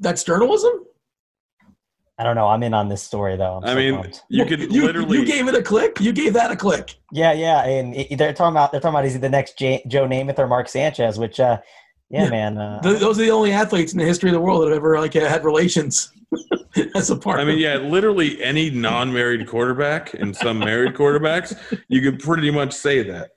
that's 0.00 0.24
journalism. 0.24 0.72
I 2.20 2.24
don't 2.24 2.34
know. 2.34 2.48
I'm 2.48 2.62
in 2.64 2.74
on 2.74 2.88
this 2.88 3.02
story 3.02 3.36
though. 3.36 3.58
I'm 3.58 3.64
I 3.64 3.68
so 3.68 3.74
mean, 3.76 3.94
pumped. 3.96 4.22
you 4.28 4.44
could 4.44 4.60
you, 4.72 4.84
literally. 4.84 5.18
you 5.18 5.24
gave 5.24 5.46
it 5.48 5.54
a 5.54 5.62
click. 5.62 6.00
You 6.00 6.12
gave 6.12 6.32
that 6.34 6.50
a 6.50 6.56
click. 6.56 6.96
yeah, 7.12 7.32
yeah, 7.32 7.64
and 7.64 7.94
it, 7.94 8.16
they're 8.18 8.32
talking 8.32 8.54
about 8.56 8.72
they're 8.72 8.80
talking 8.80 8.94
about 8.94 9.04
is 9.04 9.12
he 9.14 9.18
the 9.20 9.28
next 9.28 9.58
J, 9.58 9.82
Joe 9.86 10.06
Namath 10.06 10.38
or 10.38 10.46
Mark 10.48 10.68
Sanchez? 10.68 11.18
Which, 11.18 11.38
uh, 11.40 11.58
yeah, 12.10 12.24
Yeah. 12.24 12.30
man. 12.30 12.58
Uh, 12.58 12.80
Th 12.82 12.98
those 12.98 13.18
are 13.18 13.22
the 13.22 13.30
only 13.30 13.52
athletes 13.52 13.92
in 13.92 13.98
the 13.98 14.04
history 14.04 14.30
of 14.30 14.34
the 14.34 14.40
world 14.40 14.62
that 14.62 14.68
have 14.68 14.76
ever 14.78 14.98
like 14.98 15.14
had 15.14 15.44
relations 15.44 16.10
as 16.96 17.10
a 17.10 17.16
part. 17.16 17.38
I 17.40 17.44
mean, 17.44 17.58
yeah, 17.58 17.76
literally 17.76 18.42
any 18.42 18.68
non-married 18.70 19.46
quarterback 19.46 20.14
and 20.14 20.34
some 20.34 20.58
married 20.58 20.94
quarterbacks, 20.94 21.54
you 21.88 22.00
could 22.02 22.18
pretty 22.18 22.50
much 22.50 22.72
say 22.72 23.02
that. 23.04 23.30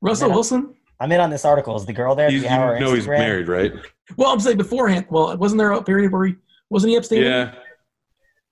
Russell 0.00 0.28
Yeah. 0.28 0.34
Wilson. 0.34 0.74
I'm 1.00 1.12
in 1.12 1.20
on 1.20 1.30
this 1.30 1.44
article. 1.44 1.76
Is 1.76 1.86
the 1.86 1.92
girl 1.92 2.14
there? 2.14 2.28
Do 2.28 2.34
He's, 2.34 2.42
you 2.42 2.48
you 2.48 2.54
have 2.54 2.78
her 2.78 2.94
he's 2.94 3.06
married, 3.06 3.46
right? 3.48 3.72
Well, 4.16 4.30
I'm 4.32 4.40
saying 4.40 4.56
beforehand. 4.56 5.06
Well, 5.10 5.36
wasn't 5.36 5.58
there 5.58 5.70
a 5.72 5.82
period 5.82 6.10
where 6.12 6.26
he 6.26 6.34
wasn't 6.70 6.90
he 6.90 6.96
abstaining? 6.96 7.24
Yeah, 7.30 7.54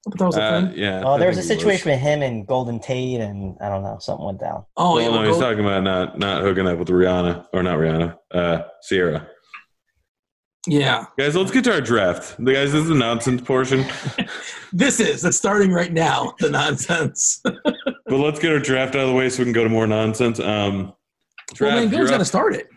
I 0.06 0.10
thought 0.10 0.18
that 0.18 0.26
was 0.26 0.36
a 0.36 0.42
uh, 0.42 0.60
thing. 0.60 0.78
yeah. 0.78 1.02
Oh, 1.04 1.18
there 1.18 1.28
was 1.28 1.38
a 1.38 1.42
think 1.42 1.52
he 1.52 1.56
situation 1.58 1.90
with 1.90 2.00
him 2.00 2.22
and 2.22 2.46
Golden 2.46 2.78
Tate, 2.78 3.20
and 3.20 3.56
I 3.60 3.68
don't 3.68 3.82
know, 3.82 3.98
something 3.98 4.24
went 4.24 4.38
down. 4.40 4.64
Oh, 4.76 4.94
well, 4.94 5.02
yeah. 5.02 5.08
no, 5.08 5.12
well, 5.14 5.22
he's 5.24 5.36
go- 5.36 5.40
talking 5.40 5.64
about 5.64 5.82
not 5.82 6.18
not 6.18 6.42
hooking 6.42 6.66
up 6.68 6.78
with 6.78 6.88
Rihanna 6.88 7.46
or 7.52 7.62
not 7.62 7.78
Rihanna, 7.78 8.16
uh, 8.32 8.62
Sierra. 8.82 9.28
yeah. 10.68 11.06
Guys, 11.18 11.34
let's 11.34 11.50
get 11.50 11.64
to 11.64 11.72
our 11.72 11.80
draft. 11.80 12.36
The 12.38 12.52
guys, 12.52 12.72
this 12.72 12.82
is 12.82 12.88
the 12.88 12.94
nonsense 12.94 13.42
portion, 13.42 13.84
This 14.72 15.00
is 15.00 15.24
it's 15.24 15.36
starting 15.36 15.72
right 15.72 15.92
now. 15.92 16.34
The 16.38 16.50
nonsense. 16.50 17.40
but 17.44 17.64
let's 18.06 18.38
get 18.38 18.52
our 18.52 18.58
draft 18.58 18.94
out 18.94 19.02
of 19.02 19.08
the 19.08 19.14
way 19.14 19.28
so 19.28 19.38
we 19.38 19.44
can 19.44 19.52
go 19.52 19.64
to 19.64 19.70
more 19.70 19.86
nonsense. 19.86 20.38
Um, 20.38 20.84
well, 20.86 20.96
draft, 21.54 21.76
man, 21.76 21.90
you're 21.90 22.02
Go's 22.02 22.10
got 22.10 22.18
to 22.18 22.24
start 22.24 22.54
it. 22.54 22.68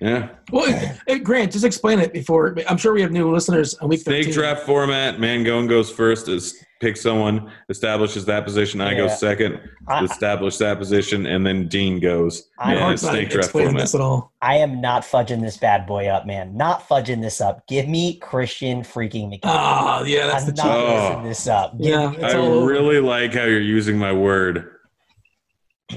Yeah. 0.00 0.28
Well, 0.52 0.94
hey, 1.06 1.18
Grant, 1.18 1.52
just 1.52 1.64
explain 1.64 1.98
it 2.00 2.12
before. 2.12 2.56
I'm 2.68 2.76
sure 2.76 2.92
we 2.92 3.02
have 3.02 3.12
new 3.12 3.32
listeners 3.32 3.74
on 3.74 3.88
week 3.88 4.00
Snake 4.00 4.24
13. 4.26 4.32
draft 4.34 4.62
format. 4.64 5.16
Mangone 5.18 5.68
goes 5.68 5.90
first. 5.90 6.28
Is 6.28 6.62
pick 6.80 6.96
someone, 6.96 7.50
establishes 7.70 8.26
that 8.26 8.44
position. 8.44 8.80
I 8.82 8.94
go 8.94 9.08
second, 9.08 9.58
I, 9.88 10.04
establish 10.04 10.58
that 10.58 10.78
position, 10.78 11.24
and 11.26 11.46
then 11.46 11.68
Dean 11.68 11.98
goes. 12.00 12.50
I 12.58 12.74
don't 12.74 12.98
snake 12.98 13.30
draft 13.30 13.50
format. 13.50 13.76
this 13.80 13.94
at 13.94 14.00
all. 14.02 14.32
I 14.42 14.56
am 14.56 14.80
not 14.82 15.02
fudging 15.02 15.40
this 15.40 15.56
bad 15.56 15.86
boy 15.86 16.08
up, 16.08 16.26
man. 16.26 16.56
Not 16.56 16.86
fudging 16.86 17.22
this 17.22 17.40
up. 17.40 17.66
Give 17.66 17.88
me 17.88 18.18
Christian 18.18 18.82
freaking 18.82 19.30
McCaffrey. 19.32 19.40
Ah, 19.44 20.02
yeah, 20.04 20.26
that's 20.26 20.44
I'm 20.44 20.54
the 20.54 20.62
not 20.62 20.62
cheat. 20.64 21.16
Oh. 21.16 21.22
this 21.24 21.46
up. 21.46 21.78
Give 21.78 21.86
Yeah, 21.86 22.10
me- 22.10 22.22
I 22.22 22.34
really 22.36 23.00
like 23.00 23.32
how 23.32 23.44
you're 23.44 23.60
using 23.60 23.96
my 23.98 24.12
word. 24.12 24.72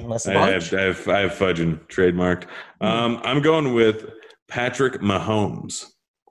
Listen, 0.04 0.36
I 0.36 0.52
have, 0.52 0.74
I 0.74 0.82
have, 0.82 1.08
I 1.08 1.20
have 1.22 1.32
fudging 1.32 1.80
trademarked. 1.88 2.46
Hmm. 2.82 2.88
Um, 2.88 3.22
I'm 3.24 3.42
going 3.42 3.74
with 3.74 4.06
Patrick 4.48 5.02
Mahomes. 5.02 5.86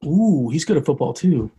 Ooh, 0.05 0.49
he's 0.51 0.65
good 0.65 0.77
at 0.77 0.85
football 0.87 1.13
too. 1.13 1.51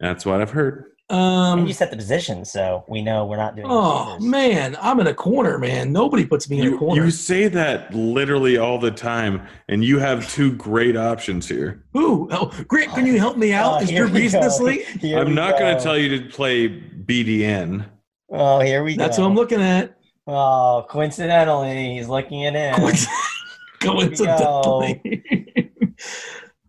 That's 0.00 0.24
what 0.26 0.40
I've 0.40 0.50
heard. 0.50 0.86
and 1.08 1.18
Um, 1.18 1.66
you 1.66 1.72
set 1.72 1.90
the 1.90 1.96
position, 1.96 2.44
so 2.44 2.84
we 2.88 3.02
know 3.02 3.26
we're 3.26 3.36
not 3.36 3.54
doing. 3.54 3.68
oh 3.70 4.18
man, 4.18 4.76
I'm 4.80 4.98
in 5.00 5.06
a 5.06 5.14
corner, 5.14 5.58
man. 5.58 5.92
Nobody 5.92 6.26
puts 6.26 6.48
me 6.48 6.60
in 6.60 6.74
a 6.74 6.78
corner. 6.78 7.04
you 7.04 7.10
say 7.10 7.48
that 7.48 7.92
literally 7.94 8.56
all 8.56 8.78
the 8.78 8.90
time, 8.90 9.46
and 9.68 9.84
you 9.84 9.98
have 9.98 10.32
two 10.32 10.52
great 10.54 10.96
options 10.96 11.48
here. 11.48 11.84
Ooh, 11.96 12.28
oh, 12.32 12.50
Grant, 12.66 12.92
can 12.92 13.06
you 13.06 13.18
help 13.18 13.36
me 13.36 13.52
out? 13.52 13.74
Oh, 13.74 13.82
Is 13.82 13.90
here 13.90 14.06
Drew 14.06 14.14
we 14.14 14.26
Brees 14.26 14.34
in 14.34 14.40
this 14.40 14.60
league? 14.60 14.86
I'm 15.14 15.34
not 15.34 15.58
going 15.58 15.76
to 15.76 15.82
tell 15.82 15.98
you 15.98 16.18
to 16.18 16.28
play 16.28 16.68
BDN. 16.68 17.86
Oh, 18.32 18.60
here 18.60 18.82
we 18.82 18.96
That's 18.96 18.98
go. 18.98 19.04
That's 19.06 19.18
what 19.18 19.26
I'm 19.26 19.34
looking 19.34 19.60
at. 19.60 19.96
Oh, 20.26 20.86
coincidentally, 20.88 21.94
he's 21.94 22.08
looking 22.08 22.42
it 22.42 22.54
in. 22.54 22.74
Coincidentally. 23.80 25.24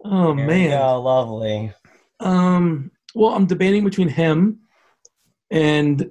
oh 0.05 0.35
Here 0.35 0.47
man. 0.47 0.69
go. 0.69 1.01
lovely. 1.01 1.73
Um, 2.19 2.91
well, 3.13 3.33
I'm 3.33 3.45
debating 3.45 3.83
between 3.83 4.07
him 4.07 4.59
and 5.49 6.09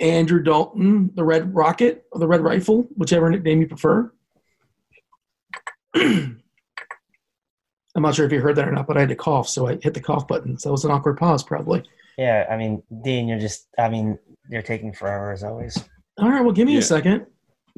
Andrew 0.00 0.42
Dalton, 0.42 1.10
the 1.14 1.24
Red 1.24 1.54
Rocket 1.54 2.04
or 2.12 2.20
the 2.20 2.28
Red 2.28 2.42
Rifle, 2.42 2.86
whichever 2.96 3.30
nickname 3.30 3.62
you 3.62 3.68
prefer. 3.68 4.12
I'm 5.94 6.42
not 7.96 8.14
sure 8.14 8.26
if 8.26 8.32
you 8.32 8.40
heard 8.40 8.56
that 8.56 8.68
or 8.68 8.72
not, 8.72 8.86
but 8.86 8.96
I 8.96 9.00
had 9.00 9.08
to 9.08 9.16
cough, 9.16 9.48
so 9.48 9.66
I 9.66 9.78
hit 9.82 9.94
the 9.94 10.00
cough 10.00 10.28
button. 10.28 10.58
So 10.58 10.68
it 10.68 10.72
was 10.72 10.84
an 10.84 10.90
awkward 10.90 11.16
pause, 11.16 11.42
probably. 11.42 11.82
Yeah, 12.16 12.46
I 12.50 12.56
mean, 12.56 12.82
Dean, 13.02 13.26
you're 13.26 13.40
just. 13.40 13.66
I 13.78 13.88
mean, 13.88 14.18
you're 14.48 14.62
taking 14.62 14.92
forever 14.92 15.32
as 15.32 15.42
always. 15.42 15.82
All 16.18 16.28
right, 16.30 16.42
well, 16.42 16.52
give 16.52 16.66
me 16.66 16.72
Yeah. 16.74 16.78
a 16.80 16.82
second. 16.82 17.26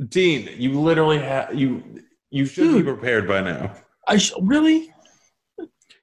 Dean, 0.08 0.48
you 0.56 0.80
literally 0.80 1.18
have 1.18 1.54
you. 1.54 1.82
You 2.30 2.46
should 2.46 2.64
Dude. 2.64 2.84
be 2.86 2.92
prepared 2.92 3.26
by 3.28 3.40
now. 3.42 3.74
I 4.06 4.16
sh- 4.16 4.32
really. 4.40 4.92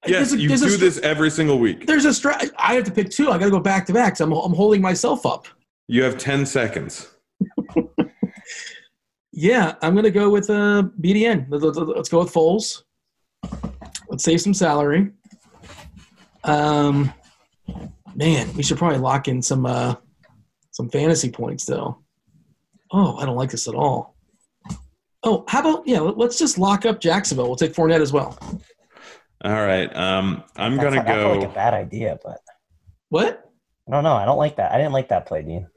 Yes, 0.05 0.33
a- 0.33 0.37
you 0.39 0.49
do 0.49 0.57
str- 0.57 0.77
this 0.77 0.99
every 0.99 1.29
single 1.31 1.57
week. 1.59 1.87
There's 1.87 2.05
a 2.05 2.09
strat. 2.09 2.51
I 2.57 2.75
have 2.75 2.83
to 2.83 2.91
pick 2.91 3.09
two. 3.09 3.29
I 3.31 3.37
got 3.37 3.45
to 3.45 3.51
go 3.51 3.59
back 3.59 3.85
to 3.87 3.93
back. 3.93 4.15
So 4.17 4.25
I'm, 4.25 4.31
I'm 4.33 4.53
holding 4.53 4.81
myself 4.81 5.25
up. 5.25 5.47
You 5.87 6.03
have 6.03 6.17
ten 6.17 6.45
seconds. 6.45 7.09
Yeah, 9.39 9.75
I'm 9.83 9.93
gonna 9.93 10.09
go 10.09 10.31
with 10.31 10.49
uh, 10.49 10.83
BDN. 10.99 11.45
Let- 11.49 11.61
let- 11.61 11.75
let- 11.75 11.95
Let's 11.97 12.09
go 12.09 12.19
with 12.19 12.33
Foles. 12.33 12.81
Let's 14.09 14.23
save 14.23 14.41
some 14.41 14.53
salary. 14.53 15.11
Um, 16.43 17.13
man, 18.15 18.51
we 18.55 18.63
should 18.63 18.77
probably 18.79 18.97
lock 18.97 19.27
in 19.27 19.41
some 19.43 19.65
uh, 19.67 19.95
some 20.71 20.89
fantasy 20.89 21.29
points 21.29 21.65
though. 21.65 21.99
Oh, 22.91 23.17
I 23.17 23.25
don't 23.25 23.35
like 23.35 23.49
this 23.51 23.67
at 23.67 23.75
all. 23.75 24.15
Oh, 25.23 25.43
how 25.47 25.59
about 25.59 25.87
yeah? 25.87 25.99
let- 25.99 26.17
Let's 26.17 26.37
just 26.39 26.57
lock 26.57 26.85
up 26.85 26.99
Jacksonville. 27.01 27.47
We'll 27.47 27.55
take 27.55 27.73
Fournette 27.73 28.01
as 28.01 28.13
well. 28.13 28.37
All 29.43 29.51
right. 29.51 29.93
Um, 29.95 30.43
I'm 30.55 30.75
That's 30.77 30.83
gonna 30.83 30.95
not- 30.97 31.05
that 31.05 31.15
felt 31.15 31.33
go. 31.33 31.39
like 31.41 31.49
a 31.49 31.53
bad 31.53 31.73
idea, 31.73 32.17
but 32.23 32.39
What? 33.09 33.43
I 33.87 33.91
don't 33.91 34.03
know. 34.03 34.15
I 34.15 34.25
don't 34.25 34.37
like 34.37 34.57
that. 34.57 34.71
I 34.73 34.77
didn't 34.77 34.91
like 34.93 35.09
that 35.09 35.25
play, 35.25 35.41
Dean. 35.43 35.67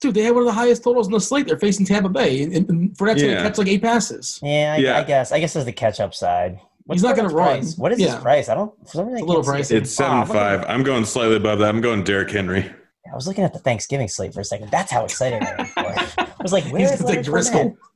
Dude, 0.00 0.14
they 0.14 0.22
had 0.22 0.32
one 0.34 0.42
of 0.42 0.46
the 0.46 0.52
highest 0.52 0.82
totals 0.84 1.06
in 1.06 1.12
the 1.12 1.20
slate. 1.20 1.46
They're 1.46 1.58
facing 1.58 1.84
Tampa 1.86 2.08
Bay, 2.08 2.42
and, 2.42 2.54
and 2.54 2.96
Fournette's 2.96 3.22
Yeah. 3.22 3.34
gonna 3.34 3.48
catch 3.48 3.58
like 3.58 3.68
eight 3.68 3.82
passes. 3.82 4.38
Yeah, 4.42 4.74
I, 4.76 4.80
Yeah. 4.80 4.98
I 4.98 5.04
guess. 5.04 5.32
I 5.32 5.40
guess 5.40 5.52
there's 5.54 5.64
the 5.66 5.72
catch 5.72 6.00
up 6.00 6.14
side. 6.14 6.58
He's 6.90 7.02
not 7.02 7.16
gonna 7.16 7.28
run. 7.28 7.64
What 7.76 7.92
is 7.92 8.00
Yeah. 8.00 8.12
his 8.14 8.22
price? 8.22 8.48
I 8.48 8.54
don't. 8.54 8.72
For 8.88 8.94
some 8.96 9.06
reason, 9.06 9.16
I 9.16 9.20
It's 9.20 9.22
a 9.22 9.26
little 9.26 9.42
can't 9.52 9.66
see 9.66 9.74
it. 9.76 9.78
pricey. 9.78 9.82
It's 9.82 10.00
Oh, 10.00 10.04
I'm 10.04 10.26
seven 10.26 10.36
looking 10.42 10.60
five. 10.60 10.64
I'm 10.70 10.82
going 10.82 11.04
slightly 11.04 11.36
above 11.36 11.58
that. 11.60 11.68
I'm 11.68 11.80
going 11.80 12.02
Derrick 12.04 12.30
Henry. 12.30 12.70
I 13.10 13.14
was 13.14 13.26
looking 13.26 13.44
at 13.44 13.52
the 13.52 13.58
Thanksgiving 13.58 14.08
slate 14.08 14.32
for 14.32 14.40
a 14.40 14.44
second. 14.44 14.70
That's 14.70 14.90
how 14.90 15.04
excited 15.04 15.42
I 15.42 15.70
am. 15.76 16.16
I 16.16 16.42
was 16.42 16.52
like, 16.52 16.64
He's 16.70 16.72
where 16.72 16.82
is 16.82 16.90
gonna 16.90 16.98
take 16.98 17.08
Leonard 17.08 17.24
Driscoll. 17.24 17.76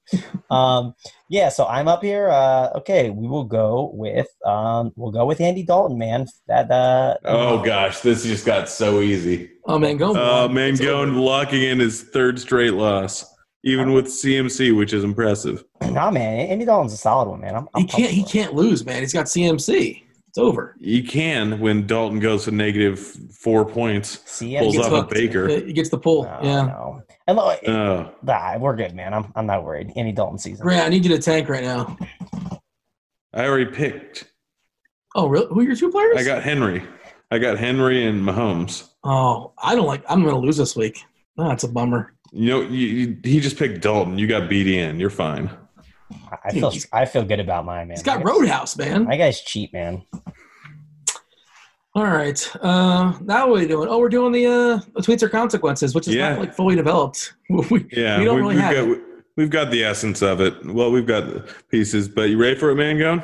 Um, 0.50 0.94
yeah, 1.30 1.48
so 1.48 1.64
I'm 1.66 1.88
up 1.88 2.02
here. 2.02 2.28
Uh, 2.28 2.68
okay, 2.76 3.08
we 3.08 3.26
will 3.26 3.44
go 3.44 3.90
with 3.94 4.28
um, 4.44 4.92
we'll 4.96 5.10
go 5.10 5.24
with 5.24 5.40
Andy 5.40 5.62
Dalton, 5.62 5.96
man. 5.96 6.26
That 6.46 6.70
uh, 6.70 7.16
Oh 7.24 7.64
gosh, 7.64 8.00
this 8.00 8.22
just 8.22 8.44
got 8.44 8.68
so 8.68 9.00
easy. 9.00 9.50
Oh 9.64 9.78
man, 9.78 9.96
go. 9.96 10.14
Oh 10.14 10.46
man, 10.48 10.76
going 10.76 11.14
locking 11.14 11.62
in 11.62 11.80
his 11.80 12.02
third 12.02 12.38
straight 12.38 12.74
loss, 12.74 13.24
even 13.64 13.92
with 13.92 14.06
CMC, 14.06 14.76
which 14.76 14.92
is 14.92 15.04
impressive. 15.04 15.64
nah, 15.80 16.10
man, 16.10 16.48
Andy 16.48 16.66
Dalton's 16.66 16.92
a 16.92 16.98
solid 16.98 17.30
one, 17.30 17.40
man. 17.40 17.56
I'm, 17.56 17.68
I'm 17.74 17.82
He 17.82 17.88
can't. 17.88 18.10
He 18.10 18.20
pumped 18.20 18.32
for 18.32 18.38
it. 18.38 18.42
can't 18.42 18.54
lose, 18.54 18.84
man. 18.84 19.00
He's 19.00 19.14
got 19.14 19.26
CMC. 19.26 20.03
It's 20.34 20.38
over. 20.40 20.74
You 20.80 21.04
can 21.04 21.60
when 21.60 21.86
Dalton 21.86 22.18
goes 22.18 22.42
to 22.46 22.50
negative 22.50 22.98
four 22.98 23.64
points. 23.64 24.20
See, 24.28 24.58
Pulls 24.58 24.74
Gets 24.74 24.88
off 24.88 25.04
a. 25.04 25.14
Baker. 25.14 25.46
He 25.46 25.72
gets 25.72 25.90
the 25.90 25.98
pull. 25.98 26.24
No, 26.24 26.40
yeah. 26.42 26.62
no. 26.62 27.02
And 27.28 27.36
look, 27.36 27.60
Oh, 27.68 28.10
nah, 28.20 28.58
we're 28.58 28.74
good, 28.74 28.96
man. 28.96 29.14
I'm 29.14 29.32
I'm 29.36 29.46
not 29.46 29.62
worried. 29.62 29.92
Any 29.94 30.10
Dalton 30.10 30.38
season. 30.38 30.64
Grant, 30.66 30.86
I 30.86 30.88
need 30.88 31.04
you 31.04 31.14
to 31.16 31.22
tank 31.22 31.48
right 31.48 31.62
now. 31.62 31.96
I 33.32 33.46
already 33.46 33.66
picked. 33.66 34.24
Oh, 35.14 35.28
really? 35.28 35.46
Who 35.50 35.60
are 35.60 35.62
your 35.62 35.76
two 35.76 35.92
players? 35.92 36.16
I 36.16 36.24
got 36.24 36.42
Henry. 36.42 36.82
I 37.30 37.38
got 37.38 37.56
Henry 37.56 38.04
and 38.04 38.20
Mahomes. 38.20 38.88
Oh, 39.04 39.52
I 39.62 39.76
don't 39.76 39.86
like. 39.86 40.02
I'm 40.08 40.22
going 40.22 40.34
to 40.34 40.40
lose 40.40 40.56
this 40.56 40.74
week. 40.74 41.04
Oh, 41.38 41.46
that's 41.46 41.62
a 41.62 41.68
bummer. 41.68 42.12
You 42.32 42.50
know, 42.50 42.60
you, 42.62 42.86
you, 42.88 43.18
he 43.22 43.38
just 43.38 43.56
picked 43.56 43.82
Dalton. 43.82 44.18
You 44.18 44.26
got 44.26 44.50
BDN. 44.50 44.98
You're 44.98 45.10
fine. 45.10 45.48
I 46.44 46.50
feel 46.50 46.72
I 46.92 47.04
feel 47.04 47.24
good 47.24 47.40
about 47.40 47.64
mine, 47.64 47.88
man. 47.88 47.96
He's 47.96 48.02
got 48.02 48.24
Roadhouse, 48.24 48.76
man. 48.76 49.04
My 49.04 49.16
guy's 49.16 49.40
cheap, 49.40 49.72
man. 49.72 50.02
All 51.94 52.04
right. 52.04 52.56
Uh, 52.60 53.16
now 53.22 53.48
what 53.48 53.58
are 53.58 53.62
we 53.62 53.68
doing? 53.68 53.88
Oh, 53.88 53.98
we're 53.98 54.08
doing 54.08 54.32
the 54.32 54.46
uh, 54.46 54.80
the 54.94 55.00
tweets 55.02 55.22
or 55.22 55.28
consequences, 55.28 55.94
which 55.94 56.08
is 56.08 56.14
Yeah. 56.14 56.30
not 56.30 56.40
like 56.40 56.54
fully 56.54 56.74
developed. 56.74 57.34
we, 57.48 57.86
Yeah, 57.92 58.18
we 58.18 58.24
don't 58.24 58.34
we- 58.36 58.40
really 58.42 58.54
we've 58.56 58.64
have 58.64 58.74
got 58.74 58.88
it. 58.96 59.02
we've 59.36 59.50
got 59.50 59.70
the 59.70 59.84
essence 59.84 60.20
of 60.22 60.40
it. 60.40 60.64
Well, 60.66 60.90
we've 60.90 61.06
got 61.06 61.26
the 61.26 61.48
pieces, 61.70 62.08
but 62.08 62.30
you 62.30 62.38
ready 62.38 62.56
for 62.56 62.70
it, 62.70 62.74
man? 62.76 62.98
Go. 62.98 63.22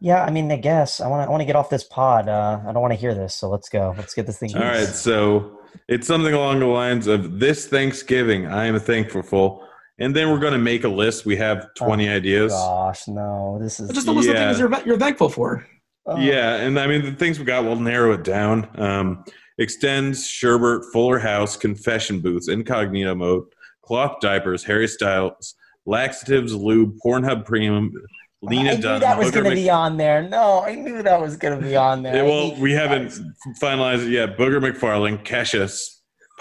Yeah, 0.00 0.24
I 0.24 0.30
mean, 0.30 0.50
I 0.52 0.56
guess 0.56 1.00
I 1.00 1.06
want 1.08 1.22
to 1.24 1.28
I 1.28 1.30
want 1.30 1.40
to 1.40 1.46
get 1.46 1.56
off 1.56 1.70
this 1.70 1.84
pod. 1.84 2.28
Uh, 2.28 2.60
I 2.66 2.72
don't 2.72 2.82
want 2.82 2.92
to 2.92 2.98
hear 3.00 3.14
this, 3.14 3.34
so 3.34 3.48
let's 3.48 3.68
go. 3.70 3.94
Let's 3.96 4.12
get 4.14 4.26
this 4.26 4.38
thing. 4.38 4.54
All 4.56 4.62
right, 4.62 4.86
so 4.86 5.58
it's 5.88 6.06
something 6.06 6.34
along 6.34 6.58
the 6.60 6.66
lines 6.66 7.06
of 7.06 7.38
this 7.40 7.66
Thanksgiving, 7.66 8.46
I 8.46 8.66
am 8.66 8.78
thankful 8.78 9.22
for. 9.22 9.66
And 9.98 10.16
then 10.16 10.30
we're 10.30 10.38
going 10.38 10.54
to 10.54 10.58
make 10.58 10.84
a 10.84 10.88
list. 10.88 11.26
We 11.26 11.36
have 11.36 11.68
20 11.76 12.08
ideas. 12.08 12.52
Gosh, 12.52 13.06
no, 13.08 13.58
this 13.60 13.78
is 13.78 13.90
Just 13.90 14.06
a 14.08 14.12
list 14.12 14.28
of 14.28 14.36
things 14.36 14.58
you're, 14.58 14.86
you're 14.86 14.98
thankful 14.98 15.28
for. 15.28 15.66
oh, 16.06 16.18
Yeah, 16.18 16.56
and 16.56 16.78
I 16.80 16.86
mean, 16.86 17.02
the 17.02 17.12
things 17.12 17.38
we 17.38 17.44
got, 17.44 17.64
we'll 17.64 17.76
narrow 17.76 18.12
it 18.12 18.24
down. 18.24 18.68
Um, 18.80 19.24
extends, 19.58 20.26
Sherbert, 20.26 20.84
Fuller 20.92 21.18
House, 21.18 21.56
confession 21.56 22.20
booths, 22.20 22.48
incognito 22.48 23.14
mode, 23.14 23.44
cloth 23.84 24.16
diapers, 24.20 24.64
Harry 24.64 24.88
Styles, 24.88 25.54
laxatives, 25.86 26.54
lube, 26.54 26.96
Pornhub 27.04 27.44
Premium, 27.44 27.92
Lena 28.40 28.70
I 28.70 28.74
knew 28.76 28.82
Dunham. 28.82 29.00
that 29.02 29.18
was 29.18 29.30
going 29.30 29.44
to 29.44 29.50
Mc- 29.50 29.56
be 29.58 29.70
on 29.70 29.96
there. 29.98 30.22
No, 30.28 30.62
I 30.64 30.74
knew 30.74 31.02
that 31.02 31.20
was 31.20 31.36
going 31.36 31.60
to 31.60 31.64
be 31.64 31.76
on 31.76 32.02
there. 32.02 32.16
Yeah, 32.16 32.22
well, 32.22 32.56
we 32.56 32.70
you 32.72 32.76
haven't 32.76 33.08
guys. 33.10 33.20
finalized 33.62 34.06
it 34.06 34.10
yet. 34.10 34.36
Booger 34.36 34.58
McFarland, 34.60 35.22
Kesha, 35.24 35.70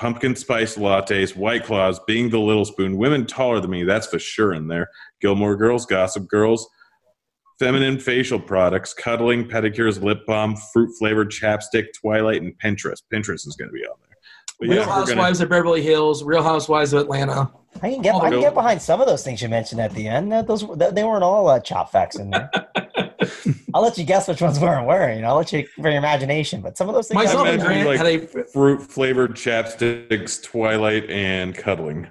pumpkin 0.01 0.35
spice 0.35 0.77
lattes, 0.77 1.35
White 1.35 1.63
Claws, 1.63 1.99
being 2.07 2.27
the 2.27 2.39
little 2.39 2.65
spoon, 2.65 2.97
women 2.97 3.23
taller 3.23 3.59
than 3.59 3.69
me, 3.69 3.83
that's 3.83 4.07
for 4.07 4.17
sure 4.17 4.53
in 4.53 4.67
there. 4.67 4.89
Gilmore 5.21 5.55
Girls, 5.55 5.85
Gossip 5.85 6.27
Girls, 6.27 6.67
feminine 7.59 7.99
facial 7.99 8.39
products, 8.39 8.95
cuddling, 8.95 9.47
pedicures, 9.47 10.01
lip 10.01 10.25
balm, 10.25 10.55
fruit 10.73 10.91
flavored 10.97 11.29
chapstick, 11.29 11.89
Twilight, 11.93 12.41
and 12.41 12.57
Pinterest. 12.57 13.03
Pinterest 13.13 13.45
is 13.45 13.55
going 13.55 13.69
to 13.69 13.73
be 13.73 13.85
on 13.85 13.95
there. 14.01 14.10
But 14.61 14.69
Real 14.69 14.81
yeah, 14.81 14.85
we're 14.85 14.85
gonna, 14.85 14.99
Housewives 14.99 15.41
of 15.41 15.49
Beverly 15.49 15.81
Hills, 15.81 16.23
Real 16.23 16.43
Housewives 16.43 16.93
of 16.93 17.01
Atlanta. 17.01 17.51
I 17.81 17.89
can 17.89 18.03
get 18.03 18.13
I 18.13 18.29
can 18.29 18.41
get 18.41 18.53
behind 18.53 18.79
some 18.79 19.01
of 19.01 19.07
those 19.07 19.23
things 19.23 19.41
you 19.41 19.49
mentioned 19.49 19.81
at 19.81 19.91
the 19.95 20.07
end. 20.07 20.31
Those 20.31 20.67
they 20.77 21.03
weren't 21.03 21.23
all 21.23 21.47
uh, 21.47 21.59
chop 21.59 21.91
facts 21.91 22.17
in 22.17 22.29
there. 22.29 22.51
I'll 23.73 23.81
let 23.81 23.97
you 23.97 24.03
guess 24.03 24.27
which 24.27 24.39
ones 24.39 24.59
weren't 24.59 24.85
wearing. 24.85 25.25
I'll 25.25 25.37
let 25.37 25.51
you 25.51 25.65
for 25.65 25.89
your 25.89 25.97
imagination. 25.97 26.61
But 26.61 26.77
some 26.77 26.87
of 26.89 26.93
those 26.93 27.07
things. 27.07 27.15
Myself 27.15 27.47
and 27.47 27.59
imagine, 27.59 27.83
Grant 27.83 27.87
like- 27.87 27.97
had 27.97 28.39
a. 28.39 28.43
fruit 28.49 28.83
flavored 28.83 29.33
chapsticks, 29.33 30.43
Twilight, 30.43 31.09
and 31.09 31.55
cuddling. 31.55 32.07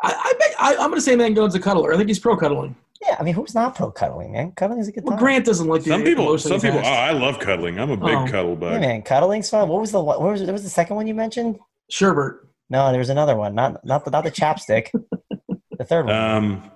I, 0.00 0.12
I, 0.12 0.32
bet- 0.38 0.54
I, 0.60 0.72
I'm 0.74 0.90
going 0.90 0.94
to 0.94 1.00
say 1.00 1.16
Mangone's 1.16 1.56
a 1.56 1.60
cuddler. 1.60 1.92
I 1.92 1.96
think 1.96 2.08
he's 2.08 2.20
pro 2.20 2.36
cuddling. 2.36 2.76
Yeah, 3.06 3.16
I 3.18 3.22
mean, 3.22 3.34
who's 3.34 3.54
not 3.54 3.74
pro 3.74 3.90
cuddling, 3.90 4.32
man? 4.32 4.52
Cuddling 4.52 4.80
is 4.80 4.88
a 4.88 4.92
good 4.92 5.04
Well, 5.04 5.12
time. 5.12 5.20
Grant 5.20 5.44
doesn't 5.46 5.68
like 5.68 5.82
the 5.84 5.90
Some 5.90 6.02
people, 6.04 6.24
emotion 6.26 6.48
some 6.48 6.60
people, 6.60 6.78
oh. 6.80 6.82
I 6.88 7.12
love 7.12 7.38
cuddling. 7.38 7.78
I'm 7.78 7.90
a 7.90 7.96
big 7.96 8.14
Oh. 8.14 8.26
cuddle 8.28 8.54
Hey, 8.54 8.60
bug. 8.60 8.80
man, 8.80 9.02
cuddling's 9.02 9.48
fun. 9.50 9.68
What 9.68 9.80
was 9.80 9.92
the 9.92 10.00
what 10.02 10.20
was 10.20 10.40
it? 10.42 10.50
Was 10.52 10.64
the 10.64 10.70
second 10.70 10.96
one 10.96 11.06
you 11.06 11.14
mentioned? 11.14 11.58
Sherbert. 11.92 12.38
No, 12.70 12.90
there 12.90 12.98
was 12.98 13.08
another 13.10 13.36
one. 13.36 13.54
Not 13.54 13.84
not 13.84 14.04
the 14.04 14.10
not 14.10 14.24
the 14.24 14.30
chapstick. 14.30 14.88
the 15.78 15.84
third 15.84 16.06
one. 16.06 16.14
Um, 16.14 16.70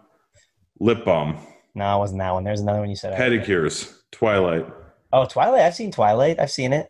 lip 0.81 1.05
balm, 1.05 1.39
no, 1.75 1.97
it 1.97 1.99
wasn't 1.99 2.20
that 2.20 2.33
one. 2.33 2.45
There's 2.45 2.61
another 2.61 2.81
one 2.81 2.89
you 2.91 2.97
said. 2.97 3.18
pedicures, 3.18 3.93
Twilight. 4.11 4.66
Oh, 5.12 5.27
Twilight. 5.27 5.61
I've 5.62 5.75
seen 5.75 5.91
Twilight. 5.93 6.39
I've 6.41 6.51
seen 6.51 6.73
it. 6.73 6.89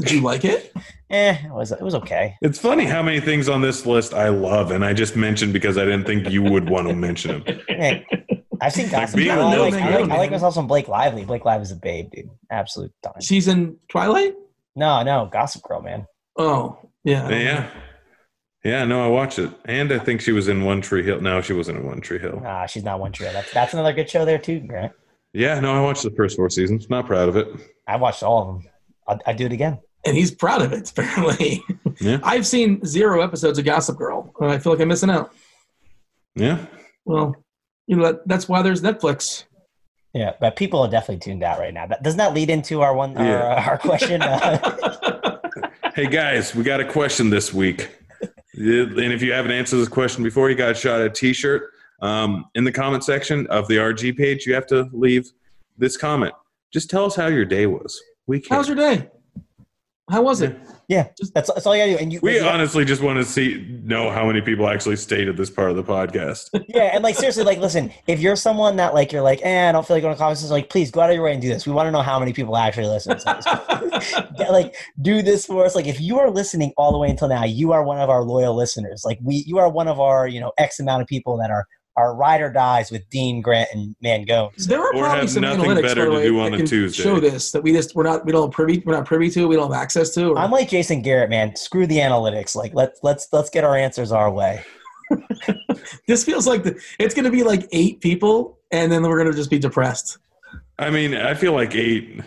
Did 0.00 0.10
you 0.12 0.20
like 0.22 0.44
it? 0.44 0.72
Eh, 1.10 1.36
it 1.46 1.52
was 1.52 1.70
it 1.70 1.80
was 1.82 1.94
okay. 1.94 2.34
It's 2.42 2.58
funny 2.58 2.86
how 2.86 3.00
many 3.02 3.20
things 3.20 3.48
on 3.48 3.60
this 3.60 3.86
list 3.86 4.14
I 4.14 4.30
love, 4.30 4.72
and 4.72 4.84
I 4.84 4.92
just 4.94 5.14
mentioned 5.14 5.52
because 5.52 5.78
I 5.78 5.84
didn't 5.84 6.06
think 6.06 6.28
you 6.30 6.42
would 6.42 6.68
want 6.68 6.88
to 6.88 6.94
mention 6.94 7.44
them. 7.44 7.60
Eh, 7.68 8.00
I've 8.64 8.72
seen 8.72 8.88
Gossip 8.88 9.20
Girl. 9.20 9.40
a 9.40 9.44
I 9.44 9.56
like, 9.56 9.74
I 9.74 9.98
like, 10.00 10.10
I 10.10 10.16
like 10.18 10.30
myself 10.30 10.54
some 10.54 10.66
Blake 10.66 10.88
Lively. 10.88 11.24
Blake 11.24 11.44
Lively's 11.44 11.70
a 11.70 11.76
babe, 11.76 12.10
dude. 12.10 12.30
Absolute 12.50 12.92
dime. 13.02 13.12
She's 13.20 13.46
in 13.48 13.76
Twilight? 13.88 14.34
No, 14.74 15.02
no, 15.02 15.28
Gossip 15.30 15.62
Girl, 15.62 15.82
man. 15.82 16.06
Oh, 16.36 16.78
yeah. 17.04 17.28
Yeah, 17.28 17.70
yeah, 18.64 18.84
no, 18.84 19.04
I 19.04 19.08
watched 19.08 19.38
it, 19.38 19.50
and 19.66 19.92
I 19.92 19.98
think 19.98 20.22
she 20.22 20.32
was 20.32 20.48
in 20.48 20.64
One 20.64 20.80
Tree 20.80 21.02
Hill. 21.04 21.20
No, 21.20 21.42
she 21.42 21.52
wasn't 21.52 21.78
in 21.78 21.84
One 21.86 22.00
Tree 22.00 22.18
Hill. 22.18 22.40
Nah, 22.40 22.64
she's 22.64 22.82
not 22.84 22.98
one 22.98 23.12
tree. 23.12 23.26
That's 23.30 23.52
that's 23.52 23.74
another 23.74 23.92
good 23.92 24.08
show 24.08 24.24
there 24.24 24.38
too, 24.38 24.60
Grant. 24.60 24.92
Yeah, 25.34 25.60
no, 25.60 25.74
I 25.74 25.80
watched 25.82 26.02
the 26.02 26.10
first 26.12 26.36
four 26.36 26.48
seasons. 26.48 26.88
Not 26.88 27.06
proud 27.06 27.28
of 27.28 27.36
it. 27.36 27.48
I 27.86 27.96
watched 27.96 28.22
all 28.22 28.40
of 28.40 28.46
them. 28.62 28.70
I'd, 29.06 29.22
I'd 29.26 29.36
do 29.36 29.44
it 29.46 29.52
again. 29.52 29.80
And 30.06 30.16
he's 30.16 30.30
proud 30.30 30.62
of 30.62 30.72
it, 30.72 30.90
apparently. 30.96 31.62
Yeah. 32.00 32.20
I've 32.22 32.46
seen 32.46 32.82
zero 32.86 33.20
episodes 33.20 33.58
of 33.58 33.66
Gossip 33.66 33.98
Girl. 33.98 34.32
I 34.40 34.58
feel 34.58 34.72
like 34.72 34.80
I'm 34.80 34.88
missing 34.88 35.10
out. 35.10 35.32
Yeah, 36.34 36.64
Well, 37.04 37.36
you 37.86 37.96
know, 37.96 38.18
that's 38.26 38.48
why 38.48 38.62
there's 38.62 38.82
Netflix. 38.82 39.44
Yeah, 40.12 40.32
but 40.40 40.54
people 40.56 40.80
are 40.80 40.88
definitely 40.90 41.18
tuned 41.18 41.42
out 41.42 41.58
right 41.58 41.74
now. 41.74 41.86
That 41.86 42.02
doesn't 42.02 42.18
that 42.18 42.34
lead 42.34 42.48
into 42.50 42.82
our 42.82 42.94
one 42.94 43.16
our, 43.16 43.24
Yeah. 43.24 43.68
our 43.68 43.78
question? 43.78 44.22
Uh, 44.22 45.40
Hey 45.94 46.06
guys, 46.08 46.54
we 46.56 46.64
got 46.64 46.80
a 46.80 46.84
question 46.84 47.30
this 47.30 47.54
week. 47.54 47.88
And 48.54 48.98
if 49.12 49.22
you 49.22 49.32
haven't 49.32 49.52
answered 49.52 49.76
this 49.76 49.88
question 49.88 50.24
before, 50.24 50.50
you 50.50 50.56
got 50.56 50.72
a 50.72 50.74
shot 50.74 51.00
at 51.00 51.06
a 51.06 51.10
t-shirt. 51.10 51.70
Um, 52.02 52.46
in 52.56 52.64
the 52.64 52.72
comment 52.72 53.04
section 53.04 53.46
of 53.46 53.68
the 53.68 53.76
RG 53.76 54.16
page, 54.16 54.44
you 54.46 54.54
have 54.54 54.66
to 54.68 54.88
leave 54.92 55.30
this 55.78 55.96
comment. 55.96 56.32
Just 56.72 56.90
tell 56.90 57.04
us 57.04 57.14
how 57.14 57.28
your 57.28 57.44
day 57.44 57.66
was. 57.66 58.00
We 58.26 58.38
How 58.38 58.42
can. 58.48 58.58
was 58.58 58.68
your 58.68 58.76
day? 58.76 59.08
How 60.10 60.22
was 60.22 60.40
it? 60.42 60.56
yeah, 60.60 60.73
that's 61.34 61.52
that's 61.52 61.66
all 61.66 61.76
you 61.76 61.82
gotta 61.82 61.92
do. 61.92 61.98
And 61.98 62.12
you, 62.12 62.20
We 62.22 62.40
yeah, 62.40 62.48
honestly 62.48 62.84
just 62.84 63.02
want 63.02 63.18
to 63.18 63.24
see 63.24 63.64
know 63.82 64.10
how 64.10 64.26
many 64.26 64.40
people 64.40 64.68
actually 64.68 64.96
stayed 64.96 65.28
at 65.28 65.36
this 65.36 65.50
part 65.50 65.70
of 65.70 65.76
the 65.76 65.82
podcast. 65.82 66.50
yeah, 66.68 66.90
and 66.92 67.02
like 67.02 67.16
seriously, 67.16 67.44
like 67.44 67.58
listen, 67.58 67.92
if 68.06 68.20
you're 68.20 68.36
someone 68.36 68.76
that 68.76 68.94
like 68.94 69.12
you're 69.12 69.22
like, 69.22 69.40
eh, 69.42 69.68
I 69.68 69.72
don't 69.72 69.86
feel 69.86 69.96
like 69.96 70.02
going 70.02 70.14
to 70.14 70.18
conferences, 70.18 70.50
like 70.50 70.70
please 70.70 70.90
go 70.90 71.00
out 71.00 71.10
of 71.10 71.14
your 71.14 71.24
way 71.24 71.32
and 71.32 71.42
do 71.42 71.48
this. 71.48 71.66
We 71.66 71.72
want 71.72 71.86
to 71.86 71.90
know 71.90 72.02
how 72.02 72.18
many 72.18 72.32
people 72.32 72.56
actually 72.56 72.86
listen. 72.86 73.18
So, 73.18 73.40
Yeah, 74.38 74.48
like 74.50 74.74
do 75.00 75.22
this 75.22 75.46
for 75.46 75.64
us. 75.64 75.74
Like 75.74 75.86
if 75.86 76.00
you 76.00 76.18
are 76.18 76.30
listening 76.30 76.72
all 76.76 76.92
the 76.92 76.98
way 76.98 77.08
until 77.08 77.28
now, 77.28 77.44
you 77.44 77.72
are 77.72 77.82
one 77.82 77.98
of 77.98 78.10
our 78.10 78.22
loyal 78.22 78.54
listeners. 78.54 79.02
Like 79.04 79.18
we, 79.22 79.44
you 79.46 79.58
are 79.58 79.68
one 79.68 79.88
of 79.88 80.00
our 80.00 80.28
you 80.28 80.40
know 80.40 80.52
X 80.58 80.80
amount 80.80 81.02
of 81.02 81.08
people 81.08 81.36
that 81.38 81.50
are 81.50 81.66
are 81.96 82.14
ride 82.14 82.40
or 82.40 82.50
dies 82.50 82.90
with 82.90 83.08
Dean 83.10 83.40
Grant 83.40 83.68
and 83.72 83.94
Mangones. 84.02 84.66
There 84.66 84.80
are 84.80 84.94
Or 84.94 85.04
probably 85.04 85.20
have 85.20 85.30
some 85.30 85.42
nothing 85.42 85.64
analytics 85.64 85.82
better 85.82 86.04
to 86.06 86.10
way, 86.10 86.24
do 86.24 86.40
on 86.40 86.50
that 86.50 86.54
a 86.54 86.58
can 86.58 86.66
Tuesday. 86.66 87.02
Show 87.02 87.20
this 87.20 87.52
that 87.52 87.62
we 87.62 87.72
just 87.72 87.94
we're 87.94 88.02
not 88.02 88.24
we 88.24 88.32
don't 88.32 88.52
privy 88.52 88.82
we're 88.84 88.94
not 88.94 89.06
privy 89.06 89.30
to 89.30 89.46
we 89.46 89.56
don't 89.56 89.72
have 89.72 89.80
access 89.80 90.10
to. 90.14 90.30
Or, 90.30 90.38
I'm 90.38 90.50
like 90.50 90.68
Jason 90.68 91.02
Garrett, 91.02 91.30
man. 91.30 91.54
Screw 91.56 91.86
the 91.86 91.98
analytics. 91.98 92.56
Like 92.56 92.74
let's 92.74 93.00
let's 93.02 93.28
let's 93.32 93.50
get 93.50 93.64
our 93.64 93.76
answers 93.76 94.12
our 94.12 94.30
way. 94.30 94.64
this 96.06 96.24
feels 96.24 96.46
like 96.46 96.64
the, 96.64 96.80
it's 96.98 97.14
going 97.14 97.24
to 97.24 97.30
be 97.30 97.42
like 97.42 97.68
eight 97.72 98.00
people, 98.00 98.58
and 98.70 98.90
then 98.90 99.02
we're 99.02 99.18
going 99.18 99.30
to 99.30 99.36
just 99.36 99.50
be 99.50 99.58
depressed. 99.58 100.18
I 100.78 100.90
mean, 100.90 101.14
I 101.14 101.34
feel 101.34 101.52
like 101.52 101.74
eight. 101.74 102.20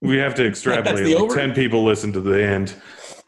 We 0.00 0.16
have 0.16 0.34
to 0.36 0.46
extrapolate. 0.46 1.06
Like 1.06 1.16
over? 1.16 1.34
Ten 1.34 1.52
people 1.52 1.84
listen 1.84 2.12
to 2.14 2.20
the 2.20 2.42
end. 2.42 2.74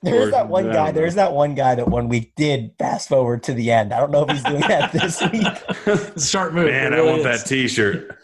There's 0.02 0.32
that 0.32 0.48
one 0.48 0.66
guy. 0.66 0.86
don't 0.86 0.94
There's 0.94 1.14
that 1.14 1.32
one 1.32 1.54
guy 1.54 1.74
that 1.76 1.88
one 1.88 2.08
week 2.08 2.34
did 2.36 2.72
fast 2.78 3.08
forward 3.08 3.42
to 3.44 3.54
the 3.54 3.70
end. 3.70 3.92
I 3.92 4.00
don't 4.00 4.10
know 4.10 4.24
if 4.24 4.30
he's 4.30 4.42
doing 4.42 4.60
that 4.62 4.92
this 4.92 5.20
week. 5.32 5.46
It's 5.86 6.24
a 6.24 6.28
sharp 6.28 6.52
move. 6.54 6.66
Man, 6.66 6.92
It 6.92 6.98
I 6.98 7.02
want 7.02 7.18
is. 7.18 7.24
that 7.24 7.46
T-shirt. 7.46 8.18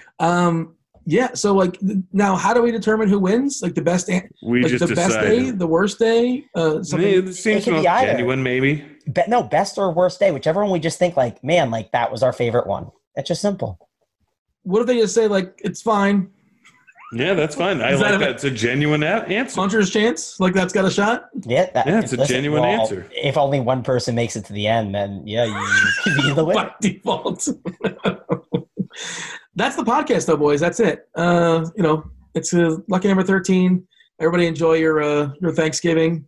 um. 0.18 0.76
Yeah. 1.06 1.32
So, 1.34 1.54
like, 1.54 1.76
now, 2.12 2.36
how 2.36 2.54
do 2.54 2.62
we 2.62 2.70
determine 2.70 3.08
who 3.08 3.18
wins? 3.18 3.60
Like 3.62 3.74
the 3.74 3.82
best, 3.82 4.08
an- 4.10 4.28
We 4.42 4.62
like 4.62 4.70
just 4.70 4.86
the 4.86 4.94
best 4.94 5.18
day, 5.18 5.50
the 5.50 5.66
worst 5.66 5.98
day. 5.98 6.44
Uh, 6.54 6.82
something. 6.84 7.08
it 7.28 7.34
seems 7.34 7.62
It 7.62 7.64
could 7.64 7.70
be 7.70 7.76
most 7.78 7.86
either. 7.88 8.06
genuine, 8.12 8.42
maybe. 8.42 8.84
Be- 9.12 9.22
no, 9.26 9.42
best 9.42 9.76
or 9.78 9.92
worst 9.92 10.20
day, 10.20 10.30
whichever 10.30 10.62
one 10.62 10.70
we 10.70 10.78
just 10.78 10.98
think 11.00 11.16
like, 11.16 11.42
man, 11.42 11.70
like 11.70 11.90
that 11.92 12.12
was 12.12 12.22
our 12.22 12.32
favorite 12.32 12.66
one. 12.66 12.90
It's 13.16 13.26
just 13.28 13.40
simple. 13.42 13.88
What 14.62 14.82
if 14.82 14.86
they 14.86 14.98
just 15.00 15.14
say 15.14 15.26
like 15.26 15.58
it's 15.64 15.82
fine, 15.82 16.30
Yeah, 17.12 17.34
that's 17.34 17.56
fine. 17.56 17.80
I 17.80 17.92
Is 17.92 18.00
that 18.00 18.12
like 18.12 18.14
a- 18.14 18.18
that. 18.24 18.30
It's 18.36 18.44
a 18.44 18.50
genuine 18.50 19.02
a- 19.02 19.06
answer. 19.26 19.56
puncher's 19.56 19.90
chance? 19.90 20.38
Like 20.38 20.54
that's 20.54 20.72
got 20.72 20.84
a 20.84 20.90
shot. 20.90 21.24
Yeah, 21.44 21.68
that, 21.74 21.86
Yeah, 21.86 22.00
it's 22.00 22.12
a 22.12 22.24
genuine 22.24 22.64
answer. 22.64 23.06
If 23.10 23.36
only 23.36 23.58
one 23.60 23.82
person 23.82 24.14
makes 24.14 24.36
it 24.36 24.44
to 24.46 24.52
the 24.52 24.66
end, 24.68 24.94
then 24.94 25.26
yeah, 25.26 25.44
you, 25.44 25.52
you 25.54 25.92
could 26.04 26.16
be 26.22 26.32
the 26.34 26.44
winner. 26.44 26.54
by 26.68 26.74
default. 26.80 27.48
That's 29.56 29.76
the 29.76 29.82
podcast, 29.82 30.26
though, 30.26 30.36
boys. 30.36 30.60
That's 30.60 30.80
it. 30.80 31.08
Uh, 31.14 31.66
you 31.76 31.82
know, 31.82 32.04
it's 32.34 32.54
uh, 32.54 32.76
lucky 32.88 33.08
number 33.08 33.22
thirteen. 33.24 33.86
Everybody 34.20 34.46
enjoy 34.46 34.74
your 34.74 35.02
uh, 35.02 35.32
your 35.40 35.52
Thanksgiving. 35.52 36.24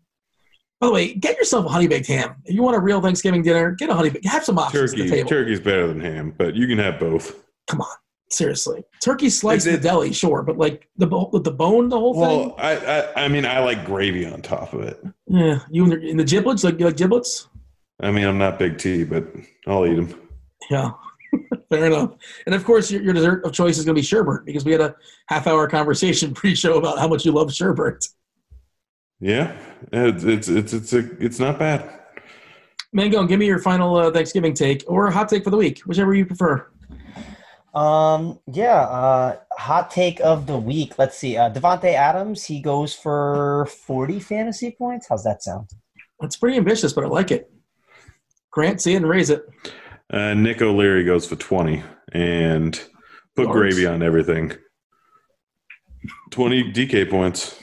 By 0.81 0.89
the 0.89 0.93
way, 0.93 1.15
get 1.15 1.37
yourself 1.37 1.67
a 1.67 1.69
honey 1.69 1.87
baked 1.87 2.09
ham. 2.09 2.35
If 2.45 2.55
you 2.57 2.63
want 2.63 2.77
a 2.77 2.81
real 2.81 3.01
Thanksgiving 3.01 3.43
dinner, 3.43 3.71
get 3.73 3.89
a 3.89 3.95
honey 3.95 4.11
baked. 4.11 4.27
Have 4.27 4.45
some 4.45 4.59
options 4.59 4.93
at 4.93 4.97
Turkey. 4.97 5.09
the 5.11 5.17
table. 5.17 5.29
Turkey's 5.31 5.61
better 5.61 5.87
than 5.87 6.01
ham, 6.01 6.35
but 6.37 6.57
you 6.57 6.67
can 6.67 6.79
have 6.79 6.99
both. 6.99 7.37
Seriously, 8.33 8.83
turkey 9.05 9.29
sliced 9.29 9.67
the 9.67 9.77
deli, 9.77 10.11
sure, 10.11 10.43
but 10.43 10.57
like 10.57 10.89
the 10.97 11.07
with 11.07 11.45
the 11.45 11.51
bone, 11.51 11.91
the 11.91 11.99
whole 11.99 12.15
thing. 12.15 12.49
Well, 12.49 12.55
I, 12.57 12.77
I 12.77 13.25
I 13.25 13.29
mean 13.29 13.45
I 13.45 13.59
like 13.59 13.85
gravy 13.85 14.25
on 14.25 14.41
top 14.41 14.73
of 14.73 14.81
it. 14.81 15.05
Yeah, 15.27 15.59
you 15.71 15.85
in 15.85 15.91
the, 15.91 16.15
the 16.15 16.25
giblets, 16.25 16.65
like 16.65 16.79
you 16.79 16.87
like 16.87 16.97
giblets. 16.97 17.49
I 18.01 18.11
mean 18.11 18.25
I'm 18.25 18.39
not 18.39 18.59
big 18.59 18.79
T, 18.79 19.05
but 19.05 19.27
I'll 19.67 19.87
eat 19.87 19.97
them. 19.97 20.19
Yeah, 20.71 20.93
fair 21.69 21.85
enough. 21.85 22.13
And 22.47 22.55
of 22.55 22.65
course, 22.65 22.91
your, 22.91 23.03
your 23.03 23.13
dessert 23.13 23.45
of 23.45 23.53
choice 23.53 23.77
is 23.77 23.85
going 23.85 23.95
to 23.95 24.01
be 24.01 24.07
sherbet 24.07 24.47
because 24.47 24.65
we 24.65 24.73
had 24.73 24.81
a 24.81 24.95
half 25.27 25.47
hour 25.47 25.69
conversation 25.69 26.33
pre-show 26.35 26.79
about 26.79 26.99
how 26.99 27.09
much 27.09 27.27
you 27.27 27.33
love 27.33 27.53
sherbet. 27.53 28.03
Yeah, 29.21 29.55
it's 29.93 30.25
it's 30.25 30.49
it's 30.49 30.73
it's, 30.73 30.93
a, 30.95 31.23
it's 31.23 31.39
not 31.39 31.59
bad. 31.59 32.01
Mango, 32.95 33.25
give 33.25 33.39
me 33.39 33.47
your 33.47 33.59
final 33.59 33.97
uh, 33.97 34.11
Thanksgiving 34.11 34.55
take 34.55 34.85
or 34.87 35.07
a 35.07 35.13
hot 35.13 35.29
take 35.29 35.45
for 35.45 35.51
the 35.51 35.57
week, 35.57 35.81
whichever 35.81 36.15
you 36.15 36.25
prefer. 36.25 36.67
Um, 37.75 38.39
yeah, 38.53 38.81
uh, 38.83 39.37
hot 39.53 39.91
take 39.91 40.21
of 40.21 40.47
the 40.47 40.59
week. 40.59 40.99
Let's 40.99 41.17
see. 41.17 41.37
Uh, 41.37 41.51
Davante 41.51 41.95
Adams, 41.95 42.45
he 42.45 42.61
goes 42.61 42.95
for 42.95 43.67
40 43.87 44.21
fantasy 44.21 44.71
points. 44.73 45.07
How's 45.09 45.25
that 45.25 45.43
sound? 45.43 45.71
It's 46.23 46.37
pretty 46.37 46.57
ambitious, 46.59 46.93
but 46.93 47.05
I 47.05 47.09
like 47.09 47.31
it. 47.31 47.51
Grant, 48.51 48.81
see 48.83 48.93
it 48.93 48.97
and 48.97 49.09
raise 49.09 49.31
it. 49.31 49.45
Uh, 50.13 50.35
Nick 50.35 50.61
O'Leary 50.61 51.05
goes 51.05 51.27
for 51.27 51.37
twenty 51.37 51.83
and 52.13 52.75
put 53.35 53.47
Lords. 53.47 53.57
gravy 53.59 53.87
on 53.87 54.03
everything. 54.03 54.53
Twenty 56.31 56.71
DK 56.71 57.09
points. 57.09 57.59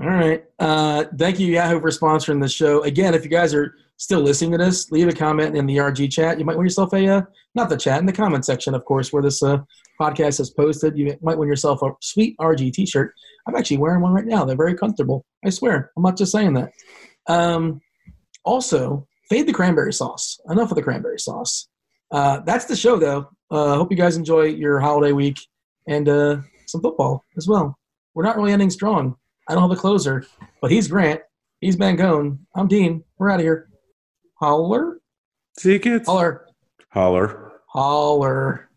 All 0.00 0.08
right. 0.08 0.44
Uh, 0.58 1.04
thank 1.16 1.38
you, 1.38 1.46
Yahoo, 1.46 1.80
for 1.80 1.90
sponsoring 1.90 2.40
the 2.42 2.48
show. 2.48 2.82
Again, 2.82 3.14
if 3.14 3.22
you 3.24 3.30
guys 3.30 3.54
are 3.54 3.74
still 3.98 4.20
listening 4.20 4.52
to 4.52 4.58
this, 4.58 4.90
leave 4.90 5.08
a 5.08 5.12
comment 5.12 5.56
in 5.56 5.66
the 5.66 5.76
RG 5.76 6.10
chat. 6.10 6.38
You 6.38 6.44
might 6.44 6.56
win 6.56 6.64
yourself 6.64 6.92
a, 6.94 7.06
uh, 7.06 7.22
not 7.54 7.68
the 7.68 7.76
chat, 7.76 7.98
in 8.00 8.06
the 8.06 8.12
comment 8.12 8.44
section, 8.44 8.74
of 8.74 8.84
course, 8.84 9.12
where 9.12 9.22
this 9.22 9.42
uh, 9.42 9.58
podcast 10.00 10.40
is 10.40 10.50
posted. 10.50 10.96
You 10.96 11.16
might 11.20 11.36
win 11.36 11.48
yourself 11.48 11.82
a 11.82 11.90
sweet 12.00 12.36
RG 12.38 12.72
t 12.72 12.86
shirt. 12.86 13.12
I'm 13.46 13.56
actually 13.56 13.78
wearing 13.78 14.00
one 14.00 14.12
right 14.12 14.24
now. 14.24 14.44
They're 14.44 14.56
very 14.56 14.74
comfortable. 14.74 15.26
I 15.44 15.50
swear. 15.50 15.90
I'm 15.96 16.02
not 16.02 16.16
just 16.16 16.32
saying 16.32 16.54
that. 16.54 16.70
Um, 17.26 17.80
also, 18.44 19.06
fade 19.28 19.46
the 19.46 19.52
cranberry 19.52 19.92
sauce. 19.92 20.40
Enough 20.48 20.70
of 20.70 20.76
the 20.76 20.82
cranberry 20.82 21.18
sauce. 21.18 21.68
Uh, 22.10 22.40
that's 22.40 22.64
the 22.64 22.76
show, 22.76 22.96
though. 22.96 23.28
Uh, 23.50 23.76
hope 23.76 23.90
you 23.90 23.96
guys 23.96 24.16
enjoy 24.16 24.44
your 24.44 24.80
holiday 24.80 25.12
week 25.12 25.38
and 25.88 26.08
uh, 26.08 26.38
some 26.66 26.80
football 26.80 27.24
as 27.36 27.48
well. 27.48 27.76
We're 28.14 28.24
not 28.24 28.36
really 28.36 28.52
ending 28.52 28.70
strong. 28.70 29.16
I 29.48 29.54
don't 29.54 29.62
have 29.62 29.76
a 29.76 29.80
closer, 29.80 30.24
but 30.60 30.70
he's 30.70 30.88
Grant. 30.88 31.20
He's 31.60 31.76
Mangone. 31.76 32.38
I'm 32.54 32.68
Dean. 32.68 33.02
We're 33.18 33.30
out 33.30 33.40
of 33.40 33.44
here. 33.44 33.68
Holler, 34.38 35.00
kids. 35.80 36.06
holler, 36.08 36.46
Holler. 36.90 37.52
holler. 37.66 38.67